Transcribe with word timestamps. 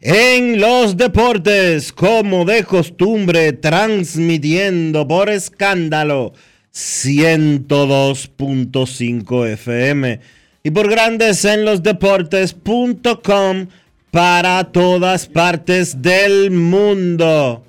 en 0.00 0.58
los 0.58 0.96
Deportes, 0.96 1.92
como 1.92 2.46
de 2.46 2.64
costumbre, 2.64 3.52
transmitiendo 3.52 5.06
por 5.06 5.28
escándalo 5.28 6.32
102.5 6.72 9.46
FM 9.46 10.20
y 10.62 10.70
por 10.70 10.88
Grandes 10.88 11.44
en 11.44 11.66
los 11.66 11.82
Deportes.com 11.82 13.66
para 14.10 14.64
todas 14.72 15.26
partes 15.26 16.00
del 16.00 16.50
mundo. 16.50 17.62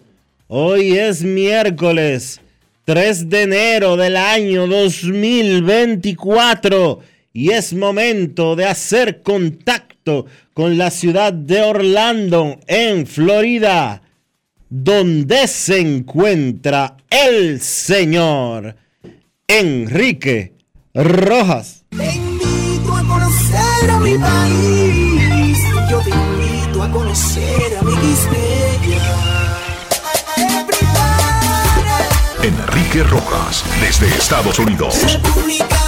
Hoy 0.47 0.97
es 0.97 1.23
miércoles 1.23 2.39
3 2.85 3.29
de 3.29 3.41
enero 3.41 3.97
del 3.97 4.15
año 4.15 4.67
2024 4.67 7.01
y 7.33 7.51
es 7.51 7.73
momento 7.73 8.55
de 8.55 8.67
hacer 8.67 9.21
contacto 9.21 9.90
con 10.53 10.77
la 10.77 10.91
ciudad 10.91 11.33
de 11.33 11.61
Orlando, 11.61 12.59
en 12.67 13.05
Florida, 13.07 14.01
donde 14.69 15.47
se 15.47 15.79
encuentra 15.79 16.97
el 17.09 17.61
señor 17.61 18.75
Enrique 19.47 20.53
Rojas. 20.93 21.85
Te 21.89 22.15
invito 22.15 22.95
a 22.95 23.03
conocer 23.03 23.89
a 23.89 23.99
mi 23.99 24.17
país. 24.17 25.59
Yo 25.89 25.99
te 25.99 26.09
invito 26.09 26.83
a 26.83 26.91
conocer 26.91 27.77
a 27.79 27.83
mi 27.83 27.91
Enrique 32.43 33.03
Rojas, 33.03 33.63
desde 33.79 34.07
Estados 34.07 34.57
Unidos. 34.57 34.95
República 35.03 35.80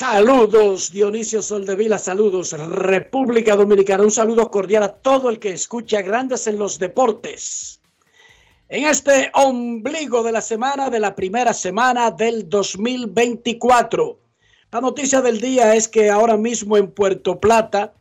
Saludos, 0.00 0.90
Dionisio 0.92 1.42
Soldevila, 1.42 1.98
saludos, 1.98 2.52
República 2.52 3.54
Dominicana, 3.54 4.02
un 4.02 4.10
saludo 4.10 4.50
cordial 4.50 4.82
a 4.82 4.94
todo 4.94 5.28
el 5.28 5.38
que 5.38 5.50
escucha 5.52 6.00
Grandes 6.00 6.46
en 6.46 6.58
los 6.58 6.78
Deportes. 6.78 7.82
En 8.70 8.86
este 8.86 9.30
ombligo 9.34 10.22
de 10.22 10.32
la 10.32 10.40
semana, 10.40 10.88
de 10.88 11.00
la 11.00 11.14
primera 11.14 11.52
semana 11.52 12.10
del 12.10 12.48
2024. 12.48 14.18
La 14.72 14.80
noticia 14.80 15.20
del 15.20 15.38
día 15.38 15.74
es 15.74 15.86
que 15.86 16.08
ahora 16.08 16.38
mismo 16.38 16.78
en 16.78 16.90
Puerto 16.90 17.38
Plata 17.38 17.92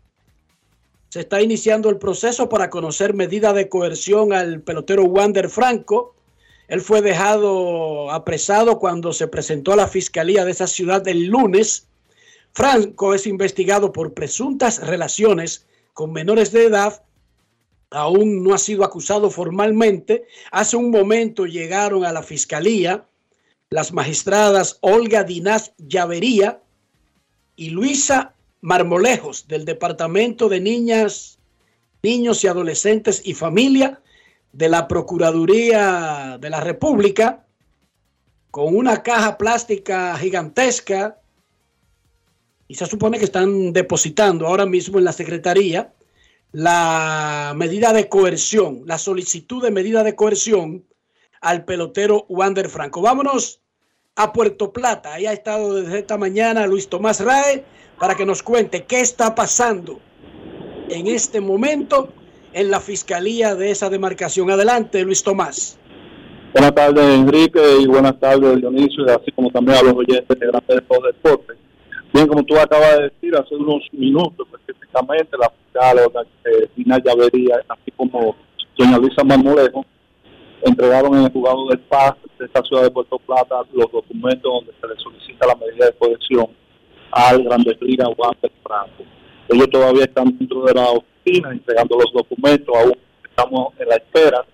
se 1.10 1.20
está 1.20 1.42
iniciando 1.42 1.90
el 1.90 1.98
proceso 1.98 2.48
para 2.48 2.70
conocer 2.70 3.14
medida 3.14 3.52
de 3.52 3.68
coerción 3.68 4.32
al 4.32 4.62
pelotero 4.62 5.04
Wander 5.04 5.50
Franco. 5.50 6.16
Él 6.70 6.80
fue 6.80 7.02
dejado 7.02 8.10
apresado 8.10 8.80
cuando 8.80 9.12
se 9.12 9.28
presentó 9.28 9.74
a 9.74 9.76
la 9.76 9.88
fiscalía 9.90 10.46
de 10.46 10.52
esa 10.52 10.68
ciudad 10.68 11.06
el 11.06 11.26
lunes. 11.26 11.88
Franco 12.60 13.14
es 13.14 13.26
investigado 13.26 13.94
por 13.94 14.14
presuntas 14.14 14.86
relaciones 14.86 15.66
con 15.94 16.12
menores 16.12 16.52
de 16.52 16.66
edad. 16.66 17.04
Aún 17.90 18.44
no 18.44 18.54
ha 18.54 18.58
sido 18.58 18.84
acusado 18.84 19.30
formalmente. 19.30 20.28
Hace 20.52 20.76
un 20.76 20.92
momento 20.92 21.46
llegaron 21.46 22.04
a 22.04 22.12
la 22.12 22.22
fiscalía 22.22 23.06
las 23.70 23.94
magistradas 23.94 24.78
Olga 24.82 25.24
Dinás 25.24 25.72
Llavería 25.78 26.62
y 27.56 27.70
Luisa 27.70 28.34
Marmolejos 28.60 29.48
del 29.48 29.64
Departamento 29.64 30.50
de 30.50 30.60
Niñas, 30.60 31.40
Niños 32.04 32.44
y 32.44 32.48
Adolescentes 32.48 33.22
y 33.24 33.36
Familia 33.36 34.02
de 34.52 34.68
la 34.68 34.90
Procuraduría 34.90 36.38
de 36.42 36.50
la 36.50 36.60
República 36.60 37.46
con 38.52 38.76
una 38.76 39.02
caja 39.02 39.38
plástica 39.38 40.18
gigantesca 40.18 41.20
y 42.70 42.76
se 42.76 42.86
supone 42.86 43.18
que 43.18 43.26
están 43.26 43.74
depositando 43.74 44.46
ahora 44.46 44.68
mismo 44.68 45.00
en 45.00 45.04
la 45.04 45.12
Secretaría 45.12 45.92
la 46.52 47.54
medida 47.56 47.94
de 47.94 48.08
coerción, 48.08 48.84
la 48.86 49.00
solicitud 49.00 49.62
de 49.62 49.72
medida 49.72 50.04
de 50.04 50.16
coerción 50.16 50.86
al 51.42 51.66
pelotero 51.66 52.26
Wander 52.30 52.70
Franco. 52.70 53.02
Vámonos 53.02 53.60
a 54.16 54.32
Puerto 54.32 54.72
Plata. 54.72 55.16
Ahí 55.16 55.26
ha 55.26 55.34
estado 55.34 55.82
desde 55.82 56.00
esta 56.00 56.18
mañana 56.18 56.68
Luis 56.68 56.88
Tomás 56.88 57.20
Rae 57.22 57.66
para 57.98 58.14
que 58.14 58.26
nos 58.26 58.44
cuente 58.44 58.86
qué 58.86 59.02
está 59.02 59.34
pasando 59.34 60.00
en 60.90 61.08
este 61.08 61.42
momento 61.42 62.14
en 62.54 62.70
la 62.70 62.80
fiscalía 62.80 63.56
de 63.56 63.72
esa 63.72 63.90
demarcación. 63.90 64.52
Adelante, 64.52 65.04
Luis 65.04 65.24
Tomás. 65.24 65.80
Buenas 66.54 66.76
tardes, 66.76 67.04
Enrique, 67.04 67.62
y 67.80 67.88
buenas 67.88 68.20
tardes, 68.20 68.58
Dionisio, 68.58 69.06
así 69.06 69.32
como 69.32 69.50
también 69.50 69.80
a 69.80 69.82
los 69.84 69.94
oyentes 69.96 70.40
de 70.40 70.46
los 70.46 70.68
Deportes. 70.68 71.58
Bien, 72.12 72.28
como 72.28 72.44
tú 72.44 72.58
acabas 72.58 72.98
de 72.98 73.04
decir, 73.04 73.36
hace 73.36 73.56
unos 73.56 73.84
minutos 73.92 74.48
específicamente, 74.52 75.38
la 75.38 75.50
fiscal 75.50 76.00
eh, 76.46 76.68
Dina 76.76 76.98
Llavería, 76.98 77.62
así 77.68 77.92
como 77.96 78.36
doña 78.78 78.98
Luisa 78.98 79.24
Marmolejo, 79.24 79.86
entregaron 80.64 81.16
en 81.16 81.26
el 81.26 81.32
juzgado 81.32 81.68
del 81.68 81.80
Paz 81.82 82.16
de 82.38 82.46
esta 82.46 82.64
ciudad 82.64 82.84
de 82.84 82.92
Puerto 82.92 83.20
Plata 83.20 83.62
los 83.74 83.92
documentos 83.92 84.52
donde 84.52 84.74
se 84.82 84.88
le 84.88 84.96
solicita 84.96 85.48
la 85.48 85.56
medida 85.56 85.86
de 85.86 85.94
cohesión 85.94 86.48
al 87.12 87.44
Grandes 87.44 87.80
Ligas 87.82 88.10
Wander 88.18 88.52
Franco. 88.64 89.04
Ellos 89.48 89.70
todavía 89.70 90.04
están 90.04 90.36
dentro 90.38 90.64
de 90.64 90.74
la 90.74 90.90
oficina 90.90 91.52
entregando 91.52 91.98
los 91.98 92.12
documentos, 92.12 92.76
aún 92.76 92.98
estamos 93.24 93.74
en 93.78 93.88
la 93.88 93.96
espera 93.96 94.46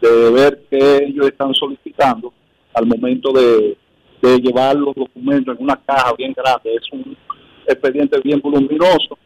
de 0.00 0.30
ver 0.30 0.62
qué 0.70 1.04
ellos 1.04 1.26
están 1.26 1.52
solicitando 1.54 2.32
al 2.74 2.86
momento 2.86 3.32
de, 3.32 3.76
de 4.22 4.38
llevar 4.38 4.76
los 4.76 4.94
documentos 4.94 5.56
en 5.58 5.64
una 5.64 5.76
caja 5.84 6.14
bien 6.16 6.32
grande. 6.32 6.74
Es 6.76 6.90
un 6.92 7.16
expediente 7.66 8.18
bien 8.20 8.40
voluminoso, 8.40 9.18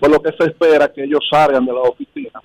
por 0.00 0.10
lo 0.10 0.22
que 0.22 0.30
se 0.38 0.44
espera 0.48 0.90
que 0.92 1.04
ellos 1.04 1.20
salgan 1.30 1.66
de 1.66 1.72
la 1.72 1.80
oficina 1.80 2.40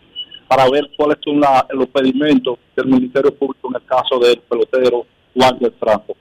para 0.48 0.68
ver 0.70 0.90
cuáles 0.98 1.18
son 1.24 1.40
la- 1.40 1.66
los 1.72 1.88
pedimentos 1.88 2.58
del 2.76 2.88
Ministerio 2.88 3.34
Público 3.34 3.70
en 3.70 3.76
el 3.76 3.86
caso 3.86 4.18
del 4.20 4.40
pelotero 4.40 5.06
Wander 5.36 5.72
Franco. 5.80 6.16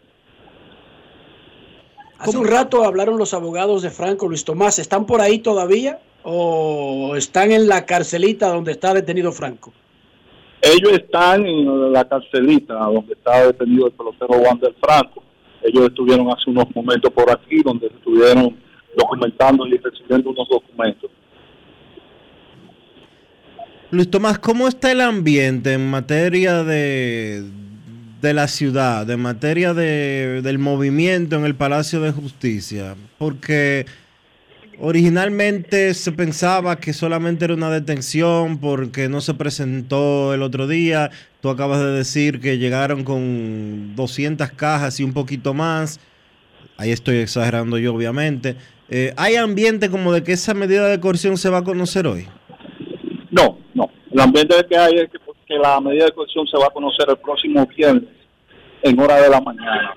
Hace 2.18 2.36
un 2.36 2.46
rato 2.48 2.84
hablaron 2.84 3.16
los 3.16 3.32
abogados 3.32 3.82
de 3.82 3.90
Franco 3.90 4.26
Luis 4.28 4.44
Tomás. 4.44 4.78
¿Están 4.78 5.06
por 5.06 5.20
ahí 5.20 5.38
todavía 5.38 6.00
o 6.24 7.14
están 7.16 7.52
en 7.52 7.68
la 7.68 7.86
carcelita 7.86 8.48
donde 8.48 8.72
está 8.72 8.92
detenido 8.92 9.30
Franco? 9.32 9.72
Ellos 10.60 10.92
están 10.94 11.46
en 11.46 11.92
la 11.92 12.06
carcelita 12.08 12.74
donde 12.74 13.12
está 13.14 13.46
detenido 13.46 13.86
el 13.86 13.92
pelotero 13.92 14.34
Wander 14.40 14.74
Franco. 14.80 15.22
Ellos 15.62 15.86
estuvieron 15.86 16.28
hace 16.30 16.50
unos 16.50 16.66
momentos 16.74 17.12
por 17.12 17.30
aquí 17.30 17.62
donde 17.62 17.88
estuvieron 17.88 18.56
documentando 18.96 19.66
y 19.66 19.76
recibiendo 19.76 20.30
unos 20.30 20.48
documentos. 20.48 21.10
Luis 23.90 24.10
Tomás, 24.10 24.38
¿cómo 24.38 24.68
está 24.68 24.92
el 24.92 25.00
ambiente 25.00 25.72
en 25.72 25.88
materia 25.88 26.62
de, 26.62 27.42
de 28.20 28.34
la 28.34 28.46
ciudad, 28.46 29.08
en 29.10 29.20
materia 29.20 29.72
de, 29.72 30.42
del 30.42 30.58
movimiento 30.58 31.36
en 31.36 31.46
el 31.46 31.54
Palacio 31.54 32.00
de 32.00 32.12
Justicia? 32.12 32.96
Porque 33.16 33.86
originalmente 34.80 35.92
se 35.94 36.12
pensaba 36.12 36.76
que 36.76 36.92
solamente 36.92 37.44
era 37.44 37.54
una 37.54 37.70
detención 37.70 38.58
porque 38.58 39.08
no 39.08 39.20
se 39.20 39.34
presentó 39.34 40.34
el 40.34 40.42
otro 40.42 40.66
día. 40.66 41.10
Tú 41.40 41.50
acabas 41.50 41.80
de 41.80 41.92
decir 41.92 42.40
que 42.40 42.58
llegaron 42.58 43.04
con 43.04 43.94
200 43.96 44.50
cajas 44.52 44.98
y 45.00 45.04
un 45.04 45.12
poquito 45.12 45.54
más. 45.54 46.00
Ahí 46.76 46.90
estoy 46.90 47.16
exagerando 47.18 47.78
yo, 47.78 47.94
obviamente. 47.94 48.56
Eh, 48.88 49.12
¿Hay 49.16 49.36
ambiente 49.36 49.90
como 49.90 50.12
de 50.12 50.22
que 50.22 50.32
esa 50.32 50.54
medida 50.54 50.88
de 50.88 50.98
coerción 51.00 51.36
se 51.36 51.50
va 51.50 51.58
a 51.58 51.64
conocer 51.64 52.06
hoy? 52.06 52.26
No, 53.30 53.58
no. 53.74 53.90
El 54.10 54.20
ambiente 54.20 54.54
que 54.68 54.76
hay 54.76 54.94
es 54.98 55.10
que, 55.10 55.18
la 55.58 55.80
medida 55.80 56.04
de 56.06 56.12
coerción 56.12 56.46
se 56.46 56.56
va 56.58 56.66
a 56.66 56.70
conocer 56.70 57.06
el 57.08 57.16
próximo 57.18 57.66
viernes 57.74 58.04
en 58.82 58.98
hora 59.00 59.16
de 59.20 59.28
la 59.30 59.40
mañana. 59.40 59.94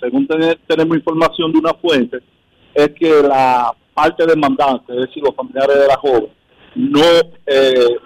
Según 0.00 0.26
ten- 0.26 0.58
tenemos 0.66 0.96
información 0.96 1.52
de 1.52 1.58
una 1.58 1.74
fuente, 1.74 2.18
es 2.74 2.90
que 2.98 3.22
la 3.22 3.72
parte 3.94 4.26
demandante, 4.26 4.92
es 4.94 5.06
decir, 5.08 5.22
los 5.22 5.34
familiares 5.34 5.78
de 5.78 5.86
la 5.86 5.96
joven, 5.96 6.28
no 6.74 7.02
eh, 7.46 7.96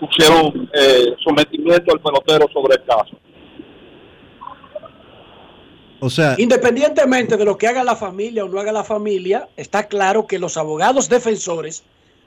pusieron 0.00 0.68
eh, 0.74 1.14
sometimiento 1.22 1.92
al 1.92 2.00
pelotero 2.00 2.46
sobre 2.52 2.74
el 2.76 2.84
caso. 2.84 3.16
O 6.00 6.10
sea, 6.10 6.34
Independientemente 6.38 7.36
de 7.36 7.44
lo 7.44 7.56
que 7.56 7.66
haga 7.66 7.82
la 7.82 7.96
familia 7.96 8.44
o 8.44 8.48
no 8.48 8.60
haga 8.60 8.72
la 8.72 8.84
familia, 8.84 9.48
está 9.56 9.88
claro 9.88 10.26
que 10.26 10.38
los 10.38 10.56
abogados 10.56 11.08
defensores 11.08 11.84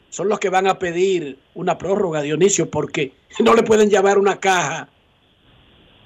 son 0.09 0.29
los 0.29 0.39
que 0.39 0.49
van 0.49 0.67
a 0.67 0.79
pedir 0.79 1.37
una 1.53 1.77
prórroga, 1.77 2.21
Dionisio, 2.21 2.69
porque 2.71 3.13
no 3.39 3.53
le 3.53 3.61
pueden 3.63 3.89
llevar 3.89 4.17
una 4.17 4.39
caja 4.39 4.87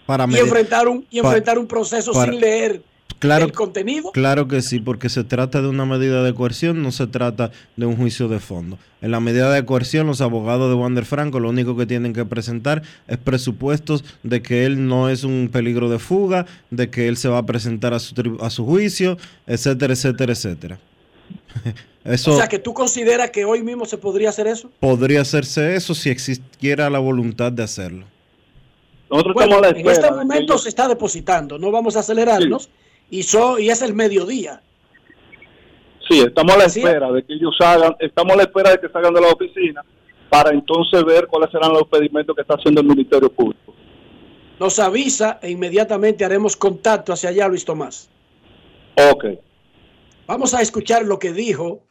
para 0.05 0.25
y 0.29 0.37
enfrentar 0.37 0.87
un, 0.87 1.05
y 1.09 1.19
enfrentar 1.19 1.57
un 1.59 1.67
proceso 1.67 2.11
para- 2.11 2.31
sin 2.31 2.41
leer 2.41 2.81
claro, 3.21 3.45
el 3.45 3.51
contenido. 3.53 4.11
Claro 4.11 4.47
que 4.49 4.61
sí, 4.61 4.79
porque 4.79 5.07
se 5.09 5.23
trata 5.23 5.61
de 5.61 5.69
una 5.69 5.85
medida 5.85 6.23
de 6.23 6.33
coerción, 6.33 6.83
no 6.83 6.91
se 6.91 7.07
trata 7.07 7.51
de 7.77 7.85
un 7.85 7.95
juicio 7.95 8.27
de 8.27 8.39
fondo. 8.39 8.77
En 9.01 9.11
la 9.11 9.19
medida 9.21 9.51
de 9.53 9.63
coerción, 9.65 10.05
los 10.07 10.19
abogados 10.21 10.69
de 10.69 10.75
Wander 10.75 11.05
Franco 11.05 11.39
lo 11.39 11.49
único 11.49 11.77
que 11.77 11.85
tienen 11.85 12.11
que 12.13 12.25
presentar 12.25 12.83
es 13.07 13.17
presupuestos 13.17 14.03
de 14.23 14.41
que 14.41 14.65
él 14.65 14.87
no 14.87 15.09
es 15.09 15.23
un 15.23 15.49
peligro 15.51 15.89
de 15.89 15.97
fuga, 15.99 16.45
de 16.69 16.89
que 16.89 17.07
él 17.07 17.15
se 17.17 17.29
va 17.29 17.37
a 17.37 17.45
presentar 17.45 17.93
a 17.93 17.99
su, 17.99 18.13
tri- 18.13 18.37
a 18.41 18.49
su 18.49 18.65
juicio, 18.65 19.17
etcétera, 19.47 19.93
etcétera, 19.93 20.33
etcétera. 20.33 20.79
Eso 22.03 22.33
O 22.33 22.37
sea, 22.37 22.47
que 22.47 22.57
tú 22.59 22.73
consideras 22.73 23.29
que 23.29 23.45
hoy 23.45 23.61
mismo 23.61 23.85
se 23.85 23.95
podría 23.97 24.29
hacer 24.29 24.47
eso. 24.47 24.71
podría 24.79 25.21
hacerse 25.21 25.75
eso 25.75 25.93
si 25.93 26.09
existiera 26.09 26.89
la 26.89 26.97
voluntad 26.97 27.51
de 27.51 27.61
hacerlo. 27.61 28.05
Nosotros 29.09 29.35
Bueno, 29.35 29.57
estamos 29.57 29.71
a 29.71 29.73
la 29.73 29.79
en 29.79 29.87
este 29.89 30.09
momento 30.11 30.53
ellos- 30.53 30.63
se 30.63 30.69
está 30.69 30.87
depositando, 30.87 31.59
no 31.59 31.69
vamos 31.69 31.95
a 31.95 31.99
acelerarnos 31.99 32.69
y, 33.11 33.21
so- 33.23 33.59
y 33.59 33.69
es 33.69 33.81
el 33.83 33.93
mediodía. 33.93 34.61
Sí, 36.09 36.19
estamos 36.21 36.55
a 36.55 36.57
la 36.57 36.65
espera 36.65 37.11
de 37.11 37.23
que 37.23 37.33
ellos 37.33 37.55
hagan, 37.59 37.95
estamos 37.99 38.33
a 38.33 38.37
la 38.37 38.43
espera 38.43 38.71
de 38.71 38.79
que 38.79 38.89
salgan 38.89 39.13
de 39.13 39.21
la 39.21 39.27
oficina 39.27 39.85
para 40.29 40.49
entonces 40.51 41.03
ver 41.05 41.27
cuáles 41.27 41.51
serán 41.51 41.71
los 41.73 41.87
pedimentos 41.87 42.35
que 42.35 42.41
está 42.41 42.55
haciendo 42.55 42.81
el 42.81 42.87
Ministerio 42.87 43.31
Público. 43.31 43.73
Nos 44.59 44.79
avisa 44.79 45.39
e 45.41 45.51
inmediatamente 45.51 46.25
haremos 46.25 46.55
contacto 46.55 47.13
hacia 47.13 47.29
allá, 47.29 47.47
Luis 47.47 47.65
Tomás. 47.65 48.09
Ok. 49.11 49.25
Vamos 50.27 50.53
a 50.53 50.61
escuchar 50.61 51.03
lo 51.05 51.17
que 51.19 51.33
dijo 51.33 51.81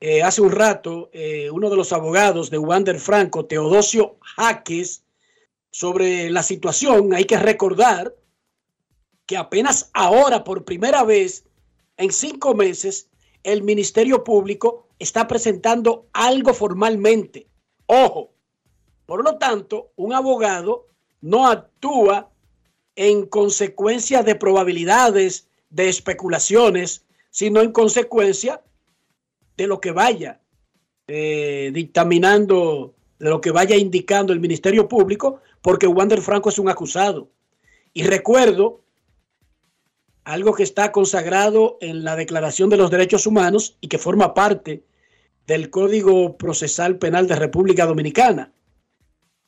eh, 0.00 0.22
hace 0.22 0.42
un 0.42 0.50
rato 0.50 1.10
eh, 1.12 1.50
uno 1.50 1.70
de 1.70 1.76
los 1.76 1.92
abogados 1.92 2.50
de 2.50 2.58
Wander 2.58 2.98
Franco, 2.98 3.44
Teodosio 3.44 4.16
Jaques, 4.36 5.04
sobre 5.70 6.30
la 6.30 6.42
situación. 6.42 7.14
Hay 7.14 7.24
que 7.24 7.38
recordar 7.38 8.12
que 9.30 9.36
apenas 9.36 9.90
ahora, 9.94 10.42
por 10.42 10.64
primera 10.64 11.04
vez 11.04 11.44
en 11.98 12.10
cinco 12.10 12.52
meses, 12.52 13.08
el 13.44 13.62
Ministerio 13.62 14.24
Público 14.24 14.88
está 14.98 15.28
presentando 15.28 16.08
algo 16.12 16.52
formalmente. 16.52 17.46
Ojo, 17.86 18.32
por 19.06 19.22
lo 19.22 19.38
tanto, 19.38 19.92
un 19.94 20.14
abogado 20.14 20.88
no 21.20 21.46
actúa 21.46 22.28
en 22.96 23.24
consecuencia 23.24 24.24
de 24.24 24.34
probabilidades, 24.34 25.46
de 25.68 25.88
especulaciones, 25.88 27.04
sino 27.30 27.60
en 27.60 27.70
consecuencia 27.70 28.64
de 29.56 29.68
lo 29.68 29.80
que 29.80 29.92
vaya 29.92 30.40
eh, 31.06 31.70
dictaminando, 31.72 32.96
de 33.20 33.30
lo 33.30 33.40
que 33.40 33.52
vaya 33.52 33.76
indicando 33.76 34.32
el 34.32 34.40
Ministerio 34.40 34.88
Público, 34.88 35.40
porque 35.62 35.86
Wander 35.86 36.20
Franco 36.20 36.48
es 36.48 36.58
un 36.58 36.68
acusado. 36.68 37.28
Y 37.92 38.02
recuerdo 38.02 38.80
algo 40.24 40.54
que 40.54 40.62
está 40.62 40.92
consagrado 40.92 41.78
en 41.80 42.04
la 42.04 42.16
Declaración 42.16 42.70
de 42.70 42.76
los 42.76 42.90
Derechos 42.90 43.26
Humanos 43.26 43.76
y 43.80 43.88
que 43.88 43.98
forma 43.98 44.34
parte 44.34 44.84
del 45.46 45.70
Código 45.70 46.36
Procesal 46.36 46.98
Penal 46.98 47.26
de 47.26 47.36
República 47.36 47.86
Dominicana. 47.86 48.52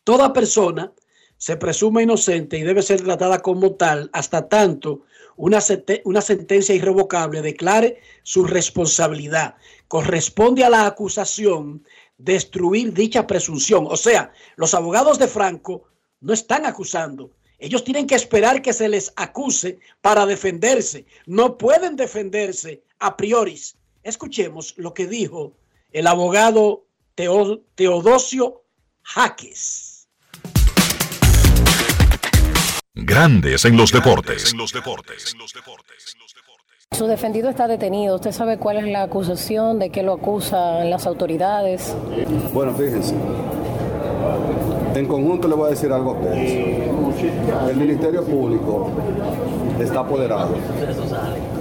Toda 0.05 0.33
persona 0.33 0.93
se 1.37 1.57
presume 1.57 2.05
inocente 2.05 2.59
y 2.59 2.63
debe 2.63 2.83
ser 2.83 3.03
tratada 3.03 3.41
como 3.41 3.73
tal 3.75 4.11
hasta 4.13 4.49
tanto 4.49 5.03
una, 5.37 5.61
sentencia 5.61 6.75
irrevocable 6.75 7.43
declare 7.43 8.01
su 8.23 8.45
responsabilidad. 8.45 9.57
Corresponde 9.89 10.65
a 10.65 10.71
la 10.71 10.87
acusación 10.87 11.85
destruir 12.19 12.93
dicha 12.93 13.27
presunción. 13.27 13.87
O 13.89 13.97
sea, 13.97 14.33
los 14.57 14.75
abogados 14.75 15.19
de 15.19 15.29
Franco 15.29 15.85
no 16.21 16.33
están 16.33 16.67
acusando. 16.67 17.31
Ellos 17.63 17.85
tienen 17.85 18.09
que 18.09 18.17
esperar 18.17 18.61
que 18.61 18.73
se 18.73 18.89
les 18.89 19.13
acuse 19.15 19.79
para 20.01 20.27
defenderse. 20.27 21.07
No 21.27 21.57
pueden 21.57 21.95
defenderse 21.95 22.83
a 22.99 23.17
priori. 23.17 23.57
Escuchemos 24.03 24.75
lo 24.79 24.93
que 24.93 25.07
dijo 25.07 25.53
el 25.93 26.09
abogado 26.09 26.87
Teo- 27.15 27.63
Teodosio 27.77 28.65
Jaques. 29.03 30.09
Grandes 32.95 33.65
en 33.65 33.77
los 33.77 33.93
deportes. 33.93 34.53
Su 36.91 37.07
defendido 37.07 37.49
está 37.49 37.69
detenido. 37.69 38.17
¿Usted 38.17 38.33
sabe 38.33 38.59
cuál 38.59 38.79
es 38.79 38.87
la 38.93 39.05
acusación? 39.05 39.79
¿De 39.79 39.91
qué 39.91 40.03
lo 40.03 40.15
acusan 40.15 40.91
las 40.91 41.07
autoridades? 41.07 41.95
Bueno, 42.53 42.75
fíjense. 42.75 43.15
En 44.95 45.07
conjunto 45.07 45.49
le 45.49 45.55
voy 45.55 45.67
a 45.69 45.71
decir 45.71 45.91
algo 45.93 46.11
a 46.11 46.13
ustedes. 46.15 46.89
El 47.71 47.77
Ministerio 47.77 48.23
Público 48.25 48.89
está 49.81 50.01
apoderado 50.01 50.51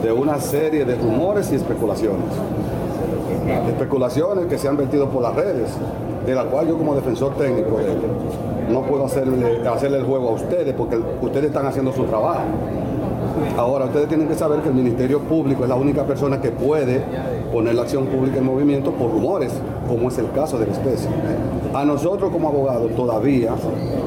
de 0.03 0.11
una 0.11 0.39
serie 0.39 0.83
de 0.83 0.95
rumores 0.95 1.51
y 1.51 1.55
especulaciones. 1.55 2.25
Especulaciones 3.69 4.47
que 4.47 4.57
se 4.57 4.67
han 4.67 4.75
vertido 4.75 5.09
por 5.09 5.23
las 5.23 5.35
redes, 5.35 5.69
de 6.25 6.35
la 6.35 6.43
cual 6.45 6.67
yo 6.67 6.77
como 6.77 6.93
defensor 6.93 7.35
técnico 7.35 7.77
de 7.77 7.95
no 8.71 8.81
puedo 8.83 9.05
hacerle, 9.05 9.67
hacerle 9.67 9.97
el 9.97 10.03
juego 10.03 10.29
a 10.29 10.31
ustedes 10.33 10.73
porque 10.73 10.97
ustedes 11.21 11.45
están 11.45 11.65
haciendo 11.65 11.93
su 11.93 12.03
trabajo. 12.05 12.41
Ahora, 13.57 13.85
ustedes 13.85 14.07
tienen 14.07 14.27
que 14.27 14.35
saber 14.35 14.59
que 14.59 14.69
el 14.69 14.75
Ministerio 14.75 15.19
Público 15.19 15.63
es 15.63 15.69
la 15.69 15.75
única 15.75 16.03
persona 16.03 16.39
que 16.41 16.51
puede 16.51 17.03
poner 17.51 17.75
la 17.75 17.84
acción 17.84 18.05
pública 18.05 18.38
en 18.38 18.46
movimiento 18.46 18.91
por 18.91 19.12
rumores, 19.12 19.51
como 19.88 20.10
es 20.10 20.17
el 20.17 20.31
caso 20.31 20.58
de 20.58 20.67
la 20.67 20.72
especie. 20.72 21.10
A 21.74 21.86
nosotros 21.86 22.31
como 22.31 22.50
abogados 22.50 22.91
todavía 22.96 23.53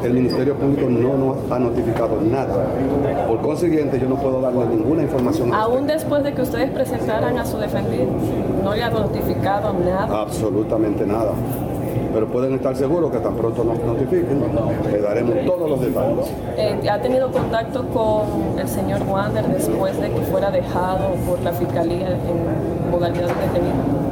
el 0.02 0.12
Ministerio 0.12 0.54
Público 0.54 0.88
no 0.88 1.16
nos 1.16 1.50
ha 1.50 1.58
notificado 1.58 2.20
nada. 2.20 2.66
Por 3.26 3.40
consiguiente, 3.40 3.98
yo 3.98 4.08
no 4.08 4.16
puedo 4.16 4.40
darle 4.40 4.66
ninguna 4.66 5.02
información. 5.02 5.52
Aún 5.52 5.86
después 5.86 6.22
de 6.22 6.34
que 6.34 6.42
ustedes 6.42 6.70
presentaran 6.70 7.38
a 7.38 7.46
su 7.46 7.58
defendido, 7.58 8.06
no 8.62 8.74
le 8.74 8.82
ha 8.82 8.90
notificado 8.90 9.72
nada. 9.72 10.22
Absolutamente 10.22 11.06
nada. 11.06 11.32
Pero 12.12 12.26
pueden 12.28 12.54
estar 12.54 12.76
seguros 12.76 13.10
que 13.10 13.18
tan 13.18 13.34
pronto 13.34 13.64
nos 13.64 13.78
notifiquen, 13.78 14.40
le 14.90 15.00
daremos 15.00 15.34
todos 15.46 15.70
los 15.70 15.80
detalles. 15.80 16.26
Eh, 16.56 16.88
¿Ha 16.90 16.98
tenido 17.00 17.30
contacto 17.32 17.84
con 17.88 18.58
el 18.58 18.68
señor 18.68 19.02
Wander 19.08 19.46
después 19.48 20.00
de 20.00 20.10
que 20.10 20.20
fuera 20.22 20.50
dejado 20.50 21.14
por 21.28 21.40
la 21.42 21.52
fiscalía 21.52 22.08
en 22.10 22.90
modalidad 22.90 23.26
de 23.28 23.34
detenido? 23.46 24.04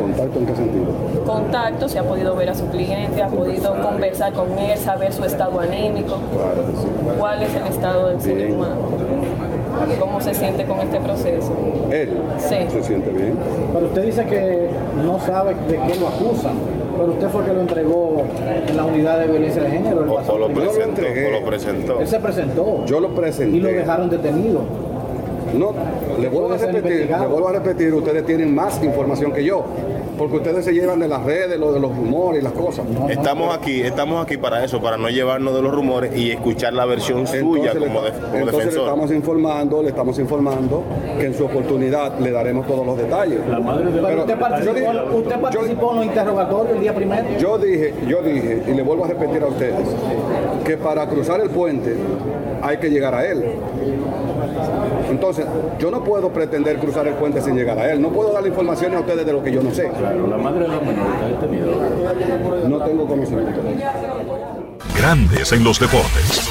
¿Contacto 0.00 0.38
en 0.38 0.46
qué 0.46 0.54
sentido? 0.56 0.84
Contacto, 1.26 1.88
se 1.88 1.98
ha 1.98 2.02
podido 2.02 2.34
ver 2.36 2.50
a 2.50 2.54
su 2.54 2.66
cliente, 2.66 3.22
ha 3.22 3.28
podido 3.28 3.74
conversar 3.80 4.32
con 4.32 4.58
él, 4.58 4.76
saber 4.78 5.12
su 5.12 5.24
estado 5.24 5.60
anímico. 5.60 6.16
Claro 6.32 6.66
que 6.66 6.76
sí. 6.76 6.88
¿Cuál 7.18 7.42
es 7.42 7.54
el 7.54 7.66
estado 7.66 8.08
del 8.08 8.20
señor 8.20 8.46
Bien. 8.46 8.58
Wander? 8.60 9.98
¿Cómo 9.98 10.20
se 10.20 10.34
siente 10.34 10.64
con 10.64 10.80
este 10.80 11.00
proceso? 11.00 11.52
Él 11.90 12.10
Sí. 12.38 12.56
se 12.70 12.82
siente 12.82 13.10
bien. 13.10 13.34
Pero 13.72 13.86
usted 13.86 14.02
dice 14.04 14.26
que 14.26 14.68
no 15.04 15.18
sabe 15.20 15.54
de 15.68 15.76
qué 15.78 15.98
lo 15.98 16.08
acusan, 16.08 16.52
pero 17.00 17.12
usted 17.12 17.28
fue 17.28 17.40
el 17.42 17.46
que 17.48 17.54
lo 17.54 17.60
entregó 17.62 18.22
en 18.68 18.76
la 18.76 18.84
unidad 18.84 19.18
de 19.20 19.26
violencia 19.28 19.62
de 19.62 19.70
género. 19.70 20.02
el 20.04 20.08
O, 20.10 20.14
pasado 20.16 20.34
o 20.34 20.38
lo 20.38 20.48
presentó, 20.48 21.02
lo 21.32 21.44
presentó. 21.44 22.00
Él 22.00 22.06
se 22.06 22.20
presentó 22.20 22.84
Yo 22.86 23.00
lo 23.00 23.08
presenté. 23.14 23.56
y 23.56 23.60
lo 23.60 23.68
dejaron 23.68 24.10
detenido. 24.10 24.60
No, 25.58 25.72
le 26.20 26.28
vuelvo 26.28 26.52
a 26.52 26.56
repetir, 26.58 27.10
le 27.10 27.26
vuelvo 27.26 27.48
a 27.48 27.52
repetir, 27.52 27.92
ustedes 27.92 28.24
tienen 28.24 28.54
más 28.54 28.80
información 28.84 29.32
que 29.32 29.44
yo, 29.44 29.64
porque 30.20 30.36
ustedes 30.36 30.66
se 30.66 30.74
llevan 30.74 31.00
de 31.00 31.08
las 31.08 31.24
redes, 31.24 31.58
lo 31.58 31.72
de 31.72 31.80
los 31.80 31.96
rumores 31.96 32.42
y 32.42 32.44
las 32.44 32.52
cosas. 32.52 32.84
Estamos 33.08 33.56
aquí, 33.56 33.80
estamos 33.80 34.22
aquí 34.22 34.36
para 34.36 34.62
eso, 34.62 34.78
para 34.82 34.98
no 34.98 35.08
llevarnos 35.08 35.54
de 35.54 35.62
los 35.62 35.72
rumores 35.74 36.14
y 36.14 36.30
escuchar 36.30 36.74
la 36.74 36.84
versión 36.84 37.26
suya 37.26 37.72
le, 37.72 37.86
como, 37.86 38.02
de- 38.02 38.10
como 38.10 38.24
entonces 38.26 38.42
le 38.44 38.52
defensor. 38.52 38.82
estamos 38.82 39.10
informando, 39.12 39.82
le 39.82 39.88
estamos 39.88 40.18
informando 40.18 40.82
que 41.18 41.24
en 41.24 41.32
su 41.34 41.46
oportunidad 41.46 42.18
le 42.18 42.32
daremos 42.32 42.66
todos 42.66 42.84
los 42.84 42.98
detalles. 42.98 43.38
Pero 43.46 43.62
Pero 44.02 44.20
usted 44.20 44.38
participó, 44.38 44.74
yo 44.74 44.74
dije- 44.74 45.16
usted 45.16 45.40
participó 45.40 45.90
en 45.92 45.96
los 45.96 46.04
interrogatorios 46.04 46.74
el 46.76 46.80
día 46.82 46.94
primero. 46.94 47.24
Yo 47.38 47.56
dije, 47.56 47.94
yo 48.06 48.20
dije, 48.22 48.62
y 48.68 48.72
le 48.74 48.82
vuelvo 48.82 49.06
a 49.06 49.08
repetir 49.08 49.42
a 49.42 49.46
ustedes, 49.46 49.74
que 50.66 50.76
para 50.76 51.08
cruzar 51.08 51.40
el 51.40 51.48
puente 51.48 51.96
hay 52.60 52.76
que 52.76 52.90
llegar 52.90 53.14
a 53.14 53.24
él. 53.26 53.42
Entonces, 55.08 55.46
yo 55.78 55.90
no 55.90 56.02
puedo 56.04 56.32
pretender 56.32 56.78
cruzar 56.78 57.06
el 57.06 57.14
puente 57.14 57.40
sin 57.40 57.56
llegar 57.56 57.78
a 57.78 57.92
él. 57.92 58.00
No 58.00 58.10
puedo 58.10 58.32
darle 58.32 58.48
información 58.48 58.94
a 58.94 59.00
ustedes 59.00 59.26
de 59.26 59.32
lo 59.32 59.42
que 59.42 59.52
yo 59.52 59.62
no 59.62 59.72
sé. 59.74 59.90
La 60.00 60.36
madre 60.36 60.60
de 60.60 60.68
los 60.68 60.82
menores 60.82 61.14
está 61.14 61.26
detenido. 61.28 62.68
No 62.68 62.84
tengo 62.84 63.06
conocimiento. 63.06 63.60
Grandes 64.96 65.52
en 65.52 65.64
los 65.64 65.78
deportes. 65.80 66.50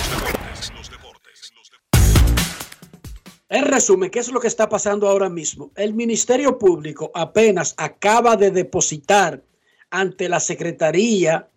En 3.51 3.65
resumen, 3.65 4.11
¿qué 4.11 4.19
es 4.19 4.31
lo 4.31 4.39
que 4.39 4.47
está 4.47 4.69
pasando 4.69 5.07
ahora 5.09 5.29
mismo? 5.29 5.71
El 5.75 5.95
Ministerio 5.95 6.59
Público 6.59 7.09
apenas 7.15 7.73
acaba 7.77 8.35
de 8.35 8.51
depositar 8.51 9.41
ante 9.89 10.29
la 10.29 10.39
Secretaría 10.39 11.47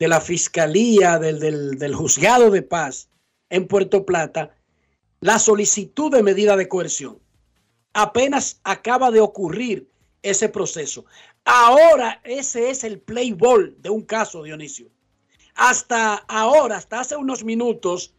de 0.00 0.08
la 0.08 0.20
Fiscalía 0.20 1.18
del, 1.18 1.38
del- 1.38 1.78
del 1.78 1.94
Juzgado 1.94 2.50
de 2.50 2.62
Paz 2.62 3.08
en 3.50 3.68
Puerto 3.68 4.04
Plata 4.04 4.50
la 5.20 5.38
solicitud 5.38 6.10
de 6.12 6.22
medida 6.22 6.56
de 6.56 6.68
coerción. 6.68 7.18
Apenas 7.92 8.60
acaba 8.64 9.10
de 9.10 9.20
ocurrir 9.20 9.88
ese 10.22 10.48
proceso. 10.48 11.04
Ahora 11.44 12.20
ese 12.24 12.70
es 12.70 12.84
el 12.84 13.00
play 13.00 13.32
ball 13.32 13.76
de 13.80 13.90
un 13.90 14.02
caso, 14.02 14.42
Dionisio. 14.42 14.88
Hasta 15.54 16.14
ahora, 16.28 16.76
hasta 16.76 17.00
hace 17.00 17.16
unos 17.16 17.44
minutos, 17.44 18.14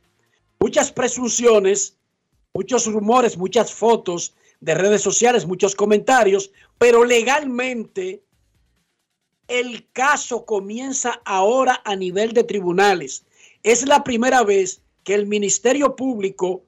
muchas 0.60 0.92
presunciones 0.92 1.98
muchos 2.54 2.86
rumores, 2.86 3.38
muchas 3.38 3.74
fotos 3.74 4.36
de 4.60 4.76
redes 4.76 5.02
sociales, 5.02 5.46
muchos 5.46 5.76
comentarios, 5.76 6.52
pero 6.78 7.04
legalmente 7.06 8.24
el 9.48 9.90
caso 9.92 10.46
comienza 10.46 11.22
ahora 11.26 11.82
a 11.84 11.96
nivel 11.96 12.34
de 12.34 12.44
tribunales. 12.44 13.26
Es 13.64 13.88
la 13.88 14.04
primera 14.04 14.44
vez 14.44 14.82
que 15.04 15.14
el 15.14 15.26
Ministerio 15.26 15.96
Público 15.96 16.64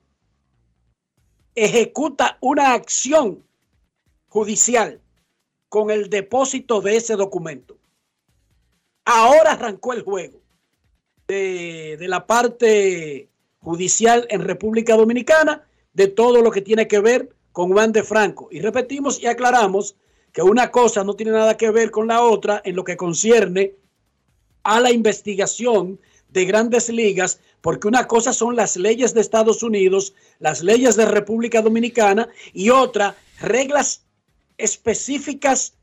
ejecuta 1.56 2.38
una 2.42 2.74
acción 2.74 3.44
judicial 4.28 5.00
con 5.70 5.92
el 5.92 6.10
depósito 6.10 6.82
de 6.82 6.98
ese 6.98 7.16
documento. 7.16 7.78
Ahora 9.06 9.54
arrancó 9.54 9.94
el 9.94 10.02
juego 10.02 10.40
de, 11.28 11.98
de 11.98 12.08
la 12.08 12.26
parte 12.26 13.30
judicial 13.60 14.26
en 14.30 14.42
República 14.42 14.96
Dominicana 14.96 15.68
de 15.94 16.08
todo 16.08 16.42
lo 16.42 16.52
que 16.52 16.62
tiene 16.62 16.88
que 16.88 17.00
ver 17.00 17.30
con 17.52 17.72
Juan 17.72 17.92
de 17.92 18.04
Franco. 18.04 18.50
Y 18.52 18.60
repetimos 18.62 19.22
y 19.22 19.28
aclaramos 19.28 19.96
que 20.34 20.42
una 20.42 20.72
cosa 20.72 21.04
no 21.04 21.16
tiene 21.16 21.32
nada 21.32 21.56
que 21.56 21.70
ver 21.70 21.92
con 21.92 22.08
la 22.08 22.22
otra 22.22 22.62
en 22.66 22.76
lo 22.76 22.84
que 22.84 22.98
concierne 22.98 23.76
a 24.64 24.80
la 24.80 24.92
investigación 24.92 26.00
de 26.30 26.46
grandes 26.46 26.90
ligas, 26.90 27.40
porque 27.64 27.88
una 27.88 28.10
cosa 28.10 28.34
son 28.34 28.58
las 28.58 28.76
leyes 28.76 29.14
de 29.14 29.22
Estados 29.22 29.64
Unidos, 29.64 30.14
las 30.40 30.62
leyes 30.62 30.98
de 30.98 31.06
República 31.06 31.62
Dominicana 31.62 32.28
y 32.52 32.72
otra, 32.72 33.16
reglas 33.40 34.04
específicas 34.58 35.74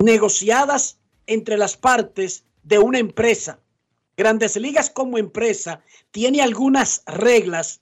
negociadas 0.00 0.98
entre 1.26 1.56
las 1.56 1.78
partes 1.78 2.44
de 2.62 2.78
una 2.78 2.98
empresa. 2.98 3.58
Grandes 4.18 4.54
Ligas 4.58 4.90
como 4.90 5.16
empresa 5.16 5.80
tiene 6.10 6.42
algunas 6.42 7.02
reglas 7.06 7.80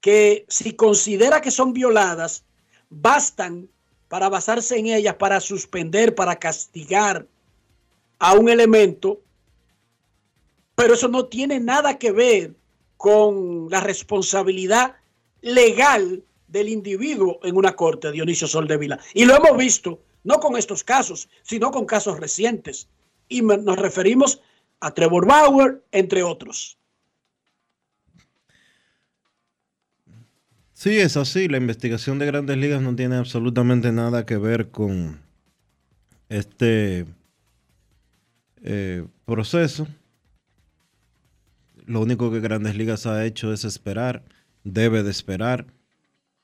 que 0.00 0.46
si 0.48 0.74
considera 0.74 1.40
que 1.40 1.50
son 1.50 1.72
violadas, 1.72 2.44
bastan 2.88 3.68
para 4.06 4.28
basarse 4.28 4.78
en 4.78 4.86
ellas, 4.86 5.16
para 5.16 5.40
suspender, 5.40 6.14
para 6.14 6.36
castigar 6.36 7.26
a 8.20 8.34
un 8.34 8.48
elemento, 8.48 9.20
pero 10.78 10.94
eso 10.94 11.08
no 11.08 11.26
tiene 11.26 11.58
nada 11.58 11.98
que 11.98 12.12
ver 12.12 12.54
con 12.96 13.68
la 13.68 13.80
responsabilidad 13.80 14.94
legal 15.40 16.22
del 16.46 16.68
individuo 16.68 17.40
en 17.42 17.56
una 17.56 17.74
corte, 17.74 18.12
Dionisio 18.12 18.46
Soldevila. 18.46 19.00
Y 19.12 19.24
lo 19.24 19.34
hemos 19.34 19.58
visto, 19.58 20.00
no 20.22 20.38
con 20.38 20.56
estos 20.56 20.84
casos, 20.84 21.28
sino 21.42 21.72
con 21.72 21.84
casos 21.84 22.20
recientes. 22.20 22.88
Y 23.28 23.42
nos 23.42 23.76
referimos 23.76 24.40
a 24.78 24.94
Trevor 24.94 25.26
Bauer, 25.26 25.82
entre 25.90 26.22
otros. 26.22 26.78
Sí, 30.74 30.96
es 30.96 31.16
así. 31.16 31.48
La 31.48 31.56
investigación 31.56 32.20
de 32.20 32.26
grandes 32.26 32.56
ligas 32.56 32.80
no 32.80 32.94
tiene 32.94 33.16
absolutamente 33.16 33.90
nada 33.90 34.24
que 34.24 34.36
ver 34.36 34.70
con 34.70 35.20
este 36.28 37.04
eh, 38.62 39.04
proceso. 39.24 39.88
Lo 41.88 42.02
único 42.02 42.30
que 42.30 42.40
grandes 42.40 42.76
ligas 42.76 43.06
ha 43.06 43.24
hecho 43.24 43.50
es 43.50 43.64
esperar, 43.64 44.22
debe 44.62 45.02
de 45.02 45.10
esperar 45.10 45.68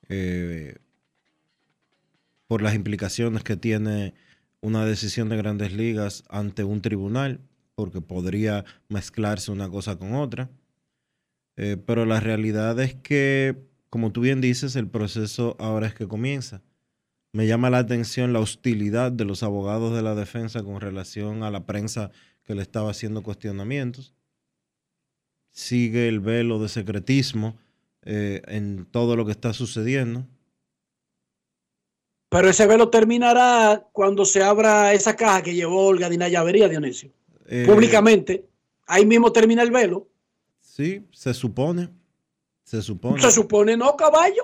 eh, 0.08 0.78
por 2.46 2.62
las 2.62 2.74
implicaciones 2.74 3.44
que 3.44 3.54
tiene 3.54 4.14
una 4.62 4.86
decisión 4.86 5.28
de 5.28 5.36
grandes 5.36 5.74
ligas 5.74 6.24
ante 6.30 6.64
un 6.64 6.80
tribunal, 6.80 7.40
porque 7.74 8.00
podría 8.00 8.64
mezclarse 8.88 9.52
una 9.52 9.68
cosa 9.68 9.96
con 9.96 10.14
otra. 10.14 10.48
Eh, 11.56 11.76
pero 11.76 12.06
la 12.06 12.20
realidad 12.20 12.80
es 12.80 12.94
que, 12.94 13.54
como 13.90 14.12
tú 14.12 14.22
bien 14.22 14.40
dices, 14.40 14.76
el 14.76 14.88
proceso 14.88 15.56
ahora 15.58 15.88
es 15.88 15.94
que 15.94 16.08
comienza. 16.08 16.62
Me 17.32 17.46
llama 17.46 17.68
la 17.68 17.78
atención 17.78 18.32
la 18.32 18.40
hostilidad 18.40 19.12
de 19.12 19.26
los 19.26 19.42
abogados 19.42 19.94
de 19.94 20.00
la 20.00 20.14
defensa 20.14 20.62
con 20.62 20.80
relación 20.80 21.42
a 21.42 21.50
la 21.50 21.66
prensa 21.66 22.12
que 22.44 22.54
le 22.54 22.62
estaba 22.62 22.90
haciendo 22.90 23.22
cuestionamientos. 23.22 24.14
Sigue 25.54 26.08
el 26.08 26.18
velo 26.18 26.58
de 26.58 26.68
secretismo 26.68 27.56
eh, 28.02 28.42
en 28.48 28.86
todo 28.90 29.14
lo 29.14 29.24
que 29.24 29.30
está 29.30 29.52
sucediendo. 29.52 30.26
Pero 32.28 32.50
ese 32.50 32.66
velo 32.66 32.90
terminará 32.90 33.86
cuando 33.92 34.24
se 34.24 34.42
abra 34.42 34.92
esa 34.92 35.14
caja 35.14 35.42
que 35.42 35.54
llevó 35.54 35.86
Olga 35.86 36.08
Dinaya 36.08 36.40
Avería, 36.40 36.68
Dionisio. 36.68 37.12
Eh, 37.46 37.64
Públicamente, 37.64 38.44
ahí 38.86 39.06
mismo 39.06 39.30
termina 39.30 39.62
el 39.62 39.70
velo. 39.70 40.08
Sí, 40.60 41.06
se 41.12 41.32
supone. 41.32 41.88
Se 42.64 42.82
supone. 42.82 43.22
Se 43.22 43.30
supone, 43.30 43.76
¿no, 43.76 43.96
caballo? 43.96 44.42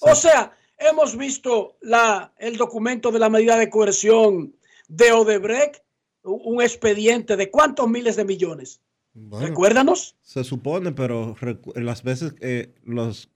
O 0.00 0.14
sea, 0.14 0.54
hemos 0.76 1.16
visto 1.16 1.78
la, 1.80 2.34
el 2.36 2.58
documento 2.58 3.10
de 3.10 3.18
la 3.18 3.30
medida 3.30 3.56
de 3.56 3.70
coerción 3.70 4.54
de 4.88 5.12
Odebrecht, 5.12 5.82
un 6.22 6.60
expediente 6.60 7.38
de 7.38 7.50
cuántos 7.50 7.88
miles 7.88 8.16
de 8.16 8.26
millones. 8.26 8.82
Bueno, 9.12 9.46
Recuérdanos. 9.46 10.16
Se 10.22 10.44
supone, 10.44 10.92
pero 10.92 11.36
las 11.74 12.02
veces 12.02 12.32
que 12.32 12.74
los 12.84 13.30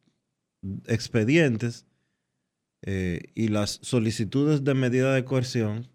expedientes 0.87 1.87
eh, 2.83 3.31
y 3.35 3.49
las 3.49 3.81
solicitudes 3.83 4.64
de 4.64 4.75
medida 4.75 5.14
de 5.14 5.25
coerción 5.25 5.88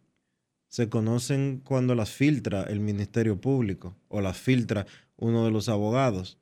se 0.67 0.89
conocen 0.89 1.61
cuando 1.63 1.95
las 1.95 2.11
filtra 2.11 2.63
el 2.63 2.79
Ministerio 2.79 3.39
Público 3.39 3.95
o 4.07 4.21
las 4.21 4.37
filtra 4.37 4.85
uno 5.17 5.45
de 5.45 5.51
los 5.51 5.69
abogados, 5.69 6.37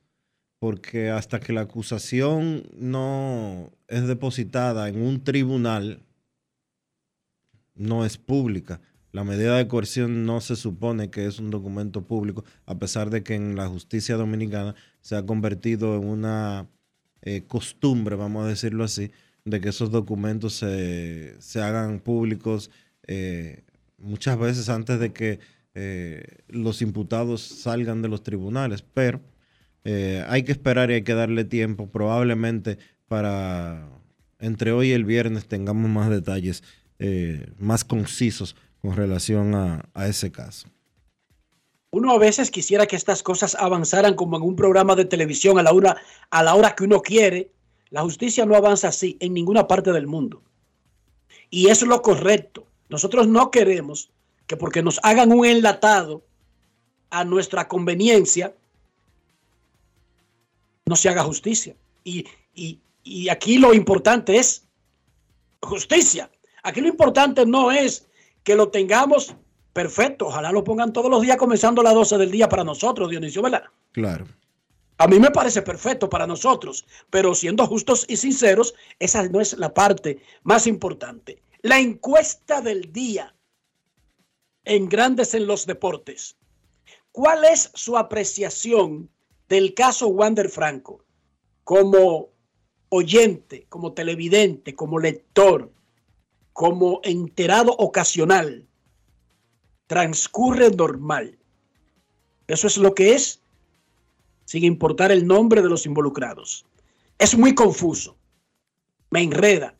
porque 0.60 1.10
hasta 1.10 1.40
que 1.40 1.54
la 1.54 1.62
acusación 1.62 2.64
no 2.74 3.72
es 3.88 4.08
depositada 4.08 4.90
en 4.90 5.02
un 5.02 5.24
tribunal, 5.24 6.04
no 7.76 8.06
es 8.06 8.18
pública. 8.18 8.82
La 9.12 9.24
medida 9.24 9.58
de 9.58 9.68
coerción 9.68 10.26
no 10.26 10.42
se 10.42 10.56
supone 10.56 11.10
que 11.10 11.26
es 11.26 11.40
un 11.40 11.50
documento 11.50 12.06
público, 12.06 12.44
a 12.66 12.78
pesar 12.78 13.10
de 13.10 13.24
que 13.24 13.36
en 13.36 13.56
la 13.56 13.68
justicia 13.68 14.16
dominicana 14.16 14.76
se 15.02 15.16
ha 15.16 15.26
convertido 15.26 15.96
en 15.96 16.06
una 16.08 16.68
eh, 17.22 17.44
costumbre, 17.48 18.16
vamos 18.16 18.46
a 18.46 18.50
decirlo 18.50 18.84
así, 18.84 19.12
de 19.46 19.62
que 19.62 19.70
esos 19.70 19.92
documentos 19.92 20.54
se, 20.54 21.36
se 21.40 21.62
hagan 21.62 22.00
públicos 22.00 22.70
eh, 23.08 23.64
muchas 23.98 24.38
veces 24.38 24.68
antes 24.70 25.00
de 25.00 25.14
que 25.14 25.40
eh, 25.74 26.40
los 26.50 26.82
imputados 26.82 27.42
salgan 27.42 28.02
de 28.02 28.10
los 28.10 28.24
tribunales. 28.24 28.84
Pero 28.94 29.22
hay 30.28 30.44
que 30.44 30.52
esperar 30.52 30.92
y 30.92 30.96
hay 30.96 31.04
que 31.04 31.14
darle 31.14 31.46
tiempo. 31.46 31.90
Probablemente 31.90 32.78
para 33.08 33.90
entre 34.40 34.74
hoy 34.74 34.90
y 34.90 34.92
el 34.92 35.06
viernes 35.06 35.48
tengamos 35.48 35.90
más 35.90 36.10
detalles 36.10 36.62
más 37.58 37.86
concisos 37.86 38.58
con 38.82 38.96
relación 38.96 39.56
a, 39.56 39.86
a 39.94 40.08
ese 40.08 40.32
caso. 40.32 40.68
Uno 41.92 42.12
a 42.12 42.18
veces 42.20 42.52
quisiera 42.52 42.86
que 42.86 42.96
estas 42.96 43.24
cosas 43.24 43.56
avanzaran 43.56 44.14
como 44.16 44.38
en 44.38 44.44
un 44.44 44.56
programa 44.56 44.96
de 44.96 45.06
televisión 45.06 45.58
a 45.58 45.64
la 45.64 45.72
hora, 45.74 45.98
a 46.30 46.44
la 46.44 46.54
hora 46.56 46.76
que 46.76 46.84
uno 46.84 47.02
quiere. 47.02 47.52
La 47.90 48.02
justicia 48.02 48.46
no 48.46 48.56
avanza 48.56 48.90
así 48.90 49.18
en 49.22 49.34
ninguna 49.34 49.68
parte 49.68 49.92
del 49.94 50.06
mundo. 50.08 50.42
Y 51.50 51.70
es 51.70 51.82
lo 51.82 52.02
correcto. 52.02 52.68
Nosotros 52.90 53.28
no 53.28 53.52
queremos 53.52 54.10
que 54.48 54.58
porque 54.58 54.84
nos 54.84 55.00
hagan 55.04 55.32
un 55.32 55.46
enlatado 55.46 56.24
a 57.10 57.24
nuestra 57.24 57.68
conveniencia, 57.68 58.54
no 60.86 60.96
se 60.96 61.10
haga 61.10 61.24
justicia. 61.24 61.76
Y, 62.04 62.26
y- 62.54 62.80
y 63.04 63.30
aquí 63.30 63.58
lo 63.58 63.74
importante 63.74 64.38
es 64.38 64.66
justicia. 65.62 66.30
Aquí 66.64 66.82
lo 66.82 66.90
importante 66.90 67.46
no 67.46 67.72
es 67.72 68.07
que 68.48 68.56
lo 68.56 68.70
tengamos 68.70 69.36
perfecto. 69.74 70.28
Ojalá 70.28 70.54
lo 70.54 70.64
pongan 70.64 70.94
todos 70.94 71.12
los 71.12 71.22
días 71.22 71.36
comenzando 71.36 71.82
a 71.82 71.84
las 71.84 71.94
12 71.94 72.18
del 72.18 72.32
día 72.32 72.48
para 72.48 72.64
nosotros, 72.64 73.10
Dionisio, 73.10 73.42
¿verdad? 73.42 73.64
Claro. 73.92 74.26
A 75.00 75.06
mí 75.06 75.20
me 75.20 75.32
parece 75.32 75.62
perfecto 75.62 76.10
para 76.10 76.26
nosotros, 76.26 76.86
pero 77.10 77.36
siendo 77.36 77.68
justos 77.68 78.06
y 78.08 78.16
sinceros, 78.16 78.74
esa 79.00 79.28
no 79.28 79.42
es 79.42 79.58
la 79.58 79.74
parte 79.74 80.22
más 80.44 80.66
importante. 80.66 81.44
La 81.62 81.78
encuesta 81.78 82.62
del 82.62 82.94
día 82.94 83.36
en 84.64 84.88
Grandes 84.88 85.34
en 85.34 85.46
los 85.46 85.66
Deportes. 85.66 86.38
¿Cuál 87.12 87.44
es 87.44 87.70
su 87.74 87.98
apreciación 87.98 89.10
del 89.50 89.74
caso 89.74 90.08
Wander 90.08 90.48
Franco 90.48 91.04
como 91.66 92.30
oyente, 92.88 93.66
como 93.68 93.92
televidente, 93.92 94.74
como 94.74 95.00
lector, 95.00 95.70
como 96.58 97.02
enterado 97.04 97.76
ocasional? 97.78 98.66
Transcurre 99.86 100.72
normal. 100.72 101.38
Eso 102.48 102.66
es 102.66 102.78
lo 102.78 102.96
que 102.96 103.14
es 103.14 103.42
sin 104.46 104.64
importar 104.64 105.12
el 105.12 105.28
nombre 105.28 105.62
de 105.62 105.70
los 105.70 105.86
involucrados. 105.86 106.66
Es 107.20 107.38
muy 107.38 107.54
confuso. 107.54 108.18
Me 109.12 109.22
enreda. 109.22 109.76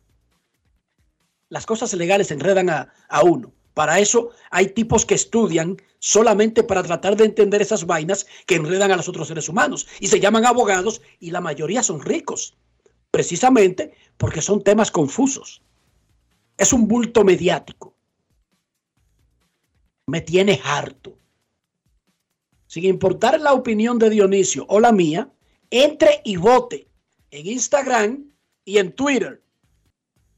Las 1.48 1.66
cosas 1.66 1.92
legales 1.94 2.30
enredan 2.30 2.70
a, 2.70 2.92
a 3.08 3.24
uno. 3.24 3.52
Para 3.74 3.98
eso 3.98 4.30
hay 4.52 4.68
tipos 4.68 5.04
que 5.04 5.16
estudian 5.16 5.82
solamente 5.98 6.62
para 6.62 6.84
tratar 6.84 7.16
de 7.16 7.24
entender 7.24 7.60
esas 7.60 7.86
vainas 7.86 8.24
que 8.46 8.54
enredan 8.54 8.92
a 8.92 8.96
los 8.96 9.08
otros 9.08 9.26
seres 9.26 9.48
humanos. 9.48 9.88
Y 9.98 10.06
se 10.06 10.20
llaman 10.20 10.46
abogados 10.46 11.02
y 11.18 11.32
la 11.32 11.40
mayoría 11.40 11.82
son 11.82 12.00
ricos. 12.02 12.56
Precisamente 13.10 13.94
porque 14.16 14.42
son 14.42 14.62
temas 14.62 14.92
confusos. 14.92 15.60
Es 16.58 16.74
un 16.74 16.86
bulto 16.86 17.24
mediático. 17.24 17.94
Me 20.06 20.20
tiene 20.20 20.60
harto 20.62 21.18
sin 22.68 22.84
importar 22.84 23.40
la 23.40 23.54
opinión 23.54 23.98
de 23.98 24.10
Dionisio 24.10 24.64
o 24.68 24.78
la 24.78 24.92
mía, 24.92 25.28
entre 25.70 26.20
y 26.24 26.36
vote 26.36 26.86
en 27.30 27.46
Instagram 27.46 28.30
y 28.64 28.78
en 28.78 28.92
Twitter. 28.92 29.42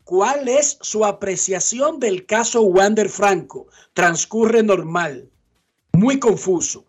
¿Cuál 0.04 0.48
es 0.48 0.78
su 0.80 1.04
apreciación 1.04 2.00
del 2.00 2.26
caso 2.26 2.62
Wander 2.62 3.08
Franco? 3.08 3.66
Transcurre 3.92 4.62
normal, 4.62 5.28
muy 5.92 6.18
confuso. 6.18 6.86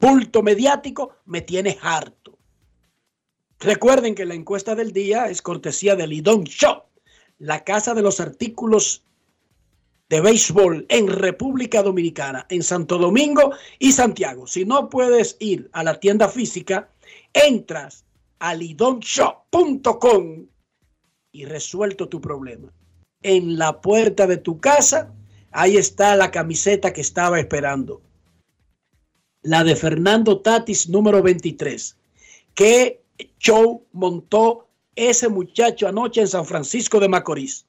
Bulto 0.00 0.42
mediático 0.42 1.16
me 1.24 1.42
tiene 1.42 1.78
harto. 1.80 2.36
Recuerden 3.60 4.14
que 4.14 4.24
la 4.24 4.34
encuesta 4.34 4.74
del 4.74 4.92
día 4.92 5.28
es 5.28 5.42
cortesía 5.42 5.96
del 5.96 6.10
Lidón 6.10 6.44
Shop, 6.44 6.87
la 7.38 7.64
casa 7.64 7.94
de 7.94 8.02
los 8.02 8.20
artículos 8.20 9.04
de 10.08 10.20
béisbol 10.20 10.86
en 10.88 11.06
República 11.08 11.82
Dominicana, 11.82 12.46
en 12.48 12.62
Santo 12.62 12.98
Domingo 12.98 13.52
y 13.78 13.92
Santiago. 13.92 14.46
Si 14.46 14.64
no 14.64 14.88
puedes 14.88 15.36
ir 15.38 15.68
a 15.72 15.84
la 15.84 16.00
tienda 16.00 16.28
física, 16.28 16.90
entras 17.32 18.04
a 18.38 18.54
lidonshop.com 18.54 20.46
y 21.32 21.44
resuelto 21.44 22.08
tu 22.08 22.20
problema. 22.20 22.72
En 23.22 23.58
la 23.58 23.80
puerta 23.80 24.26
de 24.26 24.38
tu 24.38 24.60
casa, 24.60 25.12
ahí 25.50 25.76
está 25.76 26.16
la 26.16 26.30
camiseta 26.30 26.92
que 26.92 27.00
estaba 27.00 27.38
esperando. 27.38 28.00
La 29.42 29.62
de 29.62 29.76
Fernando 29.76 30.40
Tatis, 30.40 30.88
número 30.88 31.22
23. 31.22 31.96
¿Qué 32.54 33.02
show 33.38 33.84
montó 33.92 34.67
ese 34.98 35.28
muchacho 35.28 35.86
anoche 35.86 36.20
en 36.20 36.28
San 36.28 36.44
Francisco 36.44 37.00
de 37.00 37.08
Macorís? 37.08 37.64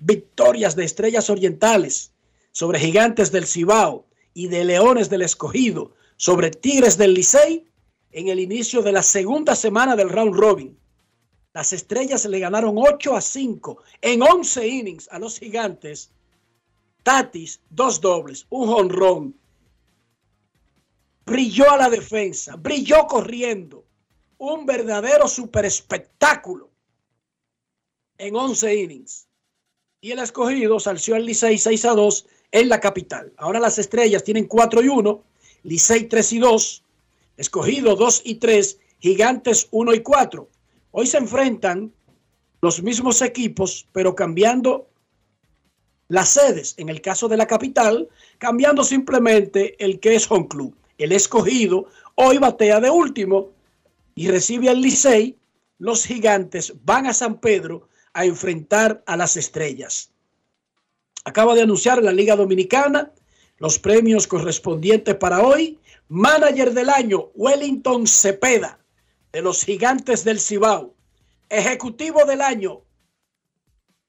victorias 0.00 0.76
de 0.76 0.84
Estrellas 0.84 1.30
Orientales 1.30 2.12
sobre 2.52 2.78
Gigantes 2.78 3.32
del 3.32 3.46
Cibao 3.46 4.06
y 4.34 4.48
de 4.48 4.64
Leones 4.64 5.10
del 5.10 5.22
Escogido 5.22 5.92
sobre 6.16 6.50
Tigres 6.50 6.96
del 6.96 7.14
Licey 7.14 7.66
en 8.12 8.28
el 8.28 8.40
inicio 8.40 8.82
de 8.82 8.92
la 8.92 9.02
segunda 9.02 9.54
semana 9.54 9.96
del 9.96 10.08
round 10.08 10.34
robin. 10.34 10.78
Las 11.52 11.72
Estrellas 11.72 12.24
le 12.26 12.38
ganaron 12.38 12.76
8 12.76 13.16
a 13.16 13.20
5 13.20 13.82
en 14.02 14.22
11 14.22 14.68
innings 14.68 15.08
a 15.10 15.18
los 15.18 15.38
Gigantes. 15.38 16.10
Tatis, 17.02 17.60
dos 17.70 18.00
dobles, 18.00 18.46
un 18.50 18.68
jonrón. 18.68 19.34
Brilló 21.24 21.70
a 21.70 21.76
la 21.76 21.90
defensa, 21.90 22.56
brilló 22.56 23.06
corriendo. 23.06 23.84
Un 24.38 24.66
verdadero 24.66 25.26
super 25.26 25.64
espectáculo 25.64 26.70
en 28.18 28.36
11 28.36 28.74
innings 28.74 29.28
y 30.00 30.12
el 30.12 30.20
escogido 30.20 30.78
salció 30.78 31.16
al 31.16 31.26
Licey 31.26 31.58
6 31.58 31.84
a 31.86 31.94
2 31.94 32.26
en 32.52 32.68
la 32.68 32.80
capital. 32.80 33.32
Ahora 33.36 33.58
las 33.58 33.78
estrellas 33.78 34.22
tienen 34.22 34.46
4 34.46 34.82
y 34.82 34.88
1, 34.88 35.24
Licey 35.64 36.04
3 36.04 36.32
y 36.34 36.38
2, 36.38 36.84
escogido 37.36 37.96
2 37.96 38.22
y 38.24 38.36
3, 38.36 38.78
gigantes 39.00 39.66
1 39.72 39.94
y 39.94 40.00
4. 40.00 40.48
Hoy 40.92 41.06
se 41.06 41.18
enfrentan 41.18 41.92
los 42.60 42.82
mismos 42.82 43.22
equipos, 43.22 43.88
pero 43.92 44.14
cambiando 44.14 44.88
las 46.08 46.30
sedes. 46.30 46.74
En 46.78 46.88
el 46.88 47.00
caso 47.00 47.28
de 47.28 47.36
la 47.36 47.46
capital, 47.46 48.08
cambiando 48.38 48.84
simplemente 48.84 49.82
el 49.84 50.00
que 50.00 50.14
es 50.14 50.30
home 50.30 50.48
club. 50.48 50.74
El 50.96 51.12
escogido 51.12 51.86
hoy 52.14 52.38
batea 52.38 52.80
de 52.80 52.90
último 52.90 53.50
y 54.18 54.26
recibe 54.26 54.68
al 54.68 54.80
Licey. 54.80 55.38
Los 55.78 56.04
gigantes 56.04 56.74
van 56.82 57.06
a 57.06 57.14
San 57.14 57.38
Pedro 57.38 57.88
a 58.12 58.24
enfrentar 58.24 59.00
a 59.06 59.16
las 59.16 59.36
estrellas. 59.36 60.10
Acaba 61.24 61.54
de 61.54 61.62
anunciar 61.62 62.02
la 62.02 62.10
Liga 62.10 62.34
Dominicana 62.34 63.12
los 63.58 63.78
premios 63.78 64.26
correspondientes 64.26 65.14
para 65.14 65.42
hoy. 65.42 65.78
Manager 66.08 66.74
del 66.74 66.88
año, 66.88 67.30
Wellington 67.34 68.08
Cepeda, 68.08 68.80
de 69.30 69.40
los 69.40 69.64
Gigantes 69.64 70.24
del 70.24 70.40
Cibao. 70.40 70.96
Ejecutivo 71.48 72.24
del 72.24 72.40
año, 72.40 72.82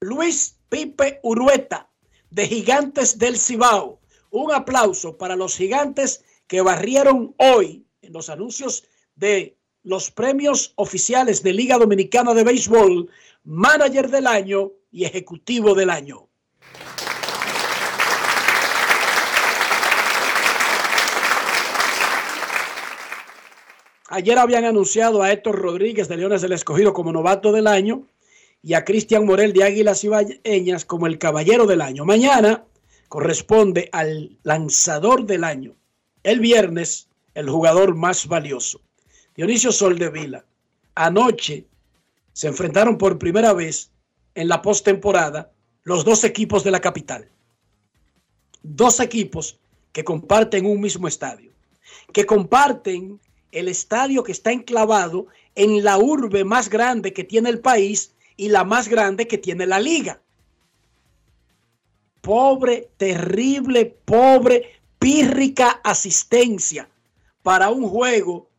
Luis 0.02 0.58
Pipe 0.69 1.19
Urueta, 1.22 1.88
de 2.32 2.48
Gigantes 2.48 3.19
del 3.19 3.38
Cibao. 3.38 4.00
Un 4.32 4.54
aplauso 4.54 5.17
para 5.17 5.36
los 5.36 5.56
gigantes 5.56 6.24
que 6.48 6.62
barrieron 6.62 7.36
hoy 7.38 7.86
en 8.02 8.13
los 8.13 8.30
anuncios 8.30 8.86
de 9.15 9.59
los 9.84 10.12
premios 10.12 10.74
oficiales 10.76 11.42
de 11.44 11.54
Liga 11.54 11.78
Dominicana 11.78 12.34
de 12.34 12.44
Béisbol 12.44 13.10
manager 13.44 14.10
del 14.10 14.28
año 14.28 14.72
y 14.92 15.06
ejecutivo 15.06 15.74
del 15.74 15.89
año. 15.89 16.28
Ayer 24.12 24.39
habían 24.39 24.65
anunciado 24.65 25.22
a 25.22 25.32
Héctor 25.32 25.60
Rodríguez 25.60 26.08
de 26.08 26.18
Leones 26.18 26.42
del 26.42 26.54
Escogido 26.54 26.94
como 26.94 27.13
novato 27.13 27.52
del 27.52 27.68
año 27.68 28.08
y 28.63 28.74
a 28.74 28.84
Cristian 28.84 29.26
Morel 29.26 29.54
de 29.54 29.63
Águilas 29.63 30.04
Ibaeñas 30.04 30.84
como 30.84 31.06
el 31.06 31.20
caballero 31.20 31.68
del 31.68 31.82
año. 31.82 32.06
Mañana 32.06 32.65
corresponde 33.08 33.88
al 33.92 34.38
lanzador 34.44 35.26
del 35.26 35.44
año. 35.44 35.76
El 36.24 36.39
viernes, 36.39 37.08
el 37.36 37.50
jugador 37.50 37.96
más 37.96 38.28
valioso. 38.28 38.82
Dionisio 39.39 39.71
Soldevila. 39.71 40.43
Anoche 40.95 41.65
se 42.34 42.49
enfrentaron 42.49 42.97
por 42.97 43.17
primera 43.17 43.54
vez 43.54 43.89
en 44.36 44.49
la 44.49 44.62
postemporada 44.62 45.49
los 45.84 46.04
dos 46.04 46.25
equipos 46.25 46.65
de 46.65 46.71
la 46.71 46.82
capital. 46.82 47.30
Dos 48.63 48.99
equipos 48.99 49.58
que 49.93 50.04
comparten 50.04 50.65
un 50.65 50.82
mismo 50.82 51.08
estadio, 51.08 51.54
que 52.12 52.25
comparten 52.25 53.17
el 53.54 53.69
estadio 53.69 54.23
que 54.23 54.34
está 54.34 54.52
enclavado 54.52 55.28
en 55.56 55.86
la 55.86 55.97
urbe 55.97 56.43
más 56.43 56.69
grande 56.69 57.13
que 57.13 57.23
tiene 57.23 57.49
el 57.49 57.62
país 57.62 58.12
y 58.36 58.49
la 58.49 58.65
más 58.65 58.89
grande 58.89 59.25
que 59.25 59.38
tiene 59.38 59.65
la 59.65 59.80
liga. 59.80 60.19
Pobre, 62.19 62.89
terrible, 62.97 63.86
pobre, 64.04 64.82
pírrica 64.99 65.80
asistencia 65.82 66.89
para 67.41 67.69
un 67.69 67.88
juego 67.88 68.49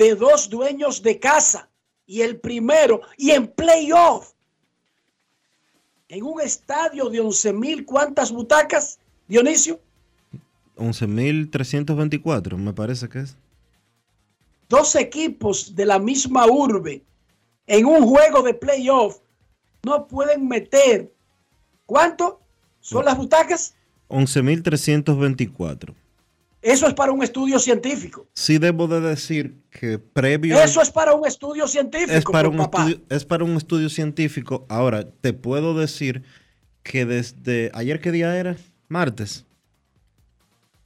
de 0.00 0.14
dos 0.14 0.48
dueños 0.48 1.02
de 1.02 1.18
casa 1.18 1.68
y 2.06 2.22
el 2.22 2.40
primero 2.40 3.02
y 3.18 3.32
en 3.32 3.46
playoff. 3.46 4.32
En 6.08 6.24
un 6.24 6.40
estadio 6.40 7.10
de 7.10 7.20
11 7.20 7.52
mil, 7.52 7.84
¿cuántas 7.84 8.32
butacas, 8.32 8.98
Dionisio? 9.28 9.78
11.324, 10.78 12.56
me 12.56 12.72
parece 12.72 13.10
que 13.10 13.18
es. 13.18 13.36
Dos 14.70 14.96
equipos 14.96 15.76
de 15.76 15.84
la 15.84 15.98
misma 15.98 16.46
urbe 16.46 17.02
en 17.66 17.84
un 17.84 18.06
juego 18.06 18.40
de 18.40 18.54
playoff 18.54 19.18
no 19.82 20.06
pueden 20.06 20.48
meter. 20.48 21.12
¿Cuánto 21.84 22.40
son 22.80 23.04
las 23.04 23.18
butacas? 23.18 23.74
11.324. 24.08 25.94
Eso 26.62 26.86
es 26.86 26.94
para 26.94 27.12
un 27.12 27.22
estudio 27.22 27.58
científico. 27.58 28.28
Sí 28.34 28.58
debo 28.58 28.86
de 28.86 29.00
decir 29.00 29.62
que 29.70 29.98
previo... 29.98 30.60
Eso 30.60 30.82
es 30.82 30.90
para 30.90 31.14
un 31.14 31.26
estudio 31.26 31.66
científico. 31.66 32.12
Es 32.12 32.24
para, 32.24 32.48
un 32.48 32.58
papá. 32.58 32.88
estudio, 32.88 33.06
es 33.08 33.24
para 33.24 33.44
un 33.44 33.56
estudio 33.56 33.88
científico. 33.88 34.66
Ahora, 34.68 35.08
te 35.10 35.32
puedo 35.32 35.78
decir 35.78 36.22
que 36.82 37.06
desde... 37.06 37.70
¿Ayer 37.72 38.00
qué 38.00 38.12
día 38.12 38.36
era? 38.36 38.56
Martes. 38.88 39.46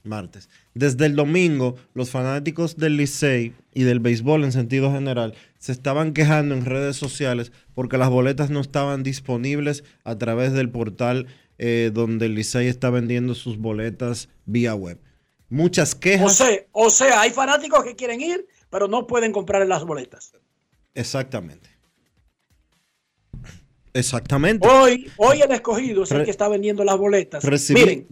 Martes. 0.03 0.49
Desde 0.73 1.07
el 1.07 1.15
domingo, 1.15 1.75
los 1.93 2.09
fanáticos 2.09 2.77
del 2.77 2.95
Licey 2.95 3.53
y 3.73 3.83
del 3.83 3.99
béisbol 3.99 4.43
en 4.43 4.51
sentido 4.51 4.91
general 4.91 5.33
se 5.57 5.71
estaban 5.71 6.13
quejando 6.13 6.55
en 6.55 6.63
redes 6.63 6.95
sociales 6.95 7.51
porque 7.73 7.97
las 7.97 8.09
boletas 8.09 8.49
no 8.49 8.61
estaban 8.61 9.03
disponibles 9.03 9.83
a 10.03 10.17
través 10.17 10.53
del 10.53 10.69
portal 10.69 11.27
eh, 11.57 11.91
donde 11.93 12.27
el 12.27 12.35
Licey 12.35 12.67
está 12.67 12.89
vendiendo 12.89 13.35
sus 13.35 13.57
boletas 13.57 14.29
vía 14.45 14.75
web. 14.75 14.99
Muchas 15.49 15.93
O 15.93 15.99
quejas. 15.99 16.35
sea, 16.35 16.49
o 16.71 16.89
sea, 16.89 17.21
hay 17.21 17.31
fanáticos 17.31 17.83
que 17.83 17.95
quieren 17.95 18.21
ir, 18.21 18.47
pero 18.69 18.87
no 18.87 19.07
pueden 19.07 19.31
comprar 19.31 19.65
las 19.67 19.83
boletas. 19.83 20.33
Exactamente. 20.93 21.69
Exactamente. 23.93 24.67
Hoy, 24.67 25.09
hoy 25.15 25.41
el 25.41 25.51
escogido 25.51 26.03
es 26.03 26.11
el 26.11 26.25
que 26.25 26.31
está 26.31 26.49
vendiendo 26.49 26.83
las 26.83 26.97
boletas. 26.97 27.43
Recibí, 27.45 27.79
Miren, 27.79 28.07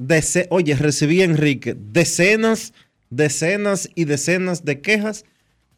oye, 0.49 0.75
recibí, 0.75 1.21
Enrique, 1.21 1.75
decenas, 1.77 2.73
decenas 3.09 3.89
y 3.93 4.05
decenas 4.05 4.63
de 4.63 4.79
quejas 4.79 5.25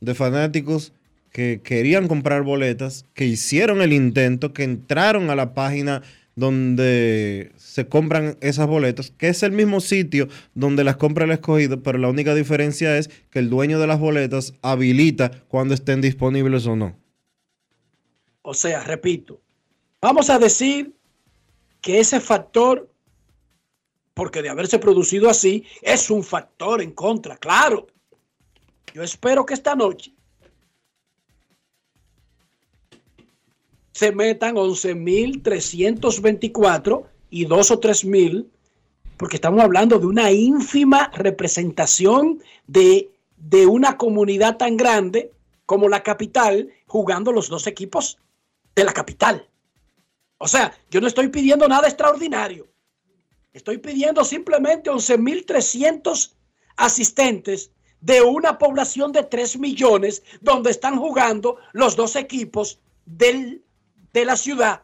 de 0.01 0.13
fanáticos 0.13 0.93
que 1.31 1.59
querían 1.63 2.07
comprar 2.07 2.43
boletas, 2.43 3.05
que 3.15 3.25
hicieron 3.25 3.81
el 3.81 3.93
intento, 3.93 4.53
que 4.53 4.63
entraron 4.63 5.31
a 5.31 5.35
la 5.35 5.55
página 5.55 6.03
donde 6.35 7.53
se 7.55 7.87
compran 7.87 8.37
esas 8.41 8.67
boletas, 8.67 9.11
que 9.11 9.29
es 9.29 9.41
el 9.43 9.53
mismo 9.53 9.79
sitio 9.79 10.27
donde 10.53 10.83
las 10.83 10.97
compra 10.97 11.25
el 11.25 11.31
escogido, 11.31 11.81
pero 11.81 11.97
la 11.97 12.09
única 12.09 12.35
diferencia 12.35 12.97
es 12.97 13.09
que 13.29 13.39
el 13.39 13.49
dueño 13.49 13.79
de 13.79 13.87
las 13.87 13.99
boletas 13.99 14.53
habilita 14.61 15.31
cuando 15.47 15.73
estén 15.73 16.01
disponibles 16.01 16.67
o 16.67 16.75
no. 16.75 16.97
o 18.41 18.53
sea, 18.53 18.83
repito, 18.83 19.41
vamos 20.01 20.29
a 20.29 20.37
decir 20.37 20.93
que 21.81 21.99
ese 21.99 22.19
factor, 22.19 22.89
porque 24.13 24.41
de 24.41 24.49
haberse 24.49 24.77
producido 24.77 25.29
así, 25.29 25.65
es 25.81 26.09
un 26.09 26.23
factor 26.23 26.81
en 26.81 26.91
contra, 26.91 27.37
claro. 27.37 27.87
Yo 28.93 29.03
espero 29.03 29.45
que 29.45 29.53
esta 29.53 29.75
noche 29.75 30.13
se 33.95 34.11
metan 34.11 34.55
11.324 34.55 37.05
y 37.29 37.45
dos 37.45 37.71
o 37.71 37.79
tres 37.79 38.03
mil, 38.03 38.51
porque 39.15 39.37
estamos 39.37 39.61
hablando 39.61 39.97
de 39.99 40.05
una 40.05 40.33
ínfima 40.33 41.09
representación 41.13 42.43
de, 42.67 43.09
de 43.37 43.65
una 43.65 43.97
comunidad 43.97 44.57
tan 44.57 44.75
grande 44.75 45.31
como 45.65 45.87
la 45.87 46.03
capital, 46.03 46.69
jugando 46.87 47.31
los 47.31 47.47
dos 47.47 47.67
equipos 47.67 48.17
de 48.75 48.83
la 48.83 48.91
capital. 48.91 49.47
O 50.39 50.49
sea, 50.49 50.77
yo 50.91 50.99
no 50.99 51.07
estoy 51.07 51.29
pidiendo 51.29 51.65
nada 51.69 51.87
extraordinario. 51.87 52.67
Estoy 53.53 53.77
pidiendo 53.77 54.25
simplemente 54.25 54.91
11.300 54.91 56.33
asistentes 56.75 57.71
de 58.01 58.21
una 58.21 58.57
población 58.57 59.13
de 59.13 59.23
3 59.23 59.57
millones 59.57 60.21
donde 60.41 60.71
están 60.71 60.97
jugando 60.97 61.55
los 61.71 61.95
dos 61.95 62.17
equipos 62.17 62.81
del, 63.05 63.63
de 64.15 64.23
la 64.23 64.37
ciudad. 64.37 64.81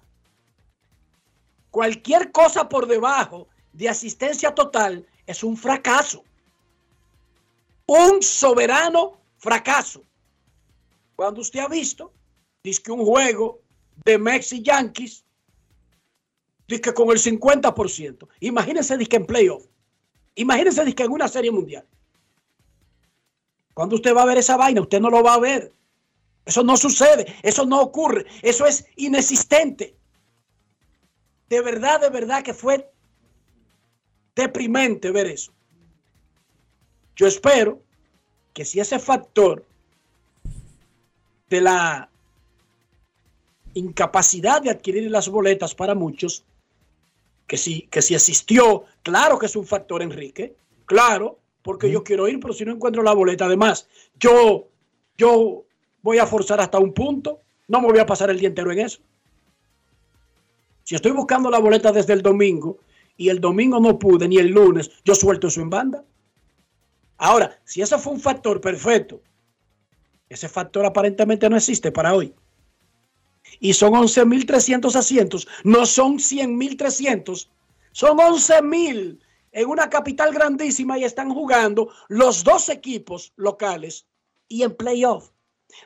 Cualquier 1.70 2.34
cosa 2.34 2.68
por 2.68 2.86
debajo 2.86 3.48
de 3.72 3.88
asistencia 3.88 4.54
total 4.54 5.08
es 5.26 5.42
un 5.42 5.56
fracaso. 5.56 6.26
Un 7.86 8.22
soberano 8.22 9.22
fracaso. 9.38 10.04
Cuando 11.16 11.40
usted 11.40 11.62
ha 11.62 11.70
visto, 11.70 12.12
dice 12.62 12.84
que 12.84 12.92
un 12.92 13.06
juego 13.06 13.62
de 14.04 14.18
Mex 14.18 14.52
y 14.52 14.64
Yankees, 14.64 15.24
dice 16.68 16.82
que 16.82 16.94
con 16.94 17.10
el 17.12 17.18
50%. 17.18 18.28
Imagínense 18.42 18.98
dice 18.98 19.10
que 19.10 19.16
en 19.16 19.26
playoff. 19.26 19.66
Imagínense 20.36 20.84
dice 20.84 21.04
en 21.04 21.12
una 21.12 21.30
serie 21.30 21.52
mundial. 21.52 21.88
Cuando 23.74 23.96
usted 23.96 24.14
va 24.14 24.24
a 24.24 24.26
ver 24.26 24.40
esa 24.40 24.58
vaina, 24.58 24.82
usted 24.82 25.00
no 25.00 25.10
lo 25.10 25.24
va 25.24 25.36
a 25.36 25.40
ver. 25.40 25.72
Eso 26.46 26.64
no 26.64 26.76
sucede, 26.76 27.36
eso 27.44 27.66
no 27.66 27.82
ocurre, 27.82 28.26
eso 28.42 28.66
es 28.66 28.86
inexistente. 28.96 29.96
De 31.50 31.62
verdad, 31.62 32.02
de 32.02 32.10
verdad 32.10 32.44
que 32.44 32.54
fue 32.54 32.90
deprimente 34.36 35.12
ver 35.12 35.28
eso. 35.28 35.52
Yo 37.16 37.28
espero 37.28 37.82
que 38.54 38.66
si 38.66 38.80
ese 38.80 39.00
factor 39.00 39.66
de 41.50 41.62
la 41.62 42.10
incapacidad 43.74 44.62
de 44.62 44.70
adquirir 44.70 45.10
las 45.12 45.30
boletas 45.30 45.76
para 45.76 45.96
muchos, 45.96 46.44
que 47.48 47.58
si, 47.58 47.82
que 47.84 48.02
si 48.02 48.16
existió, 48.16 48.86
claro 49.04 49.38
que 49.38 49.46
es 49.46 49.56
un 49.56 49.68
factor, 49.68 50.02
Enrique, 50.02 50.56
claro, 50.86 51.40
porque 51.62 51.92
yo 51.92 52.04
quiero 52.04 52.28
ir, 52.28 52.40
pero 52.40 52.54
si 52.54 52.66
no 52.66 52.72
encuentro 52.72 53.04
la 53.04 53.14
boleta, 53.14 53.46
además, 53.46 53.88
yo, 54.20 54.70
yo 55.18 55.66
voy 56.02 56.18
a 56.18 56.28
forzar 56.28 56.60
hasta 56.60 56.80
un 56.80 56.94
punto, 56.94 57.40
no 57.68 57.82
me 57.82 57.88
voy 57.88 58.00
a 58.00 58.06
pasar 58.06 58.30
el 58.30 58.40
día 58.40 58.50
entero 58.50 58.72
en 58.72 58.80
eso. 58.80 59.02
Si 60.84 60.96
estoy 60.96 61.12
buscando 61.12 61.50
la 61.50 61.60
boleta 61.60 61.92
desde 61.92 62.14
el 62.14 62.22
domingo 62.22 62.80
y 63.16 63.30
el 63.30 63.40
domingo 63.40 63.80
no 63.80 63.98
pude, 64.00 64.28
ni 64.28 64.38
el 64.38 64.48
lunes, 64.48 64.92
yo 65.06 65.16
suelto 65.16 65.48
eso 65.48 65.62
en 65.62 65.70
banda. 65.70 66.04
Ahora, 67.18 67.60
si 67.64 67.82
ese 67.82 67.98
fue 67.98 68.14
un 68.14 68.20
factor 68.20 68.60
perfecto, 68.60 69.22
ese 70.28 70.50
factor 70.50 70.86
aparentemente 70.86 71.50
no 71.50 71.58
existe 71.58 71.92
para 71.92 72.14
hoy. 72.14 72.34
Y 73.60 73.74
son 73.74 73.94
11.300 73.94 74.96
asientos, 74.96 75.48
no 75.64 75.86
son 75.86 76.18
100.300, 76.18 77.48
son 77.92 78.18
11.000 78.18 79.20
en 79.52 79.70
una 79.70 79.90
capital 79.90 80.34
grandísima 80.34 80.98
y 80.98 81.04
están 81.04 81.34
jugando 81.34 81.90
los 82.08 82.44
dos 82.44 82.70
equipos 82.70 83.34
locales 83.36 84.08
y 84.48 84.64
en 84.64 84.76
playoff. 84.76 85.32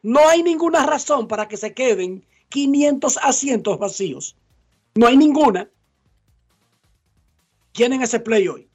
No 0.04 0.28
hay 0.28 0.44
ninguna 0.44 0.86
razón 0.86 1.28
para 1.28 1.48
que 1.48 1.58
se 1.58 1.74
queden 1.74 2.24
500 2.50 3.18
asientos 3.22 3.80
vacíos. 3.80 4.36
No 4.96 5.08
hay 5.08 5.18
ninguna. 5.18 5.70
Tienen 7.74 8.02
ese 8.02 8.20
play 8.20 8.48
hoy. 8.48 8.68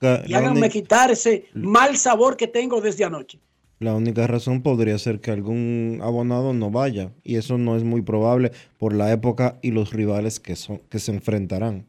La, 0.00 0.22
Y 0.26 0.30
la 0.30 0.38
háganme 0.38 0.60
única, 0.60 0.72
quitar 0.72 1.10
ese 1.10 1.46
mal 1.54 1.96
sabor 1.96 2.36
que 2.36 2.46
tengo 2.46 2.80
desde 2.80 3.04
anoche. 3.04 3.40
la 3.78 3.94
única 3.94 4.26
razón 4.26 4.62
podría 4.62 4.98
ser 4.98 5.20
que 5.20 5.30
algún 5.32 6.00
abonado 6.02 6.52
no 6.52 6.70
vaya, 6.70 7.12
y 7.24 7.36
eso 7.36 7.58
no 7.58 7.76
es 7.76 7.82
muy 7.84 8.02
probable 8.02 8.52
por 8.78 8.92
la 8.92 9.12
época 9.12 9.58
y 9.62 9.72
los 9.72 9.92
rivales 9.92 10.38
que, 10.38 10.54
son, 10.56 10.78
que 10.88 10.98
se 11.00 11.12
enfrentarán. 11.12 11.86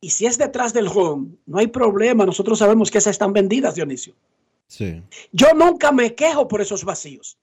Y 0.00 0.10
si 0.10 0.26
es 0.26 0.38
detrás 0.38 0.72
del 0.72 0.88
home, 0.88 1.36
no 1.46 1.58
hay 1.58 1.66
problema. 1.68 2.24
Nosotros 2.24 2.58
sabemos 2.58 2.90
que 2.90 2.98
esas 2.98 3.12
están 3.12 3.32
vendidas, 3.32 3.74
Dionisio. 3.74 4.14
Sí. 4.68 5.02
Yo 5.32 5.52
nunca 5.54 5.90
me 5.92 6.14
quejo 6.14 6.46
por 6.46 6.60
esos 6.60 6.84
vacíos. 6.84 7.38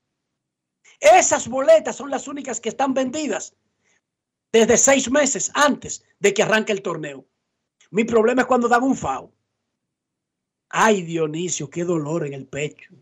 Esas 1.00 1.48
boletas 1.48 1.96
son 1.96 2.10
las 2.10 2.28
únicas 2.28 2.62
que 2.62 2.70
están 2.70 2.94
vendidas 2.94 3.56
desde 4.52 4.78
seis 4.78 5.12
meses 5.12 5.52
antes 5.54 6.04
de 6.20 6.34
que 6.34 6.44
arranque 6.44 6.72
el 6.72 6.82
torneo. 6.82 7.26
Mi 7.92 8.04
problema 8.04 8.44
es 8.44 8.48
cuando 8.48 8.68
dan 8.68 8.84
un 8.84 8.96
FAO. 8.96 9.32
Ay, 10.70 11.02
Dionisio, 11.04 11.70
qué 11.70 11.84
dolor 11.84 12.26
en 12.26 12.34
el 12.34 12.48
pecho. 12.48 12.94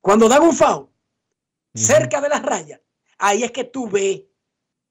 Cuando 0.00 0.28
dan 0.28 0.42
un 0.42 0.54
FAO 0.54 0.90
cerca 1.74 2.20
de 2.20 2.28
la 2.28 2.40
raya, 2.40 2.80
ahí 3.18 3.42
es 3.42 3.50
que 3.50 3.64
tú 3.64 3.88
ves. 3.88 4.22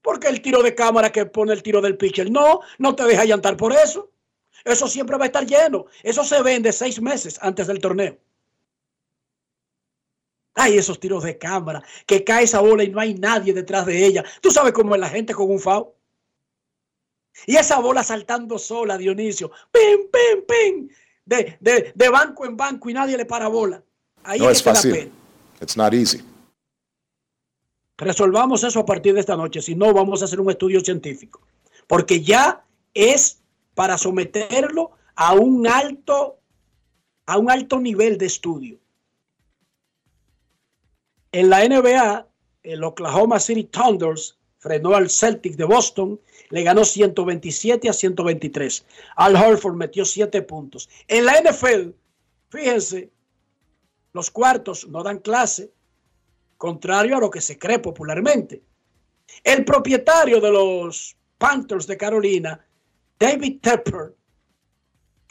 Porque 0.02 0.28
el 0.28 0.40
tiro 0.40 0.62
de 0.62 0.74
cámara 0.74 1.12
que 1.12 1.26
pone 1.26 1.52
el 1.52 1.62
tiro 1.62 1.80
del 1.80 1.96
pitcher, 1.96 2.30
no, 2.30 2.60
no 2.78 2.94
te 2.94 3.04
deja 3.04 3.24
llantar 3.24 3.56
por 3.56 3.72
eso. 3.72 4.10
Eso 4.64 4.88
siempre 4.88 5.16
va 5.16 5.24
a 5.24 5.26
estar 5.26 5.46
lleno. 5.46 5.86
Eso 6.02 6.24
se 6.24 6.42
vende 6.42 6.72
seis 6.72 7.00
meses 7.00 7.38
antes 7.42 7.66
del 7.66 7.80
torneo. 7.80 8.18
Hay 10.54 10.76
esos 10.76 10.98
tiros 10.98 11.22
de 11.22 11.38
cámara, 11.38 11.82
que 12.06 12.24
cae 12.24 12.44
esa 12.44 12.60
bola 12.60 12.82
y 12.84 12.88
no 12.90 13.00
hay 13.00 13.14
nadie 13.14 13.52
detrás 13.54 13.86
de 13.86 14.04
ella. 14.04 14.24
Tú 14.42 14.50
sabes 14.50 14.72
cómo 14.72 14.94
es 14.94 15.00
la 15.00 15.08
gente 15.08 15.32
con 15.32 15.50
un 15.50 15.60
FAO. 15.60 15.94
Y 17.46 17.56
esa 17.56 17.78
bola 17.78 18.02
saltando 18.02 18.58
sola, 18.58 18.98
Dionisio. 18.98 19.50
¡Pim, 19.70 20.08
pim, 20.10 20.44
pim! 20.46 20.88
De, 21.24 21.56
de, 21.60 21.92
de 21.94 22.08
banco 22.08 22.44
en 22.44 22.56
banco 22.56 22.90
y 22.90 22.94
nadie 22.94 23.16
le 23.16 23.24
para 23.24 23.46
bola. 23.48 23.82
Ahí 24.24 24.40
No 24.40 24.50
es 24.50 24.58
es 24.58 24.62
que 24.62 24.64
te 24.64 24.70
da 24.70 24.74
fácil. 24.74 24.92
pena. 24.92 25.10
It's 25.62 25.76
not 25.76 25.94
easy. 25.94 26.20
Resolvamos 27.96 28.64
eso 28.64 28.80
a 28.80 28.84
partir 28.86 29.14
de 29.14 29.20
esta 29.20 29.36
noche, 29.36 29.60
si 29.62 29.74
no 29.74 29.92
vamos 29.92 30.20
a 30.22 30.24
hacer 30.24 30.40
un 30.40 30.50
estudio 30.50 30.80
científico, 30.80 31.42
porque 31.86 32.22
ya 32.22 32.64
es 32.94 33.39
para 33.80 33.96
someterlo 33.96 34.90
a 35.14 35.32
un 35.32 35.66
alto 35.66 36.38
a 37.24 37.38
un 37.38 37.50
alto 37.50 37.80
nivel 37.80 38.18
de 38.18 38.26
estudio. 38.26 38.78
En 41.32 41.48
la 41.48 41.66
NBA, 41.66 42.28
el 42.62 42.84
Oklahoma 42.84 43.40
City 43.40 43.64
Thunders 43.64 44.38
frenó 44.58 44.94
al 44.94 45.08
Celtic 45.08 45.56
de 45.56 45.64
Boston, 45.64 46.20
le 46.50 46.62
ganó 46.62 46.84
127 46.84 47.88
a 47.88 47.94
123. 47.94 48.84
Al 49.16 49.34
Horford 49.34 49.76
metió 49.76 50.04
7 50.04 50.42
puntos. 50.42 50.90
En 51.08 51.24
la 51.24 51.40
NFL, 51.40 51.92
fíjense, 52.50 53.10
los 54.12 54.30
cuartos 54.30 54.88
no 54.88 55.02
dan 55.02 55.20
clase, 55.20 55.72
contrario 56.58 57.16
a 57.16 57.20
lo 57.20 57.30
que 57.30 57.40
se 57.40 57.58
cree 57.58 57.78
popularmente. 57.78 58.62
El 59.42 59.64
propietario 59.64 60.38
de 60.38 60.50
los 60.50 61.16
Panthers 61.38 61.86
de 61.86 61.96
Carolina, 61.96 62.62
David 63.20 63.60
Tepper, 63.60 64.16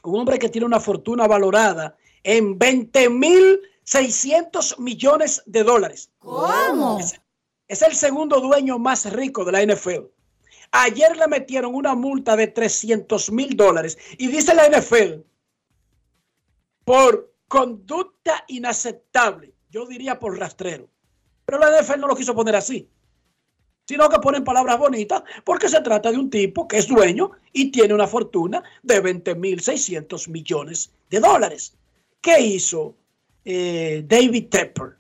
un 0.04 0.20
hombre 0.20 0.38
que 0.38 0.50
tiene 0.50 0.68
una 0.68 0.80
fortuna 0.80 1.26
valorada 1.28 1.98
en 2.22 2.60
20.600 2.60 4.78
millones 4.78 5.42
de 5.48 5.64
dólares. 5.64 6.12
¿Cómo? 6.20 7.00
Es, 7.00 7.20
es 7.68 7.82
el 7.82 7.96
segundo 7.96 8.40
dueño 8.42 8.78
más 8.78 9.12
rico 9.12 9.44
de 9.44 9.52
la 9.52 9.66
NFL. 9.66 10.06
Ayer 10.72 11.18
le 11.18 11.28
metieron 11.28 11.74
una 11.74 11.96
multa 11.96 12.36
de 12.36 12.46
300 12.46 13.32
mil 13.32 13.58
dólares 13.58 13.98
y 14.20 14.28
dice 14.28 14.54
la 14.54 14.70
NFL 14.70 15.22
por 16.86 17.34
conducta 17.48 18.46
inaceptable. 18.50 19.56
Yo 19.72 19.88
diría 19.88 20.20
por 20.20 20.38
rastrero. 20.38 20.92
Pero 21.46 21.58
la 21.58 21.82
NFL 21.82 22.02
no 22.02 22.08
lo 22.08 22.16
quiso 22.16 22.36
poner 22.36 22.56
así, 22.56 22.88
sino 23.90 24.08
que 24.08 24.20
ponen 24.20 24.44
palabras 24.44 24.78
bonitas 24.78 25.24
porque 25.44 25.68
se 25.68 25.82
trata 25.82 26.12
de 26.12 26.20
un 26.20 26.30
tipo 26.30 26.68
que 26.68 26.78
es 26.78 26.88
dueño 26.88 27.32
y 27.52 27.72
tiene 27.72 27.96
una 27.96 28.06
fortuna 28.06 28.62
de 28.84 29.00
20 29.00 29.34
mil 29.34 29.60
600 29.60 30.30
millones 30.30 30.92
de 31.10 31.20
dólares. 31.20 31.76
¿Qué 32.22 32.40
hizo 32.40 32.96
eh, 33.44 34.06
David 34.08 34.50
Tepper? 34.50 34.96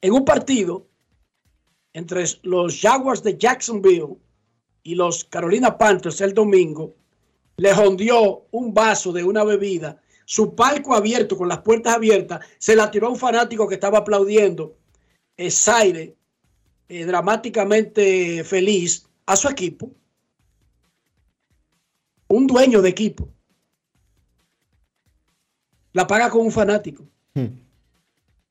En 0.00 0.12
un 0.14 0.24
partido 0.24 0.88
entre 1.92 2.24
los 2.42 2.80
Jaguars 2.80 3.22
de 3.22 3.38
Jacksonville 3.38 4.16
y 4.82 4.96
los 4.96 5.24
Carolina 5.24 5.78
Panthers 5.78 6.20
el 6.20 6.34
domingo, 6.34 6.96
le 7.56 7.72
hondió 7.72 8.46
un 8.50 8.74
vaso 8.74 9.12
de 9.12 9.22
una 9.22 9.44
bebida, 9.44 10.02
su 10.24 10.56
palco 10.56 10.92
abierto, 10.92 11.36
con 11.36 11.46
las 11.46 11.60
puertas 11.60 11.94
abiertas, 11.94 12.40
se 12.58 12.74
la 12.74 12.90
tiró 12.90 13.06
a 13.06 13.10
un 13.10 13.16
fanático 13.16 13.68
que 13.68 13.76
estaba 13.76 13.98
aplaudiendo, 13.98 14.74
Zaire, 15.48 16.17
eh, 16.88 17.04
dramáticamente 17.04 18.42
feliz, 18.44 19.06
a 19.26 19.36
su 19.36 19.48
equipo. 19.48 19.92
Un 22.28 22.46
dueño 22.46 22.80
de 22.80 22.88
equipo. 22.88 23.28
La 25.92 26.06
paga 26.06 26.30
con 26.30 26.42
un 26.42 26.52
fanático. 26.52 27.06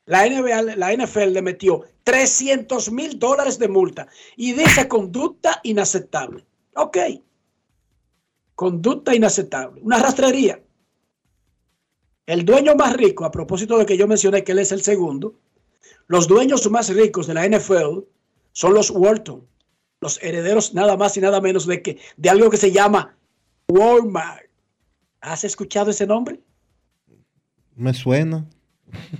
La, 0.06 0.28
NBA, 0.28 0.76
la 0.76 0.94
NFL 0.94 1.34
le 1.34 1.42
metió 1.42 1.84
300 2.04 2.92
mil 2.92 3.20
dólares 3.20 3.60
de 3.60 3.68
multa 3.68 4.08
y 4.36 4.54
dice 4.54 4.88
conducta 4.88 5.60
inaceptable. 5.64 6.46
Ok. 6.76 6.98
Conducta 8.56 9.16
inaceptable. 9.16 9.82
Una 9.82 10.00
rastrería. 10.00 10.62
El 12.26 12.46
dueño 12.46 12.76
más 12.76 12.94
rico, 12.94 13.26
a 13.26 13.32
propósito 13.32 13.78
de 13.78 13.86
que 13.86 13.98
yo 13.98 14.08
mencioné 14.08 14.44
que 14.44 14.52
él 14.52 14.60
es 14.60 14.72
el 14.72 14.82
segundo, 14.82 15.40
los 16.08 16.28
dueños 16.28 16.70
más 16.70 16.94
ricos 16.94 17.28
de 17.28 17.34
la 17.34 17.48
NFL 17.48 18.00
son 18.58 18.74
los 18.74 18.90
Walton, 18.90 19.48
los 20.02 20.18
herederos 20.24 20.74
nada 20.74 20.98
más 20.98 21.16
y 21.16 21.22
nada 21.22 21.40
menos 21.40 21.68
de 21.68 21.80
que 21.84 22.00
de 22.18 22.28
algo 22.28 22.50
que 22.50 22.58
se 22.58 22.72
llama 22.72 23.16
Walmart. 23.68 24.50
¿Has 25.22 25.44
escuchado 25.44 25.92
ese 25.92 26.08
nombre? 26.08 26.42
Me 27.76 27.94
suena. 27.94 28.50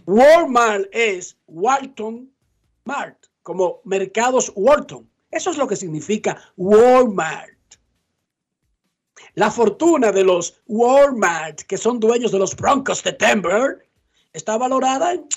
Walmart 0.08 0.88
es 0.92 1.38
Walton 1.46 2.32
Mart, 2.84 3.28
como 3.44 3.80
mercados 3.84 4.52
Walton. 4.56 5.08
Eso 5.30 5.52
es 5.52 5.58
lo 5.58 5.68
que 5.68 5.76
significa 5.76 6.42
Walmart. 6.56 7.60
La 9.36 9.52
fortuna 9.52 10.12
de 10.12 10.24
los 10.24 10.60
Walmart, 10.66 11.62
que 11.62 11.78
son 11.78 12.00
dueños 12.00 12.32
de 12.32 12.40
los 12.40 12.56
Broncos 12.56 13.04
de 13.04 13.12
Denver, 13.12 13.88
está 14.34 14.58
valorada 14.58 15.14
en 15.14 15.28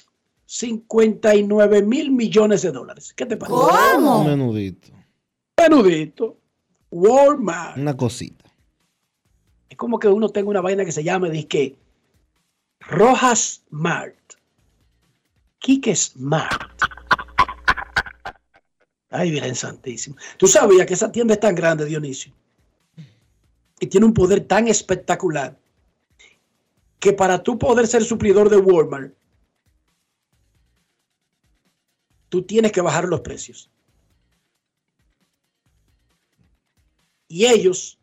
59 0.50 1.82
mil 1.82 2.10
millones 2.10 2.62
de 2.62 2.72
dólares. 2.72 3.14
¿Qué 3.14 3.24
te 3.24 3.36
parece? 3.36 3.56
Un 3.56 4.26
menudito. 4.26 4.88
Menudito. 5.56 6.38
Walmart. 6.90 7.76
Una 7.76 7.96
cosita. 7.96 8.52
Es 9.68 9.76
como 9.76 10.00
que 10.00 10.08
uno 10.08 10.28
tenga 10.28 10.50
una 10.50 10.60
vaina 10.60 10.84
que 10.84 10.90
se 10.90 11.04
llama, 11.04 11.30
que 11.48 11.76
Rojas 12.80 13.62
Mart. 13.70 14.16
Quique 15.60 15.94
Smart. 15.94 16.82
Ay, 19.10 19.30
Virgen 19.30 19.54
Santísimo. 19.54 20.16
Tú 20.36 20.48
sabías 20.48 20.84
que 20.84 20.94
esa 20.94 21.12
tienda 21.12 21.34
es 21.34 21.40
tan 21.40 21.54
grande, 21.54 21.84
Dionisio, 21.84 22.32
y 23.78 23.86
tiene 23.86 24.04
un 24.04 24.14
poder 24.14 24.40
tan 24.40 24.66
espectacular 24.66 25.56
que 26.98 27.12
para 27.12 27.40
tú 27.40 27.56
poder 27.56 27.86
ser 27.86 28.02
suplidor 28.04 28.50
de 28.50 28.56
Walmart, 28.56 29.14
tú 32.30 32.42
tienes 32.42 32.72
que 32.72 32.80
bajar 32.80 33.04
los 33.04 33.20
precios. 33.20 33.68
Y 37.28 37.44
ellos 37.44 37.98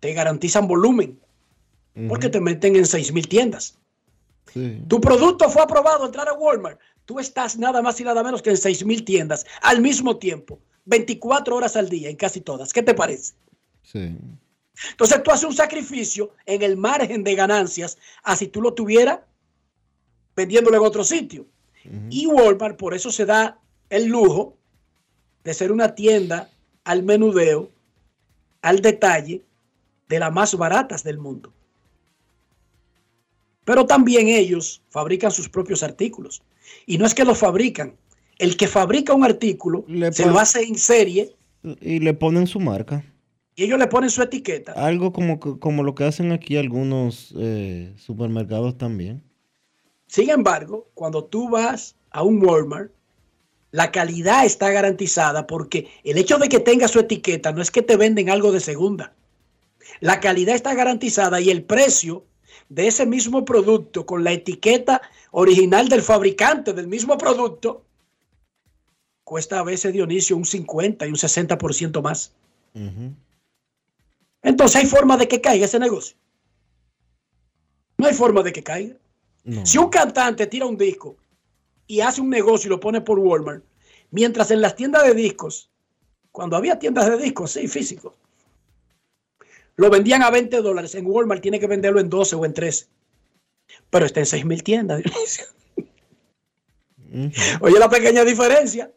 te 0.00 0.12
garantizan 0.12 0.68
volumen, 0.68 1.18
porque 2.08 2.28
te 2.28 2.40
meten 2.40 2.76
en 2.76 2.86
6 2.86 3.12
mil 3.12 3.26
tiendas. 3.26 3.78
Sí. 4.52 4.82
Tu 4.88 5.00
producto 5.00 5.48
fue 5.48 5.62
aprobado 5.62 6.02
a 6.02 6.06
entrar 6.06 6.28
a 6.28 6.34
Walmart. 6.34 6.78
Tú 7.04 7.18
estás 7.18 7.56
nada 7.56 7.80
más 7.80 7.98
y 8.00 8.04
nada 8.04 8.22
menos 8.22 8.42
que 8.42 8.50
en 8.50 8.56
6 8.56 8.84
mil 8.84 9.04
tiendas 9.04 9.46
al 9.62 9.80
mismo 9.80 10.18
tiempo, 10.18 10.60
24 10.84 11.56
horas 11.56 11.76
al 11.76 11.88
día 11.88 12.10
en 12.10 12.16
casi 12.16 12.40
todas. 12.40 12.72
¿Qué 12.72 12.82
te 12.82 12.94
parece? 12.94 13.34
Sí. 13.82 14.16
Entonces 14.90 15.22
tú 15.22 15.30
haces 15.30 15.44
un 15.44 15.54
sacrificio 15.54 16.32
en 16.46 16.62
el 16.62 16.76
margen 16.76 17.22
de 17.22 17.34
ganancias, 17.34 17.98
así 18.22 18.48
tú 18.48 18.60
lo 18.60 18.74
tuvieras 18.74 19.20
vendiéndolo 20.34 20.76
en 20.78 20.84
otro 20.84 21.04
sitio. 21.04 21.46
Y 22.10 22.26
Walmart 22.26 22.76
por 22.76 22.94
eso 22.94 23.10
se 23.10 23.26
da 23.26 23.58
el 23.90 24.06
lujo 24.06 24.56
de 25.44 25.54
ser 25.54 25.72
una 25.72 25.94
tienda 25.94 26.50
al 26.84 27.02
menudeo, 27.02 27.70
al 28.62 28.80
detalle, 28.80 29.42
de 30.08 30.18
las 30.18 30.32
más 30.32 30.54
baratas 30.56 31.02
del 31.02 31.18
mundo. 31.18 31.52
Pero 33.64 33.86
también 33.86 34.28
ellos 34.28 34.82
fabrican 34.90 35.30
sus 35.30 35.48
propios 35.48 35.82
artículos. 35.82 36.42
Y 36.86 36.98
no 36.98 37.06
es 37.06 37.14
que 37.14 37.24
los 37.24 37.38
fabrican. 37.38 37.96
El 38.38 38.56
que 38.56 38.66
fabrica 38.66 39.14
un 39.14 39.24
artículo 39.24 39.84
se 40.12 40.26
lo 40.26 40.38
hace 40.38 40.62
en 40.62 40.76
serie 40.76 41.34
Y 41.80 42.00
le 42.00 42.12
ponen 42.14 42.46
su 42.46 42.58
marca. 42.58 43.04
y 43.54 43.64
ellos 43.64 43.78
le 43.78 43.86
ponen 43.86 44.10
su 44.10 44.22
etiqueta. 44.22 44.72
Algo 44.72 45.12
como, 45.12 45.38
como 45.38 45.82
lo 45.82 45.94
que 45.94 46.04
hacen 46.04 46.32
aquí 46.32 46.56
algunos 46.56 47.34
eh, 47.38 47.92
supermercados 47.96 48.76
también. 48.78 49.22
Sin 50.12 50.28
embargo, 50.28 50.90
cuando 50.92 51.24
tú 51.24 51.48
vas 51.48 51.96
a 52.10 52.22
un 52.22 52.44
Walmart, 52.44 52.92
la 53.70 53.90
calidad 53.90 54.44
está 54.44 54.70
garantizada 54.70 55.46
porque 55.46 55.88
el 56.04 56.18
hecho 56.18 56.36
de 56.36 56.50
que 56.50 56.60
tenga 56.60 56.86
su 56.86 57.00
etiqueta 57.00 57.50
no 57.52 57.62
es 57.62 57.70
que 57.70 57.80
te 57.80 57.96
venden 57.96 58.28
algo 58.28 58.52
de 58.52 58.60
segunda. 58.60 59.14
La 60.00 60.20
calidad 60.20 60.54
está 60.54 60.74
garantizada 60.74 61.40
y 61.40 61.48
el 61.48 61.64
precio 61.64 62.26
de 62.68 62.88
ese 62.88 63.06
mismo 63.06 63.46
producto 63.46 64.04
con 64.04 64.22
la 64.22 64.32
etiqueta 64.32 65.00
original 65.30 65.88
del 65.88 66.02
fabricante 66.02 66.74
del 66.74 66.88
mismo 66.88 67.16
producto 67.16 67.82
cuesta 69.24 69.60
a 69.60 69.64
veces 69.64 69.94
Dionisio 69.94 70.36
un 70.36 70.44
50 70.44 71.06
y 71.06 71.08
un 71.08 71.16
60% 71.16 72.02
más. 72.02 72.34
Entonces 74.42 74.76
hay 74.76 74.86
forma 74.86 75.16
de 75.16 75.26
que 75.26 75.40
caiga 75.40 75.64
ese 75.64 75.78
negocio. 75.78 76.18
No 77.96 78.08
hay 78.08 78.12
forma 78.12 78.42
de 78.42 78.52
que 78.52 78.62
caiga. 78.62 78.96
Si 79.64 79.76
un 79.76 79.88
cantante 79.88 80.46
tira 80.46 80.66
un 80.66 80.76
disco 80.76 81.16
y 81.86 82.00
hace 82.00 82.20
un 82.20 82.30
negocio 82.30 82.68
y 82.68 82.70
lo 82.70 82.80
pone 82.80 83.00
por 83.00 83.18
Walmart, 83.18 83.64
mientras 84.10 84.50
en 84.52 84.60
las 84.60 84.76
tiendas 84.76 85.04
de 85.04 85.14
discos, 85.14 85.70
cuando 86.30 86.56
había 86.56 86.78
tiendas 86.78 87.10
de 87.10 87.18
discos, 87.18 87.50
sí, 87.50 87.66
físicos, 87.66 88.14
lo 89.76 89.90
vendían 89.90 90.22
a 90.22 90.30
20 90.30 90.62
dólares, 90.62 90.94
en 90.94 91.06
Walmart 91.06 91.42
tiene 91.42 91.58
que 91.58 91.66
venderlo 91.66 91.98
en 91.98 92.08
12 92.08 92.36
o 92.36 92.44
en 92.44 92.54
13. 92.54 92.86
Pero 93.90 94.06
está 94.06 94.20
en 94.20 94.26
6 94.26 94.44
mil 94.44 94.62
tiendas. 94.62 95.02
Oye 97.60 97.78
la 97.78 97.90
pequeña 97.90 98.24
diferencia. 98.24 98.92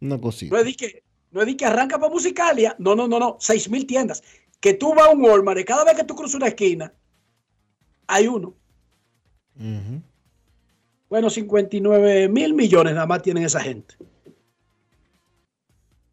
Una 0.00 0.20
cosita. 0.20 0.54
No 0.54 0.62
es 0.62 0.76
que, 0.76 1.02
no 1.30 1.42
es 1.42 1.56
que 1.56 1.64
arranca 1.64 1.98
para 1.98 2.12
Musicalia. 2.12 2.76
No, 2.78 2.94
no, 2.94 3.08
no, 3.08 3.18
no. 3.18 3.36
6 3.40 3.70
mil 3.70 3.86
tiendas. 3.86 4.22
Que 4.60 4.74
tú 4.74 4.94
vas 4.94 5.06
a 5.06 5.10
un 5.10 5.22
Walmart 5.22 5.60
y 5.60 5.64
cada 5.64 5.84
vez 5.84 5.94
que 5.94 6.04
tú 6.04 6.14
cruzas 6.14 6.34
una 6.36 6.48
esquina, 6.48 6.92
hay 8.06 8.26
uno. 8.26 8.54
Bueno, 11.08 11.30
59 11.30 12.28
mil 12.28 12.54
millones 12.54 12.94
nada 12.94 13.06
más 13.06 13.22
tienen 13.22 13.44
esa 13.44 13.60
gente. 13.60 13.96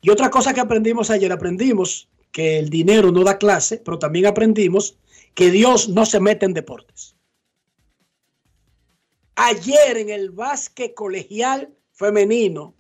Y 0.02 0.10
otra 0.10 0.30
cosa 0.30 0.54
que 0.54 0.62
aprendimos 0.62 1.10
ayer, 1.10 1.32
aprendimos 1.32 2.10
que 2.32 2.60
el 2.60 2.70
dinero 2.70 3.12
no 3.12 3.24
da 3.24 3.38
clase, 3.38 3.82
pero 3.84 3.98
también 3.98 4.26
aprendimos 4.26 4.98
que 5.34 5.52
Dios 5.52 5.90
no 5.90 6.06
se 6.06 6.20
mete 6.20 6.46
en 6.46 6.54
deportes. 6.54 7.16
Ayer 9.36 9.98
en 9.98 10.10
el 10.10 10.32
básquet 10.32 10.94
colegial 10.94 11.74
femenino, 11.92 12.76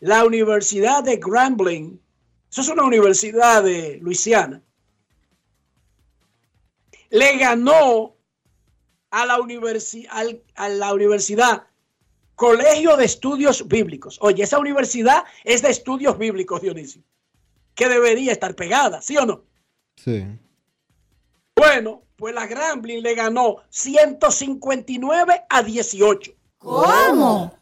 la 0.00 0.24
Universidad 0.24 1.02
de 1.02 1.16
Grambling, 1.16 2.00
eso 2.50 2.60
es 2.62 2.68
una 2.68 2.84
universidad 2.84 3.62
de 3.62 3.98
Luisiana, 4.00 4.62
le 7.10 7.36
ganó 7.38 8.16
a 9.10 9.26
la, 9.26 9.40
universi 9.40 10.06
al, 10.10 10.42
a 10.54 10.68
la 10.68 10.92
universidad 10.94 11.64
Colegio 12.40 12.96
de 12.96 13.04
Estudios 13.04 13.68
Bíblicos. 13.68 14.16
Oye, 14.22 14.44
esa 14.44 14.58
universidad 14.58 15.24
es 15.44 15.60
de 15.60 15.68
estudios 15.68 16.16
bíblicos, 16.16 16.62
Dionisio, 16.62 17.02
que 17.74 17.86
debería 17.86 18.32
estar 18.32 18.54
pegada, 18.54 19.02
¿sí 19.02 19.16
o 19.18 19.26
no? 19.26 19.44
Sí. 19.96 20.24
Bueno, 21.54 22.04
pues 22.16 22.34
la 22.34 22.46
Grambling 22.46 23.02
le 23.02 23.14
ganó 23.14 23.56
159 23.68 25.42
a 25.50 25.62
18. 25.62 26.32
¿Cómo? 26.56 27.54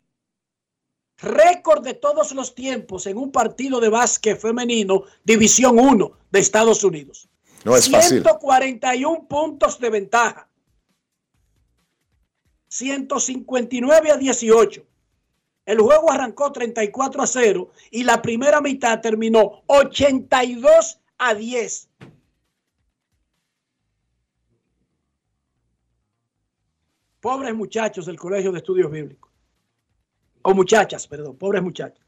Récord 1.17 1.83
de 1.83 1.95
todos 1.95 2.31
los 2.31 2.55
tiempos 2.55 3.07
en 3.07 3.19
un 3.19 3.33
partido 3.33 3.81
de 3.81 3.89
básquet 3.89 4.39
femenino, 4.39 5.03
División 5.25 5.77
1 5.81 6.13
de 6.31 6.39
Estados 6.39 6.85
Unidos. 6.85 7.29
No 7.65 7.77
es 7.77 7.91
fácil. 7.91 8.23
141 8.23 9.27
puntos 9.27 9.81
de 9.81 9.91
ventaja. 9.91 10.48
159 12.69 14.11
a 14.11 14.17
18. 14.17 14.87
El 15.67 15.81
juego 15.81 16.11
arrancó 16.11 16.51
34 16.51 17.23
a 17.23 17.27
0 17.27 17.71
y 17.91 18.05
la 18.05 18.23
primera 18.23 18.61
mitad 18.61 19.01
terminó 19.01 19.63
82 19.67 21.01
a 21.19 21.35
10. 21.35 21.91
Pobres 27.21 27.55
muchachos 27.55 28.07
del 28.07 28.19
Colegio 28.19 28.53
de 28.53 28.59
Estudios 28.59 28.91
Bíblicos. 28.91 29.31
O 30.43 30.55
muchachas, 30.55 31.07
perdón, 31.07 31.37
pobres 31.37 31.63
muchachos. 31.63 32.07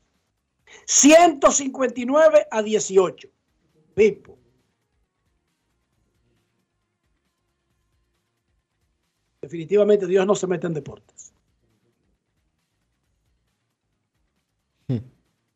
159 0.87 2.47
a 2.51 2.63
18. 2.63 3.29
Pipo. 3.95 4.40
Definitivamente 9.51 10.07
Dios 10.07 10.25
no 10.25 10.37
se 10.37 10.47
mete 10.47 10.69
en 10.69 10.75
deportes. 10.75 11.33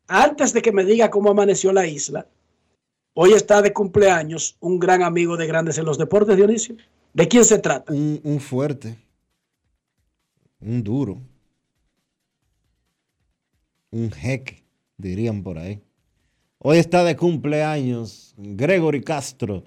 Antes 0.07 0.51
de 0.51 0.61
que 0.61 0.73
me 0.73 0.83
diga 0.83 1.09
cómo 1.09 1.29
amaneció 1.29 1.71
la 1.71 1.87
isla, 1.87 2.27
hoy 3.13 3.31
está 3.31 3.61
de 3.61 3.71
cumpleaños 3.71 4.57
un 4.59 4.79
gran 4.79 5.01
amigo 5.01 5.37
de 5.37 5.47
Grandes 5.47 5.77
en 5.77 5.85
los 5.85 5.97
Deportes, 5.97 6.35
Dionisio. 6.35 6.75
¿De 7.13 7.25
quién 7.29 7.45
se 7.45 7.57
trata? 7.57 7.93
Un, 7.93 8.19
un 8.21 8.41
fuerte. 8.41 8.97
Un 10.59 10.83
duro. 10.83 11.21
Un 13.91 14.11
jeque, 14.11 14.61
dirían 14.97 15.41
por 15.41 15.57
ahí. 15.57 15.81
Hoy 16.59 16.79
está 16.79 17.05
de 17.05 17.15
cumpleaños 17.15 18.35
Gregory 18.37 19.01
Castro 19.01 19.63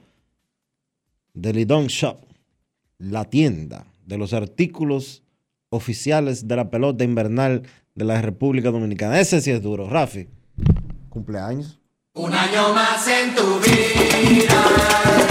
de 1.33 1.55
Lidon 1.55 1.87
Shop, 1.87 2.27
la 2.99 3.25
tienda 3.25 3.87
de 4.09 4.17
los 4.17 4.33
artículos 4.33 5.23
oficiales 5.69 6.49
de 6.49 6.57
la 6.57 6.71
pelota 6.71 7.05
invernal 7.05 7.63
de 7.95 8.05
la 8.07 8.21
República 8.23 8.71
Dominicana. 8.71 9.21
Ese 9.21 9.41
sí 9.43 9.51
es 9.51 9.63
duro, 9.63 9.89
Rafi. 9.89 10.29
Cumpleaños. 11.11 11.79
Un 12.15 12.33
año 12.33 12.75
más 12.75 13.07
en 13.07 13.35
tu 13.35 13.61
vida, 13.61 15.28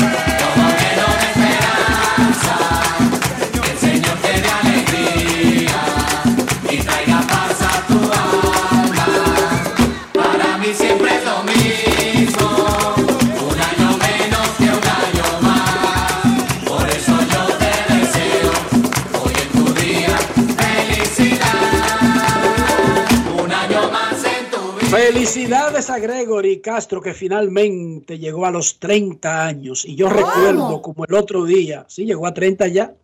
Felicidades 25.27 25.89
a 25.89 25.99
Gregory 25.99 26.61
Castro 26.61 27.01
que 27.01 27.13
finalmente 27.13 28.17
llegó 28.17 28.45
a 28.45 28.51
los 28.51 28.79
30 28.79 29.45
años. 29.45 29.83
Y 29.83 29.93
yo 29.93 30.07
recuerdo 30.07 30.81
como 30.81 31.03
el 31.03 31.13
otro 31.15 31.43
día, 31.43 31.85
sí, 31.89 32.05
llegó 32.05 32.27
a 32.27 32.33
30 32.33 32.67
ya. 32.67 32.95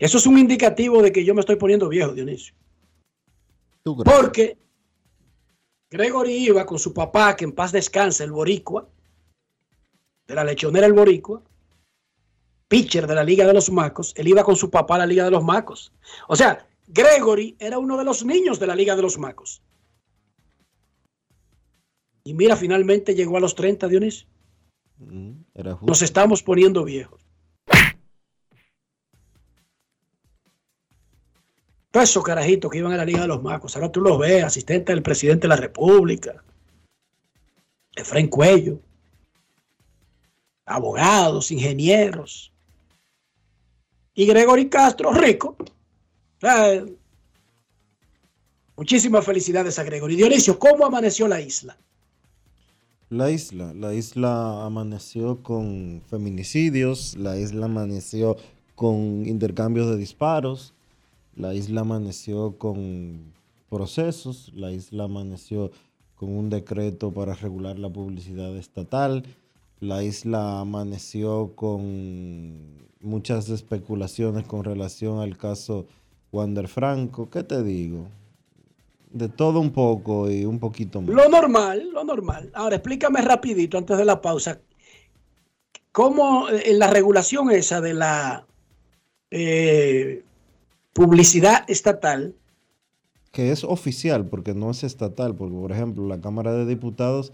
Eso 0.00 0.18
es 0.18 0.26
un 0.26 0.36
indicativo 0.36 1.00
de 1.00 1.12
que 1.12 1.24
yo 1.24 1.32
me 1.32 1.38
estoy 1.38 1.54
poniendo 1.54 1.88
viejo, 1.88 2.12
Dionisio. 2.12 2.56
Porque 4.04 4.58
Gregory 5.90 6.48
iba 6.48 6.66
con 6.66 6.80
su 6.80 6.92
papá, 6.92 7.36
que 7.36 7.44
en 7.44 7.52
paz 7.52 7.70
descanse, 7.70 8.24
el 8.24 8.32
Boricua, 8.32 8.88
de 10.26 10.34
la 10.34 10.42
lechonera 10.42 10.88
el 10.88 10.92
Boricua, 10.92 11.40
pitcher 12.66 13.06
de 13.06 13.14
la 13.14 13.22
Liga 13.22 13.46
de 13.46 13.54
los 13.54 13.70
Macos. 13.70 14.12
Él 14.16 14.26
iba 14.26 14.42
con 14.42 14.56
su 14.56 14.70
papá 14.70 14.96
a 14.96 14.98
la 14.98 15.06
Liga 15.06 15.24
de 15.24 15.30
los 15.30 15.44
Macos. 15.44 15.92
O 16.26 16.34
sea, 16.34 16.66
Gregory 16.88 17.54
era 17.60 17.78
uno 17.78 17.96
de 17.96 18.04
los 18.04 18.24
niños 18.24 18.58
de 18.58 18.66
la 18.66 18.74
Liga 18.74 18.96
de 18.96 19.02
los 19.02 19.18
Macos. 19.18 19.62
Y 22.24 22.34
mira, 22.34 22.56
finalmente 22.56 23.14
llegó 23.14 23.36
a 23.36 23.40
los 23.40 23.54
30, 23.54 23.88
Dionisio. 23.88 24.28
Era 25.54 25.72
justo. 25.72 25.86
Nos 25.86 26.02
estamos 26.02 26.42
poniendo 26.42 26.84
viejos. 26.84 27.20
Todos 31.90 32.08
esos 32.08 32.24
carajitos 32.24 32.70
que 32.70 32.78
iban 32.78 32.92
a 32.92 32.96
la 32.96 33.04
Liga 33.04 33.20
de 33.20 33.28
los 33.28 33.42
Macos, 33.42 33.76
ahora 33.76 33.92
tú 33.92 34.00
los 34.00 34.18
ves, 34.18 34.44
asistente 34.44 34.92
del 34.92 35.02
presidente 35.02 35.42
de 35.42 35.48
la 35.48 35.56
República, 35.56 36.42
Efraín 37.94 38.28
Cuello, 38.28 38.80
abogados, 40.64 41.50
ingenieros. 41.50 42.50
Y 44.14 44.26
Gregory 44.26 44.70
Castro, 44.70 45.12
rico. 45.12 45.56
Muchísimas 48.76 49.24
felicidades 49.24 49.78
a 49.78 49.84
Gregory. 49.84 50.16
Dionisio, 50.16 50.58
¿cómo 50.58 50.86
amaneció 50.86 51.28
la 51.28 51.40
isla? 51.40 51.76
La 53.12 53.30
isla, 53.30 53.74
la 53.74 53.92
isla 53.92 54.64
amaneció 54.64 55.42
con 55.42 56.00
feminicidios, 56.06 57.14
la 57.14 57.36
isla 57.36 57.66
amaneció 57.66 58.38
con 58.74 59.26
intercambios 59.26 59.90
de 59.90 59.98
disparos, 59.98 60.72
la 61.36 61.52
isla 61.52 61.82
amaneció 61.82 62.56
con 62.56 63.34
procesos, 63.68 64.50
la 64.54 64.72
isla 64.72 65.04
amaneció 65.04 65.72
con 66.14 66.30
un 66.30 66.48
decreto 66.48 67.12
para 67.12 67.34
regular 67.34 67.78
la 67.78 67.90
publicidad 67.90 68.56
estatal, 68.56 69.24
la 69.80 70.02
isla 70.02 70.60
amaneció 70.60 71.54
con 71.54 72.88
muchas 73.02 73.50
especulaciones 73.50 74.46
con 74.46 74.64
relación 74.64 75.20
al 75.20 75.36
caso 75.36 75.84
Wander 76.32 76.66
Franco. 76.66 77.28
¿Qué 77.28 77.42
te 77.42 77.62
digo? 77.62 78.08
De 79.12 79.28
todo 79.28 79.60
un 79.60 79.72
poco 79.72 80.30
y 80.30 80.44
un 80.44 80.58
poquito 80.58 81.00
más. 81.02 81.14
Lo 81.14 81.28
normal, 81.28 81.90
lo 81.92 82.02
normal. 82.02 82.50
Ahora, 82.54 82.76
explícame 82.76 83.20
rapidito 83.20 83.76
antes 83.76 83.98
de 83.98 84.04
la 84.04 84.20
pausa. 84.20 84.60
¿Cómo 85.92 86.48
eh, 86.48 86.70
en 86.70 86.78
la 86.78 86.86
regulación 86.86 87.50
esa 87.50 87.80
de 87.82 87.92
la 87.92 88.46
eh, 89.30 90.24
publicidad 90.94 91.64
estatal, 91.68 92.34
que 93.32 93.50
es 93.50 93.64
oficial, 93.64 94.26
porque 94.26 94.54
no 94.54 94.70
es 94.70 94.84
estatal, 94.84 95.34
porque 95.34 95.56
por 95.56 95.72
ejemplo 95.72 96.06
la 96.06 96.20
Cámara 96.20 96.52
de 96.52 96.66
Diputados... 96.66 97.32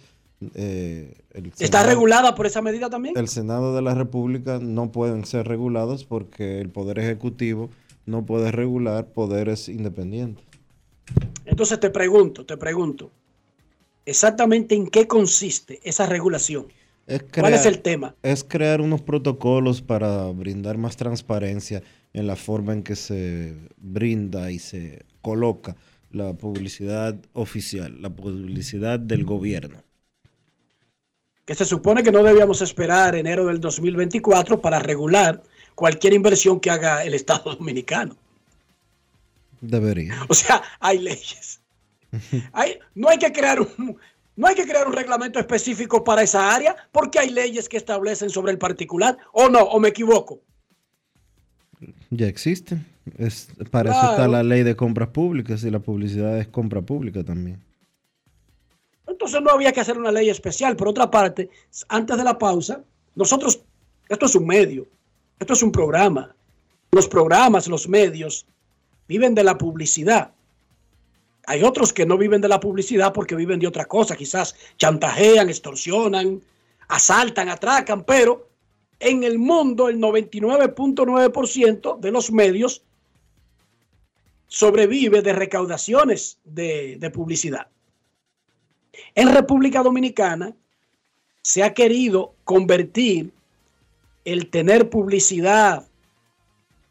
eh, 0.55 1.16
el 1.32 1.52
está 1.59 1.82
regulada 1.82 2.34
por 2.34 2.46
esa 2.46 2.62
medida 2.62 2.88
también? 2.88 3.16
El 3.16 3.28
Senado 3.28 3.74
de 3.74 3.82
la 3.82 3.94
República 3.94 4.61
no 4.61 4.92
pueden 4.92 5.24
ser 5.24 5.48
regulados 5.48 6.05
porque 6.05 6.61
el 6.61 6.70
Poder 6.70 6.98
Ejecutivo 7.00 7.70
no 8.07 8.24
puede 8.24 8.52
regular 8.52 9.07
poderes 9.07 9.68
independientes. 9.68 10.47
Entonces 11.44 11.80
te 11.80 11.90
pregunto, 11.90 12.44
te 12.46 12.56
pregunto, 12.56 13.11
exactamente 14.06 14.74
en 14.74 14.86
qué 14.88 15.06
consiste 15.06 15.80
esa 15.82 16.06
regulación. 16.06 16.66
Es 17.06 17.22
¿Cuál 17.22 17.54
es 17.54 17.61
crear- 17.62 17.74
el 17.74 17.80
tema? 17.82 18.14
Es 18.22 18.44
crear 18.44 18.80
unos 18.80 19.00
protocolos 19.02 19.80
para 19.80 20.26
brindar 20.30 20.76
más 20.76 20.96
transparencia 20.96 21.82
en 22.12 22.26
la 22.26 22.36
forma 22.36 22.72
en 22.74 22.82
que 22.82 22.96
se 22.96 23.54
brinda 23.78 24.50
y 24.50 24.59
se 24.59 25.04
coloca 25.22 25.76
la 26.11 26.34
publicidad 26.34 27.16
oficial, 27.32 28.00
la 28.00 28.11
publicidad 28.11 28.98
del 28.98 29.24
gobierno. 29.24 29.82
Que 31.44 31.54
se 31.54 31.64
supone 31.64 32.02
que 32.02 32.12
no 32.12 32.22
debíamos 32.22 32.61
esperar 32.61 33.14
enero 33.14 33.46
del 33.46 33.59
2024 33.61 34.61
para 34.61 34.78
regular 34.78 35.42
cualquier 35.74 36.12
inversión 36.12 36.61
que 36.61 36.70
haga 36.70 37.04
el 37.04 37.14
Estado 37.14 37.54
Dominicano. 37.59 38.16
Debería. 39.61 40.14
O 40.28 40.34
sea, 40.34 40.62
hay 40.80 40.98
leyes. 40.98 41.61
Hay- 42.52 42.78
no 42.94 43.09
hay 43.09 43.18
que 43.18 43.32
crear 43.32 43.61
un 43.61 43.98
no 44.36 44.46
hay 44.46 44.54
que 44.54 44.64
crear 44.64 44.86
un 44.86 44.92
reglamento 44.92 45.40
específico 45.40 46.04
para 46.04 46.22
esa 46.22 46.54
área 46.54 46.76
porque 46.92 47.18
hay 47.18 47.30
leyes 47.30 47.68
que 47.68 47.76
establecen 47.76 48.30
sobre 48.30 48.52
el 48.52 48.59
particular 48.59 49.18
o 49.32 49.48
no, 49.48 49.59
o 49.61 49.80
me 49.80 49.88
equivoco. 49.88 50.40
Ya 52.11 52.26
existen. 52.28 52.86
Es, 53.16 53.48
para 53.70 53.90
eso 53.90 54.11
está 54.12 54.28
la 54.28 54.42
ley 54.44 54.62
de 54.62 54.76
compras 54.76 55.09
públicas 55.09 55.64
y 55.64 55.70
la 55.70 55.80
publicidad 55.80 56.38
es 56.38 56.46
compra 56.46 56.80
pública 56.82 57.24
también. 57.24 57.61
Entonces 59.09 59.40
no 59.42 59.50
había 59.50 59.72
que 59.72 59.80
hacer 59.80 59.98
una 59.98 60.12
ley 60.12 60.30
especial. 60.30 60.76
Por 60.76 60.86
otra 60.88 61.11
parte, 61.11 61.50
antes 61.88 62.16
de 62.16 62.22
la 62.24 62.38
pausa, 62.38 62.82
nosotros, 63.16 63.61
esto 64.09 64.26
es 64.26 64.34
un 64.36 64.46
medio, 64.46 64.86
esto 65.40 65.54
es 65.54 65.62
un 65.62 65.72
programa. 65.72 66.34
Los 66.92 67.09
programas, 67.09 67.66
los 67.66 67.88
medios, 67.88 68.46
viven 69.09 69.34
de 69.34 69.42
la 69.42 69.59
publicidad. 69.59 70.32
Hay 71.46 71.62
otros 71.62 71.94
que 71.94 72.06
no 72.06 72.18
viven 72.18 72.42
de 72.42 72.48
la 72.48 72.61
publicidad 72.61 73.12
porque 73.12 73.34
viven 73.34 73.59
de 73.59 73.66
otra 73.66 73.86
cosa, 73.86 74.16
quizás 74.16 74.54
chantajean, 74.76 75.48
extorsionan, 75.48 76.42
asaltan, 76.88 77.48
atracan, 77.48 78.04
pero 78.04 78.48
en 79.00 79.24
el 79.24 79.38
mundo 79.38 79.88
el 79.88 79.98
99.9% 79.98 81.98
de 81.98 82.11
los 82.11 82.30
medios 82.30 82.82
sobrevive 84.46 85.22
de 85.22 85.32
recaudaciones 85.32 86.38
de, 86.44 86.98
de 86.98 87.11
publicidad. 87.11 87.68
En 89.14 89.32
República 89.32 89.82
Dominicana 89.82 90.54
se 91.40 91.62
ha 91.62 91.72
querido 91.72 92.34
convertir 92.44 93.32
el 94.24 94.50
tener 94.50 94.90
publicidad 94.90 95.86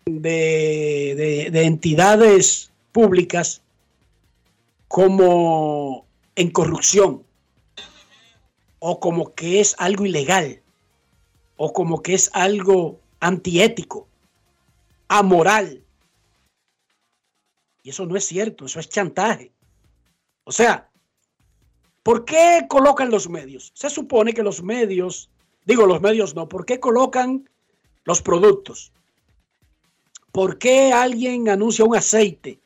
de, 0.07 1.13
de- 1.15 1.49
de 1.51 1.63
entidades 1.65 2.71
públicas 2.91 3.61
como 4.87 6.05
en 6.35 6.49
corrupción 6.51 7.23
o 8.79 8.99
como 8.99 9.33
que 9.33 9.59
es 9.59 9.75
algo 9.79 10.05
ilegal 10.05 10.61
o 11.57 11.73
como 11.73 12.01
que 12.01 12.13
es 12.13 12.29
algo 12.33 12.99
antiético, 13.19 14.07
amoral. 15.07 15.83
Y 17.83 17.89
eso 17.89 18.05
no 18.05 18.15
es 18.15 18.25
cierto, 18.25 18.65
eso 18.65 18.79
es 18.79 18.89
chantaje. 18.89 19.51
O 20.43 20.51
sea, 20.51 20.89
¿por 22.03 22.25
qué 22.25 22.65
colocan 22.69 23.09
los 23.09 23.27
medios? 23.29 23.71
Se 23.73 23.89
supone 23.89 24.33
que 24.33 24.43
los 24.43 24.61
medios, 24.61 25.29
digo 25.65 25.85
los 25.85 26.01
medios 26.01 26.35
no, 26.35 26.47
¿por 26.47 26.65
qué 26.65 26.79
colocan 26.79 27.49
los 28.05 28.21
productos? 28.21 28.91
¿Por 30.37 30.59
qué 30.59 30.93
alguien 30.93 31.49
anuncia 31.49 31.83
un 31.83 31.95
aceite 31.95 32.59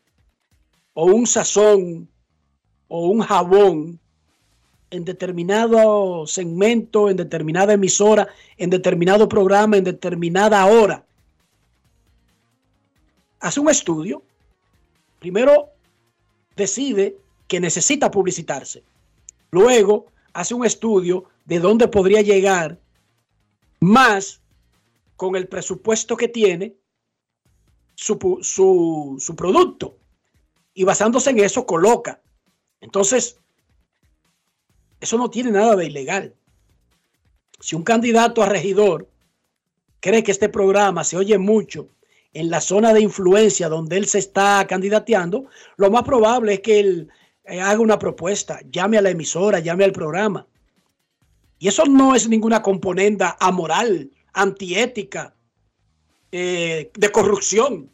o 0.93 1.05
un 1.05 1.26
sazón 1.26 2.09
o 2.89 3.07
un 3.07 3.22
jabón 3.22 3.97
en 4.89 5.05
determinado 5.05 6.28
segmento, 6.28 7.09
en 7.09 7.15
determinada 7.15 7.72
emisora, 7.72 8.28
en 8.57 8.69
determinado 8.69 9.30
programa, 9.30 9.78
en 9.78 9.86
determinada 9.86 10.65
hora? 10.65 11.05
Hace 13.39 13.61
un 13.61 13.69
estudio. 13.69 14.22
Primero 15.19 15.69
decide 16.57 17.15
que 17.47 17.61
necesita 17.61 18.11
publicitarse. 18.11 18.84
Luego 19.49 20.07
hace 20.34 20.53
un 20.53 20.65
estudio 20.65 21.24
de 21.45 21.59
dónde 21.59 21.88
podría 21.88 22.22
llegar 22.22 22.78
más 23.80 24.41
con 25.15 25.38
el 25.38 25.47
presupuesto 25.47 26.17
que 26.17 26.28
tiene 26.28 26.81
su, 28.02 29.18
su 29.20 29.36
producto. 29.36 29.97
Y 30.74 30.84
basándose 30.84 31.30
en 31.30 31.39
eso 31.39 31.66
coloca. 31.66 32.22
Entonces, 32.80 33.38
eso 34.99 35.18
no 35.18 35.30
tiene 35.30 35.52
nada 35.52 35.76
de 35.76 35.86
ilegal. 35.86 36.34
Si 37.60 37.76
un 37.76 37.84
candidato 37.84 38.41
a 38.41 38.47
regidor 38.47 39.08
cree 39.99 40.24
que 40.24 40.32
este 40.32 40.49
programa 40.49 41.04
se 41.04 41.18
oye 41.18 41.38
mucho 41.38 41.89
en 42.34 42.49
la 42.49 42.62
zona 42.62 42.93
de 42.93 43.02
influencia 43.02 43.70
donde 43.70 43.97
él 43.97 44.08
se 44.08 44.20
está 44.20 44.66
candidateando, 44.68 45.45
lo 45.76 45.91
más 45.91 46.04
probable 46.04 46.56
es 46.56 46.60
que 46.62 46.80
él 46.80 47.10
eh, 47.43 47.62
haga 47.62 47.80
una 47.80 47.99
propuesta, 47.99 48.60
llame 48.72 48.97
a 48.97 49.02
la 49.02 49.12
emisora, 49.12 49.60
llame 49.60 49.84
al 49.84 49.91
programa. 49.91 50.47
Y 51.60 51.68
eso 51.68 51.86
no 51.86 52.16
es 52.16 52.28
ninguna 52.28 52.64
componenda 52.64 53.38
amoral, 53.39 54.10
antiética, 54.34 55.36
eh, 56.32 56.92
de 56.94 57.12
corrupción. 57.12 57.90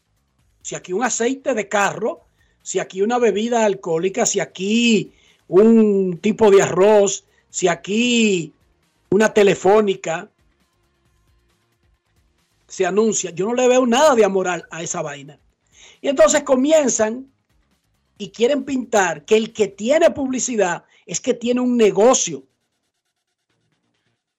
Si 0.62 0.76
aquí 0.76 0.94
un 0.94 1.04
aceite 1.04 1.54
de 1.54 1.68
carro, 1.68 2.22
si 2.62 2.80
aquí 2.80 3.02
una 3.02 3.18
bebida 3.18 3.66
alcohólica, 3.66 4.26
si 4.26 4.40
aquí 4.40 5.14
un 5.48 6.20
tipo 6.22 6.52
de 6.52 6.62
arroz, 6.62 7.24
si 7.50 7.68
aquí 7.68 8.54
una 9.10 9.34
telefónica 9.34 10.30
se 12.68 12.86
anuncia, 12.86 13.32
yo 13.32 13.46
no 13.46 13.54
le 13.54 13.68
veo 13.68 13.86
nada 13.88 14.14
de 14.14 14.26
amoral 14.26 14.66
a 14.70 14.84
esa 14.84 15.02
vaina. 15.02 15.40
Y 16.02 16.10
entonces 16.10 16.44
comienzan 16.44 17.32
y 18.18 18.30
quieren 18.30 18.64
pintar 18.64 19.24
que 19.24 19.38
el 19.38 19.54
que 19.54 19.68
tiene 19.68 20.12
publicidad 20.12 20.84
es 21.06 21.22
que 21.22 21.34
tiene 21.34 21.62
un 21.62 21.78
negocio. 21.78 22.44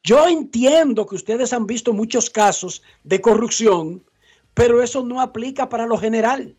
Yo 0.08 0.26
entiendo 0.26 1.04
que 1.04 1.16
ustedes 1.16 1.52
han 1.52 1.66
visto 1.66 1.92
muchos 1.92 2.30
casos 2.30 2.82
de 3.04 3.20
corrupción, 3.20 4.02
pero 4.54 4.82
eso 4.82 5.04
no 5.04 5.20
aplica 5.20 5.68
para 5.68 5.84
lo 5.84 5.98
general. 5.98 6.56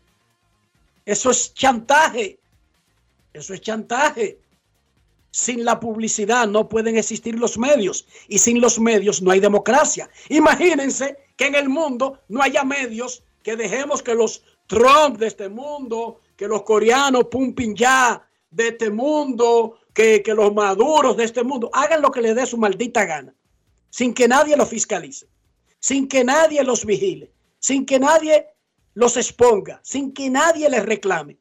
Eso 1.04 1.30
es 1.32 1.52
chantaje. 1.52 2.38
Eso 3.32 3.52
es 3.52 3.60
chantaje. 3.60 4.38
Sin 5.32 5.64
la 5.64 5.80
publicidad 5.80 6.46
no 6.46 6.68
pueden 6.68 6.96
existir 6.96 7.40
los 7.40 7.58
medios 7.58 8.06
y 8.28 8.38
sin 8.38 8.60
los 8.60 8.78
medios 8.78 9.20
no 9.20 9.32
hay 9.32 9.40
democracia. 9.40 10.08
Imagínense 10.28 11.16
que 11.36 11.48
en 11.48 11.56
el 11.56 11.68
mundo 11.68 12.20
no 12.28 12.42
haya 12.42 12.62
medios, 12.62 13.24
que 13.42 13.56
dejemos 13.56 14.00
que 14.00 14.14
los 14.14 14.44
Trump 14.68 15.18
de 15.18 15.26
este 15.26 15.48
mundo, 15.48 16.20
que 16.36 16.46
los 16.46 16.62
coreanos 16.62 17.24
Pumping 17.24 17.74
ya 17.74 18.24
de 18.48 18.68
este 18.68 18.90
mundo, 18.90 19.80
que, 19.92 20.22
que 20.22 20.34
los 20.34 20.54
maduros 20.54 21.16
de 21.16 21.24
este 21.24 21.42
mundo 21.42 21.68
hagan 21.72 22.00
lo 22.00 22.12
que 22.12 22.22
les 22.22 22.36
dé 22.36 22.46
su 22.46 22.56
maldita 22.56 23.04
gana, 23.04 23.34
sin 23.90 24.14
que 24.14 24.28
nadie 24.28 24.56
los 24.56 24.68
fiscalice, 24.68 25.28
sin 25.78 26.08
que 26.08 26.24
nadie 26.24 26.62
los 26.64 26.84
vigile, 26.84 27.32
sin 27.58 27.84
que 27.84 27.98
nadie 27.98 28.46
los 28.94 29.16
exponga, 29.16 29.80
sin 29.82 30.12
que 30.12 30.30
nadie 30.30 30.68
les 30.70 30.84
reclame. 30.84 31.38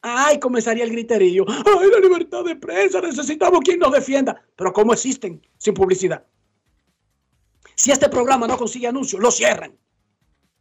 Ay, 0.00 0.38
comenzaría 0.38 0.84
el 0.84 0.90
griterío. 0.90 1.44
Ay, 1.48 1.90
la 1.90 1.98
libertad 1.98 2.44
de 2.44 2.56
prensa, 2.56 3.00
necesitamos 3.00 3.60
quien 3.60 3.78
nos 3.78 3.92
defienda. 3.92 4.44
Pero 4.56 4.72
¿cómo 4.72 4.92
existen 4.92 5.44
sin 5.58 5.74
publicidad? 5.74 6.24
Si 7.74 7.90
este 7.90 8.08
programa 8.08 8.46
no 8.46 8.56
consigue 8.56 8.86
anuncios, 8.86 9.20
lo 9.20 9.30
cierran. 9.30 9.76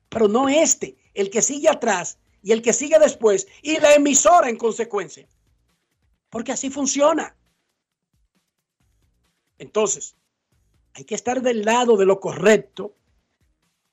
Pero 0.10 0.28
no 0.28 0.50
este, 0.50 0.98
el 1.14 1.30
que 1.30 1.42
sigue 1.42 1.70
atrás 1.70 2.20
y 2.42 2.52
el 2.52 2.62
que 2.62 2.74
sigue 2.74 2.98
después 3.00 3.48
y 3.62 3.80
la 3.80 3.94
emisora 3.94 4.50
en 4.50 4.58
consecuencia. 4.58 5.28
Porque 6.30 6.52
así 6.52 6.70
funciona. 6.70 7.36
Entonces, 9.60 10.16
hay 10.98 11.04
que 11.04 11.14
estar 11.14 11.44
del 11.44 11.64
lado 11.64 11.96
de 11.96 12.08
lo 12.08 12.20
correcto, 12.20 12.96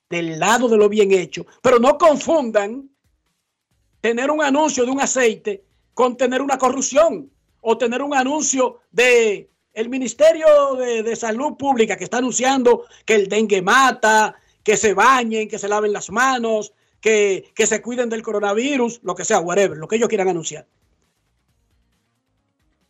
del 0.09 0.39
lado 0.39 0.67
de 0.67 0.75
lo 0.75 0.89
bien 0.89 1.11
hecho, 1.11 1.45
pero 1.61 1.77
no 1.77 1.99
confundan 1.99 2.89
tener 4.01 4.31
un 4.31 4.41
anuncio 4.41 4.85
de 4.85 4.91
un 4.91 4.99
aceite 4.99 5.63
con 5.93 6.17
tener 6.17 6.41
una 6.41 6.57
corrupción 6.57 7.29
o 7.61 7.77
tener 7.77 8.01
un 8.01 8.15
anuncio 8.15 8.79
de 8.91 9.51
el 9.73 9.89
Ministerio 9.89 10.75
de, 10.79 11.03
de 11.03 11.15
Salud 11.15 11.57
Pública 11.57 11.95
que 11.95 12.05
está 12.05 12.17
anunciando 12.17 12.85
que 13.05 13.13
el 13.13 13.29
dengue 13.29 13.61
mata, 13.61 14.35
que 14.63 14.75
se 14.75 14.95
bañen, 14.95 15.47
que 15.47 15.59
se 15.59 15.67
laven 15.67 15.93
las 15.93 16.09
manos, 16.09 16.73
que, 16.99 17.51
que 17.53 17.67
se 17.67 17.83
cuiden 17.83 18.09
del 18.09 18.23
coronavirus, 18.23 19.01
lo 19.03 19.13
que 19.13 19.25
sea, 19.25 19.41
whatever, 19.41 19.77
lo 19.77 19.87
que 19.87 19.97
ellos 19.97 20.09
quieran 20.09 20.29
anunciar. 20.29 20.65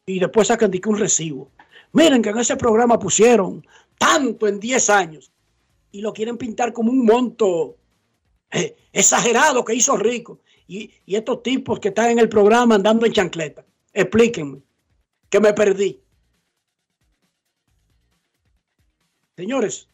Y 0.06 0.20
después 0.20 0.48
sacan 0.48 0.72
de 0.72 0.82
un 0.86 1.00
recibo. 1.00 1.52
Miren 1.92 2.22
que 2.22 2.30
en 2.30 2.38
ese 2.38 2.58
programa 2.58 3.00
pusieron 3.00 3.66
tanto 3.98 4.48
en 4.48 4.60
10 4.60 4.90
años 4.90 5.32
y 5.92 6.02
lo 6.02 6.14
quieren 6.14 6.38
pintar 6.38 6.74
como 6.74 6.92
un 6.92 7.06
monto 7.06 7.78
eh, 8.52 8.76
exagerado 8.92 9.64
que 9.64 9.76
hizo 9.76 9.96
rico. 9.98 10.42
Y, 10.68 10.92
y 11.06 11.16
estos 11.16 11.44
tipos 11.44 11.80
que 11.80 11.90
están 11.90 12.10
en 12.12 12.20
el 12.20 12.28
programa 12.28 12.76
andando 12.76 13.06
en 13.06 13.14
chancleta, 13.14 13.66
explíquenme, 13.94 14.62
que 15.30 15.40
me 15.40 15.54
perdí. 15.54 16.02
Señores, 19.38 19.90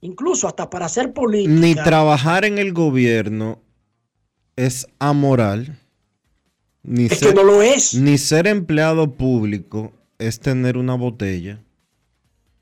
incluso 0.00 0.48
hasta 0.48 0.68
para 0.68 0.86
hacer 0.86 1.12
política. 1.12 1.52
Ni 1.52 1.74
trabajar 1.74 2.44
en 2.44 2.58
el 2.58 2.72
gobierno 2.72 3.62
es 4.56 4.86
amoral. 4.98 5.78
Ni 6.82 7.06
Es 7.06 7.20
que 7.20 7.34
no 7.34 7.42
lo 7.42 7.62
es. 7.62 7.94
Ni 7.94 8.18
ser 8.18 8.46
empleado 8.46 9.12
público 9.12 9.92
es 10.18 10.40
tener 10.40 10.76
una 10.76 10.94
botella. 10.94 11.62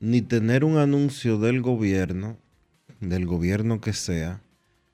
Ni 0.01 0.21
tener 0.21 0.65
un 0.65 0.77
anuncio 0.77 1.37
del 1.37 1.61
gobierno, 1.61 2.37
del 2.99 3.25
gobierno 3.25 3.79
que 3.79 3.93
sea, 3.93 4.41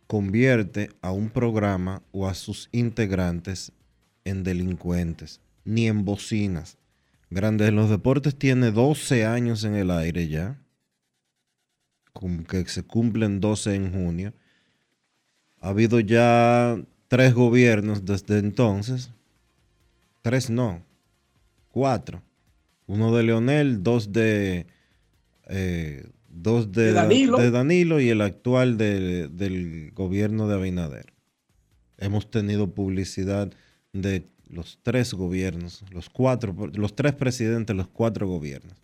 convierte 0.06 0.92
a 1.02 1.12
un 1.12 1.30
programa 1.30 2.04
o 2.12 2.28
a 2.28 2.34
sus 2.34 2.68
integrantes 2.74 3.72
en 4.26 4.44
delincuentes, 4.44 5.40
ni 5.64 5.88
en 5.88 6.04
bocinas. 6.04 6.78
Grandes 7.30 7.72
los 7.72 7.90
Deportes 7.90 8.36
tiene 8.36 8.72
12 8.72 9.26
años 9.26 9.64
en 9.64 9.76
el 9.76 9.92
aire 9.92 10.28
ya, 10.28 10.60
que 12.50 12.66
se 12.68 12.84
cumplen 12.84 13.40
12 13.40 13.76
en 13.76 13.94
junio. 13.94 14.34
Ha 15.62 15.70
habido 15.70 16.02
ya 16.02 16.78
tres 17.08 17.34
gobiernos 17.34 18.04
desde 18.04 18.40
entonces. 18.40 19.12
Tres 20.22 20.50
no, 20.50 20.84
cuatro. 21.70 22.22
Uno 22.88 23.16
de 23.16 23.24
Leonel, 23.24 23.84
dos 23.84 24.12
de, 24.12 24.68
eh, 25.50 26.06
dos 26.30 26.72
de, 26.72 26.86
De 26.86 26.92
Danilo. 26.94 27.38
de 27.38 27.52
Danilo 27.52 28.00
y 28.00 28.10
el 28.10 28.22
actual 28.22 28.78
de- 28.78 29.28
del 29.30 29.92
gobierno 29.94 30.48
de 30.48 30.56
Abinader. 30.56 31.14
Hemos 31.98 32.30
tenido 32.30 32.74
publicidad 32.74 33.52
de 33.94 34.28
los 34.50 34.80
tres 34.84 35.14
gobiernos, 35.14 35.84
los 35.92 36.10
cuatro, 36.10 36.56
los 36.74 36.96
tres 36.96 37.14
presidentes, 37.14 37.76
los 37.76 37.88
cuatro 37.88 38.28
gobiernos. 38.28 38.78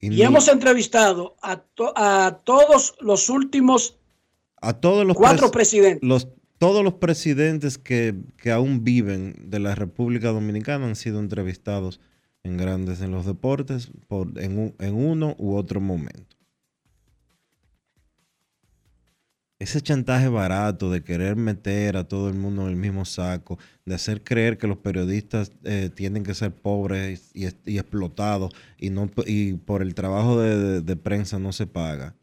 Y 0.00 0.22
hemos 0.22 0.46
entrevistado 0.48 1.36
a, 1.42 1.56
to- 1.58 1.92
a 1.96 2.40
todos 2.44 2.94
los 3.00 3.28
últimos 3.28 3.96
a 4.60 4.72
todos 4.74 5.06
los 5.06 5.16
cuatro 5.16 5.48
pres- 5.48 5.52
presidentes. 5.52 6.08
los 6.08 6.28
todos 6.58 6.82
los 6.82 6.94
presidentes 6.94 7.78
que, 7.78 8.16
que 8.36 8.50
aún 8.50 8.82
viven 8.82 9.36
de 9.48 9.60
la 9.60 9.76
República 9.76 10.28
Dominicana 10.32 10.86
han 10.86 10.96
sido 10.96 11.20
entrevistados 11.20 12.00
en 12.44 12.56
Grandes 12.56 13.00
en 13.00 13.10
los 13.10 13.26
Deportes 13.26 13.90
por, 14.08 14.38
en, 14.40 14.58
un- 14.58 14.74
en 14.78 14.94
uno 14.94 15.34
u 15.38 15.54
otro 15.56 15.80
momento. 15.80 16.36
Ese 19.60 19.80
chantaje 19.80 20.28
barato 20.28 20.88
de 20.88 21.02
querer 21.02 21.34
meter 21.34 21.96
a 21.96 22.04
todo 22.06 22.28
el 22.28 22.34
mundo 22.36 22.62
en 22.62 22.68
el 22.68 22.76
mismo 22.76 23.04
saco, 23.04 23.58
de 23.84 23.96
hacer 23.96 24.22
creer 24.22 24.56
que 24.56 24.68
los 24.68 24.78
periodistas 24.78 25.50
eh, 25.64 25.90
tienen 25.92 26.22
que 26.22 26.34
ser 26.34 26.52
pobres 26.54 27.32
y, 27.34 27.46
y 27.66 27.78
explotados 27.78 28.52
y, 28.78 28.90
no, 28.90 29.10
y 29.26 29.54
por 29.54 29.82
el 29.82 29.94
trabajo 29.96 30.40
de, 30.40 30.56
de- 30.56 30.80
de 30.80 30.96
prensa 30.96 31.40
no 31.40 31.52
se 31.52 31.66
paga. 31.66 32.14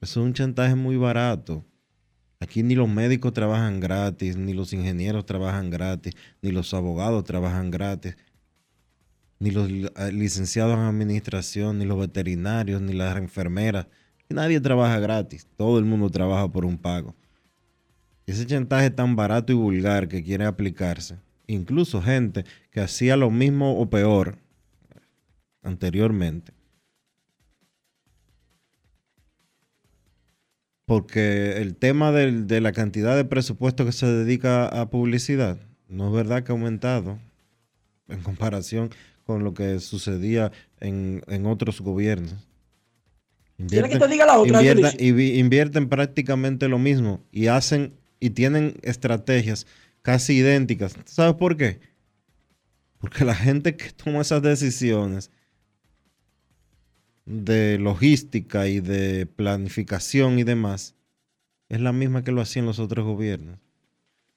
Eso 0.00 0.20
es 0.20 0.26
un 0.26 0.32
chantaje 0.32 0.76
muy 0.76 0.96
barato. 0.96 1.64
Aquí 2.38 2.62
ni 2.62 2.74
los 2.76 2.88
médicos 2.88 3.32
trabajan 3.32 3.80
gratis, 3.80 4.36
ni 4.36 4.54
los 4.54 4.72
ingenieros 4.72 5.26
trabajan 5.26 5.70
gratis, 5.70 6.14
ni 6.40 6.52
los 6.52 6.72
abogados 6.72 7.24
trabajan 7.24 7.70
gratis, 7.72 8.16
ni 9.40 9.50
los 9.50 9.68
eh, 9.68 10.12
licenciados 10.12 10.74
en 10.74 10.84
administración, 10.84 11.78
ni 11.78 11.86
los 11.86 11.98
veterinarios, 11.98 12.80
ni 12.80 12.92
las 12.92 13.16
enfermeras. 13.16 13.86
Nadie 14.28 14.60
trabaja 14.60 15.00
gratis, 15.00 15.48
todo 15.56 15.78
el 15.80 15.84
mundo 15.84 16.08
trabaja 16.10 16.46
por 16.52 16.64
un 16.64 16.78
pago. 16.78 17.16
Ese 18.26 18.46
chantaje 18.46 18.90
tan 18.90 19.16
barato 19.16 19.52
y 19.52 19.56
vulgar 19.56 20.06
que 20.06 20.22
quiere 20.22 20.44
aplicarse, 20.44 21.18
incluso 21.48 22.00
gente 22.00 22.44
que 22.70 22.80
hacía 22.80 23.16
lo 23.16 23.30
mismo 23.30 23.80
o 23.80 23.90
peor 23.90 24.38
anteriormente, 25.62 26.52
porque 30.84 31.60
el 31.60 31.74
tema 31.74 32.12
de 32.12 32.60
la 32.60 32.72
cantidad 32.72 33.16
de 33.16 33.24
presupuesto 33.24 33.84
que 33.84 33.92
se 33.92 34.06
dedica 34.06 34.66
a 34.66 34.90
publicidad 34.90 35.58
no 35.88 36.06
es 36.08 36.14
verdad 36.14 36.44
que 36.44 36.52
ha 36.52 36.54
aumentado 36.54 37.18
en 38.06 38.22
comparación 38.22 38.90
con 39.24 39.44
lo 39.44 39.54
que 39.54 39.80
sucedía 39.80 40.52
en, 40.80 41.22
en 41.26 41.46
otros 41.46 41.80
gobiernos. 41.80 42.34
¿Quiere 43.68 43.88
que 43.88 43.98
te 43.98 44.08
diga 44.08 44.24
la 44.24 44.38
otra, 44.38 44.60
invierten- 44.62 44.98
invi- 44.98 45.36
invierten 45.36 45.88
prácticamente 45.88 46.66
lo 46.68 46.78
mismo 46.78 47.22
y 47.30 47.48
hacen 47.48 47.92
y 48.18 48.30
tienen 48.30 48.74
estrategias 48.82 49.66
casi 50.02 50.34
idénticas. 50.38 50.94
¿Sabes 51.04 51.34
por 51.34 51.56
qué? 51.56 51.80
Porque 52.98 53.24
la 53.24 53.34
gente 53.34 53.76
que 53.76 53.90
toma 53.90 54.22
esas 54.22 54.42
decisiones 54.42 55.30
de 57.26 57.78
logística 57.78 58.66
y 58.66 58.80
de 58.80 59.26
planificación 59.26 60.38
y 60.38 60.44
demás 60.44 60.94
es 61.68 61.80
la 61.80 61.92
misma 61.92 62.24
que 62.24 62.32
lo 62.32 62.40
hacían 62.40 62.66
los 62.66 62.78
otros 62.78 63.04
gobiernos. 63.04 63.58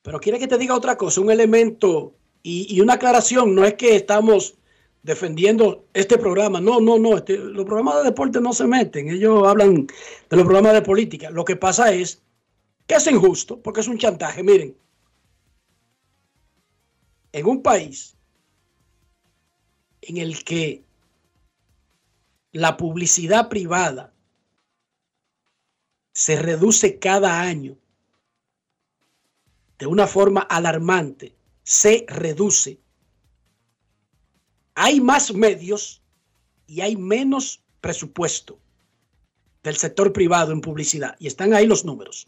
Pero 0.02 0.20
quiere 0.20 0.38
que 0.38 0.48
te 0.48 0.58
diga 0.58 0.76
otra 0.76 0.98
cosa, 0.98 1.22
un 1.22 1.32
elemento 1.32 2.14
y, 2.44 2.68
y 2.70 2.82
una 2.82 2.94
aclaración. 2.96 3.56
No 3.56 3.66
es 3.66 3.76
que 3.76 3.96
estamos 3.96 4.56
defendiendo 5.04 5.86
este 5.94 6.18
programa. 6.18 6.60
No, 6.60 6.80
no, 6.80 6.98
no. 6.98 7.18
este- 7.18 7.38
los 7.38 7.66
programas 7.66 7.98
de 7.98 8.04
deporte 8.06 8.42
no 8.42 8.54
se 8.54 8.66
meten. 8.66 9.10
Ellos 9.10 9.48
hablan 9.48 9.86
de 9.86 10.36
los 10.38 10.46
programas 10.46 10.74
de 10.74 10.82
política. 10.82 11.30
Lo 11.30 11.46
que 11.46 11.56
pasa 11.56 11.94
es 11.94 12.22
que 12.88 12.96
es 12.96 13.08
injusto 13.08 13.62
porque 13.62 13.82
es 13.82 13.88
un 13.88 13.98
chantaje. 13.98 14.42
Miren, 14.42 14.76
en 17.34 17.46
un 17.46 17.62
país 17.62 18.16
en 20.02 20.18
el 20.18 20.44
que 20.44 20.84
la 22.52 22.78
publicidad 22.78 23.50
privada 23.50 24.14
se 26.14 26.36
reduce 26.42 27.00
cada 27.00 27.42
año 27.42 27.76
de 29.80 29.88
una 29.88 30.08
forma 30.08 30.42
alarmante, 30.42 31.36
se 31.64 32.06
reduce. 32.08 32.80
Hay 34.76 35.02
más 35.02 35.34
medios 35.34 36.02
y 36.68 36.82
hay 36.82 36.96
menos 36.96 37.62
presupuesto 37.82 38.60
del 39.64 39.78
sector 39.78 40.12
privado 40.12 40.52
en 40.52 40.62
publicidad. 40.62 41.16
Y 41.20 41.28
están 41.28 41.54
ahí 41.54 41.66
los 41.66 41.86
números. 41.86 42.28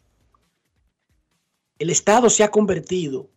El 1.80 1.90
Estado 1.90 2.30
se 2.30 2.44
ha 2.44 2.52
convertido 2.52 3.30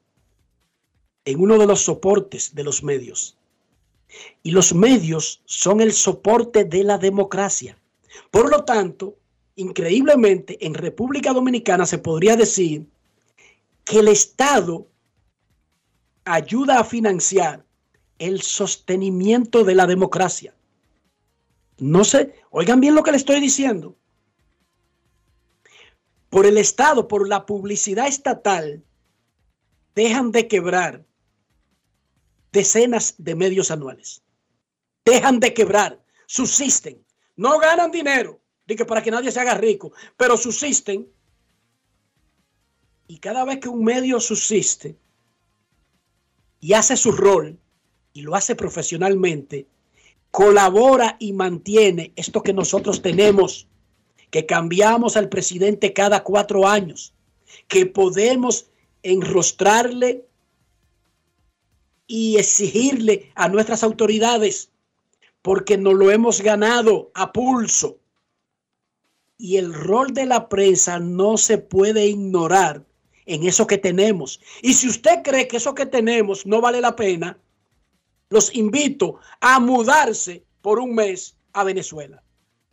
en 1.24 1.40
uno 1.40 1.59
de 1.59 1.66
los 1.66 1.82
soportes 1.82 2.54
de 2.54 2.64
los 2.64 2.82
medios. 2.82 3.36
Y 4.42 4.52
los 4.52 4.74
medios 4.74 5.42
son 5.44 5.80
el 5.80 5.92
soporte 5.92 6.64
de 6.64 6.84
la 6.84 6.98
democracia. 6.98 7.78
Por 8.30 8.50
lo 8.50 8.64
tanto, 8.64 9.18
increíblemente, 9.56 10.64
en 10.64 10.74
República 10.74 11.32
Dominicana 11.32 11.84
se 11.84 11.98
podría 11.98 12.36
decir 12.36 12.86
que 13.84 13.98
el 13.98 14.09
Estado 14.09 14.86
ayuda 16.24 16.78
a 16.78 16.84
financiar 16.84 17.64
el 18.19 18.43
sostenimiento 18.43 19.64
de 19.64 19.75
la 19.75 19.87
democracia. 19.87 20.55
No 21.79 22.05
sé, 22.05 22.35
oigan 22.51 22.81
bien 22.81 22.95
lo 22.95 23.03
que 23.03 23.12
le 23.12 23.16
estoy 23.16 23.41
diciendo. 23.41 23.97
Por 26.29 26.45
el 26.45 26.59
Estado, 26.59 27.09
por 27.09 27.29
la 27.29 27.47
publicidad 27.47 28.09
estatal, 28.09 28.85
dejan 29.95 30.33
de 30.33 30.49
quebrar 30.49 31.05
decenas 32.53 33.14
de 33.19 33.35
medios 33.35 33.71
anuales. 33.71 34.23
Dejan 35.05 35.41
de 35.41 35.55
quebrar, 35.55 36.03
subsisten. 36.27 37.05
No 37.37 37.59
ganan 37.59 37.91
dinero, 37.91 38.41
de 38.66 38.77
que 38.77 38.85
para 38.85 39.03
que 39.03 39.11
nadie 39.11 39.31
se 39.31 39.41
haga 39.41 39.55
rico, 39.55 39.93
pero 40.16 40.37
subsisten. 40.37 41.09
Y 43.07 43.19
cada 43.19 43.45
vez 43.45 43.61
que 43.61 43.69
un 43.69 43.85
medio 43.85 44.21
subsiste 44.21 44.99
y 46.61 46.75
hace 46.75 46.97
su 46.97 47.12
rol 47.12 47.59
y 48.19 48.23
lo 48.23 48.35
hace 48.35 48.57
profesionalmente, 48.57 49.69
colabora 50.33 51.16
y 51.21 51.33
mantiene 51.33 52.12
esto 52.16 52.43
que 52.43 52.53
nosotros 52.53 53.01
tenemos, 53.01 53.69
que 54.31 54.45
cambiamos 54.45 55.16
al 55.16 55.29
presidente 55.29 55.93
cada 55.93 56.25
cuatro 56.25 56.66
años, 56.66 57.14
que 57.69 57.87
podemos 57.87 58.71
enrostrarle 59.05 60.27
y 62.09 62.39
exigirle 62.39 63.31
a 63.37 63.49
nuestras 63.49 63.85
autoridades, 63.85 64.73
porque 65.41 65.79
nos 65.79 65.95
lo 65.95 66.11
hemos 66.11 66.41
ganado 66.41 67.12
a 67.14 67.33
pulso. 67.33 67.99
Y 69.37 69.59
el 69.59 69.73
rol 69.73 70.12
de 70.12 70.27
la 70.27 70.49
prensa 70.49 70.99
no 70.99 71.37
se 71.37 71.59
puede 71.59 72.09
ignorar 72.09 72.85
en 73.27 73.47
eso 73.47 73.69
que 73.69 73.79
tenemos. 73.79 74.41
Y 74.61 74.75
si 74.75 74.89
usted 74.89 75.23
cree 75.23 75.47
que 75.47 75.59
eso 75.59 75.77
que 75.77 75.87
tenemos 75.87 76.47
no 76.47 76.61
vale 76.61 76.81
la 76.81 76.97
pena, 76.97 77.39
los 78.31 78.55
invito 78.55 79.20
a 79.41 79.59
mudarse 79.61 80.45
por 80.61 80.79
un 80.79 80.95
mes 80.95 81.37
a 81.53 81.64
Venezuela. 81.64 82.22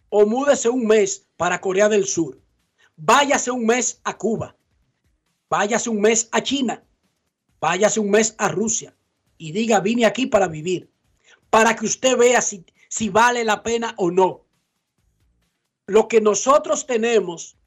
O 0.10 0.26
múdese 0.26 0.70
un 0.70 0.86
mes 0.86 1.28
para 1.38 1.62
Corea 1.62 1.89
del 1.89 2.06
Sur. 2.06 2.39
Váyase 2.95 3.51
un 3.51 3.66
mes 3.66 3.99
a 4.03 4.18
Cuba. 4.18 4.56
Váyase 5.49 5.89
un 5.89 6.01
mes 6.01 6.30
a 6.32 6.41
China. 6.41 6.84
Váyase 7.60 7.99
un 7.99 8.10
mes 8.10 8.36
a 8.38 8.49
Rusia. 8.49 8.95
Y 9.38 9.51
diga, 9.51 9.80
vine 9.80 10.06
aquí 10.06 10.28
para 10.28 10.47
vivir. 10.47 10.91
Para 11.49 11.76
que 11.76 11.86
usted 11.86 12.18
vea 12.18 12.41
si, 12.41 12.66
si 12.89 13.10
vale 13.10 13.43
la 13.43 13.64
pena 13.64 13.93
o 13.97 14.12
no. 14.12 14.45
Lo 15.88 16.08
que 16.08 16.22
nosotros 16.22 16.86
tenemos, 16.86 17.58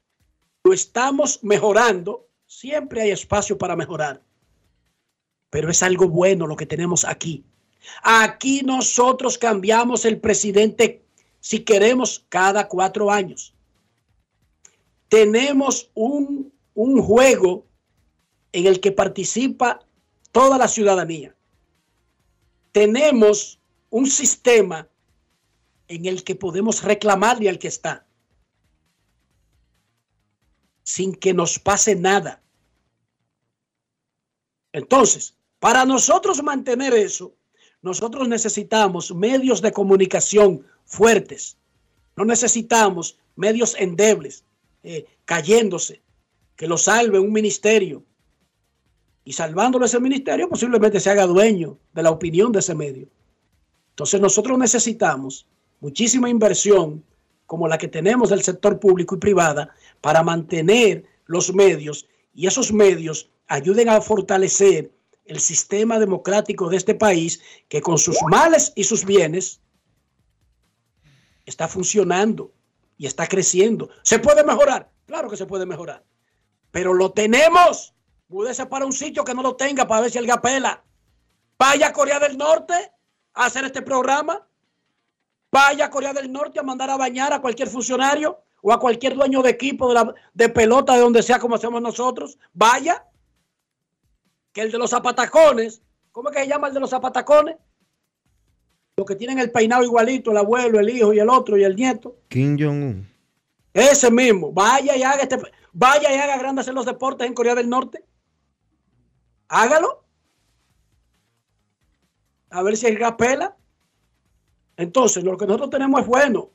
lo 0.65 0.73
estamos 0.73 1.43
mejorando. 1.43 2.29
Siempre 2.47 3.03
hay 3.03 3.11
espacio 3.11 3.59
para 3.59 3.77
mejorar. 3.77 4.23
Pero 5.51 5.71
es 5.71 5.83
algo 5.83 6.09
bueno 6.09 6.47
lo 6.47 6.57
que 6.57 6.67
tenemos 6.67 7.05
aquí. 7.05 7.45
Aquí 8.03 8.63
nosotros 8.63 9.39
cambiamos 9.39 10.05
el 10.05 10.21
presidente 10.21 11.03
si 11.41 11.61
queremos 11.61 12.25
cada 12.29 12.69
cuatro 12.69 13.11
años. 13.11 13.55
Tenemos 15.09 15.91
un, 15.95 16.53
un 16.75 17.03
juego 17.03 17.67
en 18.53 18.67
el 18.67 18.81
que 18.81 18.93
participa 18.93 19.81
toda 20.33 20.59
la 20.59 20.69
ciudadanía. 20.69 21.35
Tenemos 22.73 23.59
un 23.91 24.07
sistema 24.07 24.89
en 25.89 26.07
el 26.07 26.23
que 26.23 26.35
podemos 26.35 26.83
reclamarle 26.83 27.49
al 27.49 27.59
que 27.59 27.69
está 27.69 28.09
sin 30.89 31.15
que 31.15 31.35
nos 31.35 31.59
pase 31.59 31.95
nada. 31.95 32.43
Entonces, 34.73 35.37
para 35.59 35.85
nosotros 35.85 36.43
mantener 36.43 36.95
eso, 36.95 37.35
nosotros 37.83 38.29
necesitamos 38.29 39.15
medios 39.15 39.63
de 39.63 39.73
comunicación 39.73 40.65
fuertes. 40.85 41.57
No 42.17 42.25
necesitamos 42.25 43.19
medios 43.37 43.77
endebles, 43.79 44.45
eh, 44.83 45.07
cayéndose, 45.25 46.03
que 46.57 46.67
lo 46.67 46.77
salve 46.77 47.19
un 47.19 47.33
ministerio. 47.33 48.03
Y 49.25 49.33
salvándolo 49.33 49.85
ese 49.85 50.01
ministerio, 50.01 50.49
posiblemente 50.49 50.99
se 50.99 51.11
haga 51.11 51.27
dueño 51.27 51.79
de 51.95 52.03
la 52.03 52.11
opinión 52.11 52.51
de 52.51 52.61
ese 52.61 52.75
medio. 52.75 53.09
Entonces 53.91 54.21
nosotros 54.21 54.59
necesitamos 54.59 55.47
muchísima 55.81 56.29
inversión 56.29 57.05
como 57.47 57.69
la 57.69 57.79
que 57.79 57.89
tenemos 57.89 58.31
del 58.31 58.43
sector 58.43 58.79
público 58.79 59.15
y 59.15 59.19
privada 59.19 59.75
para 60.01 60.23
mantener 60.23 61.05
los 61.27 61.55
medios 61.55 62.07
y 62.35 62.47
esos 62.47 62.73
medios 62.73 63.31
ayuden 63.47 63.89
a 63.89 64.01
fortalecer 64.01 64.91
el 65.29 65.41
sistema 65.41 65.99
democrático 65.99 66.69
de 66.69 66.77
este 66.77 66.95
país 66.95 67.41
que 67.69 67.81
con 67.81 67.99
sus 67.99 68.17
males 68.31 68.73
y 68.75 68.85
sus 68.85 69.05
bienes 69.05 69.61
está 71.45 71.69
funcionando 71.69 72.53
y 72.97 73.07
está 73.07 73.27
creciendo. 73.27 73.91
¿Se 74.03 74.19
puede 74.19 74.43
mejorar? 74.43 74.91
Claro 75.07 75.29
que 75.31 75.37
se 75.37 75.47
puede 75.47 75.67
mejorar. 75.67 76.05
Pero 76.71 76.95
lo 76.95 77.13
tenemos. 77.13 77.95
Múdese 78.29 78.67
para 78.67 78.85
un 78.85 78.93
sitio 78.93 79.25
que 79.25 79.35
no 79.35 79.43
lo 79.43 79.57
tenga 79.57 79.87
para 79.87 80.03
ver 80.03 80.11
si 80.11 80.19
el 80.19 80.31
apela. 80.31 80.83
Vaya 81.59 81.89
a 81.89 81.93
Corea 81.93 82.19
del 82.19 82.37
Norte 82.37 82.75
a 83.35 83.47
hacer 83.47 83.65
este 83.65 83.83
programa. 83.83 84.47
Vaya 85.51 85.87
a 85.87 85.91
Corea 85.91 86.13
del 86.13 86.31
Norte 86.31 86.61
a 86.61 86.63
mandar 86.63 86.91
a 86.91 86.97
bañar 86.97 87.33
a 87.33 87.41
cualquier 87.41 87.69
funcionario 87.69 88.43
o 88.61 88.73
a 88.73 88.81
cualquier 88.81 89.15
dueño 89.15 89.43
de 89.43 89.51
equipo 89.51 89.93
de, 89.93 90.13
de 90.35 90.49
pelota 90.49 90.95
de 90.95 91.01
donde 91.01 91.23
sea 91.23 91.39
como 91.39 91.55
hacemos 91.55 91.81
nosotros. 91.81 92.39
Vaya. 92.53 93.05
Que 94.53 94.63
el 94.63 94.73
de 94.73 94.79
los 94.79 94.91
zapatacones, 94.91 95.83
¿cómo 96.13 96.31
es 96.31 96.37
que 96.37 96.43
se 96.43 96.49
llama 96.49 96.69
el 96.69 96.75
de 96.75 96.81
los 96.81 96.91
zapatacones? 96.91 97.57
Los 98.97 99.07
que 99.07 99.17
tienen 99.17 99.39
el 99.39 99.53
peinado 99.53 99.85
igualito, 99.85 100.33
el 100.33 100.39
abuelo, 100.39 100.81
el 100.81 100.91
hijo 100.91 101.13
y 101.13 101.21
el 101.21 101.29
otro 101.29 101.57
y 101.57 101.65
el 101.65 101.77
nieto. 101.77 102.17
Kim 102.29 102.59
Jong-un. 102.59 103.09
Ese 103.73 104.11
mismo. 104.11 104.53
Vaya 104.53 104.97
y 104.97 105.03
haga 105.03 105.23
este, 105.23 105.39
vaya 105.73 106.13
y 106.13 106.19
haga 106.19 106.39
grandes 106.39 106.67
en 106.67 106.75
los 106.75 106.87
deportes 106.87 107.27
en 107.27 107.35
Corea 107.35 107.55
del 107.55 107.69
Norte. 107.69 108.05
Hágalo. 109.49 110.05
A 112.51 112.63
ver 112.63 112.77
si 112.77 112.87
el 112.87 112.99
gas 112.99 113.15
pela. 113.17 113.57
Entonces, 114.77 115.23
lo 115.25 115.37
que 115.37 115.47
nosotros 115.47 115.71
tenemos 115.71 116.01
es 116.01 116.07
bueno. 116.07 116.51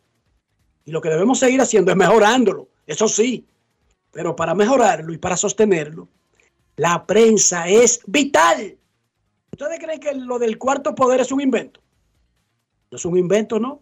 Y 0.85 0.91
lo 0.91 1.01
que 1.01 1.09
debemos 1.09 1.39
seguir 1.39 1.61
haciendo 1.61 1.91
es 1.91 1.97
mejorándolo. 1.97 2.67
Eso 2.85 3.07
sí. 3.07 3.47
Pero 4.11 4.35
para 4.35 4.53
mejorarlo 4.53 5.13
y 5.13 5.17
para 5.17 5.37
sostenerlo, 5.37 6.07
la 6.75 7.05
prensa 7.05 7.67
es 7.67 8.01
vital. 8.07 8.77
¿Ustedes 9.51 9.79
creen 9.79 9.99
que 9.99 10.13
lo 10.13 10.39
del 10.39 10.57
cuarto 10.57 10.95
poder 10.95 11.21
es 11.21 11.31
un 11.31 11.41
invento? 11.41 11.79
No 12.89 12.97
es 12.97 13.05
un 13.05 13.17
invento, 13.17 13.59
¿no? 13.59 13.81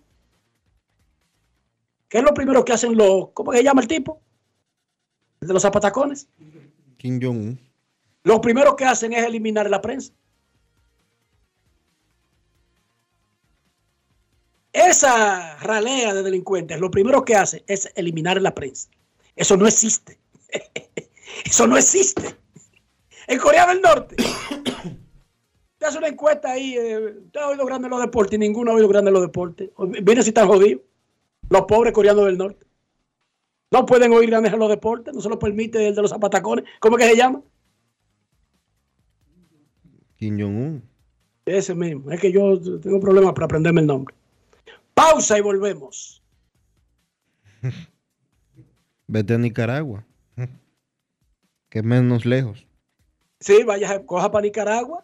¿Qué 2.10 2.18
es 2.18 2.24
lo 2.24 2.34
primero 2.34 2.66
que 2.66 2.74
hacen 2.74 2.98
los, 2.98 3.30
¿cómo 3.34 3.54
se 3.54 3.64
llama 3.64 3.82
el 3.82 3.88
tipo? 3.88 4.22
El 5.40 5.48
de 5.48 5.54
los 5.54 5.62
zapatacones. 5.62 6.28
Kim 6.98 7.22
Jong-un. 7.22 7.60
Lo 8.24 8.42
primero 8.42 8.76
que 8.76 8.86
hacen 8.86 9.14
es 9.14 9.26
eliminar 9.26 9.70
la 9.70 9.82
prensa. 9.82 10.14
Esa 14.74 15.58
ralea 15.58 16.14
de 16.14 16.24
delincuentes, 16.24 16.80
lo 16.80 16.92
primero 16.92 17.26
que 17.26 17.36
hace 17.36 17.64
es 17.68 17.90
eliminar 17.96 18.42
la 18.42 18.54
prensa. 18.54 18.90
Eso 19.36 19.58
no 19.58 19.68
existe. 19.68 20.20
Eso 21.46 21.68
no 21.68 21.78
existe. 21.78 22.41
En 23.32 23.40
Corea 23.40 23.66
del 23.66 23.82
Norte. 23.82 24.18
Te 25.78 25.86
hace 25.86 25.98
una 25.98 26.10
encuesta 26.10 26.52
ahí. 26.52 26.76
Eh, 26.76 26.98
¿Usted 27.28 27.40
ha 27.40 27.48
oído 27.48 27.66
grande 27.66 27.88
los 27.88 28.02
deportes? 28.02 28.34
Y 28.36 28.40
ninguno 28.40 28.72
ha 28.72 28.74
oído 28.74 28.90
grande 28.90 29.10
los 29.10 29.22
deportes. 29.22 29.70
Miren 29.78 30.22
si 30.22 30.32
están 30.32 30.50
jodidos. 30.50 30.82
Los 31.50 31.62
pobres 31.62 31.94
coreanos 31.94 32.26
del 32.26 32.38
norte. 32.38 32.66
No 33.72 33.86
pueden 33.86 34.12
oír 34.12 34.30
grandes 34.30 34.52
los 34.52 34.68
deportes. 34.68 35.14
No 35.14 35.22
se 35.22 35.30
lo 35.30 35.40
permite 35.40 35.88
el 35.88 35.96
de 35.96 36.02
los 36.02 36.12
zapatacones. 36.12 36.66
¿Cómo 36.82 36.98
es 36.98 37.06
que 37.06 37.12
se 37.12 37.18
llama? 37.18 37.42
Kim 40.18 40.38
Jong-un. 40.38 40.84
Ese 41.46 41.74
mismo. 41.74 42.12
Es 42.12 42.20
que 42.20 42.34
yo 42.34 42.60
tengo 42.82 43.00
problemas 43.00 43.32
para 43.32 43.46
aprenderme 43.46 43.80
el 43.80 43.88
nombre. 43.88 44.14
Pausa 44.94 45.38
y 45.38 45.42
volvemos. 45.42 46.22
Vete 49.08 49.36
a 49.36 49.38
Nicaragua. 49.38 50.06
Que 51.70 51.80
es 51.80 51.86
menos 51.86 52.26
lejos. 52.26 52.68
Sí, 53.42 53.64
vaya, 53.64 54.06
coja 54.06 54.32
para 54.32 54.44
Nicaragua. 54.44 55.04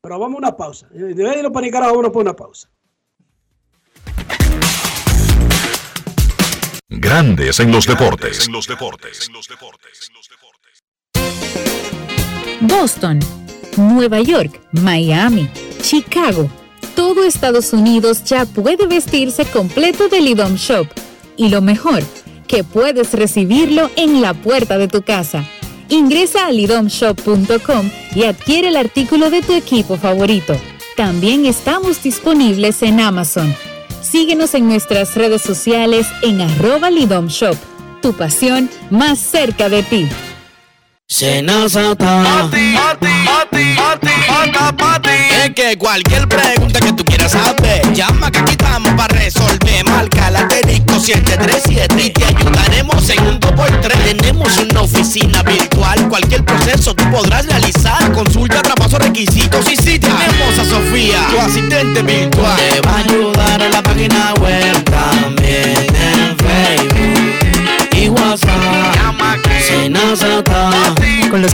Pero 0.00 0.18
vamos 0.18 0.36
a 0.36 0.38
una 0.38 0.56
pausa. 0.56 0.88
Debe 0.90 1.38
irlo 1.38 1.52
para 1.52 1.66
Nicaragua, 1.66 1.98
uno 1.98 2.10
por 2.10 2.22
una 2.22 2.34
pausa. 2.34 2.70
Grandes 6.88 7.60
en 7.60 7.70
los 7.70 7.86
deportes. 7.86 8.46
En 8.46 8.52
los 8.54 8.66
deportes. 8.66 9.30
Boston, 12.62 13.20
Nueva 13.76 14.20
York, 14.20 14.60
Miami, 14.72 15.50
Chicago. 15.82 16.50
Todo 16.96 17.24
Estados 17.24 17.74
Unidos 17.74 18.24
ya 18.24 18.46
puede 18.46 18.86
vestirse 18.86 19.44
completo 19.44 20.08
del 20.08 20.26
IDOM 20.28 20.54
Shop. 20.54 20.86
Y 21.36 21.50
lo 21.50 21.60
mejor, 21.60 22.02
que 22.48 22.64
puedes 22.64 23.12
recibirlo 23.12 23.90
en 23.96 24.22
la 24.22 24.32
puerta 24.32 24.78
de 24.78 24.88
tu 24.88 25.02
casa. 25.02 25.44
Ingresa 25.90 26.46
a 26.46 26.52
lidomshop.com 26.52 27.90
y 28.14 28.24
adquiere 28.24 28.68
el 28.68 28.76
artículo 28.76 29.28
de 29.28 29.42
tu 29.42 29.52
equipo 29.52 29.96
favorito. 29.96 30.56
También 30.96 31.46
estamos 31.46 32.02
disponibles 32.02 32.82
en 32.82 33.00
Amazon. 33.00 33.54
Síguenos 34.00 34.54
en 34.54 34.68
nuestras 34.68 35.14
redes 35.16 35.42
sociales 35.42 36.06
en 36.22 36.40
arroba 36.40 36.90
Lidom 36.90 37.26
Shop. 37.26 37.56
Tu 38.02 38.12
pasión 38.12 38.70
más 38.90 39.18
cerca 39.18 39.68
de 39.68 39.82
ti. 39.82 40.08
Es 45.44 45.50
que 45.54 45.76
cualquier 45.76 46.28
pregunta 46.28 46.80
que 46.80 46.92
tú 46.92 47.04
quieras 47.04 47.32
saber, 47.32 47.92
llama 47.92 48.30
que 48.30 48.38
aquí 48.38 48.52
estamos 48.52 48.92
para 48.94 49.14
resolver. 49.18 49.84
Marca 49.86 50.30
la 50.30 50.40
asterisco 50.40 51.00
737 51.00 52.04
y 52.04 52.10
te 52.10 52.24
ayudaremos 52.24 53.10
en 53.10 53.26
un 53.26 53.40
2x3. 53.40 54.16
Tenemos 54.16 54.56
una 54.58 54.82
oficina 54.82 55.42
virtual, 55.42 55.79
cualquier 56.20 56.44
proceso 56.44 56.94
tú 56.94 57.04
podrás 57.10 57.46
realizar. 57.46 58.12
Consulta, 58.12 58.62
traspaso, 58.62 58.98
requisitos 58.98 59.70
y 59.70 59.76
si 59.76 59.98
tenemos 59.98 60.58
a 60.58 60.64
Sofía, 60.64 61.26
tu 61.30 61.38
asistente 61.38 62.02
virtual. 62.02 62.29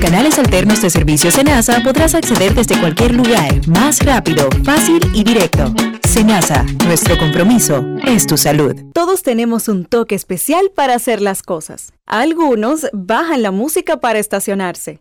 Canales 0.01 0.38
alternos 0.38 0.82
de 0.82 0.90
servicio 0.90 1.30
Senasa 1.30 1.80
podrás 1.82 2.14
acceder 2.14 2.55
desde 2.55 2.78
cualquier 2.78 3.14
lugar, 3.14 3.66
más 3.68 4.05
rápido, 4.05 4.49
fácil 4.64 5.01
y 5.14 5.24
directo. 5.24 5.72
Senasa, 6.09 6.64
nuestro 6.86 7.18
compromiso 7.18 7.84
es 8.05 8.26
tu 8.26 8.36
salud. 8.36 8.74
Todos 8.94 9.22
tenemos 9.22 9.68
un 9.68 9.84
toque 9.84 10.14
especial 10.14 10.70
para 10.74 10.94
hacer 10.94 11.20
las 11.20 11.42
cosas. 11.42 11.92
Algunos 12.07 12.86
bajan 12.92 13.42
la 13.42 13.51
música 13.51 13.99
para 13.99 14.18
estacionarse. 14.18 15.01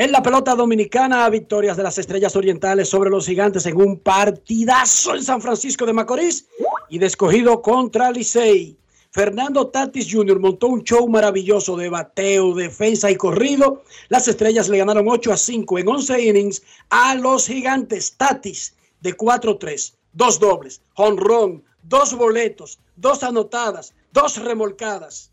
En 0.00 0.12
la 0.12 0.22
pelota 0.22 0.54
dominicana, 0.54 1.28
victorias 1.28 1.76
de 1.76 1.82
las 1.82 1.98
Estrellas 1.98 2.34
Orientales 2.34 2.88
sobre 2.88 3.10
los 3.10 3.26
Gigantes 3.26 3.66
en 3.66 3.76
un 3.76 3.98
partidazo 3.98 5.14
en 5.14 5.22
San 5.22 5.42
Francisco 5.42 5.84
de 5.84 5.92
Macorís 5.92 6.46
y 6.88 6.96
de 6.96 7.04
escogido 7.04 7.60
contra 7.60 8.10
Licey. 8.10 8.78
Fernando 9.10 9.66
Tatis 9.66 10.08
Jr. 10.10 10.40
montó 10.40 10.68
un 10.68 10.84
show 10.84 11.06
maravilloso 11.06 11.76
de 11.76 11.90
bateo, 11.90 12.54
defensa 12.54 13.10
y 13.10 13.16
corrido. 13.16 13.82
Las 14.08 14.26
estrellas 14.26 14.70
le 14.70 14.78
ganaron 14.78 15.06
8 15.06 15.34
a 15.34 15.36
5 15.36 15.78
en 15.80 15.88
11 15.88 16.22
innings 16.22 16.62
a 16.88 17.14
los 17.16 17.46
gigantes. 17.46 18.16
Tatis 18.16 18.74
de 19.02 19.14
4-3, 19.14 19.92
dos 20.14 20.40
dobles, 20.40 20.80
honrón, 20.94 21.62
dos 21.82 22.14
boletos, 22.14 22.78
dos 22.96 23.22
anotadas, 23.22 23.92
dos 24.14 24.42
remolcadas. 24.42 25.29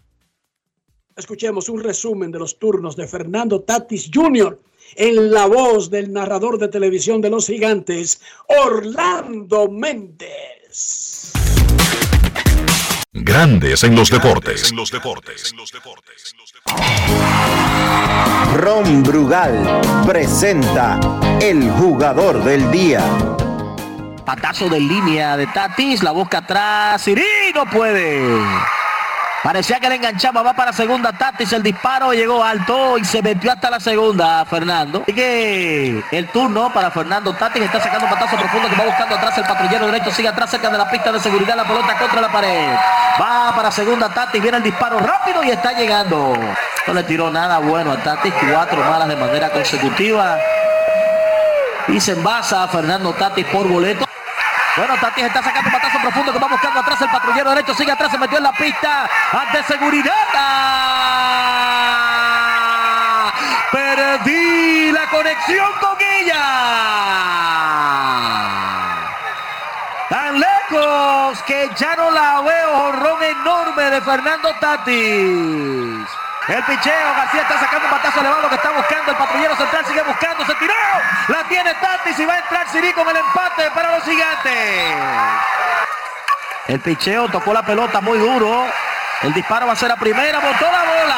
Escuchemos 1.18 1.68
un 1.68 1.84
resumen 1.84 2.32
de 2.32 2.38
los 2.38 2.60
turnos 2.60 2.96
de 2.96 3.08
Fernando 3.08 3.62
Tatis 3.62 4.12
Jr. 4.14 4.60
en 4.96 5.32
la 5.32 5.48
voz 5.48 5.90
del 5.90 6.14
narrador 6.14 6.60
de 6.60 6.68
televisión 6.68 7.22
de 7.22 7.32
los 7.32 7.48
gigantes, 7.48 8.22
Orlando 8.64 9.68
Méndez. 9.68 11.34
Grandes 13.14 13.84
en 13.84 13.96
los 13.96 14.12
deportes. 14.12 14.72
Ron 18.54 19.02
Brugal 19.02 19.82
presenta 20.06 21.00
el 21.42 21.68
jugador 21.72 22.44
del 22.44 22.70
día. 22.70 23.04
Patazo 24.24 24.70
de 24.70 24.80
línea 24.80 25.36
de 25.36 25.48
Tatis, 25.48 26.04
la 26.04 26.12
busca 26.12 26.38
atrás, 26.40 27.08
y 27.08 27.16
no 27.56 27.66
puede. 27.66 28.22
Parecía 29.44 29.80
que 29.80 29.88
le 29.88 29.96
enganchaba, 29.96 30.42
va 30.42 30.54
para 30.54 30.74
segunda 30.74 31.14
Tatis, 31.14 31.54
el 31.54 31.62
disparo 31.62 32.12
llegó 32.12 32.44
alto 32.44 32.98
y 32.98 33.06
se 33.06 33.22
metió 33.22 33.52
hasta 33.52 33.70
la 33.70 33.80
segunda, 33.80 34.44
Fernando. 34.46 35.04
Así 35.04 35.14
que 35.14 36.04
el 36.12 36.28
turno 36.30 36.74
para 36.74 36.90
Fernando 36.92 37.34
Tatis, 37.34 37.64
está 37.64 37.80
sacando 37.80 38.08
un 38.08 38.14
patazo 38.14 38.36
profundo 38.36 38.68
que 38.68 38.76
va 38.76 38.86
buscando 38.86 39.16
atrás 39.16 39.38
el 39.38 39.46
patrullero 39.46 39.86
derecho, 39.86 40.12
sigue 40.12 40.28
atrás 40.28 40.50
cerca 40.50 40.70
de 40.70 40.78
la 40.78 40.90
pista 40.90 41.12
de 41.12 41.20
seguridad, 41.20 41.56
la 41.56 41.66
pelota 41.66 41.98
contra 41.98 42.20
la 42.20 42.32
pared. 42.32 42.74
Va 43.22 43.54
para 43.56 43.72
segunda 43.72 44.10
Tatis, 44.10 44.42
viene 44.42 44.58
el 44.58 44.64
disparo 44.64 45.00
rápido 45.00 45.44
y 45.44 45.52
está 45.52 45.72
llegando. 45.72 46.34
No 46.88 46.94
le 46.94 47.04
tiró 47.04 47.30
nada 47.30 47.60
bueno 47.60 47.92
a 47.92 47.98
Tatis, 47.98 48.34
cuatro 48.52 48.84
malas 48.84 49.08
de 49.08 49.16
manera 49.16 49.50
consecutiva. 49.50 50.38
Y 51.88 52.00
se 52.02 52.14
envasa 52.14 52.64
a 52.64 52.68
Fernando 52.68 53.14
Tatis 53.14 53.46
por 53.46 53.68
boleto. 53.68 54.06
Bueno, 54.78 54.96
Tatis 55.02 55.26
está 55.26 55.42
sacando 55.42 55.70
un 55.70 55.74
patazo 55.74 55.98
profundo 56.00 56.32
que 56.32 56.38
va 56.38 56.48
buscando 56.48 56.80
atrás 56.80 57.02
el 57.02 57.10
patrullero 57.10 57.50
derecho, 57.50 57.74
sigue 57.74 57.92
atrás, 57.92 58.12
se 58.12 58.20
metió 58.20 58.38
en 58.38 58.44
la 58.44 58.52
pista 58.52 59.10
ante 59.32 59.64
seguridad. 59.64 60.14
¡Ah! 60.36 61.74
Perdí 63.72 64.92
la 64.92 65.08
conexión 65.08 65.72
con 65.82 65.98
ella. 66.00 66.44
Tan 70.10 70.40
lejos 70.40 71.42
que 71.42 71.72
ya 71.76 71.96
no 71.96 72.12
la 72.12 72.42
veo, 72.42 72.78
jorrón 72.78 73.24
enorme 73.24 73.90
de 73.90 74.00
Fernando 74.02 74.54
Tatis. 74.60 76.08
El 76.48 76.64
picheo, 76.64 77.14
García 77.14 77.42
está 77.42 77.60
sacando 77.60 77.86
un 77.88 77.92
batazo 77.92 78.22
elevado 78.22 78.48
que 78.48 78.56
está 78.56 78.72
buscando. 78.72 79.12
El 79.12 79.18
patrullero 79.18 79.56
central 79.58 79.86
sigue 79.86 80.02
buscando, 80.04 80.46
se 80.46 80.56
tiró. 80.56 80.74
La 81.28 81.44
tiene 81.44 81.74
Tatis 81.74 82.18
y 82.18 82.26
va 82.26 82.36
a 82.36 82.40
entrar 82.40 82.70
Siri 82.70 82.94
con 82.94 83.08
el 83.10 83.18
empate 83.18 83.70
para 83.72 83.96
los 83.96 84.06
gigantes. 84.06 84.96
El 86.68 86.80
picheo 86.80 87.28
tocó 87.28 87.54
la 87.54 87.64
pelota 87.64 88.00
muy 88.00 88.18
duro. 88.18 88.66
El 89.24 89.34
disparo 89.34 89.68
va 89.68 89.74
a 89.74 89.76
ser 89.76 89.92
a 89.92 89.98
primera, 89.98 90.40
botó 90.40 90.72
la 90.72 90.84
bola. 90.84 91.18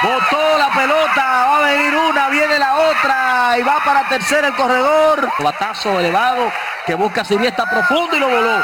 Botó 0.00 0.58
la 0.58 0.68
pelota, 0.68 1.24
va 1.24 1.56
a 1.56 1.60
venir 1.60 1.96
una, 1.96 2.28
viene 2.28 2.56
la 2.56 2.76
otra 2.76 3.58
y 3.58 3.62
va 3.62 3.80
para 3.84 4.08
tercera 4.08 4.46
el 4.46 4.54
corredor. 4.54 5.28
Batazo 5.40 5.98
elevado 5.98 6.52
que 6.86 6.94
busca 6.94 7.24
Siri 7.24 7.48
está 7.48 7.66
profundo 7.66 8.16
y 8.16 8.20
lo 8.20 8.28
voló. 8.28 8.62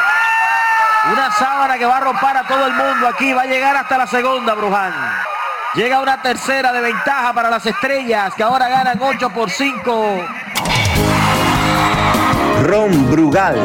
Una 1.12 1.30
sábana 1.30 1.76
que 1.76 1.84
va 1.84 1.98
a 1.98 2.00
romper 2.00 2.36
a 2.36 2.46
todo 2.46 2.66
el 2.66 2.72
mundo 2.72 3.08
aquí. 3.08 3.32
Va 3.32 3.42
a 3.42 3.46
llegar 3.46 3.76
hasta 3.76 3.98
la 3.98 4.06
segunda, 4.06 4.54
Bruján. 4.54 4.92
Llega 5.74 6.00
una 6.00 6.22
tercera 6.22 6.72
de 6.72 6.80
ventaja 6.80 7.32
para 7.32 7.50
las 7.50 7.66
estrellas 7.66 8.32
que 8.34 8.42
ahora 8.42 8.68
ganan 8.68 8.98
8 9.02 9.30
por 9.30 9.50
5. 9.50 10.24
Ron 12.62 13.10
Brugal 13.10 13.58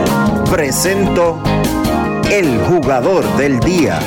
presento 0.49 1.41
el 2.29 2.59
jugador 2.65 3.23
del 3.37 3.59
día. 3.59 3.99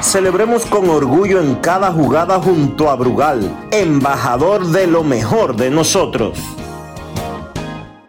Celebremos 0.00 0.64
con 0.66 0.88
orgullo 0.88 1.40
en 1.40 1.56
cada 1.56 1.92
jugada 1.92 2.40
junto 2.40 2.90
a 2.90 2.96
Brugal, 2.96 3.68
embajador 3.70 4.66
de 4.66 4.86
lo 4.86 5.04
mejor 5.04 5.54
de 5.54 5.70
nosotros. 5.70 6.38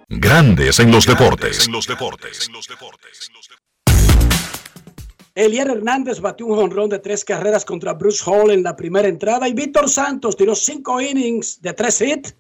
Grandes 0.07 0.79
en 0.79 0.91
los 0.91 1.05
deportes. 1.05 1.69
Elier 5.33 5.69
Hernández 5.69 6.19
batió 6.19 6.45
un 6.45 6.55
jonrón 6.57 6.89
de 6.89 6.99
tres 6.99 7.23
carreras 7.23 7.63
contra 7.63 7.93
Bruce 7.93 8.21
Hall 8.25 8.51
en 8.51 8.63
la 8.63 8.75
primera 8.75 9.07
entrada 9.07 9.47
y 9.47 9.53
Víctor 9.53 9.89
Santos 9.89 10.35
tiró 10.35 10.55
cinco 10.55 10.99
innings 10.99 11.61
de 11.61 11.73
tres 11.73 12.01
hits 12.01 12.35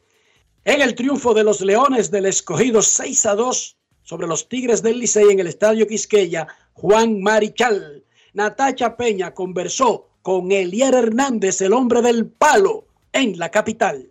en 0.65 0.81
el 0.81 0.93
triunfo 0.93 1.33
de 1.33 1.43
los 1.43 1.61
Leones 1.61 2.11
del 2.11 2.25
Escogido 2.25 2.81
6 2.81 3.25
a 3.27 3.35
2 3.35 3.77
sobre 4.03 4.27
los 4.27 4.49
Tigres 4.49 4.83
del 4.83 4.99
Licey 4.99 5.29
en 5.29 5.39
el 5.39 5.47
Estadio 5.47 5.87
Quisqueya. 5.87 6.47
Juan 6.73 7.21
Marichal. 7.21 8.03
Natacha 8.33 8.97
Peña 8.97 9.33
conversó 9.33 10.09
con 10.21 10.51
Elier 10.51 10.93
Hernández, 10.93 11.61
el 11.61 11.73
hombre 11.73 12.01
del 12.01 12.27
palo, 12.27 12.87
en 13.11 13.37
la 13.39 13.49
capital. 13.49 14.09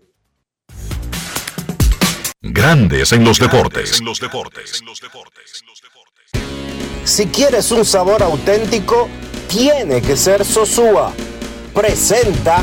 Grandes 2.42 3.12
en 3.12 3.24
los 3.24 3.38
deportes. 3.38 4.00
Si 7.11 7.26
quieres 7.26 7.72
un 7.72 7.84
sabor 7.84 8.22
auténtico, 8.22 9.08
tiene 9.48 10.00
que 10.00 10.16
ser 10.16 10.44
Sosúa. 10.44 11.12
Presenta 11.74 12.62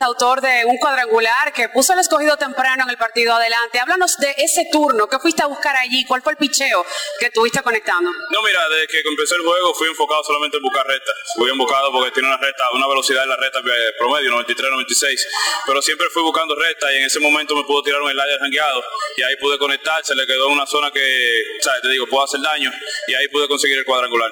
autor 0.00 0.40
de 0.40 0.64
un 0.66 0.76
cuadrangular 0.78 1.52
que 1.54 1.68
puso 1.68 1.92
el 1.92 2.00
escogido 2.00 2.36
temprano 2.36 2.84
en 2.84 2.90
el 2.90 2.96
partido 2.96 3.34
adelante. 3.34 3.78
Háblanos 3.78 4.16
de 4.18 4.34
ese 4.38 4.68
turno, 4.70 5.08
¿qué 5.08 5.18
fuiste 5.18 5.42
a 5.42 5.46
buscar 5.46 5.74
allí? 5.76 6.04
¿Cuál 6.04 6.22
fue 6.22 6.32
el 6.32 6.38
picheo 6.38 6.84
que 7.18 7.30
tuviste 7.30 7.62
conectando? 7.62 8.10
No, 8.30 8.42
mira, 8.42 8.60
desde 8.68 8.88
que 8.88 9.00
empecé 9.08 9.36
el 9.36 9.42
juego 9.42 9.74
fui 9.74 9.88
enfocado 9.88 10.22
solamente 10.24 10.56
en 10.58 10.62
buscar 10.62 10.86
rectas. 10.86 11.14
Fui 11.36 11.50
enfocado 11.50 11.92
porque 11.92 12.10
tiene 12.10 12.28
una 12.28 12.36
recta, 12.36 12.64
una 12.74 12.86
velocidad 12.86 13.22
en 13.22 13.30
la 13.30 13.36
recta 13.36 13.60
eh, 13.60 13.92
promedio, 13.98 14.30
93, 14.30 14.70
96. 14.70 15.28
Pero 15.66 15.82
siempre 15.82 16.06
fui 16.10 16.22
buscando 16.22 16.54
rectas 16.54 16.92
y 16.92 16.96
en 16.96 17.04
ese 17.04 17.20
momento 17.20 17.56
me 17.56 17.64
pudo 17.64 17.82
tirar 17.82 18.00
un 18.02 18.10
slider 18.10 18.38
jangueado 18.40 18.84
y 19.16 19.22
ahí 19.22 19.36
pude 19.36 19.58
conectar, 19.58 20.04
se 20.04 20.14
le 20.14 20.26
quedó 20.26 20.48
una 20.48 20.66
zona 20.66 20.90
que, 20.90 21.42
¿sabes? 21.60 21.82
Te 21.82 21.88
digo, 21.88 22.06
puedo 22.06 22.24
hacer 22.24 22.40
daño 22.40 22.70
y 23.06 23.14
ahí 23.14 23.28
pude 23.28 23.48
conseguir 23.48 23.78
el 23.78 23.84
cuadrangular. 23.84 24.30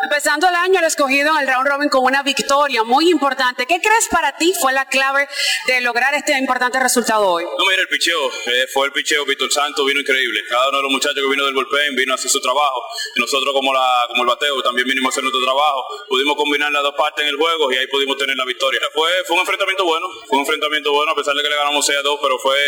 Empezando 0.00 0.48
el 0.48 0.54
año, 0.54 0.80
el 0.80 0.86
escogido 0.86 1.30
en 1.36 1.42
el 1.42 1.48
round 1.48 1.68
robin 1.68 1.88
con 1.88 2.02
una 2.02 2.22
victoria 2.22 2.82
muy 2.82 3.08
importante. 3.08 3.66
¿Qué 3.66 3.80
crees 3.80 4.08
para 4.10 4.36
ti 4.36 4.52
fue 4.60 4.72
la 4.72 4.84
clave 4.86 5.28
de 5.66 5.80
lograr 5.80 6.14
este 6.14 6.36
importante 6.38 6.80
resultado 6.80 7.28
hoy? 7.28 7.44
No, 7.44 7.64
mira, 7.66 7.82
el 7.82 7.88
picheo, 7.88 8.30
eh, 8.46 8.66
fue 8.72 8.86
el 8.86 8.92
picheo, 8.92 9.24
Víctor 9.24 9.52
Santos 9.52 9.86
vino 9.86 10.00
increíble. 10.00 10.40
Cada 10.48 10.68
uno 10.70 10.78
de 10.78 10.82
los 10.82 10.92
muchachos 10.92 11.22
que 11.22 11.30
vino 11.30 11.44
del 11.44 11.54
bullpen 11.54 11.94
vino 11.94 12.12
a 12.12 12.16
hacer 12.16 12.30
su 12.30 12.40
trabajo. 12.40 12.82
Nosotros 13.16 13.54
como, 13.54 13.72
la, 13.72 14.04
como 14.08 14.22
el 14.22 14.28
bateo 14.28 14.60
también 14.62 14.88
vinimos 14.88 15.10
a 15.10 15.12
hacer 15.12 15.22
nuestro 15.22 15.42
trabajo. 15.44 15.86
Pudimos 16.08 16.36
combinar 16.36 16.72
las 16.72 16.82
dos 16.82 16.94
partes 16.96 17.22
en 17.22 17.30
el 17.30 17.36
juego 17.36 17.70
y 17.70 17.76
ahí 17.76 17.86
pudimos 17.86 18.16
tener 18.16 18.36
la 18.36 18.44
victoria. 18.44 18.80
Fue, 18.92 19.08
fue 19.26 19.36
un 19.36 19.40
enfrentamiento 19.42 19.84
bueno, 19.84 20.06
fue 20.26 20.38
un 20.38 20.40
enfrentamiento 20.42 20.92
bueno 20.92 21.12
a 21.12 21.14
pesar 21.14 21.34
de 21.34 21.42
que 21.42 21.48
le 21.48 21.56
ganamos 21.56 21.86
6 21.86 21.98
a 21.98 22.02
2, 22.02 22.18
pero 22.20 22.38
fue, 22.38 22.58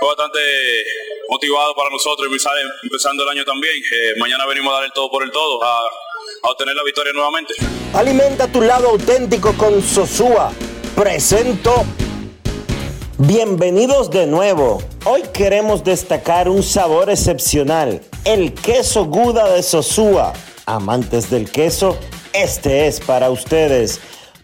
fue 0.00 0.08
bastante 0.08 0.40
motivado 1.28 1.74
para 1.74 1.90
nosotros 1.90 2.28
empezando 2.82 3.22
el 3.22 3.28
año 3.28 3.44
también. 3.44 3.74
Eh, 3.76 4.14
mañana 4.18 4.46
venimos 4.46 4.72
a 4.72 4.76
dar 4.76 4.84
el 4.84 4.92
todo 4.92 5.10
por 5.10 5.22
el 5.22 5.30
todo, 5.30 5.60
a 6.42 6.50
obtener 6.50 6.74
la 6.74 6.82
victoria 6.84 7.12
nuevamente. 7.12 7.54
Alimenta 7.92 8.46
tu 8.48 8.60
lado 8.60 8.90
auténtico 8.90 9.52
con 9.54 9.82
Sosúa. 9.82 10.52
Presento. 10.94 11.84
Bienvenidos 13.18 14.10
de 14.10 14.26
nuevo. 14.26 14.82
Hoy 15.04 15.22
queremos 15.32 15.84
destacar 15.84 16.48
un 16.48 16.62
sabor 16.62 17.10
excepcional, 17.10 18.00
el 18.24 18.52
queso 18.52 19.04
Guda 19.04 19.50
de 19.50 19.62
Sosúa. 19.62 20.32
Amantes 20.66 21.30
del 21.30 21.50
queso, 21.50 21.96
este 22.32 22.86
es 22.86 23.00
para 23.00 23.30
ustedes. 23.30 24.00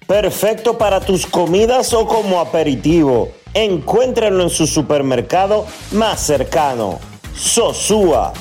Perfecto 0.07 0.79
para 0.79 1.01
tus 1.01 1.27
comidas 1.27 1.93
o 1.93 2.07
como 2.07 2.41
aperitivo. 2.41 3.33
Encuéntrenlo 3.55 4.45
en 4.45 4.51
su 4.51 4.67
supermercado 4.67 5.67
más 5.93 6.21
cercano. 6.21 7.01
Sosúa. 7.37 8.33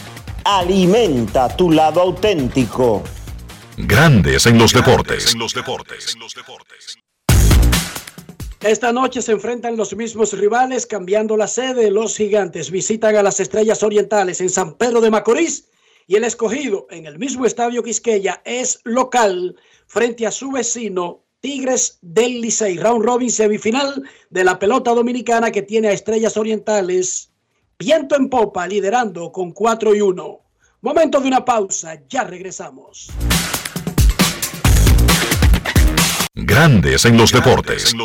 Alimenta 0.43 1.47
tu 1.49 1.71
lado 1.71 2.01
auténtico. 2.01 3.03
Grandes 3.87 4.45
en 4.45 4.57
los 4.57 4.73
deportes. 4.73 5.33
Esta 8.59 8.91
noche 8.91 9.21
se 9.21 9.31
enfrentan 9.31 9.77
los 9.77 9.95
mismos 9.95 10.33
rivales 10.33 10.85
cambiando 10.85 11.37
la 11.37 11.47
sede. 11.47 11.89
Los 11.89 12.17
gigantes 12.17 12.71
visitan 12.71 13.15
a 13.15 13.23
las 13.23 13.39
Estrellas 13.39 13.81
Orientales 13.81 14.41
en 14.41 14.49
San 14.49 14.73
Pedro 14.73 14.99
de 14.99 15.09
Macorís 15.09 15.69
y 16.07 16.17
el 16.17 16.25
escogido 16.25 16.87
en 16.89 17.05
el 17.05 17.19
mismo 17.19 17.45
estadio 17.45 17.81
Quisqueya 17.81 18.41
es 18.43 18.81
local 18.83 19.55
frente 19.87 20.27
a 20.27 20.31
su 20.31 20.51
vecino 20.51 21.23
Tigres 21.39 21.99
del 22.01 22.41
Licey. 22.41 22.77
Round 22.79 23.05
Robin 23.05 23.31
semifinal 23.31 24.03
de 24.29 24.43
la 24.43 24.59
pelota 24.59 24.91
dominicana 24.91 25.51
que 25.51 25.61
tiene 25.61 25.87
a 25.87 25.93
Estrellas 25.93 26.35
Orientales 26.35 27.31
viento 27.77 28.17
en 28.17 28.29
popa 28.29 28.67
liderando 28.67 29.31
con 29.31 29.53
4 29.53 29.95
y 29.95 30.01
1. 30.01 30.41
Momento 30.81 31.21
de 31.21 31.27
una 31.29 31.45
pausa, 31.45 32.01
ya 32.09 32.25
regresamos. 32.25 33.09
Grandes 36.45 37.05
en 37.05 37.17
los 37.17 37.31
deportes. 37.31 37.95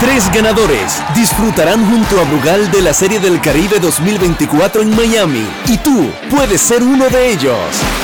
Tres 0.00 0.30
ganadores 0.32 1.02
disfrutarán 1.14 1.88
junto 1.88 2.20
a 2.20 2.24
Brugal 2.24 2.70
de 2.70 2.82
la 2.82 2.92
Serie 2.92 3.20
del 3.20 3.40
Caribe 3.40 3.78
2024 3.80 4.82
en 4.82 4.94
Miami. 4.94 5.48
Y 5.66 5.78
tú 5.78 6.10
puedes 6.30 6.60
ser 6.60 6.82
uno 6.82 7.08
de 7.08 7.32
ellos. 7.32 8.03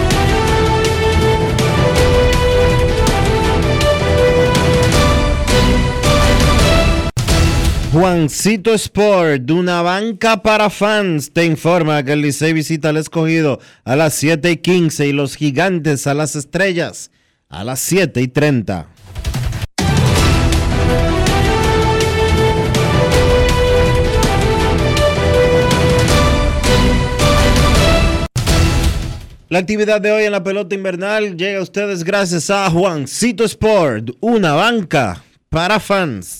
Juancito 7.91 8.73
Sport, 8.73 9.41
de 9.41 9.51
una 9.51 9.81
banca 9.81 10.41
para 10.41 10.69
fans, 10.69 11.33
te 11.33 11.43
informa 11.43 12.01
que 12.03 12.13
el 12.13 12.21
Licey 12.21 12.53
visita 12.53 12.87
al 12.87 12.95
escogido 12.95 13.59
a 13.83 13.97
las 13.97 14.13
7 14.13 14.49
y 14.49 14.57
15 14.57 15.07
y 15.07 15.11
los 15.11 15.35
gigantes 15.35 16.07
a 16.07 16.13
las 16.13 16.37
estrellas 16.37 17.11
a 17.49 17.65
las 17.65 17.81
7 17.81 18.21
y 18.21 18.29
30. 18.29 18.87
La 29.49 29.59
actividad 29.59 29.99
de 29.99 30.13
hoy 30.13 30.23
en 30.23 30.31
la 30.31 30.45
pelota 30.45 30.75
invernal 30.75 31.35
llega 31.35 31.59
a 31.59 31.63
ustedes 31.63 32.05
gracias 32.05 32.49
a 32.49 32.71
Juancito 32.71 33.43
Sport, 33.43 34.11
una 34.21 34.53
banca 34.53 35.21
para 35.49 35.81
fans. 35.81 36.39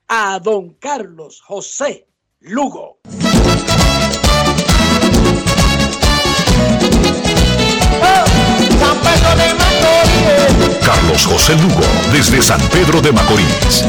a 0.09 0.39
don 0.41 0.74
Carlos 0.74 1.41
José 1.41 2.07
Lugo. 2.41 2.99
Carlos 10.84 11.26
José 11.26 11.55
Lugo, 11.57 11.86
desde 12.12 12.40
San 12.42 12.61
Pedro 12.70 13.01
de 13.01 13.12
Macorís. 13.12 13.84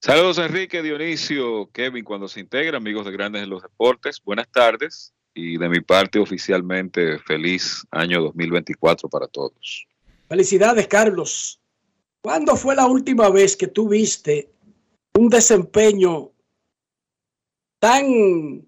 Saludos 0.00 0.36
Enrique, 0.36 0.82
Dionisio, 0.82 1.70
Kevin, 1.72 2.04
cuando 2.04 2.28
se 2.28 2.40
integra, 2.40 2.76
amigos 2.76 3.06
de 3.06 3.12
Grandes 3.12 3.42
en 3.42 3.48
los 3.48 3.62
Deportes, 3.62 4.20
buenas 4.22 4.46
tardes 4.52 5.14
y 5.32 5.56
de 5.56 5.68
mi 5.68 5.80
parte 5.80 6.18
oficialmente 6.18 7.18
feliz 7.20 7.86
año 7.90 8.20
2024 8.20 9.08
para 9.08 9.26
todos. 9.26 9.86
Felicidades, 10.28 10.86
Carlos. 10.88 11.58
¿Cuándo 12.20 12.54
fue 12.56 12.76
la 12.76 12.86
última 12.86 13.30
vez 13.30 13.56
que 13.56 13.66
tú 13.66 13.88
viste 13.88 14.50
un 15.14 15.28
desempeño 15.28 16.32
tan 17.84 18.66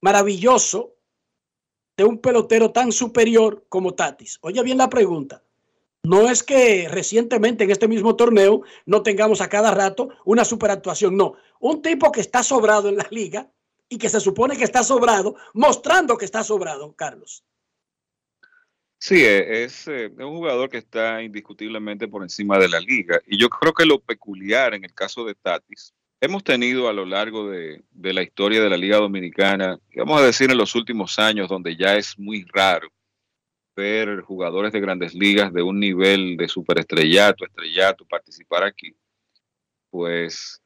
maravilloso 0.00 0.96
de 1.94 2.04
un 2.04 2.22
pelotero 2.22 2.72
tan 2.72 2.90
superior 2.90 3.66
como 3.68 3.92
Tatis? 3.92 4.38
Oye 4.40 4.62
bien 4.62 4.78
la 4.78 4.88
pregunta. 4.88 5.44
No 6.04 6.30
es 6.30 6.42
que 6.42 6.88
recientemente 6.88 7.64
en 7.64 7.70
este 7.70 7.86
mismo 7.86 8.16
torneo 8.16 8.62
no 8.86 9.02
tengamos 9.02 9.42
a 9.42 9.50
cada 9.50 9.72
rato 9.72 10.08
una 10.24 10.46
superactuación, 10.46 11.18
no. 11.18 11.34
Un 11.60 11.82
tipo 11.82 12.10
que 12.10 12.22
está 12.22 12.42
sobrado 12.42 12.88
en 12.88 12.96
la 12.96 13.06
liga 13.10 13.52
y 13.90 13.98
que 13.98 14.08
se 14.08 14.18
supone 14.18 14.56
que 14.56 14.64
está 14.64 14.82
sobrado, 14.82 15.36
mostrando 15.52 16.16
que 16.16 16.24
está 16.24 16.42
sobrado, 16.42 16.94
Carlos. 16.96 17.44
Sí, 18.98 19.22
eh, 19.22 19.64
es, 19.64 19.86
eh, 19.86 20.06
es 20.06 20.24
un 20.24 20.36
jugador 20.36 20.70
que 20.70 20.78
está 20.78 21.22
indiscutiblemente 21.22 22.08
por 22.08 22.22
encima 22.22 22.58
de 22.58 22.70
la 22.70 22.80
liga. 22.80 23.20
Y 23.26 23.38
yo 23.38 23.50
creo 23.50 23.74
que 23.74 23.84
lo 23.84 24.00
peculiar 24.00 24.72
en 24.72 24.84
el 24.84 24.94
caso 24.94 25.26
de 25.26 25.34
Tatis, 25.34 25.92
hemos 26.22 26.44
tenido 26.44 26.88
a 26.88 26.92
lo 26.92 27.04
largo 27.04 27.50
de, 27.50 27.82
la 27.94 28.22
historia 28.22 28.62
de 28.62 28.70
la 28.70 28.76
Liga 28.76 28.96
Dominicana, 28.98 29.76
vamos 29.96 30.20
a 30.20 30.24
decir 30.24 30.50
en 30.52 30.56
los 30.56 30.76
últimos 30.76 31.18
años, 31.18 31.48
donde 31.48 31.76
ya 31.76 31.96
es 31.96 32.16
muy 32.16 32.46
raro 32.52 32.88
ver 33.74 34.20
jugadores 34.20 34.72
de 34.72 34.80
grandes 34.80 35.14
ligas 35.14 35.52
de 35.52 35.62
un 35.62 35.80
nivel 35.80 36.36
de 36.36 36.46
superestrellato, 36.46 37.44
estrellato, 37.44 38.04
participar 38.04 38.62
aquí. 38.62 38.94
Pues 39.90 40.62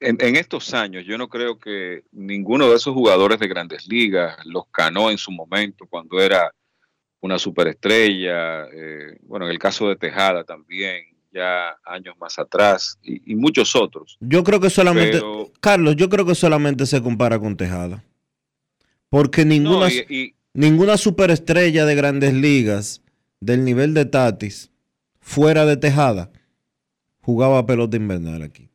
en, 0.00 0.36
estos 0.36 0.72
años 0.72 1.04
yo 1.04 1.18
no 1.18 1.28
creo 1.28 1.58
que 1.58 2.04
ninguno 2.10 2.70
de 2.70 2.76
esos 2.76 2.94
jugadores 2.94 3.38
de 3.38 3.48
grandes 3.48 3.86
ligas 3.86 4.38
los 4.46 4.64
ganó 4.72 5.10
en 5.10 5.18
su 5.18 5.30
momento 5.30 5.86
cuando 5.90 6.20
era 6.20 6.50
una 7.20 7.38
superestrella, 7.38 8.64
eh, 8.72 9.18
bueno, 9.22 9.44
en 9.44 9.52
el 9.52 9.58
caso 9.58 9.88
de 9.90 9.96
Tejada 9.96 10.42
también, 10.44 11.15
ya 11.36 11.76
años 11.84 12.14
más 12.20 12.38
atrás, 12.38 12.98
y, 13.02 13.32
y 13.32 13.34
muchos 13.36 13.76
otros. 13.76 14.16
Yo 14.20 14.42
creo 14.42 14.58
que 14.60 14.70
solamente, 14.70 15.18
Pero- 15.18 15.52
Carlos, 15.60 15.94
yo 15.96 16.08
creo 16.08 16.24
que 16.26 16.34
solamente 16.34 16.86
se 16.86 17.02
compara 17.02 17.38
con 17.38 17.56
Tejada. 17.56 18.02
Porque 19.08 19.44
ninguna, 19.44 19.86
No, 19.86 19.88
y- 19.88 20.04
y- 20.08 20.34
ninguna 20.54 20.96
superestrella 20.96 21.84
de 21.86 21.94
grandes 21.94 22.34
ligas 22.34 23.02
del 23.40 23.64
nivel 23.64 23.94
de 23.94 24.04
Tatis, 24.06 24.70
fuera 25.20 25.64
de 25.66 25.76
Tejada, 25.76 26.30
jugaba 27.20 27.66
pelota 27.66 27.96
invernal 27.96 28.42
aquí. 28.42 28.68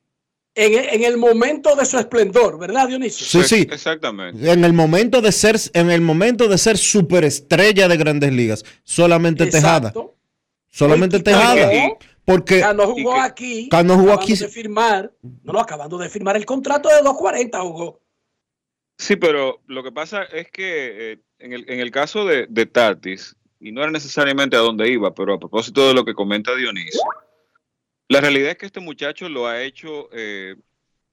En, 0.54 0.74
en 0.74 1.04
el 1.06 1.18
momento 1.18 1.76
de 1.78 1.86
su 1.86 1.98
esplendor, 1.98 2.60
¿verdad, 2.60 2.88
Dionisio? 2.90 3.26
Sí, 3.26 3.48
sí. 3.48 3.68
Exactamente. 3.72 4.52
En 4.52 4.66
el 4.66 4.74
momento 4.74 5.22
de 5.22 5.32
ser, 5.32 5.58
en 5.74 5.90
el 5.90 6.02
momento 6.02 6.50
de 6.50 6.58
ser 6.58 6.78
superestrella 6.78 7.88
de 7.88 7.96
grandes 7.98 8.34
ligas, 8.34 8.66
solamente 8.84 9.46
Tejada. 9.48 9.94
Solamente 10.70 11.20
Tejada. 11.22 11.74
y- 11.74 11.94
Porque 12.26 12.60
Cano 12.62 12.88
jugó 12.88 13.20
aquí. 13.20 13.68
Cano 13.70 13.96
jugó 13.96 14.12
acabando 14.14 14.24
aquí. 14.34 14.36
de 14.36 14.48
firmar. 14.48 15.12
No, 15.44 15.54
no, 15.54 15.60
acabando 15.60 15.98
de 15.98 16.10
firmar 16.10 16.36
el 16.38 16.46
contrato 16.46 16.90
de 16.90 17.02
2.40 17.02 17.62
jugó. 17.62 18.02
Sí, 18.98 19.16
pero 19.16 19.62
lo 19.68 19.84
que 19.84 19.92
pasa 19.92 20.24
es 20.24 20.52
que 20.52 21.14
eh, 21.14 21.20
en, 21.40 21.54
el, 21.54 21.66
en 21.68 21.80
el 21.80 21.90
caso 21.92 22.24
de, 22.26 22.46
de 22.48 22.66
Tatis, 22.68 23.36
y 23.60 23.72
no 23.72 23.82
era 23.82 23.92
necesariamente 23.92 24.56
a 24.56 24.60
dónde 24.60 24.90
iba, 24.92 25.14
pero 25.14 25.34
a 25.34 25.40
propósito 25.40 25.88
de 25.88 25.94
lo 25.96 26.06
que 26.06 26.14
comenta 26.14 26.56
Dionisio, 26.56 27.02
la 28.08 28.22
realidad 28.22 28.52
es 28.52 28.58
que 28.58 28.66
este 28.68 28.80
muchacho 28.80 29.28
lo 29.30 29.48
ha 29.48 29.62
hecho 29.64 30.10
eh, 30.14 30.56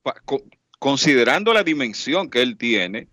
pa- 0.02 0.20
co- 0.24 0.42
considerando 0.78 1.52
la 1.54 1.62
dimensión 1.62 2.28
que 2.28 2.42
él 2.42 2.58
tiene. 2.58 3.08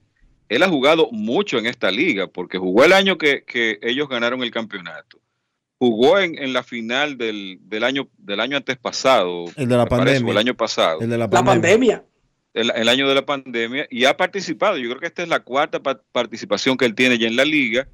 Él 0.50 0.62
ha 0.64 0.70
jugado 0.70 1.10
mucho 1.12 1.58
en 1.58 1.66
esta 1.66 1.90
liga, 1.90 2.28
porque 2.28 2.58
jugó 2.58 2.84
el 2.84 2.94
año 2.94 3.18
que, 3.18 3.44
que 3.46 3.80
ellos 3.82 4.08
ganaron 4.10 4.44
el 4.44 4.52
campeonato. 4.52 5.20
Jugó 5.86 6.20
en, 6.20 6.38
en 6.42 6.52
la 6.54 6.64
final 6.64 7.18
del, 7.18 7.60
del 7.62 7.84
año 7.84 8.08
del 8.18 8.40
año 8.40 8.58
antes 8.58 8.78
pasado, 8.78 9.46
El 9.56 9.68
de 9.68 9.78
la 9.78 9.86
parece, 9.86 10.06
pandemia. 10.16 10.32
el 10.32 10.38
año 10.38 10.54
pasado 10.56 11.02
El 11.02 11.10
de 11.10 11.18
la 11.18 11.28
La 11.32 11.44
pandemia. 11.44 12.04
el, 12.54 12.72
el 12.76 12.90
año 12.90 13.08
de 13.08 13.14
la 13.16 13.26
pandemia 13.26 13.86
y 13.90 14.06
ha 14.06 14.18
participado. 14.18 14.78
Yo 14.78 14.90
creo 14.90 15.00
que 15.00 15.08
esta 15.08 15.22
es 15.24 15.30
la 15.30 15.42
cuarta 15.42 15.80
pa- 15.82 16.02
participación 16.12 16.76
que 16.78 16.86
él 16.86 16.96
tiene 16.96 17.18
ya 17.18 17.28
en 17.28 17.36
la 17.36 17.46
liga. 17.46 17.88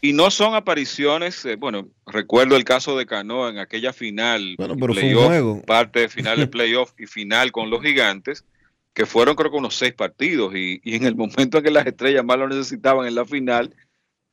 Y 0.00 0.12
no 0.12 0.30
son 0.30 0.54
apariciones, 0.54 1.44
eh, 1.46 1.56
bueno, 1.56 1.88
recuerdo 2.06 2.56
el 2.56 2.64
caso 2.64 2.96
de 2.98 3.06
Cano 3.06 3.48
en 3.48 3.58
aquella 3.58 3.90
final, 3.92 4.54
Bueno, 4.58 4.76
pero 4.78 4.92
fue 4.92 5.14
un 5.16 5.24
juego. 5.26 5.62
parte 5.62 6.00
de 6.00 6.08
final 6.10 6.36
de 6.38 6.46
playoff 6.56 6.92
y 6.98 7.06
final 7.06 7.50
con 7.52 7.70
los 7.70 7.80
gigantes, 7.82 8.44
que 8.92 9.06
fueron 9.06 9.34
creo 9.34 9.50
que 9.50 9.56
unos 9.56 9.74
seis 9.76 9.94
partidos. 9.94 10.54
Y, 10.54 10.80
y 10.84 10.96
en 10.96 11.04
el 11.04 11.16
momento 11.16 11.56
en 11.58 11.64
que 11.64 11.70
las 11.70 11.86
estrellas 11.86 12.22
más 12.24 12.38
lo 12.38 12.46
necesitaban 12.48 13.06
en 13.08 13.14
la 13.14 13.24
final, 13.24 13.74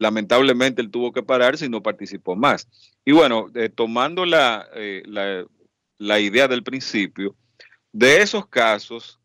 lamentablemente 0.02 0.82
él 0.82 0.90
tuvo 0.90 1.12
que 1.12 1.22
pararse 1.22 1.68
y 1.68 1.70
no 1.70 1.84
participó 1.84 2.36
más. 2.36 2.68
Y 3.06 3.12
bueno, 3.12 3.52
eh, 3.54 3.70
tomando 3.70 4.26
la, 4.26 4.68
eh, 4.74 5.04
la, 5.06 5.46
la 6.00 6.20
idea 6.20 6.48
del 6.48 6.64
principio, 6.64 7.36
de 7.92 8.24
esos 8.24 8.48
casos, 8.48 9.20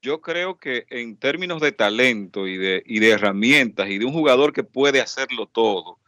yo 0.00 0.20
creo 0.20 0.56
que 0.56 0.86
en 0.88 1.16
términos 1.16 1.60
de 1.60 1.72
talento 1.72 2.46
y 2.46 2.56
de, 2.56 2.80
y 2.86 3.00
de 3.00 3.10
herramientas 3.10 3.88
y 3.88 3.98
de 3.98 4.04
un 4.04 4.12
jugador 4.12 4.52
que 4.52 4.62
puede 4.62 5.00
hacerlo 5.00 5.46
todo, 5.46 5.98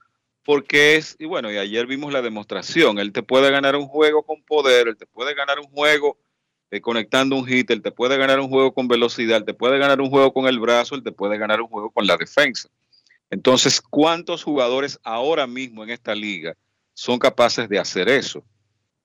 porque 0.44 0.94
es, 0.94 1.16
y 1.18 1.24
bueno, 1.24 1.50
y 1.50 1.56
ayer 1.56 1.88
vimos 1.88 2.12
la 2.12 2.22
demostración, 2.22 3.00
él 3.00 3.10
te 3.10 3.24
puede 3.24 3.50
ganar 3.50 3.74
un 3.74 3.88
juego 3.88 4.22
con 4.22 4.40
poder, 4.44 4.86
él 4.86 4.96
te 4.96 5.06
puede 5.06 5.34
ganar 5.34 5.58
un 5.58 5.66
juego 5.66 6.16
eh, 6.70 6.80
conectando 6.80 7.34
un 7.34 7.44
hit, 7.44 7.72
él 7.72 7.82
te 7.82 7.90
puede 7.90 8.16
ganar 8.16 8.38
un 8.38 8.48
juego 8.48 8.72
con 8.72 8.86
velocidad, 8.86 9.38
él 9.38 9.44
te 9.44 9.54
puede 9.54 9.78
ganar 9.78 10.00
un 10.00 10.10
juego 10.10 10.32
con 10.32 10.46
el 10.46 10.60
brazo, 10.60 10.94
él 10.94 11.02
te 11.02 11.10
puede 11.10 11.38
ganar 11.38 11.60
un 11.60 11.66
juego 11.66 11.90
con 11.90 12.06
la 12.06 12.16
defensa. 12.16 12.68
Entonces, 13.32 13.80
¿cuántos 13.80 14.44
jugadores 14.44 15.00
ahora 15.02 15.46
mismo 15.46 15.82
en 15.82 15.88
esta 15.88 16.14
liga 16.14 16.54
son 16.92 17.18
capaces 17.18 17.66
de 17.66 17.78
hacer 17.78 18.10
eso? 18.10 18.44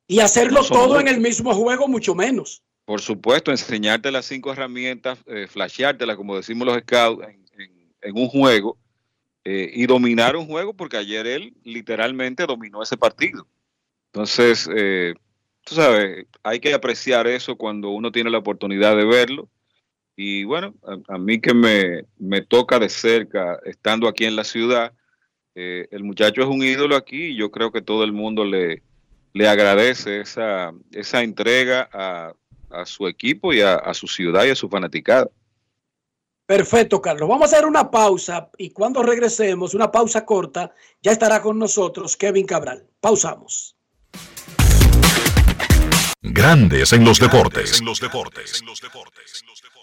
Y 0.05 0.19
hacerlo 0.19 0.61
No 0.63 0.67
todo 0.67 0.99
en 0.99 1.07
el 1.07 1.21
mismo 1.21 1.53
juego, 1.55 1.88
mucho 1.88 2.13
menos. 2.13 2.61
Por 2.84 2.99
supuesto, 2.99 3.51
enseñarte 3.51 4.11
las 4.11 4.25
cinco 4.25 4.51
herramientas, 4.51 5.19
eh, 5.28 5.47
flasheártelas, 5.47 6.17
como 6.17 6.36
decimos 6.36 6.67
los 6.67 6.78
scouts, 6.80 7.23
en, 7.25 7.45
en- 7.57 7.93
en 8.01 8.17
un 8.17 8.28
juego 8.28 8.78
eh, 9.45 9.71
y 9.73 9.86
dominar 9.86 10.36
un 10.36 10.45
juego, 10.45 10.73
porque 10.73 10.97
ayer 10.97 11.25
él 11.25 11.53
literalmente 11.63 12.45
dominó 12.45 12.84
ese 12.84 12.97
partido. 12.97 13.47
Entonces, 14.11 14.69
eh, 14.75 15.13
tú 15.63 15.75
sabes, 15.75 16.28
hay 16.43 16.59
que 16.59 16.73
apreciar 16.73 17.28
eso 17.28 17.55
cuando 17.55 17.91
uno 17.91 18.11
tiene 18.11 18.30
la 18.30 18.39
oportunidad 18.39 18.97
de 18.97 19.05
verlo. 19.05 19.49
Y 20.20 20.45
bueno, 20.45 20.74
a, 20.84 21.13
a 21.13 21.18
mí 21.20 21.39
que 21.39 21.53
me, 21.53 22.05
me 22.18 22.41
toca 22.41 22.80
de 22.80 22.89
cerca, 22.89 23.59
estando 23.63 24.07
aquí 24.07 24.26
en 24.26 24.36
la 24.36 24.43
ciudad, 24.43 24.91
eh, 25.53 25.88
el 25.91 26.03
muchacho 26.03 26.41
es 26.41 26.47
un 26.47 26.63
ídolo 26.63 26.95
aquí 26.95 27.28
y 27.28 27.38
yo 27.38 27.51
creo 27.51 27.72
que 27.72 27.84
todo 27.84 28.03
el 28.03 28.13
mundo 28.13 28.43
le, 28.43 28.82
le 29.34 29.47
agradece 29.47 30.22
esa, 30.22 30.74
esa 30.91 31.22
entrega 31.22 31.88
a, 31.93 32.34
a 32.72 32.86
su 32.88 33.07
equipo 33.07 33.53
y 33.53 33.61
a, 33.61 33.76
a 33.76 33.93
su 33.93 34.07
ciudad 34.07 34.45
y 34.45 34.49
a 34.49 34.55
su 34.55 34.68
fanaticada. 34.68 35.30
Perfecto, 36.47 36.99
Carlos. 36.99 37.30
Vamos 37.30 37.53
a 37.53 37.55
hacer 37.55 37.68
una 37.68 37.91
pausa 37.91 38.49
y 38.57 38.72
cuando 38.72 39.03
regresemos, 39.03 39.76
una 39.76 39.91
pausa 39.91 40.26
corta, 40.26 40.74
ya 40.99 41.11
estará 41.11 41.43
con 41.43 41.59
nosotros 41.59 42.18
Kevin 42.18 42.47
Cabral. 42.47 42.88
Pausamos. 42.99 43.76
Grandes 46.24 46.91
en 46.93 47.05
los 47.05 47.20
deportes. 47.20 47.84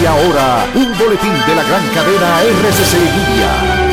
Y 0.00 0.04
ahora, 0.04 0.66
un 0.74 0.98
boletín 0.98 1.32
de 1.46 1.54
la 1.54 1.62
gran 1.62 1.88
cadena 1.94 2.42
RCC 2.42 2.94
Media. 2.98 3.86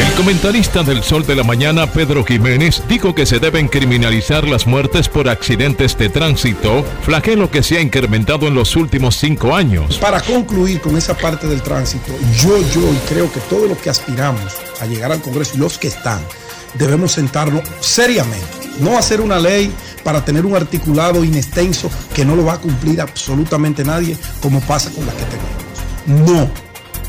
El 0.00 0.12
comentarista 0.14 0.82
del 0.82 1.02
Sol 1.02 1.26
de 1.26 1.36
la 1.36 1.44
Mañana, 1.44 1.86
Pedro 1.90 2.24
Jiménez, 2.24 2.82
dijo 2.88 3.14
que 3.14 3.24
se 3.24 3.38
deben 3.38 3.68
criminalizar 3.68 4.48
las 4.48 4.66
muertes 4.66 5.08
por 5.08 5.28
accidentes 5.28 5.96
de 5.96 6.08
tránsito, 6.08 6.84
flagelo 7.02 7.50
que 7.50 7.62
se 7.62 7.78
ha 7.78 7.80
incrementado 7.80 8.48
en 8.48 8.54
los 8.54 8.76
últimos 8.76 9.16
cinco 9.16 9.54
años. 9.54 9.98
Para 9.98 10.20
concluir 10.20 10.80
con 10.80 10.96
esa 10.96 11.16
parte 11.16 11.46
del 11.46 11.62
tránsito, 11.62 12.12
yo, 12.36 12.58
yo 12.74 12.92
y 12.92 12.96
creo 13.08 13.32
que 13.32 13.40
todos 13.40 13.68
los 13.68 13.78
que 13.78 13.90
aspiramos 13.90 14.54
a 14.80 14.86
llegar 14.86 15.12
al 15.12 15.20
Congreso 15.20 15.52
y 15.54 15.58
los 15.58 15.78
que 15.78 15.88
están, 15.88 16.20
debemos 16.74 17.12
sentarnos 17.12 17.62
seriamente, 17.80 18.46
no 18.80 18.98
hacer 18.98 19.20
una 19.20 19.38
ley 19.38 19.72
para 20.06 20.24
tener 20.24 20.46
un 20.46 20.54
articulado 20.54 21.24
inextenso 21.24 21.90
que 22.14 22.24
no 22.24 22.36
lo 22.36 22.44
va 22.44 22.54
a 22.54 22.60
cumplir 22.60 23.00
absolutamente 23.00 23.84
nadie, 23.84 24.16
como 24.40 24.60
pasa 24.60 24.90
con 24.90 25.04
la 25.04 25.12
que 25.12 25.24
tenemos. 25.24 26.28
No, 26.28 26.48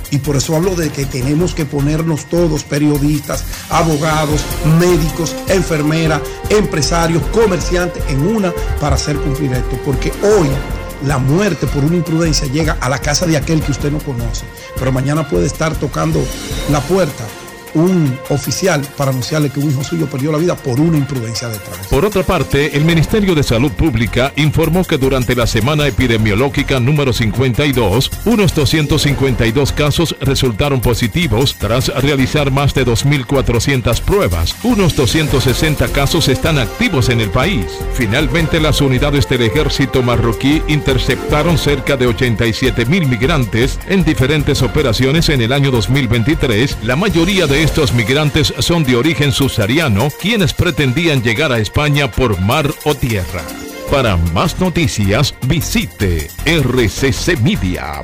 Y 0.09 0.19
por 0.19 0.35
eso 0.35 0.55
hablo 0.55 0.73
de 0.73 0.89
que 0.89 1.05
tenemos 1.05 1.53
que 1.53 1.65
ponernos 1.65 2.25
todos, 2.25 2.63
periodistas, 2.63 3.43
abogados, 3.69 4.41
médicos, 4.79 5.35
enfermeras, 5.49 6.21
empresarios, 6.49 7.21
comerciantes, 7.33 8.01
en 8.07 8.25
una 8.25 8.53
para 8.79 8.95
hacer 8.95 9.17
cumplir 9.17 9.51
esto. 9.53 9.77
Porque 9.83 10.11
hoy 10.23 10.47
la 11.05 11.17
muerte 11.17 11.67
por 11.67 11.83
una 11.83 11.97
imprudencia 11.97 12.47
llega 12.47 12.77
a 12.79 12.89
la 12.89 12.99
casa 12.99 13.25
de 13.25 13.37
aquel 13.37 13.61
que 13.61 13.71
usted 13.71 13.91
no 13.91 13.99
conoce. 13.99 14.45
Pero 14.79 14.91
mañana 14.91 15.27
puede 15.27 15.45
estar 15.45 15.75
tocando 15.75 16.23
la 16.71 16.79
puerta 16.81 17.25
un 17.73 18.17
oficial 18.29 18.81
para 18.97 19.11
anunciarle 19.11 19.49
que 19.49 19.59
un 19.59 19.69
hijo 19.69 19.83
suyo 19.83 20.07
perdió 20.07 20.31
la 20.31 20.37
vida 20.37 20.55
por 20.55 20.79
una 20.79 20.97
imprudencia 20.97 21.47
de 21.49 21.57
tránsito. 21.57 21.89
Por 21.89 22.05
otra 22.05 22.23
parte, 22.23 22.75
el 22.77 22.85
Ministerio 22.85 23.35
de 23.35 23.43
Salud 23.43 23.71
Pública 23.71 24.33
informó 24.35 24.83
que 24.83 24.97
durante 24.97 25.35
la 25.35 25.47
semana 25.47 25.87
epidemiológica 25.87 26.79
número 26.79 27.13
52, 27.13 28.11
unos 28.25 28.53
252 28.53 29.71
casos 29.71 30.15
resultaron 30.21 30.81
positivos 30.81 31.55
tras 31.57 31.87
realizar 32.01 32.51
más 32.51 32.73
de 32.73 32.85
2.400 32.85 34.01
pruebas. 34.01 34.55
Unos 34.63 34.95
260 34.95 35.87
casos 35.89 36.27
están 36.27 36.59
activos 36.59 37.09
en 37.09 37.21
el 37.21 37.29
país. 37.29 37.65
Finalmente, 37.93 38.59
las 38.59 38.81
unidades 38.81 39.27
del 39.29 39.43
ejército 39.43 40.01
marroquí 40.01 40.61
interceptaron 40.67 41.57
cerca 41.57 41.97
de 41.97 42.07
87 42.07 42.85
mil 42.85 43.07
migrantes 43.07 43.79
en 43.87 44.03
diferentes 44.03 44.61
operaciones 44.61 45.29
en 45.29 45.41
el 45.41 45.53
año 45.53 45.71
2023, 45.71 46.77
la 46.83 46.95
mayoría 46.95 47.47
de 47.47 47.56
estos 47.63 47.91
migrantes 47.91 48.53
son 48.59 48.83
de 48.83 48.95
origen 48.95 49.31
subsahariano, 49.31 50.09
quienes 50.21 50.53
pretendían 50.53 51.23
llegar 51.23 51.51
a 51.51 51.57
España 51.57 52.11
por 52.11 52.39
mar 52.39 52.71
o 52.85 52.93
tierra. 52.93 53.41
Para 53.89 54.15
más 54.15 54.59
noticias, 54.59 55.33
visite 55.47 56.29
rccmedia.com.do. 56.45 57.97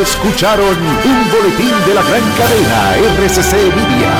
Escucharon 0.00 0.78
un 0.78 1.30
boletín 1.30 1.74
de 1.86 1.94
la 1.94 2.02
gran 2.02 2.22
cadena 2.38 2.96
RCC 2.96 3.52
Media. 3.76 4.12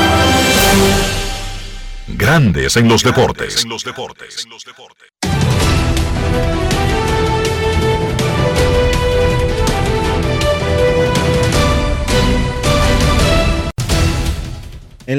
Grandes 2.08 2.76
en 2.76 2.88
los 2.88 3.02
deportes. 3.02 3.64
En 3.64 3.70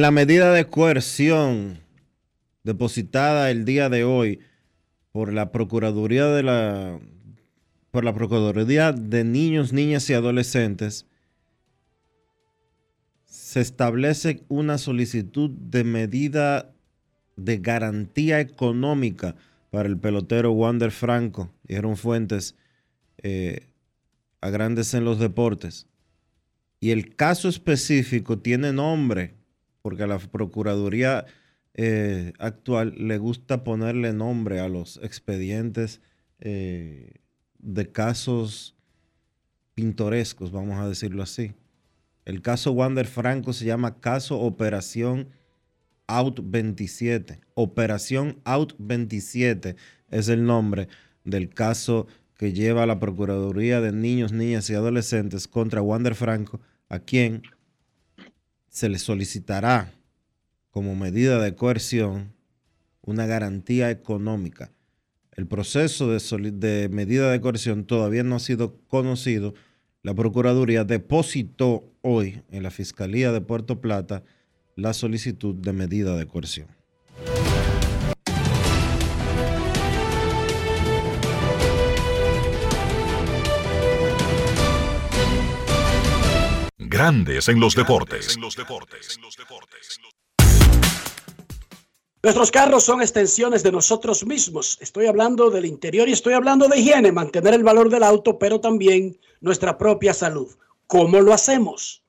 la 0.02 0.12
medida 0.12 0.54
de 0.54 0.66
coerción 0.66 1.80
depositada 2.64 3.52
el 3.52 3.66
día 3.66 3.90
de 3.90 4.04
hoy 4.04 4.40
por 5.12 5.34
la 5.34 5.52
Procuraduría 5.52 6.28
de 6.28 6.44
la 6.44 7.00
por 7.92 8.04
la 8.04 8.14
Procuraduría 8.14 8.92
de 8.92 9.24
Niños, 9.24 9.72
Niñas 9.72 10.10
y 10.10 10.14
Adolescentes 10.14 11.06
se 13.26 13.62
establece 13.62 14.44
una 14.48 14.80
solicitud 14.80 15.52
de 15.52 15.84
medida 15.84 16.74
de 17.36 17.58
garantía 17.58 18.40
económica 18.40 19.36
para 19.70 19.88
el 19.88 19.98
pelotero 19.98 20.52
Wander 20.54 20.90
Franco, 20.90 21.54
dijeron 21.64 21.98
fuentes 21.98 22.56
eh, 23.18 23.68
a 24.42 24.50
grandes 24.50 24.96
en 24.96 25.06
los 25.06 25.20
deportes. 25.20 25.88
Y 26.80 26.90
el 26.90 27.16
caso 27.16 27.48
específico 27.48 28.40
tiene 28.40 28.74
nombre, 28.74 29.36
porque 29.84 30.04
a 30.04 30.08
la 30.08 30.18
Procuraduría 30.18 31.26
eh, 31.76 32.34
actual 32.40 32.96
le 32.98 33.18
gusta 33.18 33.64
ponerle 33.64 34.14
nombre 34.14 34.60
a 34.62 34.70
los 34.70 35.00
expedientes 35.04 36.02
eh, 36.40 37.16
de 37.60 37.92
casos 37.92 38.76
pintorescos, 39.76 40.52
vamos 40.52 40.80
a 40.80 40.88
decirlo 40.88 41.22
así. 41.22 41.52
El 42.26 42.42
caso 42.42 42.72
Wander 42.72 43.06
Franco 43.06 43.52
se 43.52 43.66
llama 43.66 44.00
caso 44.00 44.40
Operación 44.40 45.28
Out 46.08 46.40
27. 46.42 47.42
Operación 47.54 48.40
Out 48.46 48.76
27 48.78 49.76
es 50.10 50.30
el 50.30 50.46
nombre 50.46 50.88
del 51.26 51.50
caso 51.50 52.08
que 52.38 52.54
lleva 52.54 52.86
la 52.86 53.00
Procuraduría 53.00 53.82
de 53.82 53.92
Niños, 53.92 54.32
Niñas 54.32 54.70
y 54.70 54.76
Adolescentes 54.76 55.50
contra 55.50 55.82
Wander 55.82 56.16
Franco, 56.16 56.62
a 56.88 57.00
quien 57.00 57.44
se 58.74 58.90
le 58.90 58.98
solicitará 58.98 59.94
como 60.72 60.96
medida 60.96 61.40
de 61.40 61.54
coerción 61.54 62.34
una 63.04 63.28
garantía 63.28 63.92
económica. 63.92 64.72
El 65.32 65.46
proceso 65.46 66.10
de, 66.10 66.90
medida 66.92 67.32
de 67.32 67.40
coerción 67.40 67.86
todavía 67.86 68.24
no 68.24 68.36
ha 68.36 68.40
sido 68.40 68.80
conocido. 68.88 69.54
La 70.02 70.16
Procuraduría 70.16 70.84
depositó 70.86 71.94
hoy 72.02 72.42
en 72.50 72.64
la 72.64 72.72
Fiscalía 72.72 73.32
de 73.32 73.42
Puerto 73.42 73.80
Plata 73.80 74.24
la 74.76 74.94
solicitud 74.94 75.54
de 75.54 75.72
medida 75.72 76.18
de 76.18 76.26
coerción. 76.26 76.68
Grandes 87.04 87.50
en 87.50 87.60
los 87.60 87.76
deportes. 87.76 88.40
Nuestros 92.24 92.50
carros 92.50 92.86
son 92.86 93.02
extensiones 93.02 93.62
de 93.62 93.74
nosotros 93.74 94.26
mismos. 94.26 94.78
Estoy 94.80 95.08
hablando 95.08 95.50
del 95.50 95.66
interior 95.66 96.08
y 96.08 96.14
estoy 96.14 96.32
hablando 96.32 96.70
de 96.70 96.80
higiene, 96.80 97.12
mantener 97.12 97.56
el 97.56 97.64
valor 97.64 97.90
del 97.90 98.04
auto, 98.04 98.40
pero 98.40 98.62
también 98.62 99.18
nuestra 99.42 99.78
propia 99.78 100.14
salud. 100.14 100.48
¿Cómo 100.88 101.20
lo 101.20 101.34
hacemos? 101.34 102.06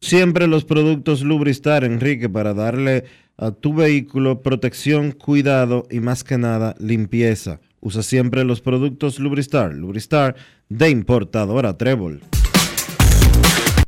Siempre 0.00 0.46
los 0.46 0.64
productos 0.64 1.20
Lubristar, 1.20 1.84
Enrique, 1.84 2.30
para 2.30 2.54
darle 2.54 3.04
a 3.36 3.50
tu 3.50 3.74
vehículo 3.74 4.40
protección, 4.40 5.12
cuidado 5.12 5.86
y 5.90 6.00
más 6.00 6.24
que 6.24 6.38
nada 6.38 6.74
limpieza. 6.78 7.60
Usa 7.80 8.02
siempre 8.02 8.44
los 8.44 8.62
productos 8.62 9.18
Lubristar. 9.18 9.74
Lubristar 9.74 10.36
de 10.70 10.88
importadora 10.88 11.76
Trébol. 11.76 12.22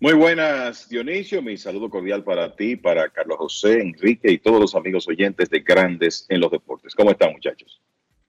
Muy 0.00 0.12
buenas, 0.12 0.88
Dionisio. 0.88 1.42
Mi 1.42 1.56
saludo 1.56 1.90
cordial 1.90 2.22
para 2.22 2.54
ti, 2.54 2.76
para 2.76 3.08
Carlos 3.08 3.38
José, 3.38 3.80
Enrique 3.80 4.30
y 4.30 4.38
todos 4.38 4.60
los 4.60 4.74
amigos 4.76 5.08
oyentes 5.08 5.50
de 5.50 5.58
Grandes 5.60 6.24
en 6.28 6.40
los 6.40 6.52
Deportes. 6.52 6.94
¿Cómo 6.94 7.10
están, 7.10 7.32
muchachos? 7.32 7.80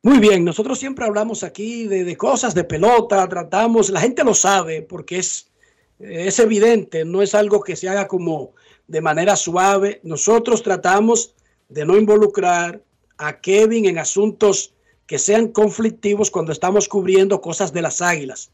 Muy 0.02 0.18
bien, 0.18 0.44
nosotros 0.44 0.80
siempre 0.80 1.06
hablamos 1.06 1.44
aquí 1.44 1.86
de, 1.86 2.06
de 2.06 2.18
cosas 2.18 2.56
de 2.56 2.64
pelota, 2.64 3.28
tratamos, 3.28 3.90
la 3.90 4.00
gente 4.00 4.24
lo 4.24 4.34
sabe 4.34 4.82
porque 4.82 5.18
es, 5.20 5.52
es 6.00 6.40
evidente, 6.40 7.06
no 7.06 7.22
es 7.22 7.36
algo 7.36 7.62
que 7.62 7.76
se 7.76 7.88
haga 7.88 8.08
como 8.08 8.54
de 8.88 9.02
manera 9.02 9.36
suave. 9.36 10.00
Nosotros 10.04 10.64
tratamos 10.64 11.36
de 11.68 11.86
no 11.86 11.98
involucrar 11.98 12.82
a 13.20 13.42
Kevin 13.42 13.86
en 13.86 14.00
asuntos 14.00 14.74
que 15.06 15.20
sean 15.20 15.50
conflictivos 15.50 16.32
cuando 16.32 16.52
estamos 16.52 16.88
cubriendo 16.88 17.42
cosas 17.42 17.74
de 17.74 17.84
las 17.84 18.02
águilas. 18.02 18.52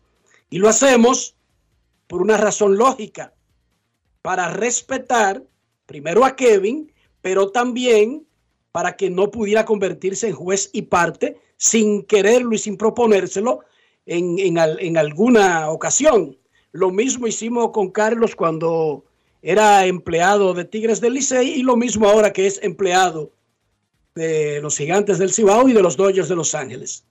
Y 0.50 0.58
lo 0.58 0.68
hacemos 0.68 1.36
por 2.07 2.22
una 2.22 2.38
razón 2.38 2.77
lógica, 2.77 3.34
para 4.22 4.49
respetar 4.49 5.44
primero 5.86 6.26
a 6.26 6.36
Kevin, 6.36 6.91
pero 7.22 7.52
también 7.52 8.26
para 8.72 8.95
que 8.95 9.10
no 9.10 9.32
pudiera 9.32 9.65
convertirse 9.65 10.27
en 10.27 10.36
juez 10.36 10.69
y 10.73 10.84
parte 10.84 11.38
sin 11.57 12.03
quererlo 12.03 12.53
y 12.53 12.57
sin 12.57 12.77
proponérselo 12.77 13.61
en, 14.06 14.38
en 14.40 14.57
en 14.57 14.98
alguna 14.98 15.69
ocasión. 15.69 16.38
Lo 16.72 16.91
mismo 16.91 17.27
hicimos 17.27 17.72
con 17.72 17.90
Carlos 17.91 18.36
cuando 18.36 19.06
era 19.41 19.86
empleado 19.86 20.53
de 20.53 20.65
Tigres 20.65 20.99
del 20.99 21.14
Licey 21.14 21.60
y 21.60 21.64
lo 21.64 21.77
mismo 21.77 22.10
ahora 22.10 22.34
que 22.34 22.48
es 22.48 22.61
empleado 22.64 23.32
de 24.15 24.60
los 24.61 24.77
Gigantes 24.77 25.19
del 25.19 25.32
Cibao 25.32 25.69
y 25.69 25.73
de 25.73 25.82
los 25.82 25.98
Dodgers 25.98 26.30
de 26.30 26.36
Los 26.36 26.56
Ángeles. 26.56 27.06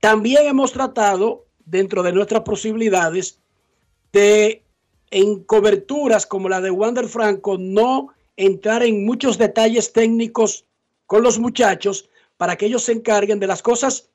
También 0.00 0.46
hemos 0.46 0.72
tratado, 0.72 1.46
dentro 1.64 2.02
de 2.02 2.12
nuestras 2.12 2.42
posibilidades, 2.42 3.40
de 4.12 4.62
en 5.10 5.44
coberturas 5.44 6.26
como 6.26 6.48
la 6.48 6.60
de 6.60 6.70
Wander 6.70 7.08
Franco, 7.08 7.56
no 7.58 8.08
entrar 8.36 8.82
en 8.82 9.04
muchos 9.06 9.38
detalles 9.38 9.92
técnicos 9.92 10.64
con 11.06 11.22
los 11.22 11.38
muchachos 11.38 12.08
para 12.36 12.56
que 12.56 12.66
ellos 12.66 12.82
se 12.82 12.92
encarguen 12.92 13.38
de 13.38 13.46
las 13.46 13.62
cosas 13.62 14.10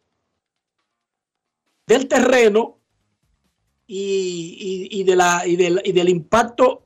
del 1.87 2.07
terreno 2.07 2.77
y, 3.87 4.87
y- 4.91 4.99
y 5.01 5.03
de 5.03 5.15
la, 5.15 5.45
y 5.45 5.55
del, 5.55 5.81
y 5.83 5.91
del 5.91 6.09
impacto 6.09 6.85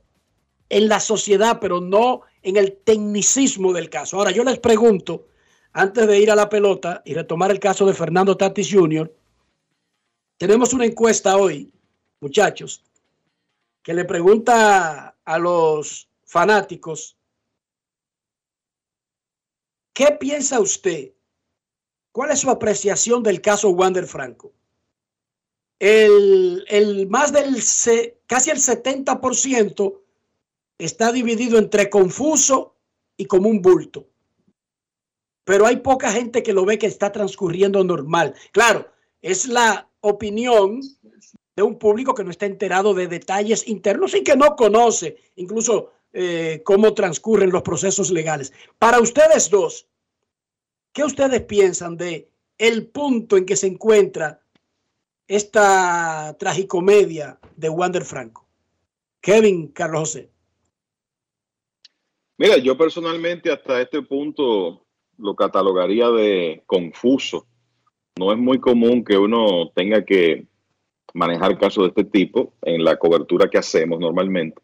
en 0.68 0.88
la 0.88 0.98
sociedad, 1.00 1.58
pero 1.60 1.80
no 1.80 2.22
en 2.42 2.56
el 2.56 2.76
tecnicismo 2.78 3.72
del 3.72 3.90
caso. 3.90 4.16
Ahora, 4.18 4.30
yo 4.30 4.42
les 4.44 4.58
pregunto, 4.58 5.26
antes 5.72 6.06
de 6.06 6.18
ir 6.20 6.30
a 6.30 6.36
la 6.36 6.48
pelota 6.48 7.02
y 7.04 7.14
retomar 7.14 7.50
el 7.50 7.60
caso 7.60 7.86
de 7.86 7.94
Fernando 7.94 8.36
Tatis 8.36 8.68
Jr., 8.72 9.12
tenemos 10.38 10.72
una 10.72 10.86
encuesta 10.86 11.36
hoy, 11.36 11.72
muchachos, 12.20 12.82
que 13.86 13.94
le 13.94 14.04
pregunta 14.04 15.16
a 15.24 15.38
los 15.38 16.10
fanáticos, 16.24 17.16
¿qué 19.92 20.10
piensa 20.18 20.58
usted? 20.58 21.12
¿Cuál 22.10 22.32
es 22.32 22.40
su 22.40 22.50
apreciación 22.50 23.22
del 23.22 23.40
caso 23.40 23.70
Wander 23.70 24.08
Franco? 24.08 24.52
El, 25.78 26.64
el 26.66 27.08
más 27.08 27.32
del, 27.32 27.54
casi 28.26 28.50
el 28.50 28.56
70% 28.56 30.00
está 30.78 31.12
dividido 31.12 31.56
entre 31.56 31.88
confuso 31.88 32.74
y 33.16 33.26
como 33.26 33.48
un 33.48 33.62
bulto. 33.62 34.08
Pero 35.44 35.64
hay 35.64 35.76
poca 35.76 36.10
gente 36.10 36.42
que 36.42 36.52
lo 36.52 36.64
ve 36.64 36.76
que 36.76 36.88
está 36.88 37.12
transcurriendo 37.12 37.84
normal. 37.84 38.34
Claro, 38.50 38.90
es 39.22 39.46
la 39.46 39.88
opinión 40.00 40.80
de 41.56 41.62
un 41.62 41.78
público 41.78 42.14
que 42.14 42.22
no 42.22 42.30
está 42.30 42.44
enterado 42.44 42.92
de 42.92 43.08
detalles 43.08 43.66
internos 43.66 44.14
y 44.14 44.22
que 44.22 44.36
no 44.36 44.54
conoce 44.56 45.16
incluso 45.36 45.92
eh, 46.12 46.60
cómo 46.64 46.92
transcurren 46.94 47.50
los 47.50 47.62
procesos 47.62 48.10
legales. 48.10 48.52
Para 48.78 49.00
ustedes 49.00 49.50
dos, 49.50 49.88
¿qué 50.92 51.02
ustedes 51.02 51.42
piensan 51.42 51.96
de 51.96 52.28
el 52.58 52.86
punto 52.86 53.36
en 53.36 53.46
que 53.46 53.56
se 53.56 53.66
encuentra 53.66 54.40
esta 55.26 56.36
tragicomedia 56.38 57.38
de 57.56 57.68
Wander 57.70 58.04
Franco? 58.04 58.46
Kevin, 59.20 59.68
Carlos 59.68 60.00
José. 60.00 60.30
Mira, 62.38 62.58
yo 62.58 62.76
personalmente 62.76 63.50
hasta 63.50 63.80
este 63.80 64.02
punto 64.02 64.84
lo 65.16 65.34
catalogaría 65.34 66.10
de 66.10 66.62
confuso. 66.66 67.46
No 68.18 68.30
es 68.30 68.38
muy 68.38 68.60
común 68.60 69.02
que 69.04 69.16
uno 69.16 69.70
tenga 69.74 70.04
que 70.04 70.46
manejar 71.16 71.58
casos 71.58 71.84
de 71.84 71.88
este 71.88 72.04
tipo 72.04 72.52
en 72.62 72.84
la 72.84 72.98
cobertura 72.98 73.48
que 73.48 73.58
hacemos 73.58 73.98
normalmente. 73.98 74.60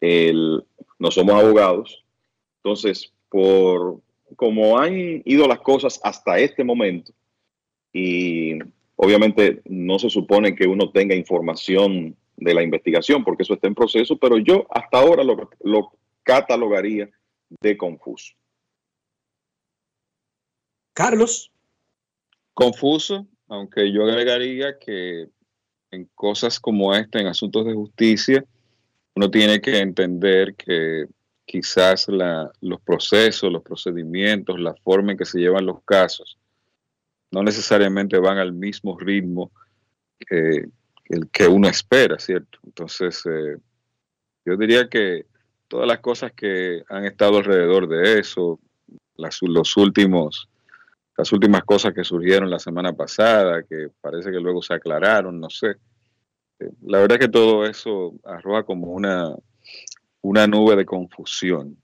El- 0.00 0.62
no 0.98 1.10
somos 1.10 1.34
abogados, 1.42 2.04
entonces, 2.62 3.12
por 3.28 4.00
como 4.36 4.78
han 4.78 5.22
ido 5.24 5.46
las 5.46 5.60
cosas 5.60 6.00
hasta 6.02 6.38
este 6.38 6.64
momento, 6.64 7.12
y 7.92 8.58
obviamente 8.96 9.62
no 9.64 9.98
se 9.98 10.10
supone 10.10 10.54
que 10.54 10.66
uno 10.66 10.90
tenga 10.90 11.14
información 11.14 12.16
de 12.36 12.54
la 12.54 12.62
investigación, 12.62 13.24
porque 13.24 13.44
eso 13.44 13.54
está 13.54 13.66
en 13.66 13.74
proceso, 13.74 14.16
pero 14.18 14.38
yo 14.38 14.66
hasta 14.70 14.98
ahora 14.98 15.24
lo, 15.24 15.50
lo 15.60 15.92
catalogaría 16.22 17.08
de 17.60 17.76
confuso. 17.76 18.34
Carlos. 20.92 21.50
Confuso, 22.54 23.26
aunque 23.48 23.92
yo 23.92 24.04
agregaría 24.04 24.78
que 24.78 25.28
en 25.94 26.08
cosas 26.14 26.60
como 26.60 26.94
esta, 26.94 27.18
en 27.20 27.26
asuntos 27.26 27.64
de 27.66 27.74
justicia, 27.74 28.44
uno 29.14 29.30
tiene 29.30 29.60
que 29.60 29.78
entender 29.78 30.54
que 30.54 31.06
quizás 31.46 32.06
los 32.08 32.80
procesos, 32.82 33.52
los 33.52 33.62
procedimientos, 33.62 34.58
la 34.58 34.74
forma 34.74 35.12
en 35.12 35.18
que 35.18 35.24
se 35.24 35.38
llevan 35.38 35.66
los 35.66 35.82
casos, 35.84 36.38
no 37.30 37.42
necesariamente 37.42 38.18
van 38.18 38.38
al 38.38 38.52
mismo 38.52 38.98
ritmo 38.98 39.50
que 40.18 40.68
el 41.08 41.28
que 41.30 41.46
uno 41.46 41.68
espera, 41.68 42.18
¿cierto? 42.18 42.58
Entonces, 42.64 43.22
eh, 43.26 43.56
yo 44.44 44.56
diría 44.56 44.88
que 44.88 45.26
todas 45.68 45.86
las 45.86 46.00
cosas 46.00 46.32
que 46.32 46.82
han 46.88 47.04
estado 47.04 47.38
alrededor 47.38 47.88
de 47.88 48.20
eso, 48.20 48.58
las, 49.16 49.38
los 49.42 49.76
últimos, 49.76 50.48
las 51.16 51.32
últimas 51.32 51.64
cosas 51.64 51.94
que 51.94 52.04
surgieron 52.04 52.50
la 52.50 52.58
semana 52.58 52.92
pasada, 52.92 53.62
que 53.62 53.88
parece 54.00 54.30
que 54.30 54.40
luego 54.40 54.62
se 54.62 54.74
aclararon, 54.74 55.38
no 55.38 55.48
sé. 55.48 55.76
Eh, 56.58 56.70
La 56.82 56.98
verdad 56.98 57.18
es 57.20 57.26
que 57.26 57.32
todo 57.32 57.64
eso 57.64 58.14
arroja 58.24 58.64
como 58.64 58.88
una, 58.88 59.34
una 60.22 60.46
nube 60.46 60.76
de 60.76 60.84
confusión. 60.84 61.76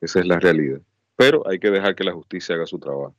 Esa 0.00 0.20
es 0.20 0.26
la 0.26 0.38
realidad. 0.38 0.80
Pero 1.16 1.46
hay 1.48 1.58
que 1.58 1.70
dejar 1.70 1.94
que 1.94 2.04
la 2.04 2.12
justicia 2.12 2.54
haga 2.54 2.66
su 2.66 2.78
trabajo. 2.78 3.14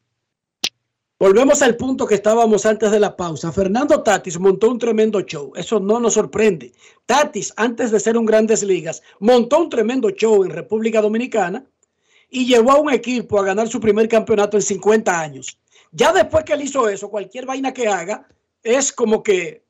Volvemos 1.19 1.61
al 1.61 1.75
punto 1.75 2.07
que 2.07 2.15
estábamos 2.15 2.65
antes 2.65 2.91
de 2.91 2.99
la 2.99 3.17
pausa. 3.17 3.51
Fernando 3.51 4.01
Tatis 4.01 4.39
montó 4.39 4.71
un 4.71 4.79
tremendo 4.79 5.19
show. 5.19 5.51
Eso 5.53 5.81
no 5.81 5.99
nos 5.99 6.13
sorprende. 6.13 6.71
Tatis, 7.05 7.53
antes 7.57 7.91
de 7.91 7.99
ser 7.99 8.17
un 8.17 8.25
Grandes 8.25 8.63
Ligas, 8.63 9.03
montó 9.19 9.59
un 9.59 9.69
tremendo 9.69 10.11
show 10.11 10.45
en 10.45 10.51
República 10.51 11.01
Dominicana 11.01 11.65
y 12.29 12.45
llevó 12.45 12.71
a 12.71 12.79
un 12.79 12.93
equipo 12.93 13.37
a 13.37 13.43
ganar 13.43 13.67
su 13.67 13.81
primer 13.81 14.07
campeonato 14.07 14.55
en 14.55 14.63
50 14.63 15.19
años. 15.19 15.58
Ya 15.91 16.13
después 16.13 16.43
que 16.43 16.53
él 16.53 16.61
hizo 16.61 16.87
eso, 16.87 17.09
cualquier 17.09 17.45
vaina 17.45 17.73
que 17.73 17.87
haga 17.87 18.27
es 18.63 18.91
como 18.91 19.23
que 19.23 19.65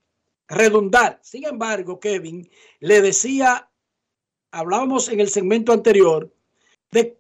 redundar. 0.48 1.20
Sin 1.22 1.46
embargo, 1.46 2.00
Kevin 2.00 2.50
le 2.80 3.02
decía, 3.02 3.70
hablábamos 4.52 5.10
en 5.10 5.20
el 5.20 5.30
segmento 5.30 5.72
anterior, 5.72 6.34
de 6.92 7.18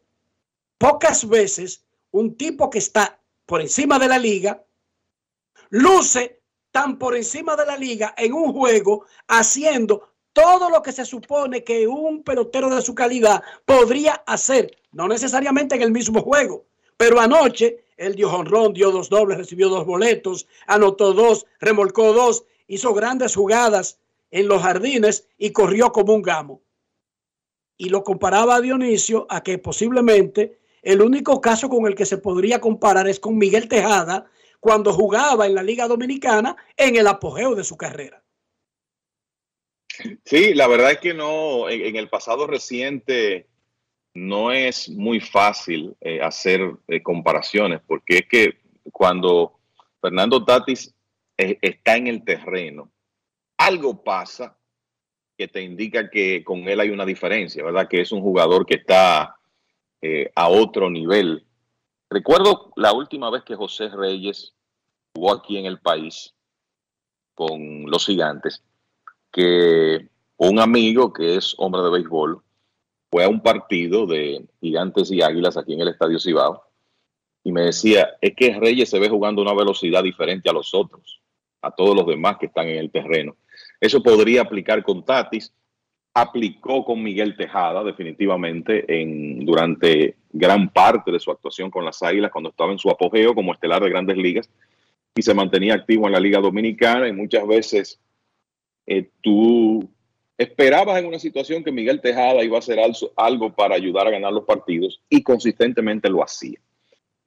pocas 0.78 1.28
veces 1.28 1.86
un 2.12 2.36
tipo 2.36 2.70
que 2.70 2.80
está 2.80 3.20
por 3.46 3.62
encima 3.62 4.00
de 4.00 4.08
la 4.08 4.18
liga 4.18 4.64
luce 5.70 6.42
tan 6.72 6.98
por 6.98 7.16
encima 7.16 7.56
de 7.56 7.66
la 7.66 7.78
liga 7.78 8.14
en 8.18 8.34
un 8.34 8.54
juego 8.54 9.06
haciendo 9.28 10.14
todo 10.34 10.70
lo 10.70 10.82
que 10.82 10.92
se 10.92 11.06
supone 11.06 11.64
que 11.64 11.88
un 11.88 12.24
pelotero 12.24 12.74
de 12.74 12.82
su 12.82 12.94
calidad 12.94 13.44
podría 13.66 14.14
hacer, 14.26 14.72
no 14.92 15.08
necesariamente 15.08 15.76
en 15.76 15.82
el 15.82 15.92
mismo 15.92 16.22
juego, 16.22 16.66
pero 17.00 17.22
anoche 17.22 17.86
él 17.96 18.16
dio 18.16 18.30
jonrón, 18.30 18.74
dio 18.74 18.92
dos 18.92 19.08
dobles, 19.08 19.38
recibió 19.38 19.70
dos 19.70 19.86
boletos, 19.86 20.50
anotó 20.68 21.14
dos, 21.14 21.46
remolcó 21.62 22.12
dos, 22.12 22.44
hizo 22.68 22.94
grandes 22.94 23.36
jugadas 23.36 24.02
en 24.32 24.50
los 24.50 24.62
jardines 24.62 25.26
y 25.38 25.54
corrió 25.54 25.94
como 25.94 26.14
un 26.14 26.22
gamo. 26.22 26.62
Y 27.78 27.88
lo 27.88 28.04
comparaba 28.04 28.58
a 28.58 28.62
Dionisio 28.62 29.28
a 29.30 29.42
que 29.44 29.58
posiblemente 29.60 30.60
el 30.82 31.02
único 31.02 31.40
caso 31.40 31.70
con 31.70 31.88
el 31.88 31.96
que 31.96 32.06
se 32.06 32.18
podría 32.18 32.60
comparar 32.60 33.08
es 33.08 33.22
con 33.22 33.38
Miguel 33.38 33.70
Tejada 33.70 34.30
cuando 34.60 34.92
jugaba 34.92 35.48
en 35.48 35.56
la 35.56 35.64
Liga 35.64 35.88
Dominicana 35.88 36.58
en 36.76 36.98
el 36.98 37.08
apogeo 37.08 37.56
de 37.56 37.64
su 37.64 37.78
carrera. 37.78 38.22
Sí, 40.26 40.54
la 40.54 40.68
verdad 40.68 40.92
es 40.92 41.00
que 41.00 41.14
no, 41.14 41.70
en 41.70 41.96
el 41.96 42.10
pasado 42.10 42.46
reciente 42.46 43.49
no 44.14 44.52
es 44.52 44.90
muy 44.90 45.20
fácil 45.20 45.96
eh, 46.02 46.22
hacer 46.22 46.76
eh, 46.88 47.02
comparaciones, 47.02 47.82
porque 47.86 48.20
es 48.20 48.28
que 48.28 48.60
cuando 48.92 49.60
Fernando 50.02 50.44
Tatis 50.44 50.94
eh, 51.38 51.58
está 51.62 51.96
en 51.96 52.08
el 52.08 52.24
terreno, 52.24 52.92
algo 53.58 54.04
pasa 54.04 54.58
que 55.38 55.48
te 55.48 55.62
indica 55.62 56.10
que 56.10 56.44
con 56.44 56.68
él 56.68 56.82
hay 56.82 56.90
una 56.90 57.06
diferencia, 57.06 57.64
¿verdad? 57.64 57.88
Que 57.88 58.02
es 58.02 58.12
un 58.12 58.22
jugador 58.22 58.66
que 58.66 58.76
está 58.76 59.38
eh, 60.02 60.32
a 60.36 60.50
otro 60.50 60.90
nivel. 60.90 61.46
Recuerdo 62.10 62.74
la 62.76 62.92
última 62.92 63.30
vez 63.30 63.44
que 63.44 63.56
José 63.56 63.88
Reyes 63.90 64.54
jugó 65.14 65.34
aquí 65.34 65.58
en 65.58 65.66
el 65.66 65.80
país 65.80 66.34
con 67.36 67.84
los 67.90 68.06
gigantes, 68.06 68.64
que 69.32 70.10
un 70.36 70.60
amigo 70.60 71.14
que 71.14 71.38
es 71.38 71.56
hombre 71.58 71.84
de 71.84 71.90
béisbol 71.90 72.44
fue 73.12 73.24
a 73.24 73.30
un 73.30 73.42
partido 73.42 74.06
de 74.06 74.46
gigantes 74.62 75.12
y 75.12 75.22
águilas 75.22 75.58
aquí 75.58 75.74
en 75.74 75.82
el 75.82 75.90
Estadio 75.90 76.20
Cibao 76.20 76.64
y 77.44 77.52
me 77.52 77.62
decía, 77.62 78.18
es 78.22 78.36
que 78.36 78.60
Reyes 78.60 78.90
se 78.90 79.00
ve 79.00 79.10
jugando 79.10 79.42
a 79.42 79.46
una 79.46 79.54
velocidad 79.54 80.04
diferente 80.04 80.50
a 80.50 80.54
los 80.54 80.74
otros, 80.74 81.22
a 81.62 81.72
todos 81.72 81.96
los 81.96 82.06
demás 82.06 82.38
que 82.38 82.48
están 82.48 82.68
en 82.68 82.78
el 82.78 82.92
terreno. 82.92 83.38
Eso 83.80 84.04
podría 84.04 84.42
aplicar 84.42 84.84
con 84.84 85.04
Tatis, 85.04 85.54
aplicó 86.14 86.84
con 86.84 87.02
Miguel 87.02 87.38
Tejada 87.38 87.84
definitivamente 87.84 89.02
en, 89.02 89.46
durante 89.46 90.18
gran 90.32 90.70
parte 90.70 91.12
de 91.12 91.20
su 91.20 91.32
actuación 91.32 91.72
con 91.72 91.86
las 91.86 92.04
Águilas 92.04 92.32
cuando 92.32 92.50
estaba 92.50 92.72
en 92.72 92.80
su 92.80 92.90
apogeo 92.90 93.34
como 93.34 93.54
estelar 93.54 93.82
de 93.82 93.90
grandes 93.90 94.18
ligas 94.18 94.50
y 95.16 95.22
se 95.22 95.34
mantenía 95.34 95.76
activo 95.76 96.08
en 96.08 96.14
la 96.14 96.20
Liga 96.20 96.40
Dominicana 96.40 97.08
y 97.08 97.14
muchas 97.14 97.48
veces 97.48 98.00
eh, 98.86 99.10
tú 99.22 99.90
esperabas 100.40 100.98
en 101.00 101.06
una 101.06 101.20
situación 101.20 101.64
que 101.64 101.72
Miguel 101.72 102.00
Tejada 102.02 102.44
iba 102.44 102.56
a 102.56 102.60
hacer 102.60 102.80
algo, 103.18 103.54
para 103.54 103.76
ayudar 103.76 104.08
a 104.08 104.12
ganar 104.12 104.32
los 104.34 104.46
partidos 104.46 105.02
y 105.10 105.22
consistentemente 105.22 106.10
lo 106.10 106.24
hacía. 106.24 106.58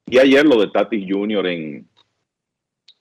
Y 0.06 0.18
ayer 0.18 0.44
lo 0.44 0.58
de 0.60 0.68
Tatis 0.70 1.06
Jr. 1.08 1.46
en, 1.46 1.86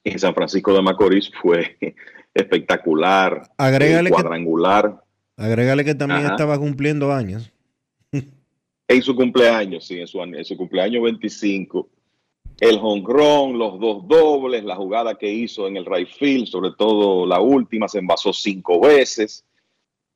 en 0.03 0.19
San 0.19 0.35
Francisco 0.35 0.73
de 0.73 0.81
Macorís 0.81 1.31
fue 1.41 1.77
espectacular, 2.33 3.49
Agrégale 3.57 4.09
que- 4.09 4.13
cuadrangular. 4.13 5.01
Agrégale 5.37 5.83
que 5.85 5.95
también 5.95 6.25
Ajá. 6.25 6.31
estaba 6.35 6.59
cumpliendo 6.59 7.11
años. 7.11 7.51
En 8.11 9.01
su 9.01 9.15
cumpleaños, 9.15 9.85
sí, 9.87 9.99
en 10.01 10.05
su, 10.07 10.21
en 10.21 10.43
su 10.43 10.57
cumpleaños 10.57 11.01
25. 11.03 11.87
El 12.59 12.77
jonrón, 12.77 13.57
los 13.57 13.79
dos 13.79 14.05
dobles, 14.07 14.65
la 14.65 14.75
jugada 14.75 15.15
que 15.17 15.31
hizo 15.31 15.67
en 15.67 15.77
el 15.77 15.85
right 15.85 16.09
field, 16.09 16.45
sobre 16.47 16.71
todo 16.77 17.25
la 17.25 17.39
última, 17.39 17.87
se 17.87 17.99
envasó 17.99 18.33
cinco 18.33 18.81
veces. 18.81 19.45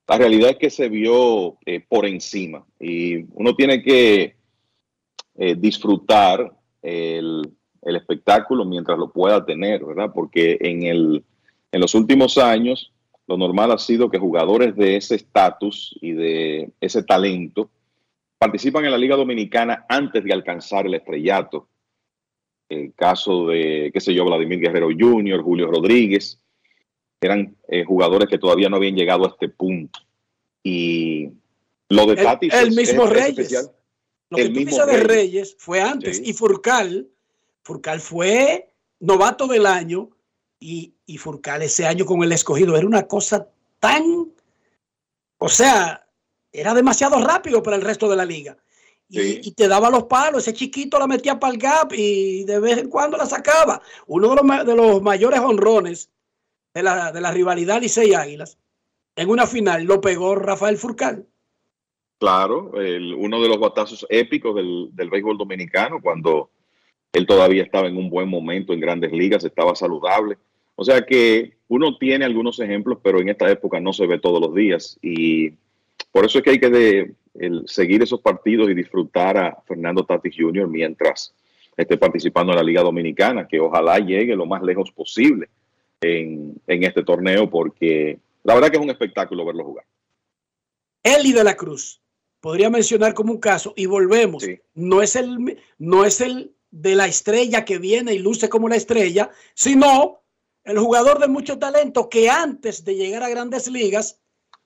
La 0.07 0.17
realidad 0.17 0.51
es 0.51 0.57
que 0.57 0.69
se 0.69 0.87
vio 0.89 1.57
eh, 1.65 1.83
por 1.87 2.05
encima 2.05 2.65
y 2.79 3.25
uno 3.33 3.55
tiene 3.55 3.81
que 3.81 4.35
eh, 5.35 5.55
disfrutar 5.55 6.53
el, 6.81 7.51
el 7.81 7.95
espectáculo 7.95 8.65
mientras 8.65 8.97
lo 8.97 9.11
pueda 9.11 9.45
tener, 9.45 9.83
¿verdad? 9.83 10.11
Porque 10.13 10.57
en, 10.61 10.83
el, 10.83 11.23
en 11.71 11.81
los 11.81 11.95
últimos 11.95 12.37
años 12.37 12.91
lo 13.27 13.37
normal 13.37 13.71
ha 13.71 13.77
sido 13.77 14.09
que 14.09 14.19
jugadores 14.19 14.75
de 14.75 14.97
ese 14.97 15.15
estatus 15.15 15.97
y 16.01 16.11
de 16.11 16.71
ese 16.79 17.03
talento 17.03 17.69
participan 18.37 18.85
en 18.85 18.91
la 18.91 18.97
Liga 18.97 19.15
Dominicana 19.15 19.85
antes 19.89 20.23
de 20.23 20.33
alcanzar 20.33 20.85
el 20.85 20.95
estrellato. 20.95 21.67
El 22.69 22.93
caso 22.93 23.47
de, 23.47 23.91
qué 23.93 23.99
sé 23.99 24.13
yo, 24.13 24.25
Vladimir 24.25 24.59
Guerrero 24.59 24.87
Jr., 24.87 25.41
Julio 25.41 25.67
Rodríguez, 25.67 26.39
eran 27.25 27.55
eh, 27.67 27.83
jugadores 27.83 28.29
que 28.29 28.37
todavía 28.37 28.69
no 28.69 28.77
habían 28.77 28.95
llegado 28.95 29.25
a 29.25 29.29
este 29.29 29.49
punto. 29.49 29.99
Y 30.63 31.29
lo 31.89 32.05
de 32.07 32.13
El, 32.13 32.23
Tatis 32.23 32.53
el 32.53 32.69
es- 32.69 32.75
mismo 32.75 33.03
es- 33.05 33.11
es 33.11 33.15
Reyes. 33.15 33.29
especial. 33.39 33.71
Lo 34.29 34.35
que 34.37 34.41
El 34.43 34.47
tú 34.53 34.59
mismo 34.59 34.71
dices 34.71 34.85
de 34.87 34.93
Reyes. 34.93 35.07
Reyes 35.07 35.55
fue 35.59 35.81
antes. 35.81 36.17
Sí. 36.17 36.23
Y 36.27 36.33
Furcal, 36.33 37.07
Furcal 37.63 37.99
fue 37.99 38.71
novato 38.99 39.45
del 39.47 39.65
año 39.65 40.09
y, 40.59 40.93
y 41.05 41.17
Furcal 41.17 41.61
ese 41.61 41.85
año 41.85 42.05
con 42.05 42.23
el 42.23 42.31
escogido 42.31 42.75
era 42.75 42.87
una 42.87 43.07
cosa 43.07 43.47
tan, 43.79 44.31
o 45.37 45.49
sea, 45.49 46.07
era 46.51 46.73
demasiado 46.73 47.21
rápido 47.23 47.61
para 47.61 47.75
el 47.75 47.83
resto 47.83 48.09
de 48.09 48.15
la 48.15 48.25
liga. 48.25 48.57
Y, 49.07 49.47
y 49.47 49.51
te 49.51 49.67
daba 49.67 49.91
los 49.91 50.05
palos, 50.05 50.41
ese 50.41 50.53
chiquito 50.57 50.97
la 50.97 51.05
metía 51.05 51.39
para 51.39 51.53
el 51.53 51.59
gap 51.59 51.93
y 51.93 52.43
de 52.45 52.59
vez 52.59 52.79
en 52.79 52.89
cuando 52.89 53.17
la 53.17 53.27
sacaba. 53.27 53.79
Uno 54.07 54.29
de 54.29 54.35
los, 54.41 54.65
de 54.65 54.75
los 54.75 55.01
mayores 55.03 55.39
honrones 55.41 56.09
de 56.75 56.83
la, 56.83 57.11
de 57.11 57.21
la 57.21 57.31
rivalidad 57.31 57.81
Licey 57.81 58.13
Águilas 58.13 58.57
en 59.15 59.29
una 59.29 59.47
final 59.47 59.85
lo 59.85 60.01
pegó 60.01 60.35
Rafael 60.35 60.75
Furcal. 60.77 61.25
Claro, 62.19 62.79
el- 62.81 63.13
uno 63.13 63.41
de 63.41 63.47
los 63.47 63.59
batazos 63.59 64.05
épicos 64.09 64.53
del, 64.55 64.89
del 64.91 65.09
béisbol 65.09 65.37
dominicano, 65.37 66.01
cuando 66.01 66.49
él 67.13 67.25
todavía 67.25 67.63
estaba 67.63 67.87
en 67.87 67.95
un 67.97 68.09
buen 68.09 68.27
momento 68.27 68.73
en 68.73 68.81
grandes 68.81 69.13
ligas, 69.13 69.45
estaba 69.45 69.73
saludable. 69.73 70.37
O 70.75 70.83
sea 70.83 71.05
que 71.05 71.53
uno 71.69 71.97
tiene 71.97 72.25
algunos 72.25 72.59
ejemplos, 72.59 72.97
pero 73.01 73.21
en 73.21 73.29
esta 73.29 73.49
época 73.49 73.79
no 73.79 73.93
se 73.93 74.05
ve 74.05 74.19
todos 74.19 74.41
los 74.41 74.53
días. 74.53 74.99
Y 75.01 75.51
por 76.11 76.25
eso 76.25 76.39
es 76.39 76.43
que 76.43 76.49
hay 76.51 76.59
que 76.59 76.69
de- 76.69 77.13
el- 77.35 77.63
seguir 77.67 78.01
esos 78.03 78.19
partidos 78.19 78.69
y 78.69 78.73
disfrutar 78.73 79.37
a 79.37 79.61
Fernando 79.65 80.03
Tatis 80.05 80.35
Jr. 80.37 80.67
mientras 80.67 81.33
esté 81.77 81.95
participando 81.97 82.51
en 82.51 82.57
la 82.57 82.63
Liga 82.63 82.81
Dominicana, 82.81 83.47
que 83.47 83.61
ojalá 83.61 83.97
llegue 83.99 84.35
lo 84.35 84.45
más 84.45 84.61
lejos 84.61 84.91
posible 84.91 85.47
en, 86.05 86.61
en 86.67 86.83
este 86.83 87.03
torneo, 87.03 87.49
porque 87.49 88.19
la 88.43 88.53
verdad 88.53 88.69
que 88.69 88.77
es 88.77 88.83
un 88.83 88.89
espectáculo 88.89 89.45
verlo 89.45 89.65
jugar. 89.65 89.85
Eli 91.03 91.33
de 91.33 91.43
la 91.43 91.55
Cruz. 91.55 92.01
Podría 92.39 92.69
mencionar 92.69 93.13
como 93.13 93.31
un 93.31 93.39
caso 93.39 93.73
y 93.75 93.85
volvemos. 93.87 94.45
No 94.75 95.01
es 95.01 95.15
el 95.15 95.59
no 95.77 96.05
es 96.05 96.21
el 96.21 96.55
de 96.71 96.95
la 96.95 97.07
estrella 97.07 97.65
que 97.65 97.79
viene 97.79 98.13
y 98.13 98.19
luce 98.19 98.49
como 98.49 98.69
la 98.69 98.75
estrella, 98.75 99.31
sino 99.53 100.21
el 100.63 100.77
jugador 100.77 101.19
de 101.19 101.27
mucho 101.27 101.57
talento 101.57 102.09
que 102.09 102.29
antes 102.29 102.83
de 102.83 102.95
llegar 102.95 103.23
a 103.23 103.29
Grandes 103.29 103.67
Ligas 103.67 104.19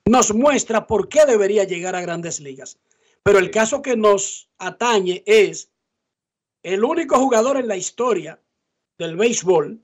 nos 0.04 0.34
muestra 0.34 0.86
por 0.86 1.08
qué 1.08 1.24
debería 1.26 1.64
llegar 1.64 1.94
a 1.94 2.00
Grandes 2.00 2.40
Ligas. 2.40 2.78
Pero 3.22 3.38
el 3.38 3.50
caso 3.50 3.82
que 3.82 3.96
nos 3.96 4.48
atañe 4.58 5.22
es 5.26 5.70
el 6.62 6.84
único 6.84 7.18
jugador 7.18 7.56
en 7.58 7.68
la 7.68 7.76
historia 7.76 8.40
del 8.98 9.16
béisbol 9.16 9.80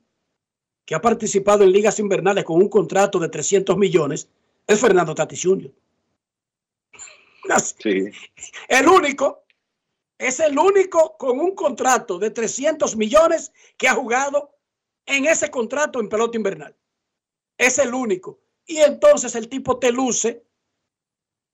que 0.87 0.95
ha 0.95 1.01
participado 1.01 1.65
en 1.65 1.73
ligas 1.73 1.99
invernales 1.99 2.45
con 2.45 2.61
un 2.61 2.69
contrato 2.69 3.19
de 3.19 3.27
300 3.27 3.77
millones 3.77 4.29
es 4.65 4.79
Fernando 4.79 5.13
Tatis 5.13 5.43
Jr. 5.43 5.69
Sí. 7.83 8.05
El 8.69 8.87
único, 8.87 9.43
es 10.17 10.39
el 10.39 10.57
único 10.57 11.17
con 11.17 11.41
un 11.41 11.55
contrato 11.55 12.17
de 12.17 12.31
300 12.31 12.95
millones 12.95 13.51
que 13.77 13.89
ha 13.89 13.95
jugado 13.95 14.55
en 15.05 15.25
ese 15.25 15.51
contrato 15.51 15.99
en 15.99 16.07
pelota 16.07 16.37
invernal. 16.37 16.73
Es 17.57 17.79
el 17.79 17.93
único. 17.93 18.39
Y 18.65 18.77
entonces 18.77 19.35
el 19.35 19.49
tipo 19.49 19.79
te 19.79 19.91
luce 19.91 20.41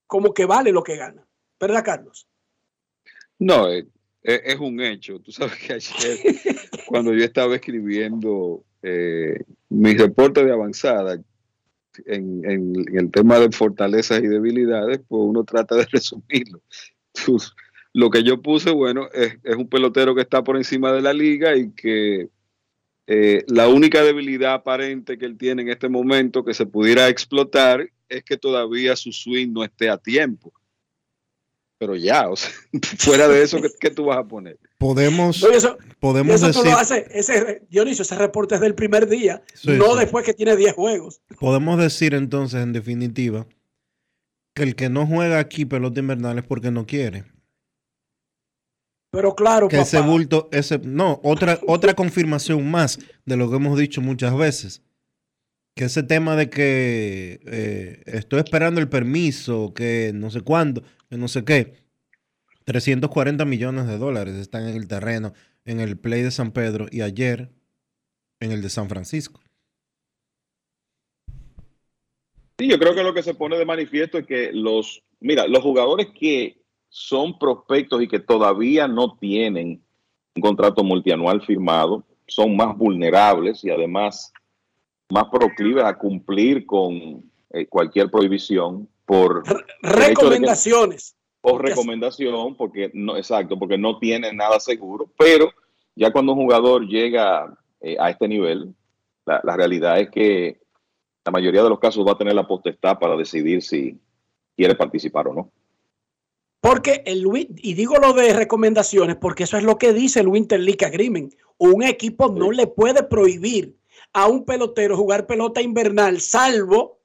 como 0.06 0.32
que 0.32 0.46
vale 0.46 0.72
lo 0.72 0.84
que 0.84 0.96
gana. 0.96 1.28
¿Verdad, 1.60 1.84
Carlos? 1.84 2.28
No, 3.40 3.68
eh, 3.68 3.88
eh, 4.22 4.42
es 4.46 4.60
un 4.60 4.80
hecho. 4.80 5.20
Tú 5.22 5.32
sabes 5.32 5.58
que 5.58 5.74
ayer, 5.74 6.20
cuando 6.86 7.14
yo 7.14 7.24
estaba 7.24 7.56
escribiendo 7.56 8.64
eh, 8.84 9.40
mi 9.70 9.96
reporte 9.96 10.46
de 10.46 10.52
avanzada 10.54 11.16
en, 12.06 12.46
en- 12.50 12.98
el 12.98 13.12
tema 13.12 13.40
de 13.40 13.52
fortalezas 13.52 14.22
y 14.24 14.28
debilidades, 14.28 15.00
pues 15.08 15.22
uno 15.26 15.44
trata 15.44 15.76
de 15.76 15.86
resumirlo. 15.92 16.62
Lo 17.94 18.10
que 18.10 18.24
yo 18.24 18.42
puse, 18.42 18.72
bueno, 18.72 19.08
es, 19.14 19.38
es 19.44 19.56
un 19.56 19.70
pelotero 19.70 20.16
que 20.16 20.22
está 20.22 20.44
por 20.44 20.58
encima 20.58 20.92
de 20.92 21.02
la 21.02 21.14
liga 21.14 21.56
y 21.56 21.72
que 21.72 22.30
eh, 23.08 23.44
la 23.48 23.68
única 23.68 24.04
debilidad 24.04 24.54
aparente 24.54 25.18
que 25.18 25.26
él 25.26 25.38
tiene 25.38 25.62
en 25.64 25.70
este 25.70 25.90
momento 25.90 26.44
que 26.44 26.54
se 26.54 26.66
pudiera 26.66 27.10
explotar 27.10 27.90
es 28.10 28.24
que 28.24 28.38
todavía 28.38 28.96
su 28.96 29.12
swing 29.12 29.52
no 29.54 29.64
esté 29.64 29.90
a 29.90 29.98
tiempo. 29.98 30.54
Pero 31.84 31.98
ya, 31.98 32.30
o 32.30 32.36
sea, 32.38 32.50
fuera 32.98 33.28
de 33.28 33.44
eso, 33.44 33.62
¿qué, 33.62 33.68
qué 33.78 33.90
tú 33.92 34.06
vas 34.06 34.18
a 34.20 34.24
poner? 34.24 34.58
Podemos, 34.78 35.44
No, 35.44 35.50
eso- 35.50 35.78
podemos 36.00 36.34
eso 36.42 36.52
tú 36.62 36.66
lo 36.66 36.78
hace, 36.78 37.06
ese, 37.12 37.62
Dionisio, 37.70 38.04
ese 38.04 38.16
reporte 38.16 38.56
es 38.56 38.62
del 38.62 38.74
primer 38.74 39.10
día, 39.10 39.44
Sí, 39.54 39.72
no 39.72 39.94
sí. 39.94 40.00
después 40.00 40.26
que 40.26 40.34
tiene 40.34 40.56
10 40.56 40.74
juegos. 40.74 41.22
podemos 41.40 41.78
decir 41.78 42.14
entonces 42.14 42.62
en 42.64 42.72
definitiva 42.72 43.46
que 44.56 44.64
el 44.64 44.76
que 44.76 44.88
no 44.90 45.06
juega 45.06 45.40
aquí 45.40 45.66
pelota 45.66 46.00
invernal 46.00 46.38
es 46.38 46.46
porque 46.46 46.72
no 46.72 46.86
quiere. 46.86 47.26
Pero 49.12 49.36
claro, 49.36 49.68
que 49.68 49.80
ese 49.82 50.00
bulto, 50.02 50.50
ese, 50.52 50.80
no, 50.80 51.20
otra, 51.24 51.60
otra 51.68 51.94
confirmación 51.94 52.70
más 52.72 52.98
de 53.26 53.36
lo 53.38 53.50
que 53.50 53.58
hemos 53.58 53.78
dicho 53.78 54.02
muchas 54.02 54.36
veces. 54.38 54.82
Que 55.76 55.86
ese 55.86 56.04
tema 56.04 56.36
de 56.36 56.50
que 56.50 57.40
eh, 57.46 58.04
estoy 58.06 58.40
esperando 58.40 58.80
el 58.80 58.90
permiso, 58.90 59.74
que 59.76 60.12
no 60.14 60.30
sé 60.30 60.42
cuándo, 60.42 60.84
que 61.14 61.20
no 61.20 61.28
sé 61.28 61.46
qué. 61.46 61.76
340 62.66 63.46
millones 63.46 63.86
de 63.86 64.00
dólares 64.00 64.34
están 64.34 64.68
en 64.68 64.76
el 64.76 64.88
terreno, 64.88 65.34
en 65.64 65.80
el 65.80 65.96
play 65.96 66.24
de 66.24 66.32
San 66.32 66.52
Pedro 66.52 66.88
y 66.90 67.02
ayer 67.02 67.52
en 68.40 68.52
el 68.52 68.64
de 68.64 68.70
San 68.70 68.90
Francisco. 68.90 69.40
Sí, 72.58 72.68
yo 72.68 72.80
creo 72.80 72.96
que 72.96 73.04
lo 73.04 73.14
que 73.14 73.22
se 73.22 73.36
pone 73.36 73.58
de 73.58 73.66
manifiesto 73.66 74.18
es 74.18 74.26
que 74.26 74.52
los, 74.54 75.04
mira, 75.20 75.48
los 75.48 75.62
jugadores 75.62 76.08
que 76.20 76.64
son 76.90 77.38
prospectos 77.38 78.02
y 78.02 78.08
que 78.08 78.20
todavía 78.20 78.88
no 78.88 79.16
tienen 79.18 79.84
un 80.36 80.42
contrato 80.42 80.84
multianual 80.84 81.46
firmado 81.46 82.04
son 82.28 82.56
más 82.56 82.76
vulnerables 82.76 83.64
y 83.64 83.70
además 83.70 84.34
más 85.12 85.26
proclives 85.26 85.84
a 85.84 85.96
cumplir 85.96 86.66
con 86.66 87.24
eh, 87.52 87.68
cualquier 87.68 88.10
prohibición 88.10 88.90
por 89.06 89.44
que- 89.44 89.54
Recomendaciones. 89.82 91.16
o 91.42 91.58
recomendación, 91.58 92.56
porque 92.56 92.90
no, 92.94 93.18
exacto, 93.18 93.58
porque 93.60 93.78
no 93.78 94.00
tienen 94.00 94.38
nada 94.38 94.60
seguro, 94.60 95.10
pero 95.18 95.52
ya 95.96 96.12
cuando 96.12 96.34
un 96.34 96.40
jugador 96.40 96.88
llega 96.88 97.58
eh, 97.82 97.98
a 98.00 98.10
este 98.10 98.28
nivel, 98.28 98.74
la, 99.26 99.42
la 99.44 99.56
realidad 99.58 100.00
es 100.00 100.10
que 100.10 100.60
la 101.26 101.32
mayoría 101.32 101.64
de 101.64 101.70
los 101.70 101.80
casos 101.80 102.06
va 102.08 102.14
a 102.14 102.18
tener 102.18 102.34
la 102.34 102.48
potestad 102.48 102.98
para 103.00 103.16
decidir 103.16 103.62
si 103.62 103.98
quiere 104.56 104.76
participar 104.76 105.28
o 105.28 105.34
no. 105.34 105.52
Porque 106.62 107.04
el 107.06 107.26
win- 107.26 107.56
y 107.62 107.74
digo 107.74 107.96
lo 107.98 108.14
de 108.14 108.34
recomendaciones, 108.34 109.18
porque 109.18 109.44
eso 109.44 109.58
es 109.58 109.64
lo 109.64 109.78
que 109.78 109.92
dice 109.92 110.22
el 110.22 110.28
Winter 110.30 110.60
League 110.60 110.86
Agreement. 110.86 111.34
Un 111.58 111.84
equipo 111.84 112.30
no 112.30 112.52
le 112.52 112.68
puede 112.68 113.04
prohibir 113.04 113.76
a 114.14 114.28
un 114.28 114.46
pelotero 114.46 114.96
jugar 114.96 115.28
pelota 115.28 115.62
invernal, 115.62 116.22
salvo 116.22 117.00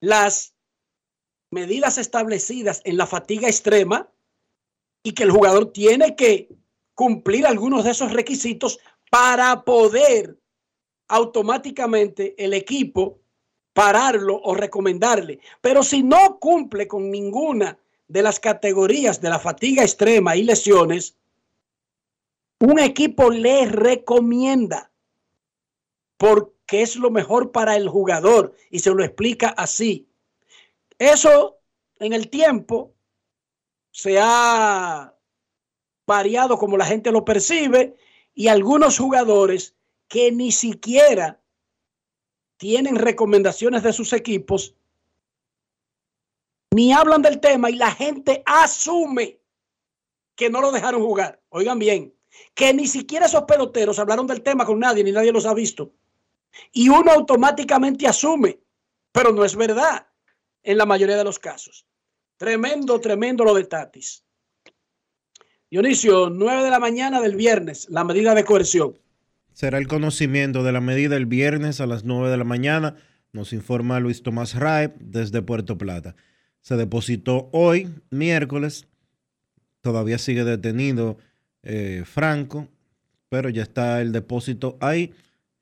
las 0.00 0.51
medidas 1.52 1.98
establecidas 1.98 2.80
en 2.84 2.96
la 2.96 3.06
fatiga 3.06 3.46
extrema 3.46 4.10
y 5.02 5.12
que 5.12 5.22
el 5.22 5.30
jugador 5.30 5.72
tiene 5.72 6.16
que 6.16 6.48
cumplir 6.94 7.46
algunos 7.46 7.84
de 7.84 7.90
esos 7.90 8.12
requisitos 8.12 8.80
para 9.10 9.62
poder 9.64 10.38
automáticamente 11.08 12.34
el 12.42 12.54
equipo 12.54 13.20
pararlo 13.74 14.40
o 14.42 14.54
recomendarle. 14.54 15.40
Pero 15.60 15.82
si 15.82 16.02
no 16.02 16.38
cumple 16.38 16.88
con 16.88 17.10
ninguna 17.10 17.78
de 18.08 18.22
las 18.22 18.40
categorías 18.40 19.20
de 19.20 19.30
la 19.30 19.38
fatiga 19.38 19.82
extrema 19.82 20.36
y 20.36 20.44
lesiones, 20.44 21.16
un 22.60 22.78
equipo 22.78 23.30
le 23.30 23.66
recomienda 23.66 24.90
porque 26.16 26.82
es 26.82 26.96
lo 26.96 27.10
mejor 27.10 27.50
para 27.50 27.76
el 27.76 27.88
jugador 27.88 28.54
y 28.70 28.78
se 28.78 28.90
lo 28.90 29.02
explica 29.02 29.48
así. 29.48 30.08
Eso 31.02 31.58
en 31.98 32.12
el 32.12 32.30
tiempo 32.30 32.94
se 33.90 34.20
ha 34.20 35.12
variado 36.06 36.56
como 36.56 36.76
la 36.76 36.86
gente 36.86 37.10
lo 37.10 37.24
percibe 37.24 37.96
y 38.34 38.46
algunos 38.46 39.00
jugadores 39.00 39.74
que 40.06 40.30
ni 40.30 40.52
siquiera 40.52 41.40
tienen 42.56 42.94
recomendaciones 42.94 43.82
de 43.82 43.92
sus 43.92 44.12
equipos 44.12 44.76
ni 46.70 46.92
hablan 46.92 47.22
del 47.22 47.40
tema 47.40 47.68
y 47.68 47.74
la 47.74 47.90
gente 47.90 48.44
asume 48.46 49.40
que 50.36 50.50
no 50.50 50.60
lo 50.60 50.70
dejaron 50.70 51.02
jugar. 51.02 51.42
Oigan 51.48 51.80
bien, 51.80 52.14
que 52.54 52.72
ni 52.72 52.86
siquiera 52.86 53.26
esos 53.26 53.42
peloteros 53.42 53.98
hablaron 53.98 54.28
del 54.28 54.44
tema 54.44 54.64
con 54.64 54.78
nadie, 54.78 55.02
ni 55.02 55.10
nadie 55.10 55.32
los 55.32 55.46
ha 55.46 55.52
visto. 55.52 55.90
Y 56.70 56.90
uno 56.90 57.10
automáticamente 57.10 58.06
asume, 58.06 58.60
pero 59.10 59.32
no 59.32 59.44
es 59.44 59.56
verdad 59.56 60.06
en 60.62 60.78
la 60.78 60.86
mayoría 60.86 61.16
de 61.16 61.24
los 61.24 61.38
casos. 61.38 61.86
Tremendo, 62.36 63.00
tremendo 63.00 63.44
lo 63.44 63.54
de 63.54 63.64
Tatis. 63.64 64.24
Dionisio, 65.70 66.28
9 66.28 66.64
de 66.64 66.70
la 66.70 66.78
mañana 66.78 67.20
del 67.20 67.36
viernes, 67.36 67.88
la 67.88 68.04
medida 68.04 68.34
de 68.34 68.44
coerción. 68.44 68.98
Será 69.52 69.78
el 69.78 69.88
conocimiento 69.88 70.62
de 70.62 70.72
la 70.72 70.80
medida 70.80 71.16
el 71.16 71.26
viernes 71.26 71.80
a 71.80 71.86
las 71.86 72.04
9 72.04 72.30
de 72.30 72.36
la 72.36 72.44
mañana, 72.44 72.96
nos 73.32 73.52
informa 73.52 74.00
Luis 74.00 74.22
Tomás 74.22 74.54
Raep 74.54 74.96
desde 74.98 75.40
Puerto 75.40 75.78
Plata. 75.78 76.14
Se 76.60 76.76
depositó 76.76 77.48
hoy, 77.52 77.88
miércoles, 78.10 78.86
todavía 79.80 80.18
sigue 80.18 80.44
detenido 80.44 81.16
eh, 81.62 82.04
Franco, 82.04 82.68
pero 83.28 83.48
ya 83.48 83.62
está 83.62 84.02
el 84.02 84.12
depósito 84.12 84.76
ahí 84.80 85.14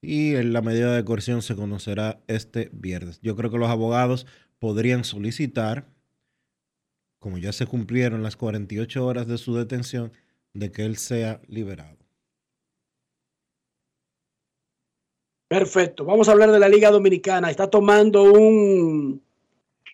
y 0.03 0.33
la 0.43 0.63
medida 0.63 0.95
de 0.95 1.05
coerción 1.05 1.43
se 1.43 1.55
conocerá 1.55 2.21
este 2.27 2.71
viernes. 2.73 3.21
Yo 3.23 3.37
creo 3.37 3.51
que 3.51 3.59
los 3.59 3.71
abogados 3.71 4.27
podrían 4.61 5.03
solicitar, 5.03 5.89
como 7.19 7.39
ya 7.39 7.53
se 7.53 7.67
cumplieron 7.67 8.23
las 8.23 8.37
48 8.37 9.05
horas 9.05 9.27
de 9.27 9.39
su 9.39 9.57
detención, 9.57 10.13
de 10.53 10.71
que 10.71 10.85
él 10.85 10.97
sea 10.97 11.41
liberado. 11.49 11.99
Perfecto. 15.49 16.05
Vamos 16.05 16.29
a 16.29 16.33
hablar 16.33 16.53
de 16.53 16.61
la 16.61 16.69
Liga 16.69 16.91
Dominicana. 16.91 17.51
Está 17.51 17.69
tomando 17.69 18.23
un, 18.23 19.21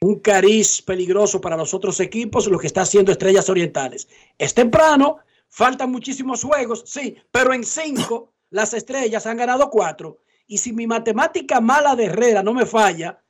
un 0.03 0.21
cariz 0.21 0.83
peligroso 0.83 1.41
para 1.41 1.57
los 1.57 1.73
otros 1.73 1.99
equipos, 2.01 2.47
lo 2.49 2.59
que 2.59 2.67
está 2.67 2.83
haciendo 2.83 3.13
Estrellas 3.13 3.49
Orientales. 3.49 4.09
Es 4.37 4.53
temprano, 4.53 5.19
faltan 5.49 5.91
muchísimos 5.91 6.43
juegos, 6.43 6.83
sí, 6.87 7.17
pero 7.31 7.55
en 7.55 7.65
cinco 7.65 8.35
las 8.51 8.75
estrellas 8.75 9.27
han 9.27 9.39
ganado 9.39 9.71
cuatro. 9.71 10.19
Y 10.47 10.59
si 10.59 10.73
mi 10.73 10.87
matemática 10.87 11.61
mala 11.61 11.97
de 11.97 12.05
Herrera 12.05 12.43
no 12.43 12.53
me 12.53 12.67
falla, 12.67 13.23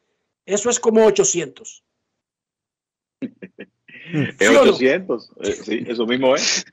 eso 0.46 0.70
es 0.70 0.80
como 0.80 1.04
800. 1.04 1.82
Es 4.38 4.48
800, 4.56 5.32
eh, 5.42 5.52
sí, 5.52 5.84
eso 5.86 6.06
mismo 6.06 6.34
es. 6.34 6.64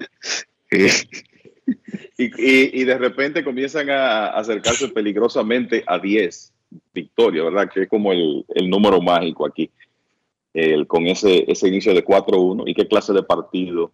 Y, 2.17 2.25
y- 2.25 2.81
y 2.81 2.83
de 2.83 2.97
repente 2.97 3.43
comienzan 3.43 3.89
a 3.89 4.27
acercarse 4.27 4.89
peligrosamente 4.89 5.83
a 5.87 5.97
10 5.99 6.53
victorias, 6.93 7.45
¿verdad? 7.45 7.69
Que 7.73 7.83
es 7.83 7.89
como 7.89 8.11
el, 8.11 8.45
el 8.53 8.69
número 8.69 9.01
mágico 9.01 9.45
aquí, 9.47 9.71
el- 10.53 10.85
con 10.87 11.07
ese, 11.07 11.49
ese 11.51 11.67
inicio 11.67 11.93
de 11.93 12.03
4-1. 12.03 12.63
¿Y 12.67 12.73
qué 12.75 12.87
clase 12.87 13.13
de 13.13 13.23
partido 13.23 13.91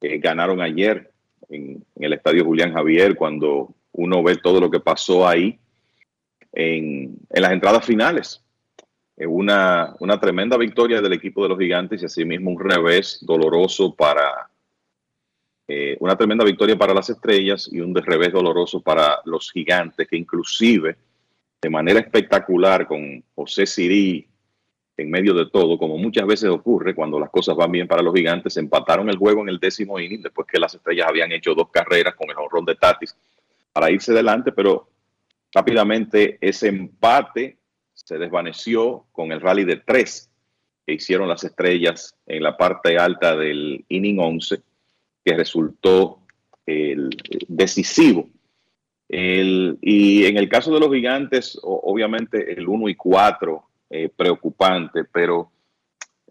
eh, 0.00 0.18
ganaron 0.18 0.60
ayer 0.62 1.10
en, 1.50 1.84
en 1.96 2.04
el 2.04 2.12
estadio 2.14 2.44
Julián 2.44 2.72
Javier 2.72 3.14
cuando 3.16 3.74
uno 3.92 4.22
ve 4.22 4.36
todo 4.36 4.60
lo 4.60 4.70
que 4.70 4.80
pasó 4.80 5.26
ahí 5.28 5.58
en, 6.52 7.18
en 7.30 7.42
las 7.42 7.52
entradas 7.52 7.84
finales? 7.84 8.43
Eh, 9.16 9.26
Una, 9.26 9.94
una 10.00 10.18
tremenda 10.18 10.56
victoria 10.56 11.00
del 11.00 11.12
equipo 11.12 11.42
de 11.42 11.50
los 11.50 11.58
gigantes 11.58 12.02
y 12.02 12.06
asimismo 12.06 12.50
un 12.50 12.58
revés 12.58 13.18
doloroso 13.22 13.94
para, 13.94 14.50
eh, 15.68 15.96
una 16.00 16.16
tremenda 16.16 16.44
victoria 16.44 16.76
para 16.76 16.92
las 16.92 17.08
estrellas 17.10 17.68
y 17.72 17.80
un 17.80 17.94
revés 17.94 18.32
doloroso 18.32 18.80
para 18.80 19.20
los 19.24 19.50
gigantes, 19.52 20.08
que 20.08 20.16
inclusive 20.16 20.96
de 21.62 21.70
manera 21.70 22.00
espectacular 22.00 22.86
con 22.86 23.24
José 23.34 23.66
Sirí 23.66 24.28
en 24.96 25.10
medio 25.10 25.34
de 25.34 25.46
todo, 25.46 25.78
como 25.78 25.96
muchas 25.96 26.26
veces 26.26 26.50
ocurre 26.50 26.94
cuando 26.94 27.18
las 27.18 27.30
cosas 27.30 27.56
van 27.56 27.72
bien 27.72 27.88
para 27.88 28.02
los 28.02 28.14
gigantes, 28.14 28.56
empataron 28.56 29.08
el 29.08 29.16
juego 29.16 29.42
en 29.42 29.48
el 29.48 29.58
décimo 29.58 29.98
inning 29.98 30.22
después 30.22 30.46
que 30.46 30.60
las 30.60 30.74
estrellas 30.74 31.08
habían 31.08 31.32
hecho 31.32 31.54
dos 31.54 31.70
carreras 31.70 32.14
con 32.14 32.30
el 32.30 32.36
honrón 32.36 32.64
de 32.64 32.76
Tatis 32.76 33.16
para 33.72 33.90
irse 33.90 34.12
adelante, 34.12 34.52
pero 34.52 34.88
rápidamente 35.52 36.38
ese 36.40 36.68
empate 36.68 37.56
se 37.94 38.18
desvaneció 38.18 39.06
con 39.12 39.32
el 39.32 39.40
rally 39.40 39.64
de 39.64 39.76
tres 39.76 40.30
que 40.86 40.94
hicieron 40.94 41.28
las 41.28 41.44
estrellas 41.44 42.14
en 42.26 42.42
la 42.42 42.56
parte 42.56 42.98
alta 42.98 43.34
del 43.36 43.84
inning 43.88 44.18
11 44.18 44.60
que 45.24 45.34
resultó 45.34 46.18
decisivo. 47.48 48.28
El- 49.08 49.78
y 49.80 50.24
en 50.26 50.36
el 50.36 50.48
caso 50.48 50.72
de 50.72 50.80
los 50.80 50.92
gigantes, 50.92 51.58
obviamente 51.62 52.52
el 52.52 52.68
1 52.68 52.88
y 52.88 52.94
4, 52.94 53.62
eh, 53.90 54.08
preocupante, 54.14 55.04
pero 55.04 55.50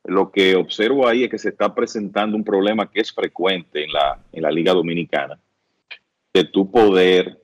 lo 0.03 0.31
que 0.31 0.55
observo 0.55 1.07
ahí 1.07 1.23
es 1.23 1.29
que 1.29 1.37
se 1.37 1.49
está 1.49 1.73
presentando 1.73 2.35
un 2.35 2.43
problema 2.43 2.91
que 2.91 2.99
es 2.99 3.11
frecuente 3.11 3.83
en 3.85 3.93
la, 3.93 4.19
en 4.31 4.41
la 4.41 4.51
Liga 4.51 4.73
Dominicana, 4.73 5.39
de 6.33 6.43
tu 6.43 6.69
poder 6.69 7.39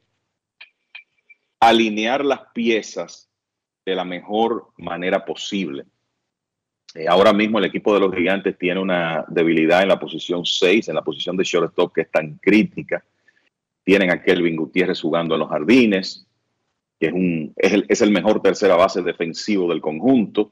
alinear 1.60 2.26
las 2.26 2.42
piezas 2.54 3.29
de 3.86 3.96
la 3.96 4.04
mejor 4.04 4.68
manera 4.78 5.26
posible. 5.26 5.86
Eh, 6.96 7.08
ahora 7.08 7.34
mismo 7.34 7.60
el 7.60 7.66
equipo 7.66 7.94
de 7.94 8.00
los 8.00 8.14
gigantes 8.14 8.58
tiene 8.58 8.80
una 8.80 9.24
debilidad 9.28 9.84
en 9.84 9.90
la 9.90 10.00
posición 10.00 10.46
6, 10.46 10.90
en 10.90 10.96
la 10.96 11.04
posición 11.04 11.38
de 11.38 11.44
shortstop 11.44 11.94
que 11.94 12.02
es 12.02 12.12
tan 12.12 12.38
crítica. 12.42 13.04
Tienen 13.84 14.10
a 14.12 14.22
Kelvin 14.22 14.56
Gutiérrez 14.56 15.02
jugando 15.02 15.36
en 15.36 15.40
los 15.40 15.50
jardines, 15.50 16.26
que 17.00 17.08
es, 17.08 17.14
un, 17.14 17.54
es, 17.56 17.74
el, 17.74 17.86
es 17.88 18.02
el 18.02 18.12
mejor 18.12 18.42
tercera 18.42 18.76
base 18.76 19.02
defensivo 19.02 19.70
del 19.70 19.82
conjunto. 19.82 20.52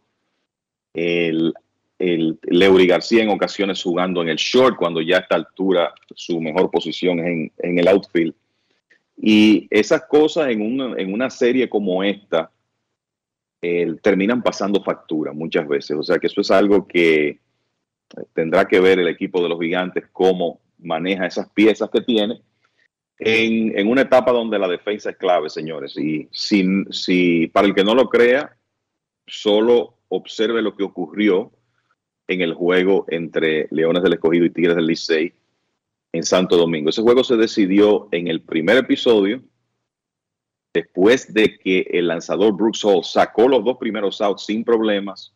El, 0.93 1.53
el 1.99 2.39
Leury 2.43 2.87
García 2.87 3.23
en 3.23 3.29
ocasiones 3.29 3.81
jugando 3.81 4.21
en 4.21 4.29
el 4.29 4.37
short, 4.37 4.77
cuando 4.77 5.01
ya 5.01 5.17
a 5.17 5.19
esta 5.21 5.35
altura 5.35 5.93
su 6.15 6.39
mejor 6.39 6.69
posición 6.69 7.19
es 7.19 7.25
en, 7.25 7.51
en 7.57 7.79
el 7.79 7.87
outfield. 7.87 8.33
Y 9.19 9.67
esas 9.71 10.03
cosas 10.05 10.49
en 10.49 10.61
una, 10.61 10.99
en 10.99 11.11
una 11.11 11.29
serie 11.31 11.67
como 11.67 12.03
esta, 12.03 12.51
terminan 14.01 14.41
pasando 14.41 14.83
factura 14.83 15.33
muchas 15.33 15.67
veces. 15.67 15.97
O 15.97 16.03
sea 16.03 16.17
que 16.17 16.27
eso 16.27 16.41
es 16.41 16.51
algo 16.51 16.87
que 16.87 17.39
tendrá 18.33 18.65
que 18.65 18.79
ver 18.79 18.99
el 18.99 19.07
equipo 19.07 19.41
de 19.41 19.49
los 19.49 19.59
gigantes, 19.59 20.05
cómo 20.11 20.61
maneja 20.79 21.25
esas 21.25 21.49
piezas 21.49 21.89
que 21.89 22.01
tiene 22.01 22.41
en, 23.19 23.77
en 23.77 23.87
una 23.87 24.01
etapa 24.01 24.31
donde 24.31 24.59
la 24.59 24.67
defensa 24.67 25.09
es 25.09 25.17
clave, 25.17 25.49
señores. 25.49 25.97
Y 25.97 26.27
si, 26.31 26.65
si 26.91 27.47
para 27.47 27.67
el 27.67 27.73
que 27.73 27.83
no 27.83 27.95
lo 27.95 28.09
crea, 28.09 28.55
solo 29.25 29.97
observe 30.09 30.61
lo 30.61 30.75
que 30.75 30.83
ocurrió 30.83 31.51
en 32.27 32.41
el 32.41 32.53
juego 32.53 33.05
entre 33.09 33.67
Leones 33.71 34.03
del 34.03 34.13
Escogido 34.13 34.45
y 34.45 34.49
Tigres 34.49 34.75
del 34.75 34.87
Licey 34.87 35.33
en 36.11 36.23
Santo 36.23 36.57
Domingo. 36.57 36.89
Ese 36.89 37.01
juego 37.01 37.23
se 37.23 37.37
decidió 37.37 38.07
en 38.11 38.27
el 38.27 38.41
primer 38.41 38.77
episodio, 38.77 39.41
después 40.77 41.33
de 41.33 41.57
que 41.57 41.87
el 41.91 42.07
lanzador 42.07 42.55
Brooks 42.55 42.85
Hall 42.85 43.03
sacó 43.03 43.47
los 43.47 43.63
dos 43.63 43.77
primeros 43.77 44.21
outs 44.21 44.45
sin 44.45 44.63
problemas, 44.63 45.33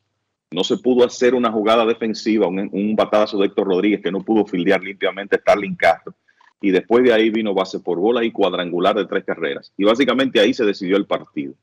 no 0.51 0.63
se 0.63 0.77
pudo 0.77 1.05
hacer 1.05 1.34
una 1.34 1.51
jugada 1.51 1.85
defensiva, 1.85 2.47
un, 2.47 2.69
un 2.72 2.95
batazo 2.95 3.38
de 3.38 3.47
Héctor 3.47 3.68
Rodríguez 3.68 4.01
que 4.01 4.11
no 4.11 4.19
pudo 4.19 4.45
fildear 4.45 4.84
limpiamente 4.84 5.38
Starling 5.38 5.76
Castro. 5.76 6.13
Y 6.61 6.69
después 6.69 7.03
de 7.03 7.11
ahí 7.11 7.31
vino 7.31 7.55
base 7.55 7.80
por 7.80 7.97
bola 7.97 8.23
y 8.23 8.31
cuadrangular 8.31 8.95
de 8.95 9.05
tres 9.05 9.23
carreras. 9.23 9.73
Y 9.77 9.84
básicamente 9.84 10.39
ahí 10.39 10.53
se 10.53 10.63
decidió 10.65 10.95
el 10.95 11.07
partido. 11.07 11.55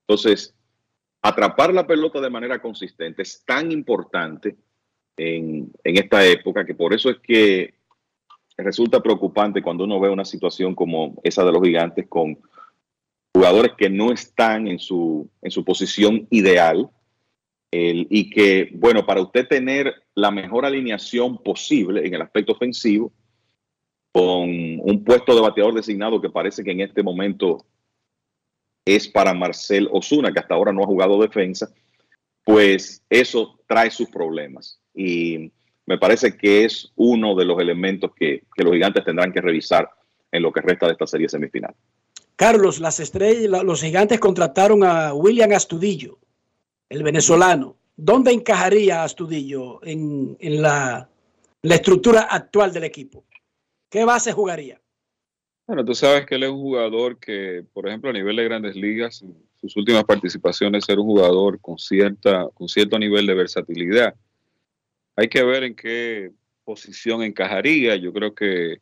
Entonces, 0.00 0.54
atrapar 1.22 1.72
la 1.72 1.86
pelota 1.86 2.20
de 2.20 2.28
manera 2.28 2.60
consistente 2.60 3.22
es 3.22 3.42
tan 3.46 3.72
importante 3.72 4.56
en, 5.16 5.72
en 5.84 5.96
esta 5.96 6.22
época 6.26 6.66
que 6.66 6.74
por 6.74 6.92
eso 6.92 7.08
es 7.08 7.18
que 7.20 7.74
resulta 8.58 9.00
preocupante 9.00 9.62
cuando 9.62 9.84
uno 9.84 9.98
ve 9.98 10.10
una 10.10 10.26
situación 10.26 10.74
como 10.74 11.18
esa 11.22 11.44
de 11.44 11.52
los 11.52 11.62
gigantes 11.62 12.06
con 12.08 12.38
jugadores 13.34 13.72
que 13.76 13.88
no 13.88 14.12
están 14.12 14.68
en 14.68 14.78
su, 14.78 15.28
en 15.40 15.50
su 15.50 15.64
posición 15.64 16.26
ideal 16.30 16.90
y 17.74 18.28
que, 18.28 18.70
bueno, 18.74 19.06
para 19.06 19.22
usted 19.22 19.48
tener 19.48 19.94
la 20.14 20.30
mejor 20.30 20.66
alineación 20.66 21.42
posible 21.42 22.06
en 22.06 22.12
el 22.12 22.20
aspecto 22.20 22.52
ofensivo, 22.52 23.10
con 24.12 24.50
un 24.50 25.04
puesto 25.04 25.34
de 25.34 25.40
bateador 25.40 25.72
designado 25.72 26.20
que 26.20 26.28
parece 26.28 26.62
que 26.62 26.72
en 26.72 26.82
este 26.82 27.02
momento 27.02 27.64
es 28.84 29.08
para 29.08 29.32
Marcel 29.32 29.88
Osuna, 29.90 30.32
que 30.32 30.40
hasta 30.40 30.54
ahora 30.54 30.72
no 30.72 30.82
ha 30.82 30.86
jugado 30.86 31.20
defensa, 31.20 31.72
pues 32.44 33.02
eso 33.08 33.58
trae 33.66 33.90
sus 33.90 34.10
problemas. 34.10 34.78
Y 34.94 35.50
me 35.86 35.96
parece 35.96 36.36
que 36.36 36.66
es 36.66 36.92
uno 36.96 37.34
de 37.34 37.46
los 37.46 37.58
elementos 37.58 38.12
que, 38.14 38.44
que 38.54 38.64
los 38.64 38.74
gigantes 38.74 39.04
tendrán 39.04 39.32
que 39.32 39.40
revisar 39.40 39.88
en 40.30 40.42
lo 40.42 40.52
que 40.52 40.60
resta 40.60 40.86
de 40.86 40.92
esta 40.92 41.06
serie 41.06 41.28
semifinal. 41.30 41.74
Carlos, 42.42 42.80
las 42.80 42.98
estrellas, 42.98 43.48
la- 43.48 43.62
los 43.62 43.80
gigantes 43.82 44.18
contrataron 44.18 44.82
a 44.82 45.14
William 45.14 45.52
Astudillo, 45.52 46.18
el 46.88 47.04
venezolano. 47.04 47.76
¿Dónde 47.96 48.32
encajaría 48.32 49.04
Astudillo 49.04 49.78
en, 49.84 50.36
en 50.40 50.60
la, 50.60 51.08
la 51.62 51.74
estructura 51.76 52.22
actual 52.22 52.72
del 52.72 52.82
equipo? 52.82 53.24
¿Qué 53.88 54.04
base 54.04 54.32
jugaría? 54.32 54.80
Bueno, 55.68 55.84
tú 55.84 55.94
sabes 55.94 56.26
que 56.26 56.34
él 56.34 56.42
es 56.42 56.50
un 56.50 56.58
jugador 56.62 57.20
que, 57.20 57.64
por 57.72 57.86
ejemplo, 57.86 58.10
a 58.10 58.12
nivel 58.12 58.34
de 58.34 58.42
grandes 58.44 58.74
ligas, 58.74 59.24
sus 59.60 59.76
últimas 59.76 60.02
participaciones 60.02 60.88
era 60.88 61.00
un 61.00 61.06
jugador 61.06 61.60
con, 61.60 61.78
cierta, 61.78 62.48
con 62.54 62.66
cierto 62.66 62.98
nivel 62.98 63.24
de 63.24 63.34
versatilidad. 63.34 64.16
hay 65.14 65.28
que 65.28 65.44
ver 65.44 65.62
en 65.62 65.76
qué 65.76 66.32
posición 66.64 67.22
encajaría. 67.22 67.94
Yo 67.94 68.12
creo 68.12 68.34
que 68.34 68.78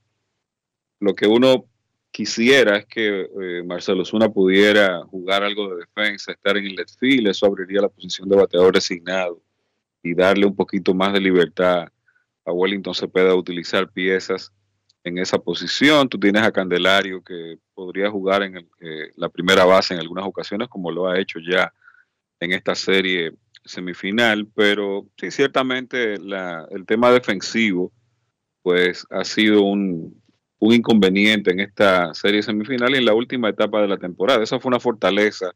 lo 0.98 1.14
que 1.14 1.26
uno 1.26 1.66
quisiera 2.10 2.76
es 2.78 2.86
que 2.86 3.28
eh, 3.40 3.62
Marcelo 3.64 4.04
Zuna 4.04 4.28
pudiera 4.28 5.04
jugar 5.04 5.42
algo 5.42 5.70
de 5.74 5.80
defensa, 5.86 6.32
estar 6.32 6.56
en 6.56 6.66
el 6.66 6.74
left 6.76 6.98
field, 6.98 7.28
eso 7.28 7.46
abriría 7.46 7.80
la 7.82 7.88
posición 7.88 8.28
de 8.28 8.36
bateador 8.36 8.74
designado 8.74 9.40
y 10.02 10.14
darle 10.14 10.46
un 10.46 10.56
poquito 10.56 10.94
más 10.94 11.12
de 11.12 11.20
libertad 11.20 11.88
a 12.44 12.52
Wellington 12.52 12.94
Cepeda 12.94 13.30
a 13.30 13.34
utilizar 13.36 13.88
piezas 13.90 14.52
en 15.04 15.18
esa 15.18 15.38
posición. 15.38 16.08
Tú 16.08 16.18
tienes 16.18 16.42
a 16.42 16.52
Candelario 16.52 17.22
que 17.22 17.58
podría 17.74 18.10
jugar 18.10 18.42
en 18.42 18.56
el, 18.58 18.68
eh, 18.80 19.10
la 19.16 19.28
primera 19.28 19.64
base 19.64 19.94
en 19.94 20.00
algunas 20.00 20.26
ocasiones, 20.26 20.68
como 20.68 20.90
lo 20.90 21.08
ha 21.08 21.18
hecho 21.18 21.38
ya 21.38 21.72
en 22.40 22.52
esta 22.52 22.74
serie 22.74 23.32
semifinal, 23.64 24.46
pero 24.54 25.06
sí, 25.18 25.30
ciertamente 25.30 26.18
la- 26.18 26.66
el 26.70 26.86
tema 26.86 27.10
defensivo 27.12 27.92
pues 28.62 29.06
ha 29.10 29.24
sido 29.24 29.62
un, 29.62 30.19
un 30.60 30.74
inconveniente 30.74 31.50
en 31.50 31.60
esta 31.60 32.14
serie 32.14 32.42
semifinal 32.42 32.94
y 32.94 32.98
en 32.98 33.06
la 33.06 33.14
última 33.14 33.48
etapa 33.48 33.80
de 33.80 33.88
la 33.88 33.96
temporada. 33.96 34.42
Esa 34.42 34.60
fue 34.60 34.68
una 34.68 34.78
fortaleza 34.78 35.52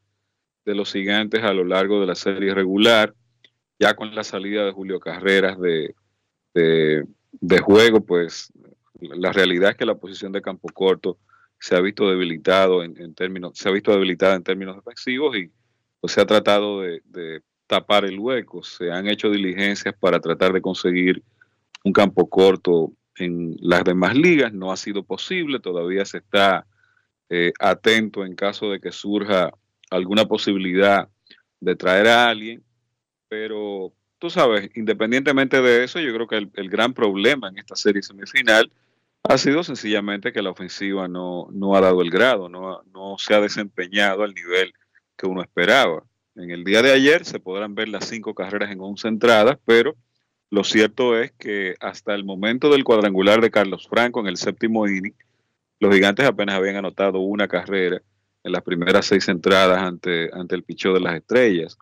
de 0.65 0.75
los 0.75 0.93
gigantes 0.93 1.43
a 1.45 1.53
lo 1.53 1.65
largo 1.65 2.01
de 2.01 2.07
la 2.07 2.15
serie 2.15 2.55
regular, 2.55 3.15
ya 3.79 3.95
con 3.95 4.15
la 4.15 4.25
salida 4.25 4.65
de 4.65 4.73
Julio 4.73 4.99
Carreras 4.99 5.61
de, 5.61 5.95
de, 6.55 7.59
juego, 7.59 8.01
pues 8.01 8.51
la 8.99 9.31
realidad 9.31 9.71
es 9.71 9.77
que 9.77 9.85
la 9.85 9.97
posición 9.97 10.33
de 10.33 10.41
campo 10.41 10.69
corto 10.73 11.19
se 11.61 11.77
ha 11.77 11.81
visto 11.81 12.09
debilitado 12.09 12.83
en, 12.83 12.97
en 12.99 13.15
términos, 13.15 13.53
se 13.59 13.69
ha 13.69 13.73
visto 13.73 13.93
debilitada 13.93 14.37
en 14.37 14.43
términos 14.43 14.77
defensivos 14.77 15.37
y 15.37 15.51
pues 16.01 16.15
se 16.15 16.23
ha 16.23 16.27
tratado 16.27 16.81
de, 16.81 17.03
de 17.05 17.43
tapar 17.67 18.07
el 18.07 18.19
hueco. 18.19 18.63
Se 18.63 18.91
han 18.91 19.07
hecho 19.09 19.31
diligencias 19.31 19.95
para 19.99 20.19
tratar 20.21 20.55
de 20.55 20.63
conseguir 20.63 21.23
un 21.85 21.93
campo 21.93 22.29
corto 22.29 22.93
en 23.19 23.57
las 23.61 23.85
demás 23.85 24.17
ligas. 24.17 24.53
No 24.53 24.73
ha 24.73 24.77
sido 24.77 25.05
posible, 25.05 25.61
todavía 25.61 26.05
se 26.05 26.19
está 26.19 26.67
eh, 27.29 27.53
atento 27.59 28.25
en 28.25 28.35
caso 28.35 28.71
de 28.71 28.81
que 28.81 28.93
surja 28.93 29.53
alguna 29.91 30.27
posibilidad 30.27 31.09
de 31.61 31.77
traer 31.77 32.09
a 32.09 32.29
alguien, 32.29 32.63
pero 33.29 33.93
tú 34.19 34.31
sabes, 34.31 34.71
independientemente 34.75 35.63
de 35.63 35.85
eso, 35.85 36.01
yo 36.01 36.13
creo 36.15 36.27
que 36.27 36.37
el, 36.37 36.51
el 36.55 36.69
gran 36.69 36.93
problema 36.93 37.49
en 37.49 37.59
esta 37.59 37.77
serie 37.77 38.03
semifinal 38.03 38.71
ha 39.23 39.39
sido 39.39 39.65
sencillamente 39.65 40.33
que 40.33 40.43
la 40.43 40.51
ofensiva 40.51 41.09
no, 41.09 41.49
no 41.51 41.75
ha 41.75 41.81
dado 41.81 42.03
el 42.03 42.11
grado, 42.11 42.49
no, 42.49 42.83
no 42.93 43.17
se 43.19 43.35
ha 43.35 43.41
desempeñado 43.41 44.23
al 44.23 44.35
nivel 44.35 44.75
que 45.17 45.27
uno 45.27 45.41
esperaba. 45.41 46.05
En 46.37 46.51
el 46.51 46.65
día 46.65 46.83
de 46.83 46.93
ayer 46.93 47.25
se 47.25 47.41
podrán 47.41 47.75
ver 47.75 47.89
las 47.89 48.07
cinco 48.07 48.35
carreras 48.35 48.71
en 48.71 48.81
11 48.81 49.09
entradas, 49.09 49.59
pero 49.65 49.97
lo 50.51 50.65
cierto 50.65 51.19
es 51.19 51.33
que 51.33 51.75
hasta 51.81 52.15
el 52.15 52.25
momento 52.25 52.71
del 52.71 52.85
cuadrangular 52.85 53.41
de 53.41 53.51
Carlos 53.51 53.89
Franco 53.89 54.21
en 54.21 54.27
el 54.27 54.37
séptimo 54.37 54.87
inning, 54.87 55.15
los 55.81 55.95
gigantes 55.95 56.27
apenas 56.27 56.57
habían 56.57 56.77
anotado 56.77 57.21
una 57.21 57.49
carrera 57.49 58.01
en 58.43 58.53
las 58.53 58.63
primeras 58.63 59.07
seis 59.07 59.29
entradas 59.29 59.79
ante, 59.79 60.31
ante 60.33 60.55
el 60.55 60.63
picheo 60.63 60.95
de 60.95 61.01
las 61.01 61.17
estrellas. 61.17 61.77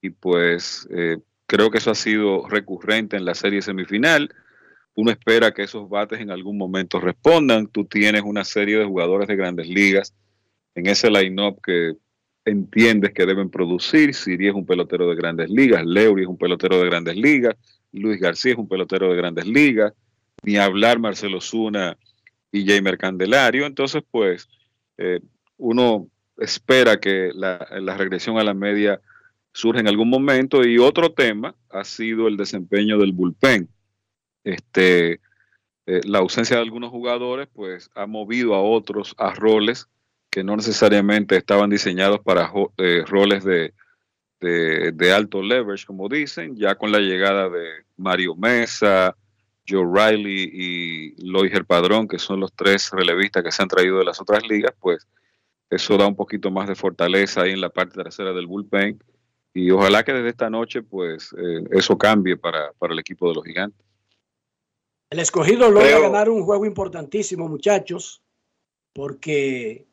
Y 0.00 0.10
pues 0.10 0.88
eh, 0.90 1.18
creo 1.46 1.70
que 1.70 1.78
eso 1.78 1.90
ha 1.90 1.94
sido 1.94 2.48
recurrente 2.48 3.16
en 3.16 3.24
la 3.24 3.34
serie 3.34 3.62
semifinal. 3.62 4.32
Uno 4.94 5.10
espera 5.10 5.52
que 5.52 5.64
esos 5.64 5.88
bates 5.88 6.20
en 6.20 6.30
algún 6.30 6.56
momento 6.56 7.00
respondan. 7.00 7.66
Tú 7.66 7.84
tienes 7.84 8.22
una 8.22 8.44
serie 8.44 8.78
de 8.78 8.84
jugadores 8.84 9.28
de 9.28 9.36
grandes 9.36 9.68
ligas 9.68 10.14
en 10.74 10.86
ese 10.86 11.10
line-up 11.10 11.60
que 11.62 11.94
entiendes 12.44 13.12
que 13.12 13.26
deben 13.26 13.50
producir. 13.50 14.14
Siri 14.14 14.48
es 14.48 14.54
un 14.54 14.66
pelotero 14.66 15.08
de 15.08 15.16
grandes 15.16 15.50
ligas, 15.50 15.84
Leury 15.84 16.22
es 16.22 16.28
un 16.28 16.38
pelotero 16.38 16.78
de 16.78 16.86
grandes 16.86 17.16
ligas, 17.16 17.56
Luis 17.92 18.20
García 18.20 18.52
es 18.52 18.58
un 18.58 18.68
pelotero 18.68 19.10
de 19.10 19.16
grandes 19.16 19.46
ligas, 19.46 19.92
ni 20.42 20.56
hablar 20.56 20.98
Marcelo 20.98 21.40
Zuna 21.40 21.96
y 22.52 22.66
Jamer 22.66 22.98
Candelario. 22.98 23.66
Entonces, 23.66 24.02
pues, 24.10 24.48
eh, 24.96 25.20
uno 25.56 26.08
espera 26.36 27.00
que 27.00 27.30
la, 27.34 27.58
regresión 27.96 28.38
a 28.38 28.44
la 28.44 28.54
media 28.54 29.00
surja 29.52 29.80
en 29.80 29.88
algún 29.88 30.08
momento. 30.08 30.64
Y 30.64 30.78
otro 30.78 31.12
tema 31.12 31.54
ha 31.70 31.84
sido 31.84 32.28
el 32.28 32.36
desempeño 32.36 32.98
del 32.98 33.12
bullpen. 33.12 33.68
Este, 34.44 35.20
eh, 35.86 36.00
la 36.04 36.18
ausencia 36.18 36.56
de 36.56 36.62
algunos 36.62 36.90
jugadores, 36.90 37.48
pues, 37.52 37.90
ha 37.94 38.06
movido 38.06 38.54
a 38.54 38.62
otros 38.62 39.14
a 39.18 39.34
roles 39.34 39.88
que 40.30 40.44
no 40.44 40.56
necesariamente 40.56 41.36
estaban 41.36 41.70
diseñados 41.70 42.20
para 42.20 42.52
eh, 42.76 43.02
roles 43.06 43.44
de, 43.44 43.72
de, 44.40 44.92
de 44.92 45.12
alto 45.12 45.42
leverage, 45.42 45.86
como 45.86 46.08
dicen, 46.08 46.56
ya 46.56 46.74
con 46.76 46.92
la 46.92 46.98
llegada 47.00 47.48
de 47.48 47.66
Mario 47.96 48.34
Mesa, 48.36 49.16
Joe 49.68 49.84
Riley 49.84 50.50
y 50.52 51.26
Loiger 51.30 51.64
Padrón, 51.64 52.08
que 52.08 52.18
son 52.18 52.40
los 52.40 52.52
tres 52.54 52.90
relevistas 52.90 53.42
que 53.42 53.52
se 53.52 53.62
han 53.62 53.68
traído 53.68 53.98
de 53.98 54.04
las 54.04 54.20
otras 54.20 54.46
ligas, 54.48 54.72
pues 54.80 55.06
eso 55.70 55.96
da 55.98 56.06
un 56.06 56.16
poquito 56.16 56.50
más 56.50 56.68
de 56.68 56.74
fortaleza 56.74 57.42
ahí 57.42 57.52
en 57.52 57.60
la 57.60 57.68
parte 57.68 57.94
trasera 58.00 58.32
del 58.32 58.46
bullpen. 58.46 59.02
Y 59.52 59.70
ojalá 59.70 60.04
que 60.04 60.12
desde 60.12 60.28
esta 60.30 60.48
noche, 60.48 60.82
pues, 60.82 61.34
eh, 61.36 61.64
eso 61.72 61.98
cambie 61.98 62.36
para, 62.36 62.72
para 62.78 62.92
el 62.92 62.98
equipo 63.00 63.28
de 63.28 63.34
los 63.34 63.44
gigantes. 63.44 63.84
El 65.10 65.18
escogido 65.18 65.70
logra 65.70 65.88
Creo- 65.88 66.02
ganar 66.02 66.28
un 66.30 66.44
juego 66.44 66.64
importantísimo, 66.64 67.48
muchachos, 67.48 68.22
porque 68.92 69.87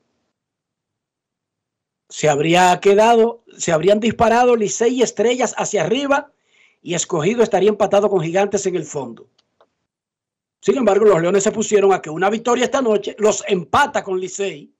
se 2.10 2.30
habría 2.30 2.80
quedado, 2.80 3.44
se 3.58 3.72
habrían 3.72 4.00
disparado 4.00 4.56
Licey 4.56 4.96
y 4.96 5.02
Estrellas 5.02 5.56
hacia 5.58 5.84
arriba 5.84 6.32
y 6.82 6.94
escogido 6.94 7.42
estaría 7.42 7.70
empatado 7.70 8.10
con 8.10 8.22
Gigantes 8.22 8.66
en 8.66 8.76
el 8.76 8.84
fondo. 8.84 9.30
Sin 10.60 10.78
embargo, 10.78 11.06
los 11.06 11.22
Leones 11.22 11.44
se 11.44 11.52
pusieron 11.52 11.94
a 11.94 12.02
que 12.02 12.10
una 12.10 12.30
victoria 12.30 12.66
esta 12.66 12.82
noche 12.82 13.16
los 13.20 13.44
empata 13.48 14.04
con 14.04 14.20
Licey 14.20 14.72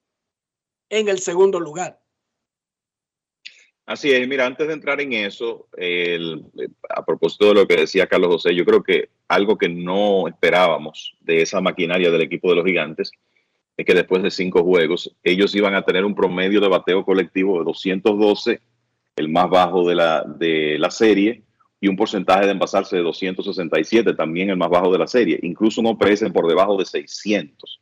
en 0.90 1.10
el 1.10 1.20
segundo 1.20 1.60
lugar. 1.60 2.00
Así 3.88 4.12
es, 4.12 4.28
mira, 4.28 4.48
antes 4.48 4.68
de 4.68 4.74
entrar 4.74 5.00
en 5.00 5.14
eso, 5.14 5.68
a 6.90 7.06
propósito 7.06 7.50
de 7.50 7.54
lo 7.54 7.68
que 7.68 7.76
decía 7.76 8.08
Carlos 8.08 8.34
José, 8.34 8.56
yo 8.56 8.66
creo 8.66 8.82
que 8.82 9.10
algo 9.28 9.60
que 9.60 9.70
no 9.70 10.28
esperábamos 10.28 11.16
de 11.22 11.44
esa 11.44 11.62
maquinaria 11.62 12.10
del 12.10 12.24
equipo 12.24 12.50
de 12.50 12.56
los 12.56 12.66
gigantes 12.66 13.12
es 13.78 13.86
que 13.86 13.94
después 13.94 14.24
de 14.24 14.32
cinco 14.32 14.64
juegos 14.64 15.16
ellos 15.24 15.56
iban 15.56 15.76
a 15.76 15.84
tener 15.84 16.06
un 16.06 16.16
promedio 16.16 16.62
de 16.62 16.68
bateo 16.68 17.04
colectivo 17.04 17.60
de 17.60 17.66
212, 17.66 18.62
el 19.16 19.30
más 19.30 19.50
bajo 19.50 19.88
de 19.88 19.96
la, 19.96 20.24
de 20.24 20.78
la 20.80 20.92
serie, 20.92 21.44
y 21.80 21.88
un 21.88 21.96
porcentaje 21.96 22.46
de 22.46 22.52
envasarse 22.52 22.96
de 22.96 23.04
267, 23.04 24.14
también 24.14 24.50
el 24.50 24.58
más 24.58 24.70
bajo 24.70 24.92
de 24.92 24.98
la 24.98 25.08
serie, 25.08 25.40
incluso 25.44 25.82
un 25.82 25.88
OPS 25.88 26.32
por 26.34 26.48
debajo 26.48 26.78
de 26.78 26.86
600 26.86 27.82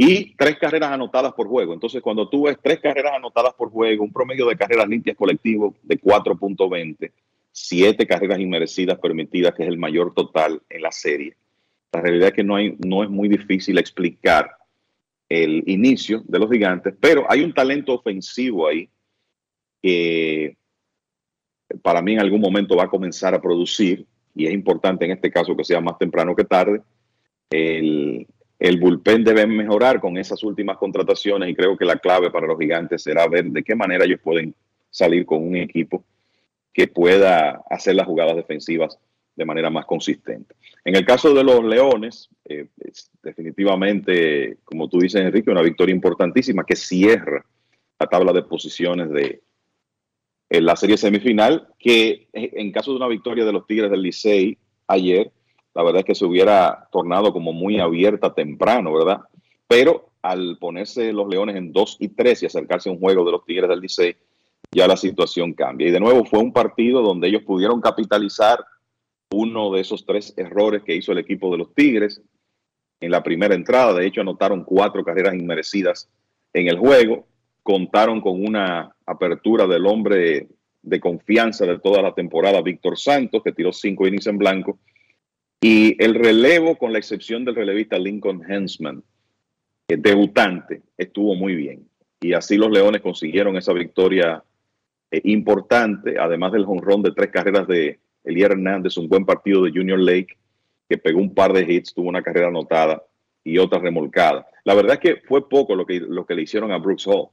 y 0.00 0.36
tres 0.36 0.56
carreras 0.58 0.92
anotadas 0.92 1.32
por 1.32 1.48
juego. 1.48 1.74
Entonces, 1.74 2.00
cuando 2.00 2.28
tú 2.28 2.44
ves 2.44 2.56
tres 2.62 2.78
carreras 2.78 3.14
anotadas 3.16 3.52
por 3.54 3.70
juego, 3.70 4.04
un 4.04 4.12
promedio 4.12 4.46
de 4.46 4.56
carreras 4.56 4.88
limpias 4.88 5.16
colectivo 5.16 5.74
de 5.82 6.00
4.20, 6.00 7.10
siete 7.50 8.06
carreras 8.06 8.38
inmerecidas 8.38 8.98
permitidas, 9.00 9.54
que 9.54 9.64
es 9.64 9.68
el 9.68 9.76
mayor 9.76 10.14
total 10.14 10.62
en 10.70 10.82
la 10.82 10.92
serie. 10.92 11.34
La 11.92 12.00
realidad 12.00 12.28
es 12.28 12.34
que 12.34 12.44
no, 12.44 12.54
hay, 12.54 12.76
no 12.78 13.02
es 13.02 13.10
muy 13.10 13.28
difícil 13.28 13.76
explicar 13.76 14.57
el 15.28 15.62
inicio 15.66 16.22
de 16.26 16.38
los 16.38 16.50
gigantes, 16.50 16.94
pero 17.00 17.26
hay 17.30 17.42
un 17.42 17.52
talento 17.52 17.94
ofensivo 17.94 18.66
ahí 18.66 18.88
que 19.82 20.56
para 21.82 22.00
mí 22.00 22.14
en 22.14 22.20
algún 22.20 22.40
momento 22.40 22.76
va 22.76 22.84
a 22.84 22.90
comenzar 22.90 23.34
a 23.34 23.40
producir, 23.40 24.06
y 24.34 24.46
es 24.46 24.52
importante 24.52 25.04
en 25.04 25.12
este 25.12 25.30
caso 25.30 25.56
que 25.56 25.64
sea 25.64 25.80
más 25.80 25.98
temprano 25.98 26.34
que 26.34 26.44
tarde. 26.44 26.80
El, 27.50 28.26
el 28.58 28.80
bullpen 28.80 29.24
debe 29.24 29.46
mejorar 29.46 30.00
con 30.00 30.16
esas 30.16 30.42
últimas 30.42 30.78
contrataciones 30.78 31.48
y 31.48 31.54
creo 31.54 31.76
que 31.76 31.84
la 31.84 31.98
clave 31.98 32.30
para 32.30 32.46
los 32.46 32.58
gigantes 32.58 33.02
será 33.02 33.26
ver 33.28 33.46
de 33.46 33.62
qué 33.62 33.74
manera 33.74 34.04
ellos 34.04 34.20
pueden 34.22 34.54
salir 34.90 35.26
con 35.26 35.46
un 35.46 35.56
equipo 35.56 36.04
que 36.72 36.86
pueda 36.86 37.62
hacer 37.70 37.94
las 37.94 38.06
jugadas 38.06 38.36
defensivas 38.36 38.98
de 39.38 39.44
manera 39.44 39.70
más 39.70 39.86
consistente. 39.86 40.56
En 40.84 40.96
el 40.96 41.04
caso 41.04 41.32
de 41.32 41.44
los 41.44 41.64
Leones, 41.64 42.28
eh, 42.44 42.66
definitivamente, 43.22 44.58
como 44.64 44.88
tú 44.88 44.98
dices, 44.98 45.20
Enrique, 45.20 45.50
una 45.50 45.62
victoria 45.62 45.94
importantísima 45.94 46.64
que 46.64 46.74
cierra 46.74 47.44
la 48.00 48.06
tabla 48.08 48.32
de 48.32 48.42
posiciones 48.42 49.08
de 49.10 49.40
en 50.50 50.64
la 50.64 50.76
serie 50.76 50.96
semifinal, 50.96 51.68
que 51.78 52.28
eh, 52.32 52.50
en 52.54 52.72
caso 52.72 52.90
de 52.90 52.96
una 52.96 53.06
victoria 53.06 53.44
de 53.44 53.52
los 53.52 53.66
Tigres 53.66 53.90
del 53.90 54.02
Licey 54.02 54.58
ayer, 54.88 55.30
la 55.74 55.84
verdad 55.84 56.00
es 56.00 56.06
que 56.06 56.14
se 56.14 56.24
hubiera 56.24 56.88
tornado 56.90 57.32
como 57.32 57.52
muy 57.52 57.78
abierta 57.78 58.34
temprano, 58.34 58.92
¿verdad? 58.92 59.20
Pero 59.68 60.08
al 60.22 60.56
ponerse 60.58 61.12
los 61.12 61.28
Leones 61.28 61.54
en 61.54 61.72
2 61.72 61.98
y 62.00 62.08
3 62.08 62.42
y 62.42 62.46
acercarse 62.46 62.88
a 62.88 62.92
un 62.92 62.98
juego 62.98 63.24
de 63.24 63.32
los 63.32 63.44
Tigres 63.44 63.68
del 63.68 63.80
Licey, 63.80 64.16
ya 64.72 64.88
la 64.88 64.96
situación 64.96 65.52
cambia. 65.52 65.88
Y 65.88 65.90
de 65.92 66.00
nuevo 66.00 66.24
fue 66.24 66.40
un 66.40 66.52
partido 66.52 67.02
donde 67.02 67.28
ellos 67.28 67.42
pudieron 67.42 67.80
capitalizar 67.80 68.64
uno 69.30 69.72
de 69.72 69.80
esos 69.80 70.04
tres 70.04 70.34
errores 70.36 70.82
que 70.82 70.94
hizo 70.94 71.12
el 71.12 71.18
equipo 71.18 71.50
de 71.50 71.58
los 71.58 71.74
Tigres 71.74 72.22
en 73.00 73.10
la 73.10 73.22
primera 73.22 73.54
entrada. 73.54 73.94
De 73.94 74.06
hecho, 74.06 74.20
anotaron 74.20 74.64
cuatro 74.64 75.04
carreras 75.04 75.34
inmerecidas 75.34 76.08
en 76.52 76.68
el 76.68 76.78
juego. 76.78 77.26
Contaron 77.62 78.20
con 78.20 78.44
una 78.44 78.94
apertura 79.06 79.66
del 79.66 79.86
hombre 79.86 80.48
de 80.82 81.00
confianza 81.00 81.66
de 81.66 81.78
toda 81.78 82.02
la 82.02 82.14
temporada, 82.14 82.62
Víctor 82.62 82.98
Santos, 82.98 83.42
que 83.42 83.52
tiró 83.52 83.72
cinco 83.72 84.06
innings 84.06 84.26
en 84.26 84.38
blanco. 84.38 84.78
Y 85.60 86.02
el 86.02 86.14
relevo, 86.14 86.76
con 86.76 86.92
la 86.92 86.98
excepción 86.98 87.44
del 87.44 87.56
relevista 87.56 87.98
Lincoln 87.98 88.42
Hensman, 88.48 89.02
eh, 89.88 89.96
debutante, 89.96 90.82
estuvo 90.96 91.34
muy 91.34 91.54
bien. 91.54 91.88
Y 92.20 92.32
así 92.32 92.56
los 92.56 92.70
Leones 92.70 93.02
consiguieron 93.02 93.56
esa 93.56 93.72
victoria 93.72 94.42
eh, 95.10 95.20
importante, 95.24 96.16
además 96.18 96.52
del 96.52 96.64
jonrón 96.64 97.02
de 97.02 97.12
tres 97.12 97.30
carreras 97.30 97.66
de 97.66 97.98
Elier 98.28 98.52
Hernández, 98.52 98.96
un 98.96 99.08
buen 99.08 99.24
partido 99.24 99.62
de 99.62 99.70
Junior 99.70 99.98
Lake, 99.98 100.36
que 100.88 100.98
pegó 100.98 101.20
un 101.20 101.34
par 101.34 101.52
de 101.52 101.62
hits, 101.62 101.94
tuvo 101.94 102.08
una 102.08 102.22
carrera 102.22 102.48
anotada 102.48 103.02
y 103.42 103.58
otra 103.58 103.78
remolcada. 103.78 104.46
La 104.64 104.74
verdad 104.74 104.94
es 104.94 105.00
que 105.00 105.22
fue 105.26 105.48
poco 105.48 105.74
lo 105.74 105.86
que, 105.86 106.00
lo 106.00 106.26
que 106.26 106.34
le 106.34 106.42
hicieron 106.42 106.72
a 106.72 106.78
Brooks 106.78 107.06
Hall. 107.06 107.28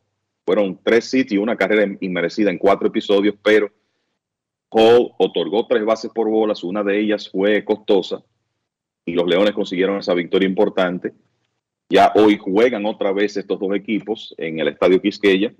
Fueron 0.45 0.79
tres 0.83 1.13
hits 1.13 1.31
y 1.31 1.37
una 1.37 1.55
carrera 1.55 1.95
inmerecida 2.01 2.49
en 2.49 2.57
cuatro 2.57 2.87
episodios, 2.87 3.35
pero 3.43 3.71
Hall 4.69 5.11
otorgó 5.17 5.67
tres 5.67 5.85
bases 5.85 6.11
por 6.11 6.29
bolas, 6.29 6.63
una 6.63 6.83
de 6.83 6.99
ellas 6.99 7.29
fue 7.29 7.63
costosa 7.63 8.23
y 9.05 9.13
los 9.13 9.27
Leones 9.27 9.53
consiguieron 9.53 9.97
esa 9.97 10.13
victoria 10.13 10.47
importante. 10.47 11.13
Ya 11.89 12.11
hoy 12.15 12.37
juegan 12.37 12.85
otra 12.85 13.11
vez 13.11 13.37
estos 13.37 13.59
dos 13.59 13.75
equipos 13.75 14.33
en 14.37 14.59
el 14.59 14.67
Estadio 14.67 15.01
Quisqueya 15.01 15.53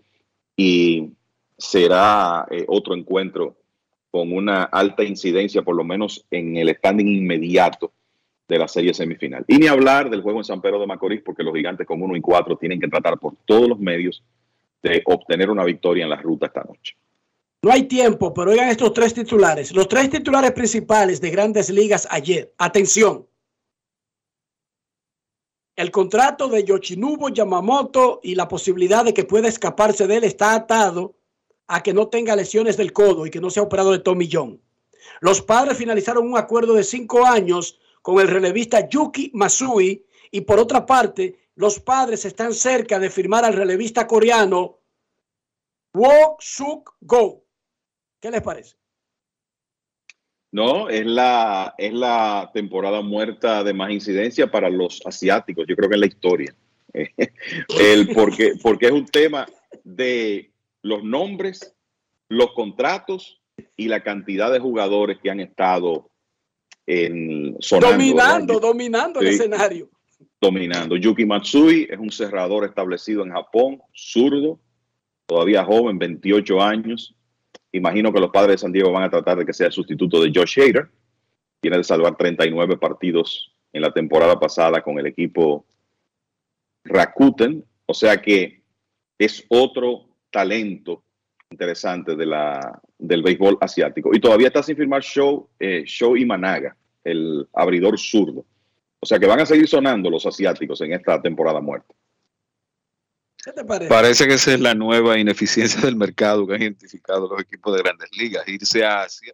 y 0.57 1.11
será 1.57 2.47
eh, 2.49 2.65
otro 2.67 2.95
encuentro 2.95 3.55
con 4.15 4.31
una 4.31 4.63
alta 4.63 5.03
incidencia, 5.03 5.61
por 5.61 5.75
lo 5.75 5.83
menos 5.83 6.25
en 6.31 6.55
el 6.55 6.73
standing 6.73 7.17
inmediato 7.17 7.91
de 8.47 8.57
la 8.57 8.65
serie 8.65 8.93
semifinal. 8.93 9.43
Y 9.45 9.57
ni 9.57 9.67
hablar 9.67 10.09
del 10.09 10.21
juego 10.21 10.39
en 10.39 10.45
San 10.45 10.61
Pedro 10.61 10.79
de 10.79 10.87
Macorís, 10.87 11.21
porque 11.21 11.43
los 11.43 11.53
gigantes 11.53 11.85
con 11.85 12.01
1 12.01 12.15
y 12.15 12.21
4 12.21 12.55
tienen 12.55 12.79
que 12.79 12.87
tratar 12.87 13.19
por 13.19 13.35
todos 13.43 13.67
los 13.67 13.77
medios 13.77 14.23
de 14.81 15.01
obtener 15.03 15.49
una 15.49 15.65
victoria 15.65 16.05
en 16.05 16.11
la 16.11 16.15
ruta 16.15 16.45
esta 16.45 16.63
noche. 16.63 16.95
No 17.61 17.73
hay 17.73 17.83
tiempo, 17.89 18.33
pero 18.33 18.51
oigan 18.51 18.69
estos 18.69 18.93
tres 18.93 19.13
titulares. 19.13 19.75
Los 19.75 19.89
tres 19.89 20.09
titulares 20.09 20.53
principales 20.53 21.19
de 21.19 21.31
grandes 21.31 21.69
ligas 21.69 22.07
ayer. 22.09 22.53
Atención. 22.57 23.27
El 25.75 25.91
contrato 25.91 26.47
de 26.47 26.63
Yoshinobu 26.63 27.31
Yamamoto 27.31 28.21
y 28.23 28.35
la 28.35 28.47
posibilidad 28.47 29.03
de 29.03 29.13
que 29.13 29.25
pueda 29.25 29.49
escaparse 29.49 30.07
de 30.07 30.15
él 30.15 30.23
está 30.23 30.55
atado 30.55 31.15
a 31.67 31.83
que 31.83 31.93
no 31.93 32.07
tenga 32.07 32.35
lesiones 32.35 32.77
del 32.77 32.93
codo 32.93 33.25
y 33.25 33.31
que 33.31 33.41
no 33.41 33.49
sea 33.49 33.63
operado 33.63 33.91
de 33.91 33.99
Tommy 33.99 34.29
John. 34.31 34.61
Los 35.21 35.41
padres 35.41 35.77
finalizaron 35.77 36.27
un 36.27 36.37
acuerdo 36.37 36.73
de 36.73 36.83
cinco 36.83 37.25
años 37.25 37.79
con 38.01 38.19
el 38.19 38.27
relevista 38.27 38.87
Yuki 38.87 39.31
Masui 39.33 40.05
y 40.31 40.41
por 40.41 40.59
otra 40.59 40.85
parte, 40.85 41.39
los 41.55 41.79
padres 41.79 42.25
están 42.25 42.53
cerca 42.53 42.99
de 42.99 43.09
firmar 43.09 43.45
al 43.45 43.53
relevista 43.53 44.05
coreano 44.05 44.79
Wo 45.93 46.35
Suk 46.39 46.95
Go. 46.99 47.43
¿Qué 48.19 48.29
les 48.29 48.41
parece? 48.41 48.75
No, 50.51 50.89
es 50.89 51.05
la, 51.05 51.73
es 51.77 51.93
la 51.93 52.49
temporada 52.53 53.01
muerta 53.01 53.63
de 53.63 53.73
más 53.73 53.91
incidencia 53.91 54.49
para 54.49 54.69
los 54.69 55.01
asiáticos, 55.05 55.65
yo 55.67 55.75
creo 55.75 55.89
que 55.89 55.95
es 55.95 56.01
la 56.01 56.07
historia. 56.07 56.55
El, 57.79 58.13
porque, 58.13 58.53
porque 58.61 58.85
es 58.85 58.91
un 58.91 59.05
tema 59.05 59.45
de 59.83 60.51
los 60.85 61.03
nombres, 61.03 61.75
los 62.29 62.51
contratos 62.53 63.41
y 63.75 63.87
la 63.87 64.03
cantidad 64.03 64.51
de 64.51 64.59
jugadores 64.59 65.17
que 65.17 65.31
han 65.31 65.39
estado 65.39 66.11
en, 66.85 67.57
dominando, 67.71 68.53
¿verdad? 68.53 68.67
dominando 68.67 69.19
el 69.19 69.27
escenario. 69.27 69.89
dominando. 70.39 70.95
Yuki 70.95 71.25
Matsui 71.25 71.87
es 71.89 71.97
un 71.97 72.11
cerrador 72.11 72.65
establecido 72.65 73.23
en 73.23 73.31
Japón, 73.31 73.81
zurdo, 73.95 74.59
todavía 75.25 75.65
joven, 75.65 75.97
28 75.97 76.61
años. 76.61 77.15
Imagino 77.71 78.13
que 78.13 78.19
los 78.19 78.29
padres 78.29 78.53
de 78.53 78.57
San 78.59 78.71
Diego 78.71 78.91
van 78.91 79.05
a 79.05 79.09
tratar 79.09 79.39
de 79.39 79.45
que 79.45 79.53
sea 79.53 79.67
el 79.67 79.73
sustituto 79.73 80.21
de 80.21 80.31
Josh 80.35 80.59
Hader. 80.59 80.87
Tiene 81.61 81.77
de 81.77 81.83
salvar 81.83 82.15
39 82.15 82.77
partidos 82.77 83.51
en 83.73 83.81
la 83.81 83.91
temporada 83.91 84.39
pasada 84.39 84.83
con 84.83 84.99
el 84.99 85.07
equipo 85.07 85.65
Rakuten. 86.83 87.65
O 87.87 87.93
sea 87.95 88.21
que 88.21 88.61
es 89.17 89.43
otro 89.49 90.14
talento 90.35 91.05
interesante 91.49 92.13
de 92.13 92.25
la, 92.25 92.81
del 92.97 93.23
béisbol 93.23 93.57
asiático. 93.61 94.09
Y 94.13 94.19
todavía 94.19 94.47
está 94.47 94.61
sin 94.61 94.75
firmar 94.75 95.01
Show, 95.01 95.49
eh, 95.57 95.83
Show 95.85 96.17
Imanaga, 96.17 96.75
el 97.05 97.47
abridor 97.53 97.97
zurdo. 97.97 98.45
O 98.99 99.05
sea 99.05 99.17
que 99.17 99.27
van 99.27 99.39
a 99.39 99.45
seguir 99.45 99.65
sonando 99.65 100.09
los 100.09 100.25
asiáticos 100.25 100.81
en 100.81 100.91
esta 100.91 101.21
temporada 101.21 101.61
muerta. 101.61 101.93
¿Qué 103.41 103.53
te 103.53 103.63
parece? 103.63 103.89
Parece 103.89 104.27
que 104.27 104.33
esa 104.33 104.53
es 104.55 104.59
la 104.59 104.73
nueva 104.73 105.17
ineficiencia 105.17 105.79
del 105.81 105.95
mercado 105.95 106.45
que 106.45 106.55
han 106.55 106.63
identificado 106.63 107.29
los 107.29 107.41
equipos 107.41 107.73
de 107.73 107.81
grandes 107.81 108.09
ligas, 108.17 108.45
irse 108.49 108.83
a 108.83 109.03
Asia 109.03 109.33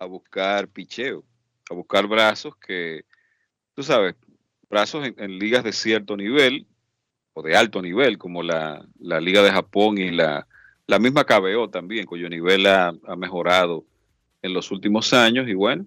a 0.00 0.06
buscar 0.06 0.66
picheo, 0.66 1.22
a 1.70 1.74
buscar 1.74 2.08
brazos 2.08 2.56
que, 2.56 3.04
tú 3.74 3.84
sabes, 3.84 4.16
brazos 4.68 5.06
en, 5.06 5.14
en 5.18 5.38
ligas 5.38 5.62
de 5.62 5.72
cierto 5.72 6.16
nivel 6.16 6.66
de 7.42 7.56
alto 7.56 7.82
nivel, 7.82 8.18
como 8.18 8.42
la, 8.42 8.84
la 8.98 9.20
Liga 9.20 9.42
de 9.42 9.50
Japón 9.50 9.98
y 9.98 10.10
la, 10.10 10.46
la 10.86 10.98
misma 10.98 11.24
KBO 11.24 11.70
también, 11.70 12.06
cuyo 12.06 12.28
nivel 12.28 12.66
ha, 12.66 12.94
ha 13.06 13.16
mejorado 13.16 13.84
en 14.42 14.52
los 14.52 14.70
últimos 14.70 15.12
años. 15.12 15.48
Y 15.48 15.54
bueno, 15.54 15.86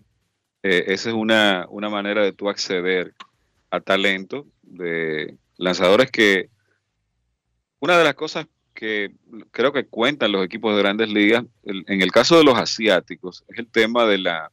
eh, 0.64 0.86
esa 0.88 1.10
es 1.10 1.16
una, 1.16 1.66
una 1.70 1.90
manera 1.90 2.24
de 2.24 2.34
tú 2.34 2.50
acceder 2.50 3.14
a 3.72 3.80
talento 3.80 4.46
de 4.62 5.36
lanzadores 5.58 6.12
que 6.12 6.50
una 7.80 7.98
de 7.98 8.04
las 8.04 8.16
cosas 8.16 8.48
que 8.74 9.12
creo 9.52 9.74
que 9.74 9.86
cuentan 9.86 10.32
los 10.32 10.44
equipos 10.44 10.74
de 10.74 10.82
grandes 10.82 11.10
ligas, 11.10 11.44
en 11.64 12.02
el 12.02 12.12
caso 12.12 12.38
de 12.38 12.44
los 12.44 12.58
asiáticos, 12.58 13.44
es 13.48 13.60
el 13.60 13.68
tema 13.68 14.06
de 14.06 14.18
la, 14.18 14.52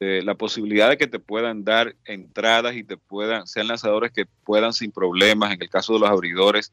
de 0.00 0.22
la 0.22 0.34
posibilidad 0.34 0.88
de 0.88 0.96
que 0.96 1.06
te 1.06 1.18
puedan 1.18 1.62
dar 1.62 1.94
entradas 2.06 2.74
y 2.74 2.82
te 2.82 2.96
puedan, 2.96 3.46
sean 3.46 3.68
lanzadores 3.68 4.10
que 4.12 4.24
puedan 4.44 4.72
sin 4.72 4.90
problemas, 4.90 5.52
en 5.52 5.62
el 5.62 5.68
caso 5.68 5.92
de 5.92 6.00
los 6.00 6.10
abridores, 6.10 6.72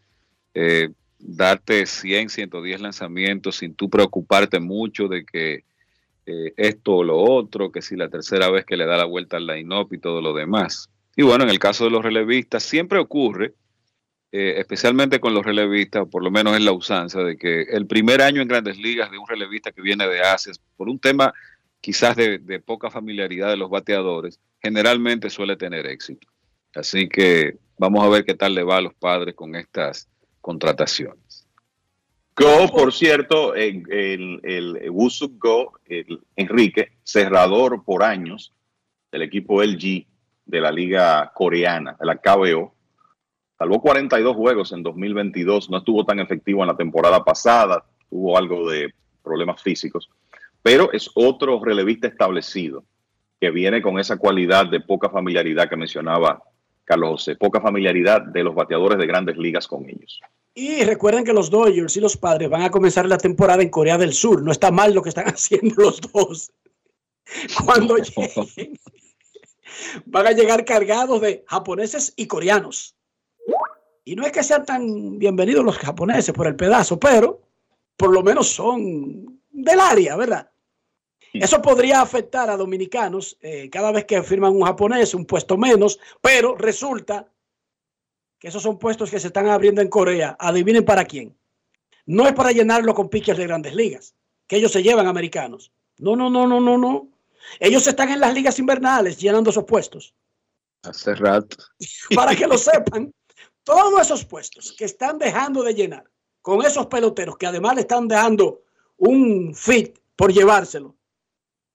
eh, 0.54 0.90
darte 1.20 1.86
100, 1.86 2.30
110 2.30 2.80
lanzamientos 2.82 3.58
sin 3.58 3.76
tú 3.76 3.90
preocuparte 3.90 4.62
mucho 4.62 5.10
de 5.10 5.26
que 5.26 5.66
eh, 6.26 6.54
esto 6.56 6.96
o 6.96 7.04
lo 7.04 7.18
otro, 7.18 7.72
que 7.72 7.82
si 7.82 7.98
la 7.98 8.10
tercera 8.10 8.50
vez 8.50 8.66
que 8.66 8.78
le 8.78 8.86
da 8.86 8.96
la 8.96 9.06
vuelta 9.06 9.38
al 9.38 9.46
line-up 9.46 9.90
y 9.92 9.98
todo 9.98 10.22
lo 10.22 10.34
demás. 10.34 10.90
Y 11.18 11.24
bueno, 11.24 11.44
en 11.44 11.50
el 11.50 11.60
caso 11.60 11.84
de 11.84 11.92
los 11.92 12.04
relevistas, 12.04 12.64
siempre 12.64 12.98
ocurre, 12.98 13.56
eh, 14.32 14.56
especialmente 14.58 15.20
con 15.20 15.34
los 15.34 15.46
relevistas, 15.46 16.08
por 16.10 16.24
lo 16.24 16.32
menos 16.32 16.56
es 16.56 16.62
la 16.62 16.72
usanza, 16.72 17.24
de 17.24 17.38
que 17.38 17.64
el 17.64 17.88
primer 17.88 18.22
año 18.22 18.42
en 18.42 18.48
grandes 18.48 18.78
ligas 18.78 19.12
de 19.12 19.18
un 19.18 19.28
relevista 19.28 19.72
que 19.74 19.82
viene 19.82 20.08
de 20.08 20.22
Asia, 20.22 20.54
por 20.78 20.88
un 20.88 21.00
tema 21.00 21.34
quizás 21.82 22.16
de, 22.16 22.40
de 22.40 22.60
poca 22.60 22.90
familiaridad 22.90 23.50
de 23.50 23.58
los 23.58 23.70
bateadores, 23.70 24.40
generalmente 24.62 25.30
suele 25.30 25.56
tener 25.56 25.86
éxito. 25.86 26.28
Así 26.76 27.08
que 27.08 27.58
vamos 27.78 28.04
a 28.04 28.10
ver 28.10 28.26
qué 28.26 28.36
tal 28.36 28.54
le 28.54 28.64
va 28.64 28.78
a 28.78 28.82
los 28.82 28.94
padres 28.94 29.36
con 29.36 29.56
estas 29.56 30.10
contrataciones. 30.42 31.48
Go, 32.36 32.68
por 32.68 32.94
cierto, 32.94 33.56
el, 33.56 33.84
el, 33.92 34.40
el 34.44 34.92
Go, 35.40 35.74
el 35.86 36.22
Enrique, 36.36 36.92
cerrador 37.04 37.84
por 37.84 38.04
años 38.04 38.54
del 39.12 39.24
equipo 39.24 39.64
LG 39.64 40.06
de 40.46 40.62
la 40.62 40.72
liga 40.72 41.32
coreana, 41.34 41.98
de 42.00 42.06
la 42.06 42.18
KBO, 42.18 42.76
salvó 43.58 43.82
42 43.82 44.36
juegos 44.36 44.72
en 44.72 44.84
2022, 44.84 45.72
no 45.72 45.78
estuvo 45.80 46.06
tan 46.06 46.20
efectivo 46.20 46.62
en 46.62 46.68
la 46.68 46.78
temporada 46.78 47.24
pasada, 47.24 47.84
tuvo 48.08 48.38
algo 48.38 48.70
de 48.70 48.94
problemas 49.24 49.62
físicos, 49.62 50.08
pero 50.62 50.92
es 50.92 51.10
otro 51.14 51.64
relevista 51.64 52.08
establecido 52.08 52.84
que 53.40 53.52
viene 53.52 53.82
con 53.82 54.00
esa 54.00 54.18
cualidad 54.18 54.66
de 54.66 54.80
poca 54.80 55.10
familiaridad 55.10 55.70
que 55.70 55.78
mencionaba 55.78 56.42
Carlos 56.84 57.10
José, 57.10 57.36
poca 57.36 57.62
familiaridad 57.62 58.22
de 58.22 58.44
los 58.44 58.56
bateadores 58.56 58.98
de 58.98 59.06
grandes 59.06 59.38
ligas 59.38 59.68
con 59.68 59.88
ellos. 59.90 60.22
Y 60.56 60.84
recuerden 60.84 61.24
que 61.24 61.34
los 61.34 61.52
Dodgers 61.52 61.98
y 61.98 62.00
los 62.00 62.18
padres 62.18 62.50
van 62.50 62.64
a 62.64 62.72
comenzar 62.72 63.06
la 63.06 63.18
temporada 63.18 63.62
en 63.62 63.70
Corea 63.70 63.98
del 63.98 64.14
Sur. 64.14 64.42
No 64.42 64.52
está 64.52 64.72
mal 64.72 64.94
lo 64.94 65.04
que 65.04 65.10
están 65.10 65.26
haciendo 65.28 65.76
los 65.78 66.02
dos. 66.02 66.52
Cuando 67.64 67.98
lleguen, 67.98 68.80
van 70.06 70.28
a 70.28 70.32
llegar 70.32 70.66
cargados 70.66 71.22
de 71.22 71.44
japoneses 71.48 72.14
y 72.16 72.26
coreanos. 72.26 72.96
Y 74.06 74.16
no 74.16 74.26
es 74.26 74.32
que 74.32 74.42
sean 74.42 74.66
tan 74.66 75.20
bienvenidos 75.20 75.66
los 75.66 75.78
japoneses 75.78 76.34
por 76.34 76.48
el 76.48 76.56
pedazo, 76.56 76.98
pero 76.98 77.42
por 77.98 78.14
lo 78.14 78.24
menos 78.24 78.48
son 78.48 79.37
del 79.58 79.80
área, 79.80 80.16
¿verdad? 80.16 80.52
Eso 81.34 81.62
podría 81.62 82.02
afectar 82.02 82.50
a 82.50 82.58
dominicanos 82.58 83.38
eh, 83.42 83.70
cada 83.70 83.92
vez 83.92 84.06
que 84.06 84.22
firman 84.24 84.54
un 84.54 84.64
japonés, 84.64 85.14
un 85.14 85.26
puesto 85.26 85.58
menos, 85.58 86.00
pero 86.22 86.56
resulta 86.56 87.28
que 88.40 88.48
esos 88.48 88.62
son 88.64 88.78
puestos 88.78 89.10
que 89.10 89.20
se 89.20 89.28
están 89.28 89.48
abriendo 89.48 89.82
en 89.82 89.90
Corea. 89.90 90.38
Adivinen 90.40 90.86
para 90.86 91.06
quién. 91.06 91.36
No 92.06 92.28
es 92.28 92.34
para 92.34 92.52
llenarlo 92.52 92.94
con 92.94 93.10
pitchers 93.10 93.38
de 93.38 93.48
grandes 93.48 93.76
ligas, 93.76 94.16
que 94.48 94.58
ellos 94.58 94.72
se 94.72 94.84
llevan 94.84 95.08
americanos. 95.08 95.72
No, 95.98 96.16
no, 96.16 96.30
no, 96.30 96.48
no, 96.48 96.62
no, 96.62 96.78
no. 96.78 97.10
Ellos 97.60 97.86
están 97.88 98.10
en 98.10 98.20
las 98.20 98.34
ligas 98.34 98.60
invernales 98.60 99.18
llenando 99.18 99.50
esos 99.50 99.66
puestos. 99.66 100.14
Hace 100.84 101.16
rato. 101.16 101.58
Para 102.16 102.36
que 102.36 102.48
lo 102.48 102.58
sepan, 102.58 103.14
todos 103.64 104.02
esos 104.02 104.24
puestos 104.24 104.74
que 104.78 104.86
están 104.86 105.18
dejando 105.18 105.64
de 105.64 105.74
llenar 105.74 106.10
con 106.42 106.64
esos 106.64 106.86
peloteros 106.86 107.38
que 107.38 107.48
además 107.48 107.76
le 107.76 107.82
están 107.82 108.08
dejando 108.08 108.62
un 108.98 109.54
fit 109.56 110.00
por 110.16 110.34
llevárselo. 110.34 110.96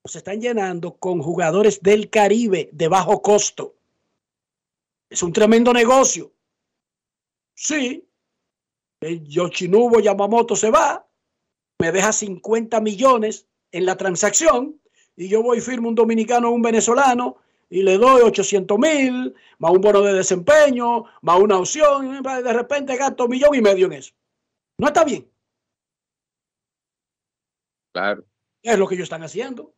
Se 0.05 0.19
están 0.19 0.41
llenando 0.41 0.97
con 0.97 1.23
jugadores 1.23 1.81
del 1.81 2.11
Caribe 2.11 2.69
de 2.73 2.89
bajo 2.89 3.23
costo. 3.23 3.77
Es 5.09 5.23
un 5.23 5.33
tremendo 5.33 5.73
negocio. 5.73 6.33
Sí, 7.55 8.09
el 9.01 9.25
Yoshinobu 9.25 10.01
Yamamoto 10.01 10.57
se 10.57 10.71
va, 10.71 11.07
me 11.79 11.93
deja 11.93 12.13
50 12.13 12.81
millones 12.81 13.47
en 13.71 13.87
la 13.87 13.97
transacción 13.97 14.81
y 15.17 15.29
yo 15.29 15.43
voy 15.43 15.61
firmo 15.61 15.89
un 15.89 15.95
dominicano 15.95 16.49
o 16.49 16.53
un 16.53 16.63
venezolano 16.63 17.37
y 17.69 17.83
le 17.83 17.99
doy 17.99 18.23
800 18.23 18.79
mil, 18.79 19.35
más 19.59 19.71
un 19.73 19.81
bono 19.81 20.03
de 20.03 20.13
desempeño, 20.13 21.05
más 21.23 21.39
una 21.39 21.59
opción, 21.59 22.23
de 22.23 22.53
repente 22.53 22.97
gasto 22.97 23.25
un 23.25 23.31
millón 23.31 23.55
y 23.55 23.63
medio 23.63 23.87
en 23.87 23.95
eso. 23.95 24.13
No 24.79 24.89
está 24.89 25.05
bien. 25.05 25.32
Claro. 27.93 28.25
Es 28.63 28.79
lo 28.79 28.87
que 28.87 28.95
ellos 28.95 29.05
están 29.05 29.23
haciendo. 29.23 29.75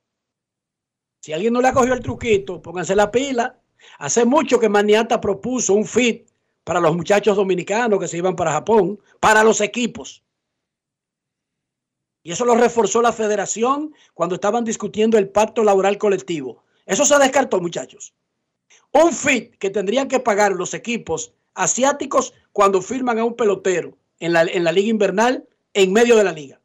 Si 1.21 1.33
alguien 1.33 1.53
no 1.53 1.61
le 1.61 1.69
ha 1.69 1.73
cogido 1.73 1.95
el 1.95 2.03
truquito, 2.03 2.61
pónganse 2.61 2.95
la 2.95 3.11
pila. 3.11 3.59
Hace 3.99 4.25
mucho 4.25 4.59
que 4.59 4.69
Maniata 4.69 5.21
propuso 5.21 5.75
un 5.75 5.87
fit 5.87 6.29
para 6.65 6.81
los 6.81 6.95
muchachos 6.97 7.37
dominicanos 7.37 7.99
que 7.99 8.09
se 8.09 8.19
iban 8.19 8.37
para 8.37 8.53
Japón, 8.53 8.99
para 9.21 9.43
los 9.43 9.61
equipos. 9.61 10.23
Y 12.23 12.33
eso 12.33 12.45
lo 12.45 12.55
reforzó 12.57 13.03
la 13.03 13.13
federación 13.13 13.95
cuando 14.15 14.35
estaban 14.35 14.65
discutiendo 14.65 15.19
el 15.19 15.29
pacto 15.29 15.63
laboral 15.63 15.99
colectivo. 15.99 16.65
Eso 16.87 17.05
se 17.05 17.19
descartó, 17.19 17.61
muchachos. 17.61 18.15
Un 18.93 19.13
fit 19.13 19.57
que 19.57 19.71
tendrían 19.71 20.09
que 20.09 20.21
pagar 20.21 20.53
los 20.53 20.73
equipos 20.73 21.35
asiáticos 21.55 22.33
cuando 22.53 22.81
firman 22.81 23.19
a 23.19 23.25
un 23.25 23.35
pelotero 23.35 23.97
en 24.21 24.33
la, 24.33 24.43
en 24.43 24.65
la 24.65 24.73
liga 24.73 24.89
invernal 24.89 25.47
en 25.75 25.93
medio 25.93 26.17
de 26.17 26.25
la 26.25 26.33
liga. 26.33 26.61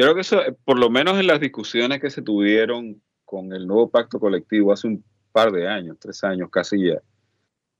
Creo 0.00 0.14
que 0.14 0.22
eso, 0.22 0.40
eh, 0.40 0.56
por 0.64 0.78
lo 0.78 0.88
menos 0.88 1.20
en 1.20 1.26
las 1.26 1.40
discusiones 1.40 2.00
que 2.00 2.08
se 2.08 2.22
tuvieron 2.22 3.02
con 3.26 3.52
el 3.52 3.66
nuevo 3.66 3.90
pacto 3.90 4.18
colectivo 4.18 4.72
hace 4.72 4.86
un 4.86 5.04
par 5.30 5.52
de 5.52 5.68
años, 5.68 5.98
tres 6.00 6.24
años 6.24 6.48
casi 6.50 6.88
ya, 6.88 7.02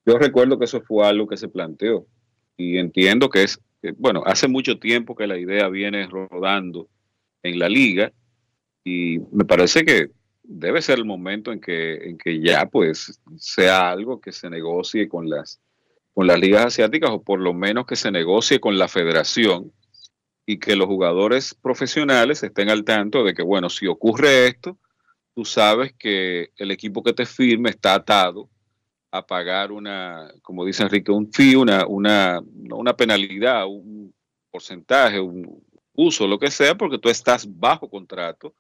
yo 0.05 0.19
recuerdo 0.19 0.59
que 0.59 0.67
eso 0.67 0.83
fue 0.83 1.07
algo 1.07 1.27
que 1.27 1.39
se 1.39 1.49
planteó. 1.49 2.07
Y 2.59 2.77
entiendo 2.77 3.31
que 3.31 3.45
es, 3.45 3.59
bueno, 3.97 4.23
hace 4.27 4.49
mucho 4.49 4.79
tiempo 4.79 5.17
que 5.17 5.27
la 5.27 5.39
idea 5.39 5.67
viene 5.69 6.07
rodando 6.09 6.91
en 7.43 7.59
la 7.59 7.71
liga 7.71 8.13
y 8.85 9.21
me 9.33 9.47
parece 9.47 9.87
que 9.87 10.11
debe 10.43 10.83
ser 10.83 10.99
el 10.99 11.07
momento 11.07 11.53
en 11.53 11.61
que, 11.61 11.95
en 12.07 12.19
que 12.19 12.39
ya 12.39 12.67
pues 12.67 13.19
sea 13.39 13.89
algo 13.91 14.21
que 14.21 14.33
se 14.33 14.51
negocie 14.51 15.09
con 15.09 15.31
las, 15.31 15.59
con 16.13 16.27
las 16.27 16.39
ligas 16.39 16.67
asiáticas 16.67 17.09
o 17.13 17.23
por 17.23 17.41
lo 17.41 17.55
menos 17.55 17.87
que 17.87 17.97
se 17.97 18.11
negocie 18.11 18.61
con 18.61 18.77
la 18.77 18.89
federación 18.89 19.73
y 20.51 20.59
que 20.59 20.75
los 20.75 20.89
jugadores 20.89 21.55
profesionales 21.55 22.43
estén 22.43 22.71
al 22.71 22.83
tanto 22.83 23.23
de 23.23 23.35
que, 23.35 23.43
bueno, 23.43 23.71
si 23.71 23.87
ocurre 23.87 24.49
esto, 24.49 24.77
tú 25.33 25.45
sabes 25.45 25.93
que 25.97 26.51
el 26.57 26.73
equipo 26.73 27.05
que 27.05 27.13
te 27.13 27.25
firme 27.25 27.71
está 27.71 27.95
atado 27.95 28.51
a 29.13 29.25
pagar 29.25 29.71
una, 29.71 30.29
como 30.43 30.65
dice 30.65 30.83
Enrique, 30.83 31.13
un 31.13 31.33
fee, 31.33 31.55
una, 31.55 31.87
una, 31.87 32.41
una 32.73 32.97
penalidad, 32.97 33.65
un 33.69 34.13
porcentaje, 34.51 35.21
un 35.21 35.63
uso, 35.95 36.27
lo 36.27 36.41
que 36.41 36.51
sea, 36.51 36.75
porque 36.75 36.99
tú 36.99 37.09
estás 37.09 37.47
bajo 37.49 37.89
contrato 37.89 38.53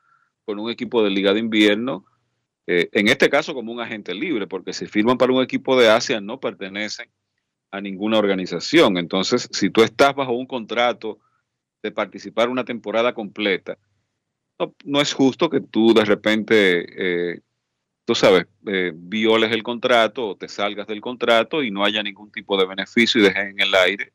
con 0.44 0.60
un 0.60 0.70
equipo 0.70 1.02
de 1.02 1.10
liga 1.10 1.32
de 1.32 1.40
invierno, 1.40 2.04
eh, 2.68 2.88
en 2.92 3.08
este 3.08 3.28
caso 3.28 3.52
como 3.52 3.72
un 3.72 3.80
agente 3.80 4.14
libre, 4.14 4.46
porque 4.46 4.72
si 4.72 4.86
firman 4.86 5.18
para 5.18 5.32
un 5.32 5.42
equipo 5.42 5.76
de 5.76 5.90
Asia 5.90 6.20
no 6.20 6.38
pertenecen 6.38 7.10
a 7.72 7.80
ninguna 7.80 8.18
organización. 8.18 8.96
Entonces, 8.96 9.48
si 9.50 9.70
tú 9.70 9.82
estás 9.82 10.14
bajo 10.14 10.34
un 10.34 10.46
contrato 10.46 11.18
de 11.82 11.90
participar 11.90 12.48
una 12.48 12.65
temporada 12.65 13.15
completa, 13.15 13.78
no, 14.59 14.74
no 14.85 15.01
es 15.01 15.12
justo 15.12 15.48
que 15.48 15.61
tú 15.61 15.94
de 15.94 16.05
repente, 16.05 17.35
eh, 17.35 17.40
tú 18.05 18.15
sabes, 18.15 18.47
eh, 18.66 18.93
violes 18.94 19.52
el 19.52 19.62
contrato 19.62 20.28
o 20.28 20.36
te 20.36 20.48
salgas 20.48 20.86
del 20.86 21.01
contrato 21.01 21.62
y 21.62 21.70
no 21.70 21.85
haya 21.85 22.02
ningún 22.02 22.31
tipo 22.31 22.59
de 22.59 22.66
beneficio 22.66 23.20
y 23.20 23.24
dejes 23.24 23.51
en 23.51 23.61
el 23.61 23.74
aire 23.74 24.12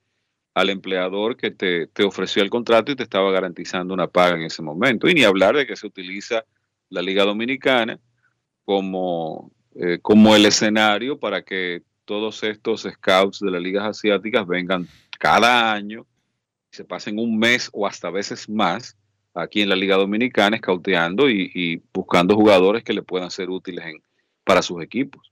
al 0.53 0.69
empleador 0.69 1.35
que 1.35 1.51
te, 1.51 1.87
te, 1.87 2.03
ofreció 2.03 2.41
el 2.41 2.49
contrato 2.49 2.91
y 2.91 2.95
te 2.95 3.03
estaba 3.03 3.29
garantizando 3.31 3.93
una 3.93 4.07
paga 4.07 4.35
en 4.35 4.43
ese 4.43 4.61
momento. 4.61 5.09
Y 5.09 5.13
ni 5.13 5.23
hablar 5.23 5.55
de 5.57 5.67
que 5.67 5.75
se 5.75 5.85
utiliza 5.85 6.45
la 6.89 7.01
Liga 7.01 7.25
Dominicana 7.25 7.99
como, 8.63 9.51
eh, 9.75 9.99
como 10.01 10.35
el 10.35 10.45
escenario 10.45 11.19
para 11.19 11.43
que 11.43 11.83
todos 12.05 12.43
estos 12.43 12.87
scouts 12.89 13.39
de 13.39 13.51
las 13.51 13.61
ligas 13.61 13.85
asiáticas 13.85 14.47
vengan 14.47 14.87
cada 15.19 15.73
año, 15.73 16.05
se 16.75 16.85
pasen 16.85 17.19
un 17.19 17.37
mes 17.37 17.69
o 17.73 17.87
hasta 17.87 18.09
veces 18.09 18.49
más 18.49 18.97
aquí 19.33 19.61
en 19.61 19.69
la 19.69 19.75
Liga 19.75 19.97
Dominicana, 19.97 20.55
escauteando 20.55 21.29
y, 21.29 21.51
y 21.53 21.81
buscando 21.93 22.35
jugadores 22.35 22.83
que 22.83 22.93
le 22.93 23.01
puedan 23.01 23.31
ser 23.31 23.49
útiles 23.49 23.85
en, 23.85 24.01
para 24.43 24.61
sus 24.61 24.81
equipos. 24.81 25.31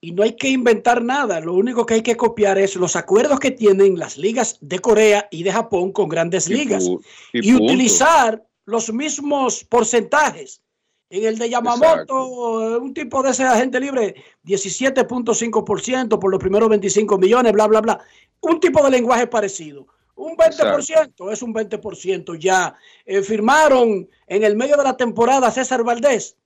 Y 0.00 0.12
no 0.12 0.22
hay 0.22 0.36
que 0.36 0.48
inventar 0.48 1.02
nada, 1.02 1.40
lo 1.40 1.54
único 1.54 1.84
que 1.84 1.94
hay 1.94 2.02
que 2.02 2.16
copiar 2.16 2.56
es 2.58 2.76
los 2.76 2.94
acuerdos 2.94 3.40
que 3.40 3.50
tienen 3.50 3.98
las 3.98 4.16
ligas 4.16 4.58
de 4.60 4.78
Corea 4.78 5.28
y 5.30 5.42
de 5.42 5.52
Japón 5.52 5.90
con 5.92 6.08
grandes 6.08 6.48
ligas 6.48 6.84
y, 7.32 7.40
y, 7.40 7.50
y 7.50 7.54
utilizar 7.54 8.44
los 8.64 8.92
mismos 8.92 9.64
porcentajes. 9.64 10.62
En 11.10 11.24
el 11.24 11.38
de 11.38 11.48
Yamamoto, 11.48 11.86
Exacto. 11.86 12.80
un 12.82 12.92
tipo 12.92 13.22
de 13.22 13.30
ese 13.30 13.42
agente 13.42 13.80
libre, 13.80 14.14
17.5% 14.44 16.18
por 16.18 16.30
los 16.30 16.38
primeros 16.38 16.68
25 16.68 17.16
millones, 17.16 17.52
bla, 17.52 17.66
bla, 17.66 17.80
bla. 17.80 18.00
Un 18.42 18.60
tipo 18.60 18.84
de 18.84 18.90
lenguaje 18.90 19.26
parecido. 19.26 19.86
Un 20.18 20.36
20% 20.36 20.80
Exacto. 20.80 21.30
es 21.30 21.42
un 21.42 21.54
20% 21.54 22.36
ya. 22.38 22.74
Eh, 23.06 23.22
firmaron 23.22 24.08
en 24.26 24.42
el 24.42 24.56
medio 24.56 24.76
de 24.76 24.82
la 24.82 24.96
temporada 24.96 25.48
César 25.52 25.84
Valdés, 25.84 26.36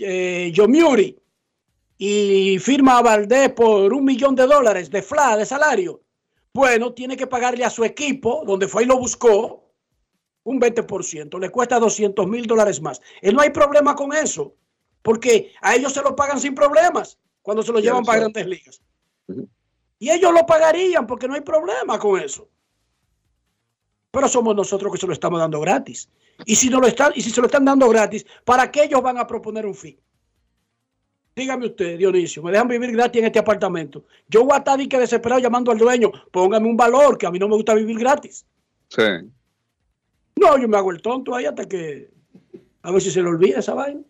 eh, 0.00 0.50
Yomiuri, 0.50 1.18
y 1.98 2.58
firma 2.58 2.98
a 2.98 3.02
Valdés 3.02 3.50
por 3.50 3.92
un 3.92 4.04
millón 4.04 4.34
de 4.34 4.46
dólares 4.46 4.90
de 4.90 5.02
FLA, 5.02 5.36
de 5.36 5.44
salario. 5.44 6.00
Bueno, 6.54 6.94
tiene 6.94 7.18
que 7.18 7.26
pagarle 7.26 7.66
a 7.66 7.70
su 7.70 7.84
equipo, 7.84 8.42
donde 8.46 8.66
fue 8.66 8.84
y 8.84 8.86
lo 8.86 8.96
buscó, 8.96 9.70
un 10.44 10.58
20%. 10.58 11.38
Le 11.38 11.50
cuesta 11.50 11.78
200 11.78 12.26
mil 12.26 12.46
dólares 12.46 12.80
más. 12.80 12.98
Él 13.20 13.34
no 13.34 13.42
hay 13.42 13.50
problema 13.50 13.94
con 13.94 14.14
eso, 14.14 14.54
porque 15.02 15.52
a 15.60 15.74
ellos 15.74 15.92
se 15.92 16.00
lo 16.00 16.16
pagan 16.16 16.40
sin 16.40 16.54
problemas 16.54 17.18
cuando 17.42 17.62
se 17.62 17.72
lo 17.72 17.80
llevan 17.80 18.04
para 18.04 18.20
grandes 18.20 18.46
ligas. 18.46 18.80
Uh 19.26 19.34
-huh. 19.34 19.48
Y 19.98 20.10
ellos 20.10 20.32
lo 20.32 20.46
pagarían 20.46 21.06
porque 21.06 21.28
no 21.28 21.34
hay 21.34 21.42
problema 21.42 21.98
con 21.98 22.18
eso. 22.18 22.48
Pero 24.14 24.28
somos 24.28 24.54
nosotros 24.54 24.92
que 24.92 24.98
se 24.98 25.08
lo 25.08 25.12
estamos 25.12 25.40
dando 25.40 25.60
gratis. 25.60 26.08
Y 26.46 26.54
si, 26.54 26.70
no 26.70 26.78
lo 26.78 26.86
están, 26.86 27.12
y 27.16 27.20
si 27.20 27.30
se 27.30 27.40
lo 27.40 27.48
están 27.48 27.64
dando 27.64 27.88
gratis, 27.88 28.24
¿para 28.44 28.70
qué 28.70 28.84
ellos 28.84 29.02
van 29.02 29.18
a 29.18 29.26
proponer 29.26 29.66
un 29.66 29.74
fee? 29.74 29.98
Dígame 31.34 31.66
usted, 31.66 31.98
Dionisio, 31.98 32.40
me 32.44 32.52
dejan 32.52 32.68
vivir 32.68 32.92
gratis 32.92 33.18
en 33.18 33.26
este 33.26 33.40
apartamento. 33.40 34.04
Yo 34.28 34.44
voy 34.44 34.54
a 34.54 34.58
estar 34.58 34.78
que 34.88 34.98
desesperado 35.00 35.40
llamando 35.40 35.72
al 35.72 35.78
dueño, 35.78 36.12
póngame 36.30 36.68
un 36.68 36.76
valor, 36.76 37.18
que 37.18 37.26
a 37.26 37.30
mí 37.32 37.40
no 37.40 37.48
me 37.48 37.56
gusta 37.56 37.74
vivir 37.74 37.98
gratis. 37.98 38.46
Sí. 38.88 39.02
No, 40.36 40.58
yo 40.58 40.68
me 40.68 40.76
hago 40.76 40.92
el 40.92 41.02
tonto 41.02 41.34
ahí 41.34 41.46
hasta 41.46 41.66
que 41.66 42.08
a 42.82 42.92
ver 42.92 43.02
si 43.02 43.10
se 43.10 43.20
le 43.20 43.28
olvida 43.28 43.58
esa 43.58 43.74
vaina. 43.74 44.00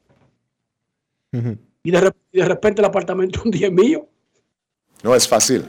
Uh 1.32 1.38
-huh. 1.38 1.58
y, 1.82 1.90
de, 1.90 2.12
y 2.30 2.38
de 2.40 2.44
repente 2.44 2.82
el 2.82 2.86
apartamento 2.86 3.40
un 3.42 3.50
día 3.50 3.68
es 3.68 3.72
mío. 3.72 4.06
No 5.02 5.14
es 5.14 5.26
fácil. 5.26 5.66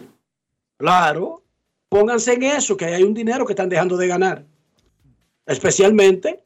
Claro. 0.75 1.44
Pónganse 1.95 2.33
en 2.33 2.43
eso, 2.43 2.75
que 2.75 2.83
hay 2.83 3.03
un 3.03 3.13
dinero 3.13 3.45
que 3.45 3.53
están 3.53 3.69
dejando 3.69 3.95
de 3.95 4.05
ganar. 4.07 4.45
Especialmente 5.45 6.43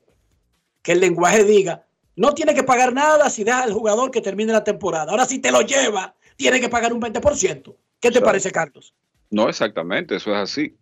que 0.84 0.92
el 0.92 1.00
lenguaje 1.00 1.44
diga, 1.44 1.88
no 2.16 2.36
tiene 2.36 2.54
que 2.54 2.62
pagar 2.62 2.94
nada 2.94 3.32
si 3.32 3.44
deja 3.44 3.64
al 3.64 3.74
jugador 3.74 4.12
que 4.12 4.22
termine 4.22 4.54
la 4.54 4.64
temporada. 4.64 5.10
Ahora, 5.10 5.26
si 5.26 5.40
te 5.40 5.52
lo 5.52 5.62
lleva, 5.62 6.14
tiene 6.36 6.60
que 6.60 6.70
pagar 6.70 6.94
un 6.94 7.02
20%. 7.02 7.76
¿Qué 8.00 8.12
te 8.12 8.22
parece, 8.22 8.52
Carlos? 8.52 8.94
No, 9.32 9.50
exactamente, 9.50 10.18
eso 10.18 10.30
es 10.30 10.38
así. 10.38 10.78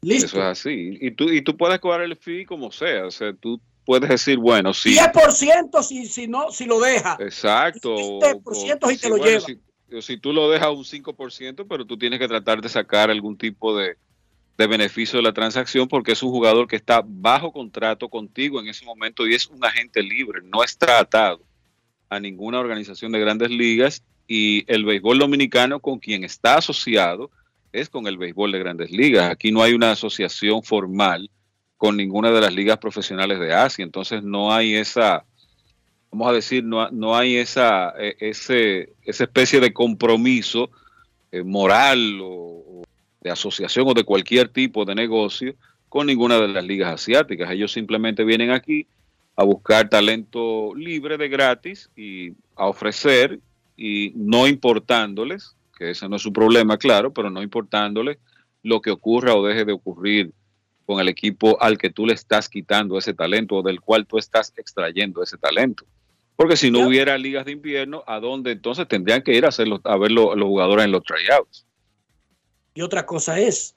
Listo. 0.00 0.26
Eso 0.26 0.38
es 0.38 0.44
así. 0.44 0.98
Y 1.00 1.12
tú, 1.12 1.30
y 1.30 1.42
tú 1.42 1.56
puedes 1.56 1.78
cobrar 1.78 2.02
el 2.02 2.16
fee 2.16 2.46
como 2.46 2.72
sea. 2.72 3.06
O 3.06 3.12
sea, 3.12 3.32
tú 3.32 3.60
puedes 3.84 4.08
decir, 4.10 4.38
bueno, 4.38 4.74
si. 4.74 4.96
10% 4.96 5.82
si, 5.84 6.06
si, 6.06 6.26
no, 6.26 6.50
si 6.50 6.64
lo 6.64 6.80
deja. 6.80 7.16
Exacto. 7.20 7.94
20% 8.18 8.78
o, 8.82 8.88
si 8.88 8.98
te 8.98 9.08
lo 9.08 9.18
bueno, 9.18 9.24
lleva. 9.24 9.46
Si, 9.46 9.60
si, 10.00 10.16
tú 10.16 10.32
lo 10.32 10.50
dejas 10.50 10.68
un 10.68 10.84
5%, 10.84 11.66
pero 11.68 11.84
tú 11.84 11.96
tienes 11.98 12.18
que 12.18 12.28
tratar 12.28 12.60
de 12.60 12.68
sacar 12.68 13.10
algún 13.10 13.36
tipo 13.36 13.76
de, 13.76 13.96
de 14.58 14.66
beneficio 14.66 15.18
de 15.18 15.22
la 15.22 15.32
transacción 15.32 15.86
porque 15.88 16.12
es 16.12 16.22
un 16.22 16.30
jugador 16.30 16.66
que 16.66 16.76
está 16.76 17.02
bajo 17.04 17.52
contrato 17.52 18.08
contigo 18.08 18.60
en 18.60 18.68
ese 18.68 18.84
momento 18.84 19.26
y 19.26 19.34
es 19.34 19.46
un 19.46 19.64
agente 19.64 20.02
libre, 20.02 20.40
no 20.42 20.64
está 20.64 20.98
atado 20.98 21.40
a 22.10 22.18
ninguna 22.18 22.58
organización 22.58 23.12
de 23.12 23.20
grandes 23.20 23.50
ligas 23.50 24.02
y 24.26 24.64
el 24.72 24.84
béisbol 24.84 25.18
dominicano 25.18 25.80
con 25.80 25.98
quien 25.98 26.24
está 26.24 26.56
asociado 26.56 27.30
es 27.72 27.88
con 27.88 28.06
el 28.06 28.18
béisbol 28.18 28.52
de 28.52 28.58
grandes 28.58 28.90
ligas. 28.90 29.30
Aquí 29.30 29.52
no 29.52 29.62
hay 29.62 29.74
una 29.74 29.92
asociación 29.92 30.62
formal 30.62 31.30
con 31.76 31.96
ninguna 31.96 32.30
de 32.32 32.40
las 32.40 32.52
ligas 32.52 32.78
profesionales 32.78 33.38
de 33.38 33.54
Asia, 33.54 33.84
entonces 33.84 34.24
no 34.24 34.52
hay 34.52 34.74
esa, 34.74 35.24
vamos 36.10 36.28
a 36.28 36.32
decir, 36.32 36.64
no, 36.64 36.90
no 36.90 37.16
hay 37.16 37.36
esa, 37.36 37.90
ese, 38.18 38.94
esa 39.04 39.24
especie 39.24 39.60
de 39.60 39.72
compromiso 39.72 40.70
eh, 41.30 41.42
moral 41.42 42.18
o, 42.22 42.82
de 43.20 43.30
asociación 43.30 43.86
o 43.88 43.94
de 43.94 44.04
cualquier 44.04 44.48
tipo 44.48 44.84
de 44.84 44.94
negocio 44.94 45.54
con 45.88 46.06
ninguna 46.06 46.38
de 46.38 46.48
las 46.48 46.64
ligas 46.64 46.94
asiáticas. 46.94 47.50
Ellos 47.50 47.72
simplemente 47.72 48.24
vienen 48.24 48.50
aquí 48.50 48.86
a 49.36 49.44
buscar 49.44 49.88
talento 49.88 50.74
libre 50.74 51.16
de 51.18 51.28
gratis 51.28 51.90
y 51.96 52.32
a 52.56 52.66
ofrecer 52.66 53.40
y 53.76 54.12
no 54.16 54.46
importándoles, 54.46 55.54
que 55.76 55.90
ese 55.90 56.08
no 56.08 56.16
es 56.16 56.22
su 56.22 56.32
problema, 56.32 56.76
claro, 56.76 57.12
pero 57.12 57.30
no 57.30 57.42
importándoles 57.42 58.18
lo 58.62 58.80
que 58.80 58.90
ocurra 58.90 59.34
o 59.34 59.46
deje 59.46 59.64
de 59.64 59.72
ocurrir 59.72 60.32
con 60.84 61.00
el 61.00 61.08
equipo 61.08 61.60
al 61.60 61.78
que 61.78 61.90
tú 61.90 62.06
le 62.06 62.14
estás 62.14 62.48
quitando 62.48 62.98
ese 62.98 63.14
talento 63.14 63.56
o 63.56 63.62
del 63.62 63.80
cual 63.80 64.06
tú 64.06 64.18
estás 64.18 64.52
extrayendo 64.56 65.22
ese 65.22 65.36
talento. 65.36 65.84
Porque 66.38 66.56
si 66.56 66.70
no 66.70 66.86
hubiera 66.86 67.18
ligas 67.18 67.44
de 67.46 67.50
invierno, 67.50 68.04
¿a 68.06 68.20
dónde 68.20 68.52
entonces 68.52 68.86
tendrían 68.86 69.22
que 69.22 69.34
ir 69.34 69.44
a, 69.44 69.48
hacer 69.48 69.66
los- 69.66 69.80
a 69.82 69.96
ver 69.96 70.12
los, 70.12 70.36
los 70.36 70.46
jugadores 70.46 70.84
en 70.84 70.92
los 70.92 71.02
tryouts? 71.02 71.66
Y 72.74 72.82
otra 72.82 73.04
cosa 73.06 73.40
es, 73.40 73.74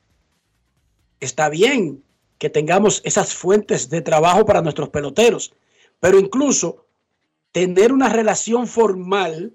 está 1.19 1.49
bien 1.49 2.03
que 2.37 2.51
tengamos 2.51 3.01
esas 3.03 3.33
fuentes 3.33 3.89
de 3.89 4.01
trabajo 4.01 4.45
para 4.45 4.61
nuestros 4.61 4.89
peloteros, 4.89 5.55
pero 5.99 6.19
incluso 6.19 6.85
tener 7.51 7.91
una 7.91 8.09
relación 8.09 8.67
formal 8.67 9.53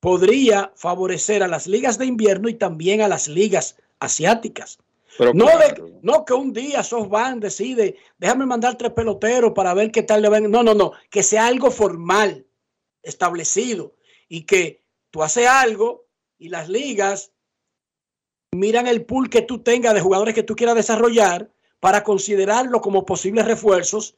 podría 0.00 0.72
favorecer 0.74 1.42
a 1.42 1.48
las 1.48 1.66
ligas 1.66 1.98
de 1.98 2.06
invierno 2.06 2.48
y 2.48 2.54
también 2.54 3.02
a 3.02 3.08
las 3.08 3.28
ligas 3.28 3.76
asiáticas. 4.00 4.78
Pero 5.18 5.34
no, 5.34 5.46
claro. 5.46 5.86
de- 5.86 5.98
no 6.02 6.24
que 6.24 6.32
un 6.32 6.52
día 6.52 6.82
SoftBank 6.82 7.40
decide, 7.42 7.96
déjame 8.18 8.46
mandar 8.46 8.76
tres 8.76 8.92
peloteros 8.92 9.52
para 9.52 9.74
ver 9.74 9.90
qué 9.90 10.02
tal 10.02 10.22
le 10.22 10.28
van. 10.28 10.50
No, 10.50 10.62
no, 10.62 10.74
no, 10.74 10.92
que 11.10 11.22
sea 11.22 11.46
algo 11.46 11.70
formal, 11.70 12.46
establecido 13.02 13.94
y 14.28 14.44
que 14.44 14.80
tú 15.10 15.22
haces 15.22 15.46
algo 15.46 16.06
y 16.38 16.48
las 16.48 16.68
ligas 16.68 17.32
miran 18.52 18.86
el 18.86 19.04
pool 19.04 19.28
que 19.28 19.42
tú 19.42 19.58
tengas 19.62 19.94
de 19.94 20.00
jugadores 20.00 20.34
que 20.34 20.42
tú 20.42 20.54
quieras 20.54 20.76
desarrollar 20.76 21.50
para 21.80 22.04
considerarlo 22.04 22.80
como 22.80 23.04
posibles 23.04 23.44
refuerzos 23.46 24.16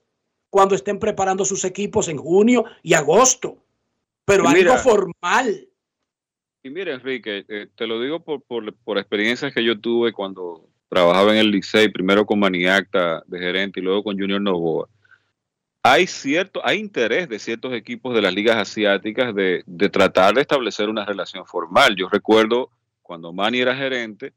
cuando 0.50 0.74
estén 0.74 0.98
preparando 0.98 1.44
sus 1.44 1.64
equipos 1.64 2.08
en 2.08 2.18
junio 2.18 2.64
y 2.82 2.94
agosto. 2.94 3.56
Pero 4.24 4.44
Y 4.44 4.46
algo 4.60 4.76
formal. 4.76 5.68
Y 6.62 6.70
mira, 6.70 6.94
Enrique, 6.94 7.44
eh, 7.48 7.68
te 7.74 7.86
lo 7.86 8.00
digo 8.00 8.20
por, 8.20 8.42
por, 8.42 8.74
por 8.76 8.98
experiencias 8.98 9.52
que 9.52 9.64
yo 9.64 9.80
tuve 9.80 10.12
cuando 10.12 10.68
trabajaba 10.94 11.32
en 11.32 11.38
el 11.38 11.50
Licey, 11.50 11.88
primero 11.88 12.24
con 12.24 12.38
Maniacta 12.38 13.24
de 13.26 13.38
gerente 13.40 13.80
y 13.80 13.82
luego 13.82 14.04
con 14.04 14.16
Junior 14.16 14.40
Novoa. 14.40 14.88
Hay 15.82 16.06
cierto, 16.06 16.60
hay 16.64 16.78
interés 16.78 17.28
de 17.28 17.40
ciertos 17.40 17.72
equipos 17.72 18.14
de 18.14 18.22
las 18.22 18.32
ligas 18.32 18.56
asiáticas 18.56 19.34
de, 19.34 19.64
tratar 19.90 20.34
de 20.34 20.42
establecer 20.42 20.88
una 20.88 21.04
relación 21.04 21.44
formal. 21.46 21.96
Yo 21.96 22.08
recuerdo 22.08 22.70
cuando 23.02 23.32
Manny 23.32 23.58
era 23.58 23.74
gerente, 23.74 24.32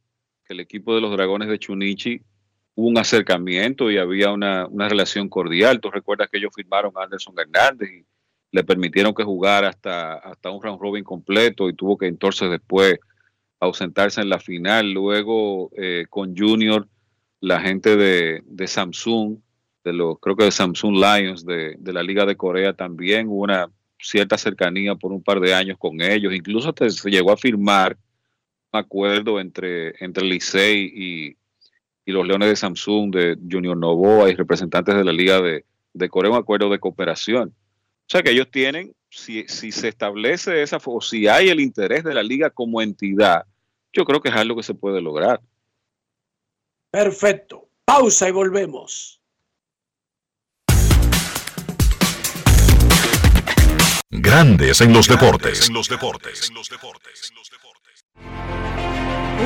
que 0.46 0.54
el 0.54 0.60
equipo 0.60 0.96
de 0.96 1.02
los 1.02 1.12
Dragones 1.12 1.48
de 1.48 1.60
Chunichi 1.60 2.22
hubo 2.74 2.88
un 2.88 2.98
acercamiento 2.98 3.92
y 3.92 4.00
había 4.00 4.32
una, 4.32 4.66
una 4.66 4.90
relación 4.90 5.30
cordial. 5.30 5.80
Tú 5.80 5.92
recuerdas 5.92 6.28
que 6.30 6.40
ellos 6.40 6.52
firmaron 6.56 6.92
a 6.96 7.04
Anderson 7.04 7.36
Hernández 7.38 7.90
y 7.92 8.06
le 8.52 8.64
permitieron 8.64 9.14
que 9.14 9.24
jugara 9.24 9.70
hasta, 9.70 10.16
hasta 10.16 10.50
un 10.50 10.62
round 10.62 10.82
robin 10.82 11.04
completo 11.04 11.70
y 11.70 11.74
tuvo 11.76 11.98
que 11.98 12.08
entonces 12.08 12.50
después 12.50 13.00
ausentarse 13.60 14.22
en 14.22 14.30
la 14.30 14.40
final. 14.40 14.92
Luego 14.92 15.72
eh, 15.78 16.06
con 16.10 16.36
Junior, 16.38 16.88
la 17.40 17.60
gente 17.60 17.96
de, 17.96 18.42
de 18.46 18.68
Samsung, 18.68 19.38
de 19.84 19.94
los, 19.94 20.20
creo 20.20 20.36
que 20.36 20.46
de 20.46 20.52
Samsung 20.52 20.96
Lions 20.96 21.46
de, 21.46 21.76
de 21.80 21.94
la 21.94 22.04
Liga 22.04 22.26
de 22.26 22.36
Corea 22.36 22.74
también 22.74 23.28
hubo 23.28 23.44
una 23.44 23.70
cierta 24.00 24.38
cercanía 24.38 24.96
por 24.96 25.12
un 25.12 25.24
par 25.24 25.40
de 25.40 25.54
años 25.54 25.78
con 25.80 26.02
ellos. 26.02 26.34
Incluso 26.34 26.70
hasta 26.70 26.90
se 26.90 27.10
llegó 27.10 27.32
a 27.32 27.38
firmar 27.38 27.98
un 28.72 28.80
acuerdo 28.80 29.40
entre, 29.40 29.94
entre 30.04 30.26
Licey 30.26 30.92
y, 30.94 31.38
y 32.06 32.12
los 32.12 32.28
Leones 32.28 32.50
de 32.50 32.56
Samsung, 32.56 33.14
de 33.14 33.38
Junior 33.50 33.78
Novoa 33.78 34.30
y 34.30 34.36
representantes 34.36 34.96
de 34.96 35.04
la 35.04 35.14
Liga 35.14 35.42
de, 35.42 35.66
de 35.94 36.10
Corea, 36.10 36.32
un 36.32 36.38
acuerdo 36.38 36.70
de 36.70 36.80
cooperación. 36.80 37.50
O 37.50 38.10
sea 38.10 38.22
que 38.22 38.32
ellos 38.32 38.50
tienen, 38.52 38.94
si, 39.10 39.48
si 39.48 39.72
se 39.72 39.90
establece 39.90 40.62
esa, 40.62 40.78
o 40.84 41.02
si 41.02 41.28
hay 41.28 41.50
el 41.50 41.60
interés 41.60 42.04
de 42.04 42.14
la 42.14 42.24
liga 42.24 42.50
como 42.50 42.82
entidad, 42.82 43.46
yo 43.94 44.06
creo 44.06 44.22
que 44.22 44.30
es 44.30 44.36
algo 44.36 44.56
que 44.56 44.64
se 44.64 44.74
puede 44.74 45.02
lograr. 45.02 45.42
Perfecto. 46.92 47.70
Pausa 47.86 48.28
y 48.28 48.32
volvemos. 48.32 49.22
Grandes 54.10 54.82
en 54.82 54.94
los 54.94 55.08
deportes. 55.08 55.68
En 55.68 55.74
los 55.74 55.90
deportes. 55.90 56.52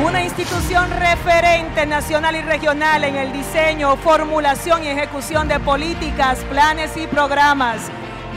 Una 0.05 0.23
institución 0.23 0.89
referente 0.91 1.85
nacional 1.85 2.35
y 2.35 2.41
regional 2.41 3.03
en 3.03 3.15
el 3.15 3.33
diseño, 3.33 3.97
formulación 3.97 4.83
y 4.83 4.87
ejecución 4.87 5.47
de 5.47 5.59
políticas, 5.59 6.39
planes 6.45 6.95
y 6.95 7.07
programas 7.07 7.91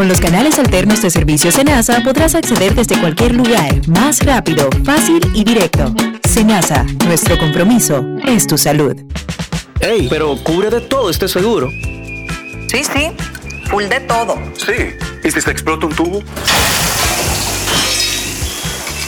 Con 0.00 0.08
los 0.08 0.18
canales 0.18 0.58
alternos 0.58 1.02
de 1.02 1.10
servicio 1.10 1.52
Senasa 1.52 2.00
podrás 2.02 2.34
acceder 2.34 2.74
desde 2.74 2.98
cualquier 2.98 3.34
lugar, 3.34 3.86
más 3.86 4.24
rápido, 4.24 4.70
fácil 4.82 5.20
y 5.34 5.44
directo. 5.44 5.94
Senasa, 6.26 6.86
nuestro 7.04 7.36
compromiso 7.36 8.02
es 8.26 8.46
tu 8.46 8.56
salud. 8.56 8.96
Ey, 9.78 10.06
pero 10.08 10.42
cubre 10.42 10.70
de 10.70 10.80
todo 10.80 11.10
este 11.10 11.28
seguro. 11.28 11.68
Sí, 11.70 12.82
sí, 12.82 13.12
full 13.68 13.84
de 13.90 14.00
todo. 14.00 14.38
Sí. 14.56 14.96
¿Y 15.22 15.30
si 15.30 15.38
se 15.38 15.50
explota 15.50 15.84
un 15.84 15.94
tubo? 15.94 16.22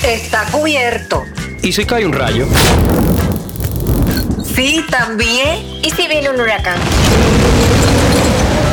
Está 0.03 0.45
cubierto. 0.51 1.25
¿Y 1.63 1.73
si 1.73 1.87
cae 1.87 2.05
un 2.05 2.13
rayo? 2.13 2.47
Sí, 4.55 4.85
también. 4.91 5.57
¿Y 5.83 5.91
si 5.91 6.07
viene 6.07 6.29
un 6.29 6.39
huracán? 6.39 6.77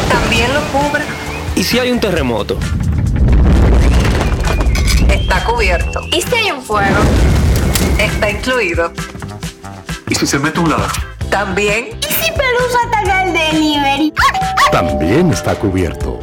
También 0.09 0.53
lo 0.53 0.59
cubre. 0.73 1.18
¿Y 1.59 1.63
si 1.65 1.77
hay 1.77 1.91
un 1.91 1.99
terremoto? 1.99 2.57
Está 5.09 5.43
cubierto. 5.43 5.99
¿Y 6.09 6.21
si 6.21 6.33
hay 6.33 6.51
un 6.51 6.61
fuego? 6.61 6.95
Está 7.99 8.29
incluido. 8.29 8.93
¿Y 10.07 10.15
si 10.15 10.25
se 10.25 10.39
mete 10.39 10.61
un 10.61 10.69
ladrón? 10.69 10.87
También. 11.29 11.89
¿Y 11.99 12.13
si 12.13 12.31
Pelusa 12.31 12.79
ataca 12.87 13.25
el 13.25 13.33
delivery? 13.33 14.13
También 14.71 15.33
está 15.33 15.53
cubierto. 15.55 16.21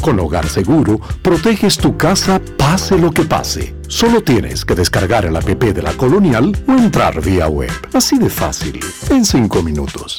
Con 0.00 0.18
Hogar 0.20 0.48
Seguro, 0.48 0.98
proteges 1.20 1.76
tu 1.76 1.98
casa 1.98 2.40
pase 2.56 2.96
lo 2.96 3.10
que 3.10 3.24
pase. 3.24 3.74
Solo 3.88 4.22
tienes 4.22 4.64
que 4.64 4.74
descargar 4.74 5.26
el 5.26 5.36
app 5.36 5.44
de 5.44 5.82
la 5.82 5.92
Colonial 5.92 6.56
o 6.66 6.72
entrar 6.72 7.20
vía 7.20 7.46
web. 7.46 7.70
Así 7.92 8.16
de 8.16 8.30
fácil, 8.30 8.80
en 9.10 9.26
5 9.26 9.62
minutos. 9.62 10.18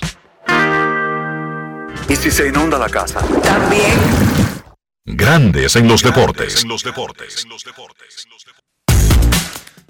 ¿Y 2.07 2.15
si 2.15 2.29
se 2.29 2.49
inunda 2.49 2.77
la 2.77 2.89
casa? 2.89 3.19
También. 3.41 4.48
Grandes 5.11 5.75
en 5.75 5.87
los 5.87 6.03
deportes. 6.03 6.63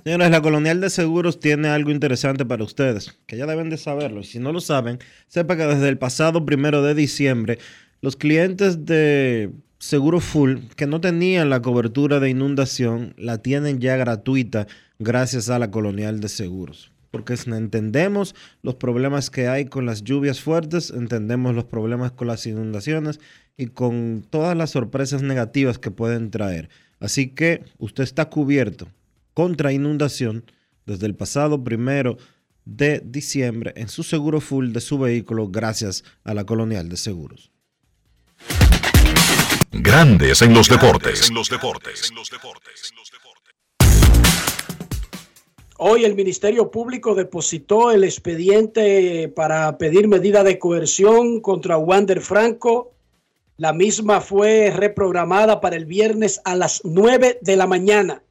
Señores, 0.06 0.32
la 0.32 0.42
Colonial 0.42 0.80
de 0.80 0.90
Seguros 0.90 1.42
tiene 1.42 1.68
algo 1.68 1.92
interesante 1.92 2.46
para 2.46 2.64
ustedes, 2.64 3.20
que 3.26 3.36
ya 3.36 3.46
deben 3.46 3.70
de 3.70 3.76
saberlo. 3.76 4.22
Y 4.22 4.24
si 4.24 4.40
no 4.40 4.54
lo 4.54 4.62
saben, 4.62 5.00
sepa 5.28 5.58
que 5.58 5.66
desde 5.66 5.90
el 5.90 5.98
pasado 5.98 6.46
primero 6.46 6.82
de 6.84 6.96
diciembre, 6.96 7.60
los 8.00 8.16
clientes 8.16 8.86
de 8.86 9.52
Seguro 9.78 10.22
Full 10.22 10.60
que 10.78 10.88
no 10.88 11.02
tenían 11.02 11.50
la 11.50 11.62
cobertura 11.62 12.22
de 12.22 12.30
inundación, 12.30 13.14
la 13.18 13.40
tienen 13.40 13.80
ya 13.80 13.98
gratuita 13.98 14.68
gracias 15.00 15.50
a 15.50 15.60
la 15.60 15.70
Colonial 15.70 16.22
de 16.22 16.30
Seguros. 16.30 16.94
Porque 17.12 17.34
entendemos 17.34 18.36
los 18.62 18.76
problemas 18.76 19.30
que 19.30 19.50
hay 19.50 19.66
con 19.66 19.86
las 19.86 20.04
lluvias 20.04 20.40
fuertes, 20.40 20.92
entendemos 20.92 21.56
los 21.56 21.66
problemas 21.66 22.14
con 22.14 22.28
las 22.28 22.46
inundaciones 22.46 23.20
y 23.60 23.68
con 23.68 24.26
todas 24.30 24.56
las 24.56 24.72
sorpresas 24.72 25.22
negativas 25.22 25.78
que 25.78 25.92
pueden 25.92 26.32
traer. 26.32 26.70
Así 27.02 27.32
que 27.36 27.66
usted 27.78 28.04
está 28.04 28.30
cubierto 28.30 28.88
contra 29.34 29.74
inundación 29.74 30.46
desde 30.86 31.06
el 31.06 31.14
pasado 31.14 31.62
primero 31.62 32.18
de 32.64 33.02
diciembre 33.04 33.74
en 33.76 33.90
su 33.90 34.04
seguro 34.04 34.40
full 34.40 34.72
de 34.72 34.80
su 34.80 34.98
vehículo 34.98 35.50
gracias 35.50 36.06
a 36.24 36.34
la 36.34 36.46
Colonial 36.46 36.88
de 36.88 36.96
Seguros. 36.96 37.52
Grandes 39.72 40.42
en 40.42 40.54
los 40.54 40.70
deportes. 40.70 41.30
Hoy 45.80 46.06
el 46.06 46.16
Ministerio 46.16 46.72
Público 46.72 47.14
depositó 47.14 47.92
el 47.92 48.06
expediente 48.06 49.28
para 49.36 49.78
pedir 49.78 50.08
medida 50.08 50.46
de 50.46 50.58
coerción 50.58 51.42
contra 51.42 51.78
Wander 51.78 52.22
Franco. 52.22 52.94
La 53.60 53.74
misma 53.74 54.22
fue 54.22 54.72
reprogramada 54.72 55.60
para 55.60 55.76
el 55.76 55.86
viernes 55.86 56.40
a 56.46 56.56
las 56.56 56.80
9 56.86 57.40
de 57.42 57.58
la 57.58 57.68
mañana. 57.68 58.24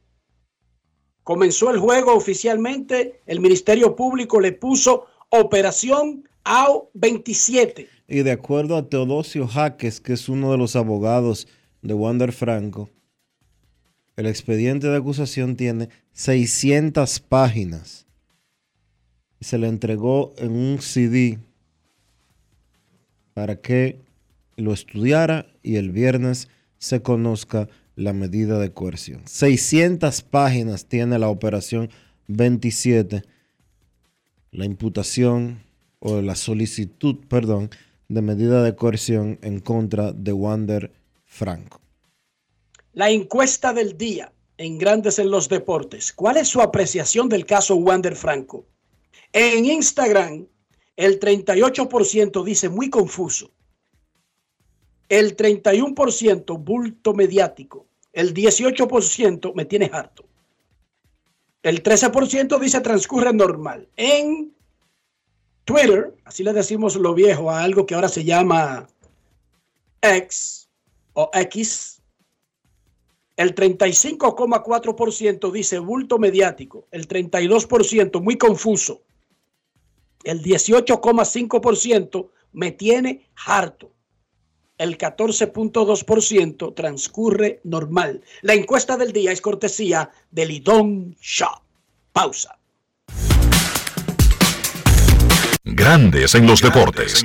Comenzó 1.21 1.69
el 1.69 1.77
juego 1.77 2.15
oficialmente. 2.15 3.21
El 3.27 3.39
Ministerio 3.39 3.95
Público 3.95 4.39
le 4.39 4.53
puso 4.53 5.05
Operación 5.29 6.27
AO 6.43 6.89
27. 6.95 7.87
Y 8.07 8.23
de 8.23 8.31
acuerdo 8.31 8.75
a 8.75 8.89
Teodosio 8.89 9.47
Jaques, 9.47 10.01
que 10.01 10.13
es 10.13 10.29
uno 10.29 10.51
de 10.51 10.57
los 10.57 10.75
abogados 10.75 11.47
de 11.83 11.93
Wander 11.93 12.31
Franco, 12.31 12.89
el 14.15 14.25
expediente 14.25 14.87
de 14.87 14.97
acusación 14.97 15.55
tiene 15.55 15.89
600 16.13 17.19
páginas. 17.19 18.07
Se 19.41 19.59
le 19.59 19.67
entregó 19.67 20.33
en 20.39 20.53
un 20.53 20.81
CD 20.81 21.37
para 23.35 23.57
que 23.57 24.08
lo 24.59 24.73
estudiara 24.73 25.47
y 25.63 25.75
el 25.77 25.91
viernes 25.91 26.49
se 26.77 27.01
conozca 27.01 27.67
la 27.95 28.13
medida 28.13 28.59
de 28.59 28.71
coerción. 28.71 29.21
600 29.25 30.21
páginas 30.21 30.85
tiene 30.85 31.19
la 31.19 31.29
operación 31.29 31.89
27, 32.27 33.23
la 34.51 34.65
imputación 34.65 35.61
o 35.99 36.21
la 36.21 36.35
solicitud, 36.35 37.17
perdón, 37.27 37.69
de 38.07 38.21
medida 38.21 38.63
de 38.63 38.75
coerción 38.75 39.37
en 39.41 39.59
contra 39.59 40.13
de 40.13 40.33
Wander 40.33 40.91
Franco. 41.25 41.81
La 42.93 43.09
encuesta 43.09 43.73
del 43.73 43.97
día 43.97 44.31
en 44.57 44.77
Grandes 44.77 45.19
en 45.19 45.31
los 45.31 45.47
Deportes. 45.47 46.11
¿Cuál 46.11 46.37
es 46.37 46.47
su 46.49 46.61
apreciación 46.61 47.29
del 47.29 47.45
caso 47.45 47.75
Wander 47.75 48.15
Franco? 48.15 48.65
En 49.31 49.65
Instagram, 49.65 50.47
el 50.95 51.19
38% 51.19 52.43
dice 52.43 52.67
muy 52.67 52.89
confuso. 52.89 53.51
El 55.09 55.35
31% 55.35 56.63
bulto 56.63 57.13
mediático. 57.13 57.87
El 58.13 58.33
18% 58.33 59.53
me 59.53 59.65
tiene 59.65 59.89
harto. 59.91 60.25
El 61.61 61.83
13% 61.83 62.59
dice 62.59 62.79
transcurre 62.79 63.33
normal. 63.33 63.89
En 63.97 64.55
Twitter, 65.65 66.15
así 66.23 66.43
le 66.43 66.53
decimos 66.53 66.95
lo 66.95 67.13
viejo 67.13 67.51
a 67.51 67.61
algo 67.63 67.85
que 67.85 67.95
ahora 67.95 68.07
se 68.07 68.23
llama 68.23 68.87
X 70.01 70.69
o 71.13 71.29
X, 71.33 72.01
el 73.35 73.55
35,4% 73.55 75.51
dice 75.51 75.79
bulto 75.79 76.19
mediático, 76.19 76.87
el 76.91 77.07
32% 77.07 78.21
muy 78.21 78.37
confuso, 78.37 79.01
el 80.23 80.41
18,5% 80.41 82.29
me 82.51 82.71
tiene 82.71 83.29
harto, 83.45 83.93
el 84.79 84.97
14,2% 84.97 86.73
transcurre 86.73 87.59
normal. 87.63 88.23
La 88.41 88.55
encuesta 88.55 88.97
del 88.97 89.13
día 89.13 89.31
es 89.31 89.41
cortesía 89.41 90.09
de 90.31 90.45
Lidón 90.47 91.15
Shop. 91.21 91.61
Pausa. 92.11 92.57
Grandes 95.63 96.33
en 96.33 96.47
los 96.47 96.61
deportes. 96.61 97.23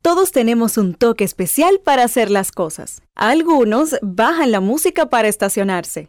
Todos 0.00 0.32
tenemos 0.32 0.78
un 0.78 0.94
toque 0.94 1.24
especial 1.24 1.80
para 1.84 2.04
hacer 2.04 2.30
las 2.30 2.50
cosas. 2.50 3.02
Algunos 3.14 3.96
bajan 4.02 4.50
la 4.50 4.60
música 4.60 5.06
para 5.10 5.28
estacionarse. 5.28 6.08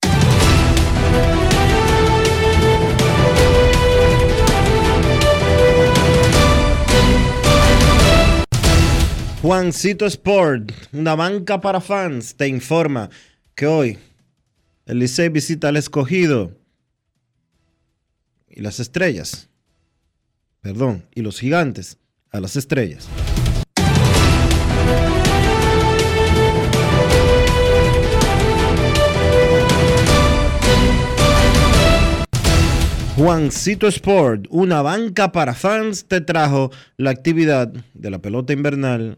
Juancito 9.41 10.05
Sport, 10.05 10.71
una 10.93 11.15
banca 11.15 11.59
para 11.61 11.81
fans, 11.81 12.35
te 12.35 12.47
informa 12.47 13.09
que 13.55 13.65
hoy 13.65 13.97
el 14.85 14.99
Licey 14.99 15.29
visita 15.29 15.69
al 15.69 15.77
escogido 15.77 16.55
y 18.47 18.61
las 18.61 18.79
estrellas. 18.79 19.49
Perdón, 20.61 21.07
y 21.15 21.23
los 21.23 21.39
gigantes 21.39 21.97
a 22.29 22.39
las 22.39 22.55
estrellas. 22.55 23.07
Juancito 33.17 33.87
Sport, 33.87 34.45
una 34.51 34.83
banca 34.83 35.31
para 35.31 35.55
fans, 35.55 36.05
te 36.05 36.21
trajo 36.21 36.69
la 36.97 37.09
actividad 37.09 37.73
de 37.95 38.11
la 38.11 38.19
pelota 38.19 38.53
invernal 38.53 39.17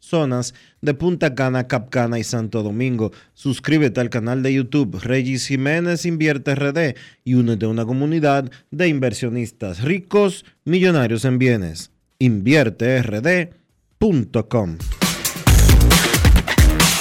zonas 0.00 0.54
de 0.80 0.94
Punta 0.94 1.34
Cana, 1.34 1.68
Capcana 1.68 2.18
y 2.18 2.24
Santo 2.24 2.64
Domingo. 2.64 3.12
Suscríbete 3.34 4.00
al 4.00 4.10
canal 4.10 4.42
de 4.42 4.54
YouTube 4.54 4.98
Regis 5.00 5.46
Jiménez 5.46 6.04
Invierte 6.04 6.56
RD 6.56 6.96
y 7.24 7.34
únete 7.34 7.66
a 7.66 7.68
una 7.68 7.86
comunidad 7.86 8.50
de 8.70 8.88
inversionistas 8.88 9.82
ricos, 9.82 10.44
millonarios 10.64 11.24
en 11.24 11.38
bienes. 11.38 11.92
InvierteRD.com 12.18 14.78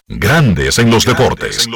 Grandes 0.08 0.80
en 0.80 0.90
los 0.90 1.06
deportes. 1.06 1.68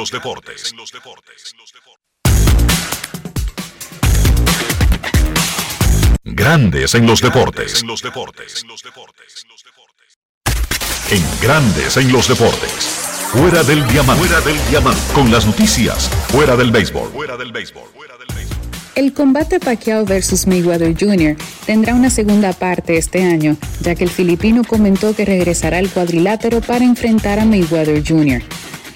Grandes 6.24 6.94
en 6.94 7.06
los 7.06 7.20
deportes. 7.20 7.82
En 7.82 7.88
Grandes 11.40 11.96
en 11.96 12.10
los 12.12 12.28
deportes. 12.28 13.04
Fuera 13.32 13.62
del 13.62 13.86
diamante. 13.88 14.26
Fuera 14.26 14.40
del 14.40 14.56
diamante. 14.70 15.00
Con 15.12 15.30
las 15.30 15.46
noticias. 15.46 16.08
Fuera 16.28 16.56
del 16.56 16.70
béisbol. 16.70 17.10
Fuera 17.12 17.36
del 17.36 17.52
béisbol. 17.52 17.84
El 18.94 19.12
combate 19.12 19.58
Pacquiao 19.58 20.04
versus 20.04 20.46
Mayweather 20.46 20.94
Jr. 20.96 21.36
tendrá 21.66 21.96
una 21.96 22.10
segunda 22.10 22.52
parte 22.52 22.96
este 22.96 23.24
año, 23.24 23.56
ya 23.80 23.96
que 23.96 24.04
el 24.04 24.10
filipino 24.10 24.62
comentó 24.62 25.16
que 25.16 25.24
regresará 25.24 25.78
al 25.78 25.88
cuadrilátero 25.88 26.60
para 26.60 26.84
enfrentar 26.84 27.40
a 27.40 27.44
Mayweather 27.44 28.04
Jr. 28.06 28.40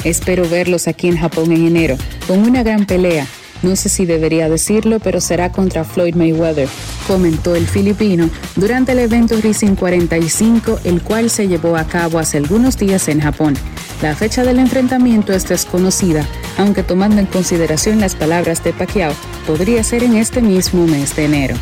Espero 0.05 0.49
verlos 0.49 0.87
aquí 0.87 1.09
en 1.09 1.19
Japón 1.19 1.51
en 1.51 1.67
enero, 1.67 1.99
con 2.29 2.39
una 2.39 2.63
gran 2.63 2.87
pelea. 2.87 3.27
No 3.63 3.75
sé 3.77 3.89
si 3.89 4.07
debería 4.07 4.49
decirlo, 4.49 5.01
pero 5.01 5.21
será 5.21 5.51
contra 5.51 5.85
Floyd 5.85 6.15
Mayweather, 6.15 6.69
comentó 7.07 7.55
el 7.55 7.67
filipino 7.67 8.31
durante 8.57 8.93
el 8.93 9.01
evento 9.01 9.37
Rising 9.37 9.75
45, 9.75 10.81
el 10.85 11.03
cual 11.03 11.31
se 11.31 11.49
llevó 11.49 11.77
a 11.77 11.85
cabo 11.85 12.19
hace 12.19 12.39
algunos 12.39 12.77
días 12.77 13.09
en 13.09 13.21
Japón. 13.21 13.55
La 14.01 14.15
fecha 14.15 14.45
del 14.45 14.61
enfrentamiento 14.61 15.33
es 15.33 15.49
desconocida, 15.49 16.25
aunque 16.57 16.85
tomando 16.85 17.21
en 17.21 17.27
consideración 17.27 18.01
las 18.01 18.15
palabras 18.15 18.63
de 18.63 18.73
Pacquiao, 18.73 19.13
podría 19.47 19.83
ser 19.83 20.05
en 20.05 20.17
este 20.17 20.41
mismo 20.41 20.87
mes 20.87 21.17
de 21.17 21.25
enero. 21.25 21.57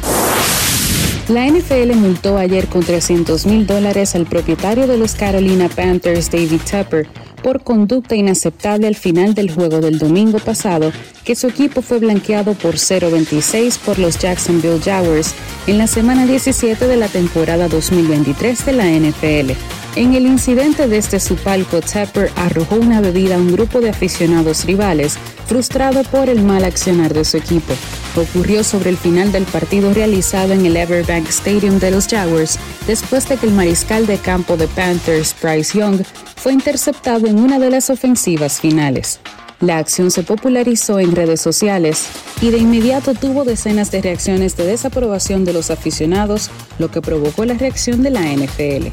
La 1.28 1.44
NFL 1.44 1.96
multó 1.96 2.38
ayer 2.38 2.68
con 2.68 2.84
300 2.84 3.46
mil 3.46 3.66
dólares 3.66 4.14
al 4.14 4.26
propietario 4.26 4.86
de 4.86 4.96
los 4.96 5.16
Carolina 5.16 5.68
Panthers, 5.68 6.30
David 6.30 6.60
Tupper, 6.70 7.08
por 7.46 7.62
conducta 7.62 8.16
inaceptable 8.16 8.88
al 8.88 8.96
final 8.96 9.32
del 9.32 9.52
juego 9.52 9.80
del 9.80 10.00
domingo 10.00 10.40
pasado, 10.40 10.90
que 11.24 11.36
su 11.36 11.46
equipo 11.46 11.80
fue 11.80 12.00
blanqueado 12.00 12.54
por 12.54 12.74
0-26 12.74 13.78
por 13.78 14.00
los 14.00 14.18
Jacksonville 14.18 14.80
Jaguars 14.80 15.32
en 15.68 15.78
la 15.78 15.86
semana 15.86 16.26
17 16.26 16.88
de 16.88 16.96
la 16.96 17.06
temporada 17.06 17.68
2023 17.68 18.66
de 18.66 18.72
la 18.72 18.86
NFL. 18.86 19.85
En 19.96 20.12
el 20.12 20.26
incidente 20.26 20.88
desde 20.88 21.18
su 21.18 21.36
palco, 21.36 21.80
Tepper 21.80 22.30
arrojó 22.36 22.74
una 22.74 23.00
bebida 23.00 23.36
a 23.36 23.38
un 23.38 23.50
grupo 23.50 23.80
de 23.80 23.88
aficionados 23.88 24.66
rivales, 24.66 25.16
frustrado 25.46 26.02
por 26.04 26.28
el 26.28 26.42
mal 26.42 26.64
accionar 26.64 27.14
de 27.14 27.24
su 27.24 27.38
equipo. 27.38 27.72
Ocurrió 28.14 28.62
sobre 28.62 28.90
el 28.90 28.98
final 28.98 29.32
del 29.32 29.44
partido 29.44 29.94
realizado 29.94 30.52
en 30.52 30.66
el 30.66 30.76
Everbank 30.76 31.26
Stadium 31.28 31.78
de 31.78 31.92
los 31.92 32.08
Jaguars, 32.08 32.58
después 32.86 33.26
de 33.26 33.38
que 33.38 33.46
el 33.46 33.54
mariscal 33.54 34.06
de 34.06 34.18
campo 34.18 34.58
de 34.58 34.68
Panthers, 34.68 35.34
Bryce 35.40 35.78
Young, 35.78 36.02
fue 36.36 36.52
interceptado 36.52 37.26
en 37.26 37.40
una 37.40 37.58
de 37.58 37.70
las 37.70 37.88
ofensivas 37.88 38.60
finales. 38.60 39.18
La 39.60 39.78
acción 39.78 40.10
se 40.10 40.22
popularizó 40.22 41.00
en 41.00 41.16
redes 41.16 41.40
sociales 41.40 42.06
y 42.42 42.50
de 42.50 42.58
inmediato 42.58 43.14
tuvo 43.14 43.44
decenas 43.44 43.90
de 43.90 44.02
reacciones 44.02 44.58
de 44.58 44.66
desaprobación 44.66 45.46
de 45.46 45.54
los 45.54 45.70
aficionados, 45.70 46.50
lo 46.78 46.90
que 46.90 47.00
provocó 47.00 47.46
la 47.46 47.54
reacción 47.54 48.02
de 48.02 48.10
la 48.10 48.20
NFL. 48.20 48.88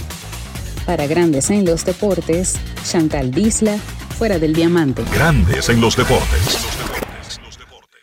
Para 0.85 1.07
Grandes 1.07 1.49
en 1.49 1.65
los 1.65 1.85
Deportes, 1.85 2.55
Chantal 2.85 3.31
Disla, 3.31 3.77
fuera 4.17 4.37
del 4.37 4.53
diamante. 4.53 5.03
Grandes 5.13 5.69
en 5.69 5.79
los 5.79 5.95
deportes. 5.95 7.02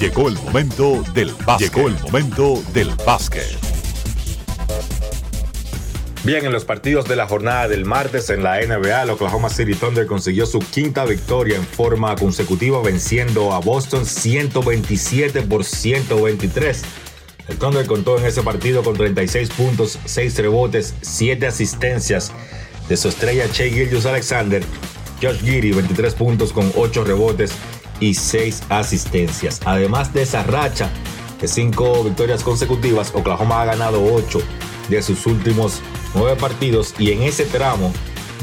Llegó 0.00 0.28
el 0.28 0.34
momento 0.36 1.04
del 1.12 1.30
básquet. 1.44 1.74
Llegó 1.74 1.88
el 1.88 2.00
momento 2.00 2.62
del 2.72 2.88
básquet. 3.04 3.44
Bien, 6.24 6.46
en 6.46 6.52
los 6.52 6.64
partidos 6.64 7.06
de 7.06 7.16
la 7.16 7.26
jornada 7.26 7.68
del 7.68 7.84
martes 7.84 8.30
en 8.30 8.42
la 8.42 8.62
NBA, 8.62 9.02
el 9.02 9.10
Oklahoma 9.10 9.50
City 9.50 9.74
Thunder 9.74 10.06
consiguió 10.06 10.46
su 10.46 10.60
quinta 10.60 11.04
victoria 11.04 11.56
en 11.56 11.66
forma 11.66 12.16
consecutiva, 12.16 12.80
venciendo 12.80 13.52
a 13.52 13.58
Boston 13.58 14.06
127 14.06 15.42
por 15.42 15.64
123. 15.64 16.82
El 17.48 17.58
Thunder 17.58 17.84
contó 17.84 18.18
en 18.18 18.24
ese 18.24 18.40
partido 18.40 18.82
con 18.82 18.96
36 18.96 19.50
puntos, 19.50 19.98
6 20.06 20.38
rebotes, 20.38 20.94
7 21.02 21.46
asistencias 21.46 22.32
de 22.88 22.96
su 22.96 23.10
estrella 23.10 23.44
Shea 23.52 23.68
Gilgeous 23.68 24.06
Alexander, 24.06 24.62
Josh 25.20 25.40
Giddy 25.40 25.72
23 25.72 26.14
puntos 26.14 26.54
con 26.54 26.72
8 26.74 27.04
rebotes 27.04 27.52
y 28.00 28.14
6 28.14 28.62
asistencias. 28.68 29.60
Además 29.64 30.12
de 30.12 30.22
esa 30.22 30.42
racha 30.42 30.90
de 31.40 31.46
5 31.46 32.04
victorias 32.04 32.42
consecutivas, 32.42 33.12
Oklahoma 33.14 33.62
ha 33.62 33.66
ganado 33.66 34.02
8 34.14 34.40
de 34.88 35.02
sus 35.02 35.26
últimos 35.26 35.80
9 36.14 36.36
partidos 36.40 36.94
y 36.98 37.12
en 37.12 37.22
ese 37.22 37.44
tramo 37.44 37.92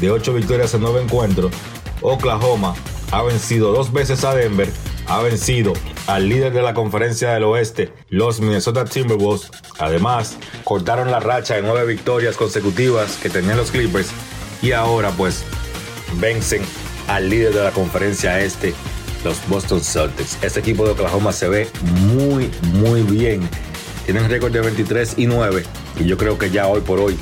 de 0.00 0.10
8 0.10 0.32
victorias 0.32 0.74
en 0.74 0.82
9 0.82 1.02
encuentros, 1.02 1.52
Oklahoma 2.00 2.74
ha 3.10 3.22
vencido 3.22 3.72
dos 3.72 3.92
veces 3.92 4.24
a 4.24 4.34
Denver, 4.34 4.70
ha 5.06 5.20
vencido 5.20 5.72
al 6.06 6.28
líder 6.28 6.52
de 6.52 6.62
la 6.62 6.74
conferencia 6.74 7.32
del 7.32 7.44
oeste, 7.44 7.92
los 8.08 8.40
Minnesota 8.40 8.84
Timberwolves. 8.84 9.50
Además, 9.78 10.36
cortaron 10.64 11.10
la 11.10 11.20
racha 11.20 11.54
de 11.56 11.62
9 11.62 11.86
victorias 11.86 12.36
consecutivas 12.36 13.16
que 13.16 13.28
tenían 13.28 13.56
los 13.56 13.70
Clippers 13.70 14.10
y 14.62 14.72
ahora 14.72 15.10
pues 15.10 15.44
vencen 16.14 16.62
al 17.08 17.28
líder 17.28 17.54
de 17.54 17.64
la 17.64 17.70
conferencia 17.70 18.40
este, 18.40 18.74
los 19.24 19.46
Boston 19.48 19.80
Celtics. 19.80 20.38
Este 20.42 20.60
equipo 20.60 20.84
de 20.84 20.92
Oklahoma 20.92 21.32
se 21.32 21.48
ve 21.48 21.68
muy, 21.82 22.50
muy 22.74 23.02
bien. 23.02 23.48
Tienen 24.04 24.28
récord 24.28 24.52
de 24.52 24.60
23 24.60 25.14
y 25.18 25.26
9 25.26 25.64
y 26.00 26.04
yo 26.04 26.16
creo 26.16 26.38
que 26.38 26.50
ya 26.50 26.66
hoy 26.66 26.80
por 26.80 26.98
hoy 27.00 27.18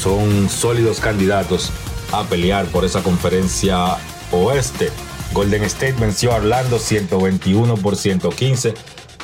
son 0.00 0.48
sólidos 0.48 1.00
candidatos 1.00 1.70
a 2.12 2.24
pelear 2.24 2.66
por 2.66 2.84
esa 2.84 3.02
conferencia 3.02 3.96
oeste. 4.32 4.90
Golden 5.32 5.62
State 5.64 5.94
venció 5.98 6.32
a 6.32 6.36
Orlando 6.36 6.78
121 6.78 7.76
por 7.76 7.96
115. 7.96 8.74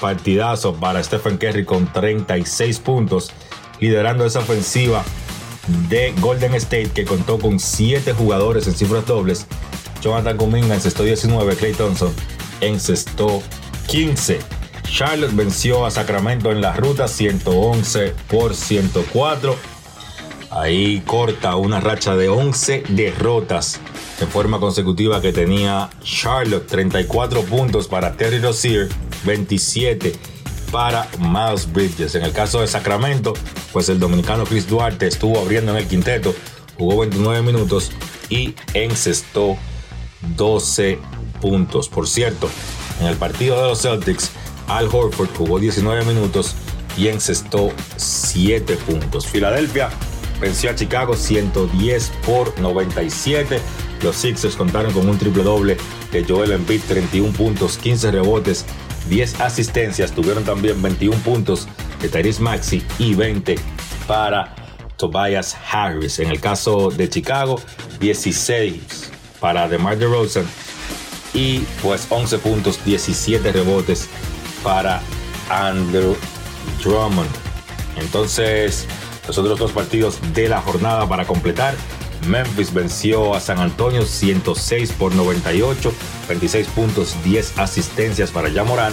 Partidazo 0.00 0.74
para 0.74 1.02
Stephen 1.02 1.38
Curry 1.38 1.64
con 1.64 1.90
36 1.92 2.78
puntos, 2.80 3.32
liderando 3.80 4.26
esa 4.26 4.40
ofensiva 4.40 5.02
de 5.88 6.12
Golden 6.20 6.54
State 6.54 6.90
que 6.90 7.04
contó 7.04 7.38
con 7.38 7.58
7 7.58 8.12
jugadores 8.12 8.66
en 8.66 8.74
cifras 8.74 9.06
dobles. 9.06 9.46
Jonathan 10.06 10.36
Kuminga 10.36 10.76
encestó 10.76 11.02
19, 11.02 11.56
Clay 11.56 11.72
Thompson 11.72 12.14
encestó 12.60 13.42
15. 13.88 14.38
Charlotte 14.88 15.34
venció 15.34 15.84
a 15.84 15.90
Sacramento 15.90 16.52
en 16.52 16.60
la 16.60 16.74
ruta 16.74 17.08
111 17.08 18.14
por 18.30 18.54
104. 18.54 19.56
Ahí 20.52 21.02
corta 21.04 21.56
una 21.56 21.80
racha 21.80 22.14
de 22.14 22.28
11 22.28 22.84
derrotas 22.90 23.80
en 24.20 24.28
forma 24.28 24.60
consecutiva 24.60 25.20
que 25.20 25.32
tenía 25.32 25.90
Charlotte. 26.04 26.68
34 26.68 27.42
puntos 27.42 27.88
para 27.88 28.16
Terry 28.16 28.38
Rozier, 28.38 28.88
27 29.24 30.12
para 30.70 31.08
Miles 31.18 31.72
Bridges. 31.72 32.14
En 32.14 32.22
el 32.22 32.30
caso 32.30 32.60
de 32.60 32.68
Sacramento, 32.68 33.34
pues 33.72 33.88
el 33.88 33.98
dominicano 33.98 34.44
Chris 34.44 34.68
Duarte 34.68 35.08
estuvo 35.08 35.40
abriendo 35.40 35.72
en 35.72 35.78
el 35.78 35.88
quinteto, 35.88 36.32
jugó 36.78 37.00
29 37.00 37.42
minutos 37.42 37.90
y 38.28 38.54
encestó 38.72 39.58
12 40.36 40.98
puntos. 41.40 41.88
Por 41.88 42.08
cierto, 42.08 42.48
en 43.00 43.06
el 43.06 43.16
partido 43.16 43.56
de 43.56 43.68
los 43.68 43.82
Celtics, 43.82 44.30
Al 44.68 44.86
Horford 44.86 45.30
jugó 45.36 45.58
19 45.58 46.04
minutos 46.04 46.54
y 46.96 47.08
encestó 47.08 47.70
7 47.96 48.76
puntos. 48.76 49.26
Filadelfia 49.26 49.90
venció 50.40 50.70
a 50.70 50.74
Chicago 50.74 51.14
110 51.14 52.12
por 52.24 52.58
97. 52.58 53.60
Los 54.02 54.16
Sixers 54.16 54.56
contaron 54.56 54.92
con 54.92 55.08
un 55.08 55.18
triple 55.18 55.42
doble 55.42 55.76
de 56.12 56.24
Joel 56.24 56.52
Embiid, 56.52 56.80
31 56.88 57.32
puntos, 57.32 57.78
15 57.78 58.10
rebotes, 58.10 58.64
10 59.08 59.40
asistencias. 59.40 60.12
Tuvieron 60.12 60.44
también 60.44 60.80
21 60.82 61.16
puntos 61.18 61.68
de 62.00 62.08
Tyrese 62.08 62.42
Maxi 62.42 62.82
y 62.98 63.14
20 63.14 63.56
para 64.06 64.54
Tobias 64.96 65.56
Harris. 65.70 66.18
En 66.18 66.30
el 66.30 66.40
caso 66.40 66.90
de 66.90 67.08
Chicago, 67.08 67.60
16 68.00 68.95
para 69.40 69.68
DeMar 69.68 69.98
DeRozan 69.98 70.46
y 71.34 71.60
pues 71.82 72.06
11 72.08 72.38
puntos, 72.38 72.84
17 72.84 73.52
rebotes 73.52 74.08
para 74.62 75.02
Andrew 75.50 76.16
Drummond. 76.82 77.28
Entonces, 77.96 78.86
los 79.26 79.38
otros 79.38 79.58
dos 79.58 79.72
partidos 79.72 80.18
de 80.34 80.48
la 80.48 80.60
jornada 80.60 81.08
para 81.08 81.26
completar. 81.26 81.74
Memphis 82.26 82.72
venció 82.72 83.34
a 83.34 83.40
San 83.40 83.58
Antonio 83.58 84.04
106 84.04 84.92
por 84.92 85.14
98, 85.14 85.92
26 86.28 86.66
puntos, 86.68 87.14
10 87.24 87.58
asistencias 87.58 88.30
para 88.30 88.50
Jamoran. 88.50 88.92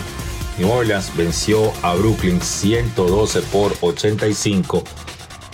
New 0.57 0.69
Orleans 0.69 1.11
venció 1.15 1.71
a 1.81 1.95
Brooklyn 1.95 2.39
112 2.41 3.41
por 3.43 3.75
85 3.81 4.83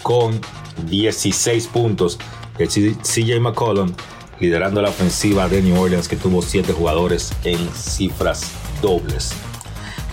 con 0.03 0.41
16 0.87 1.67
puntos 1.67 2.17
de 2.57 2.67
CJ 2.67 3.39
McCollum 3.39 3.93
liderando 4.39 4.81
la 4.81 4.89
ofensiva 4.89 5.47
de 5.47 5.61
New 5.61 5.79
Orleans 5.79 6.07
que 6.07 6.15
tuvo 6.15 6.41
7 6.41 6.73
jugadores 6.73 7.33
en 7.43 7.69
cifras 7.73 8.51
dobles. 8.81 9.33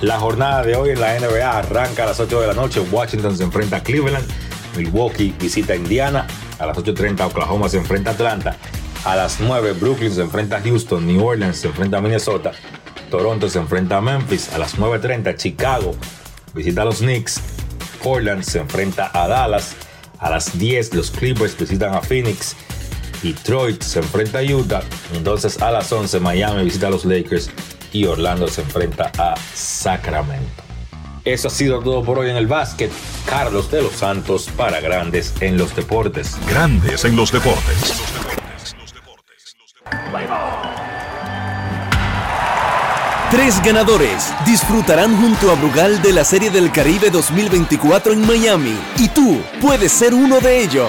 La 0.03 0.19
jornada 0.19 0.63
de 0.63 0.77
hoy 0.77 0.91
en 0.91 1.01
la 1.01 1.19
NBA 1.19 1.59
arranca 1.59 2.03
a 2.03 2.07
las 2.07 2.21
8 2.21 2.41
de 2.41 2.47
la 2.49 2.55
noche. 2.55 2.81
Washington 2.81 3.37
se 3.37 3.45
enfrenta 3.45 3.77
a 3.79 3.83
Cleveland. 3.83 4.27
Milwaukee 4.77 5.35
visita 5.41 5.73
a 5.73 5.77
Indiana. 5.77 6.27
A 6.59 6.67
las 6.67 6.77
8.30 6.77 7.27
Oklahoma 7.27 7.69
se 7.69 7.79
enfrenta 7.79 8.11
a 8.11 8.13
Atlanta. 8.15 8.57
A 9.05 9.17
las 9.17 9.41
9 9.41 9.73
Brooklyn 9.73 10.13
se 10.13 10.21
enfrenta 10.21 10.57
a 10.57 10.61
Houston. 10.61 11.07
New 11.07 11.25
Orleans 11.25 11.57
se 11.57 11.69
enfrenta 11.69 11.99
a 11.99 12.01
Minnesota. 12.03 12.53
Toronto 13.11 13.49
se 13.49 13.59
enfrenta 13.59 13.97
a 13.97 14.01
Memphis. 14.03 14.53
A 14.53 14.59
las 14.59 14.77
9.30 14.77 15.37
Chicago 15.37 15.95
visita 16.53 16.83
a 16.83 16.85
los 16.85 16.99
Knicks. 16.99 17.41
Portland 18.03 18.43
se 18.43 18.59
enfrenta 18.59 19.11
a 19.15 19.29
Dallas. 19.29 19.77
A 20.19 20.29
las 20.29 20.59
10 20.59 20.95
los 20.95 21.11
Clippers 21.11 21.57
visitan 21.59 21.95
a 21.95 22.03
Phoenix. 22.03 22.55
Detroit 23.33 23.83
se 23.83 23.99
enfrenta 23.99 24.39
a 24.39 24.43
Utah. 24.43 24.83
Entonces 25.15 25.61
a 25.61 25.71
las 25.71 25.91
11 25.91 26.21
Miami 26.21 26.65
visita 26.65 26.87
a 26.87 26.91
los 26.91 27.05
Lakers. 27.05 27.51
Y 27.93 28.05
Orlando 28.05 28.49
se 28.49 28.63
enfrenta 28.63 29.11
a 29.17 29.35
Sacramento. 29.55 30.63
Eso 31.25 31.49
ha 31.49 31.51
sido 31.51 31.81
todo 31.81 32.05
por 32.05 32.19
hoy 32.19 32.31
en 32.31 32.37
el 32.37 32.47
básquet. 32.47 32.91
Carlos 33.27 33.71
de 33.71 33.83
los 33.83 33.93
Santos 33.93 34.49
para 34.57 34.81
Grandes 34.81 35.35
en 35.41 35.57
los 35.57 35.75
Deportes. 35.75 36.37
Grandes 36.49 37.05
en 37.05 37.17
los 37.17 37.33
Deportes. 37.33 37.95
Tres 43.31 43.61
ganadores 43.61 44.33
disfrutarán 44.47 45.17
junto 45.21 45.51
a 45.51 45.57
Brugal 45.57 46.01
de 46.01 46.13
la 46.13 46.25
Serie 46.25 46.51
del 46.51 46.71
Caribe 46.71 47.11
2024 47.11 48.13
en 48.13 48.25
Miami 48.25 48.79
y 48.99 49.09
tú 49.09 49.41
puedes 49.61 49.91
ser 49.91 50.15
uno 50.15 50.39
de 50.39 50.63
ellos. 50.63 50.89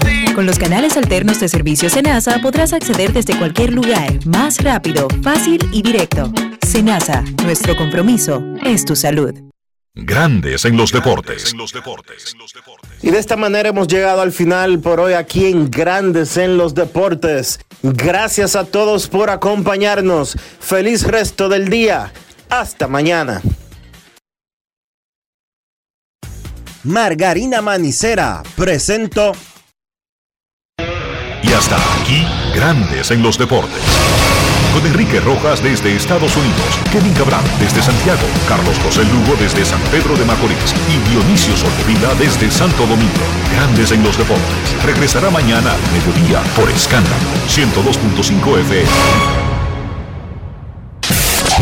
Con 0.35 0.45
los 0.45 0.57
canales 0.57 0.95
alternos 0.95 1.41
de 1.41 1.49
servicio 1.49 1.89
Senasa 1.89 2.39
podrás 2.41 2.71
acceder 2.71 3.11
desde 3.11 3.37
cualquier 3.37 3.73
lugar, 3.73 4.25
más 4.25 4.63
rápido, 4.63 5.07
fácil 5.21 5.59
y 5.73 5.81
directo. 5.81 6.31
Senasa, 6.65 7.23
nuestro 7.43 7.75
compromiso 7.75 8.41
es 8.63 8.85
tu 8.85 8.95
salud. 8.95 9.33
Grandes 9.93 10.63
en 10.63 10.77
los 10.77 10.93
deportes. 10.93 11.53
Y 13.01 13.11
de 13.11 13.19
esta 13.19 13.35
manera 13.35 13.69
hemos 13.69 13.89
llegado 13.89 14.21
al 14.21 14.31
final 14.31 14.79
por 14.79 15.01
hoy 15.01 15.13
aquí 15.13 15.47
en 15.47 15.69
Grandes 15.69 16.37
en 16.37 16.57
los 16.57 16.73
Deportes. 16.73 17.59
Gracias 17.83 18.55
a 18.55 18.63
todos 18.63 19.09
por 19.09 19.29
acompañarnos. 19.29 20.37
Feliz 20.61 21.03
resto 21.03 21.49
del 21.49 21.67
día. 21.67 22.13
Hasta 22.49 22.87
mañana. 22.87 23.41
Margarina 26.83 27.61
Manicera 27.61 28.43
presento. 28.55 29.33
Y 31.43 31.53
hasta 31.53 31.77
aquí, 32.01 32.25
Grandes 32.53 33.11
en 33.11 33.23
los 33.23 33.37
Deportes. 33.37 33.81
Con 34.73 34.85
Enrique 34.85 35.19
Rojas 35.19 35.61
desde 35.61 35.95
Estados 35.95 36.35
Unidos, 36.37 36.79
Kevin 36.91 37.13
Cabral 37.13 37.43
desde 37.59 37.81
Santiago, 37.81 38.21
Carlos 38.47 38.77
José 38.83 39.03
Lugo 39.03 39.35
desde 39.39 39.65
San 39.65 39.81
Pedro 39.91 40.15
de 40.15 40.23
Macorís 40.23 40.73
y 40.87 41.09
Dionisio 41.09 41.57
Solterida 41.57 42.15
desde 42.15 42.49
Santo 42.49 42.85
Domingo. 42.87 43.25
Grandes 43.53 43.91
en 43.91 44.03
los 44.03 44.17
Deportes. 44.17 44.83
Regresará 44.85 45.29
mañana 45.29 45.73
al 45.73 45.81
mediodía 45.91 46.41
por 46.55 46.69
Escándalo 46.69 47.15
102.5 47.49 48.59
FM. 48.59 49.41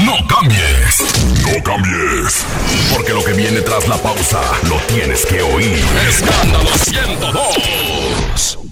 No 0.06 0.16
cambies, 0.28 1.04
no 1.42 1.64
cambies, 1.64 2.46
porque 2.94 3.12
lo 3.12 3.24
que 3.24 3.34
viene 3.34 3.62
tras 3.62 3.88
la 3.88 3.98
pausa 3.98 4.40
lo 4.70 4.78
tienes 4.94 5.26
que 5.26 5.42
oír. 5.42 5.84
Escándalo 6.08 6.70
102. 6.78 8.69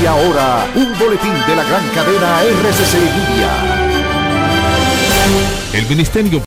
Y 0.00 0.06
ahora, 0.06 0.66
un 0.74 0.98
boletín 0.98 1.32
de 1.46 1.56
la 1.56 1.62
gran 1.62 1.88
cadena 1.94 2.42
RCC 2.42 2.94
Media. 2.94 3.82
El 5.72 5.86
Ministerio 5.86 6.38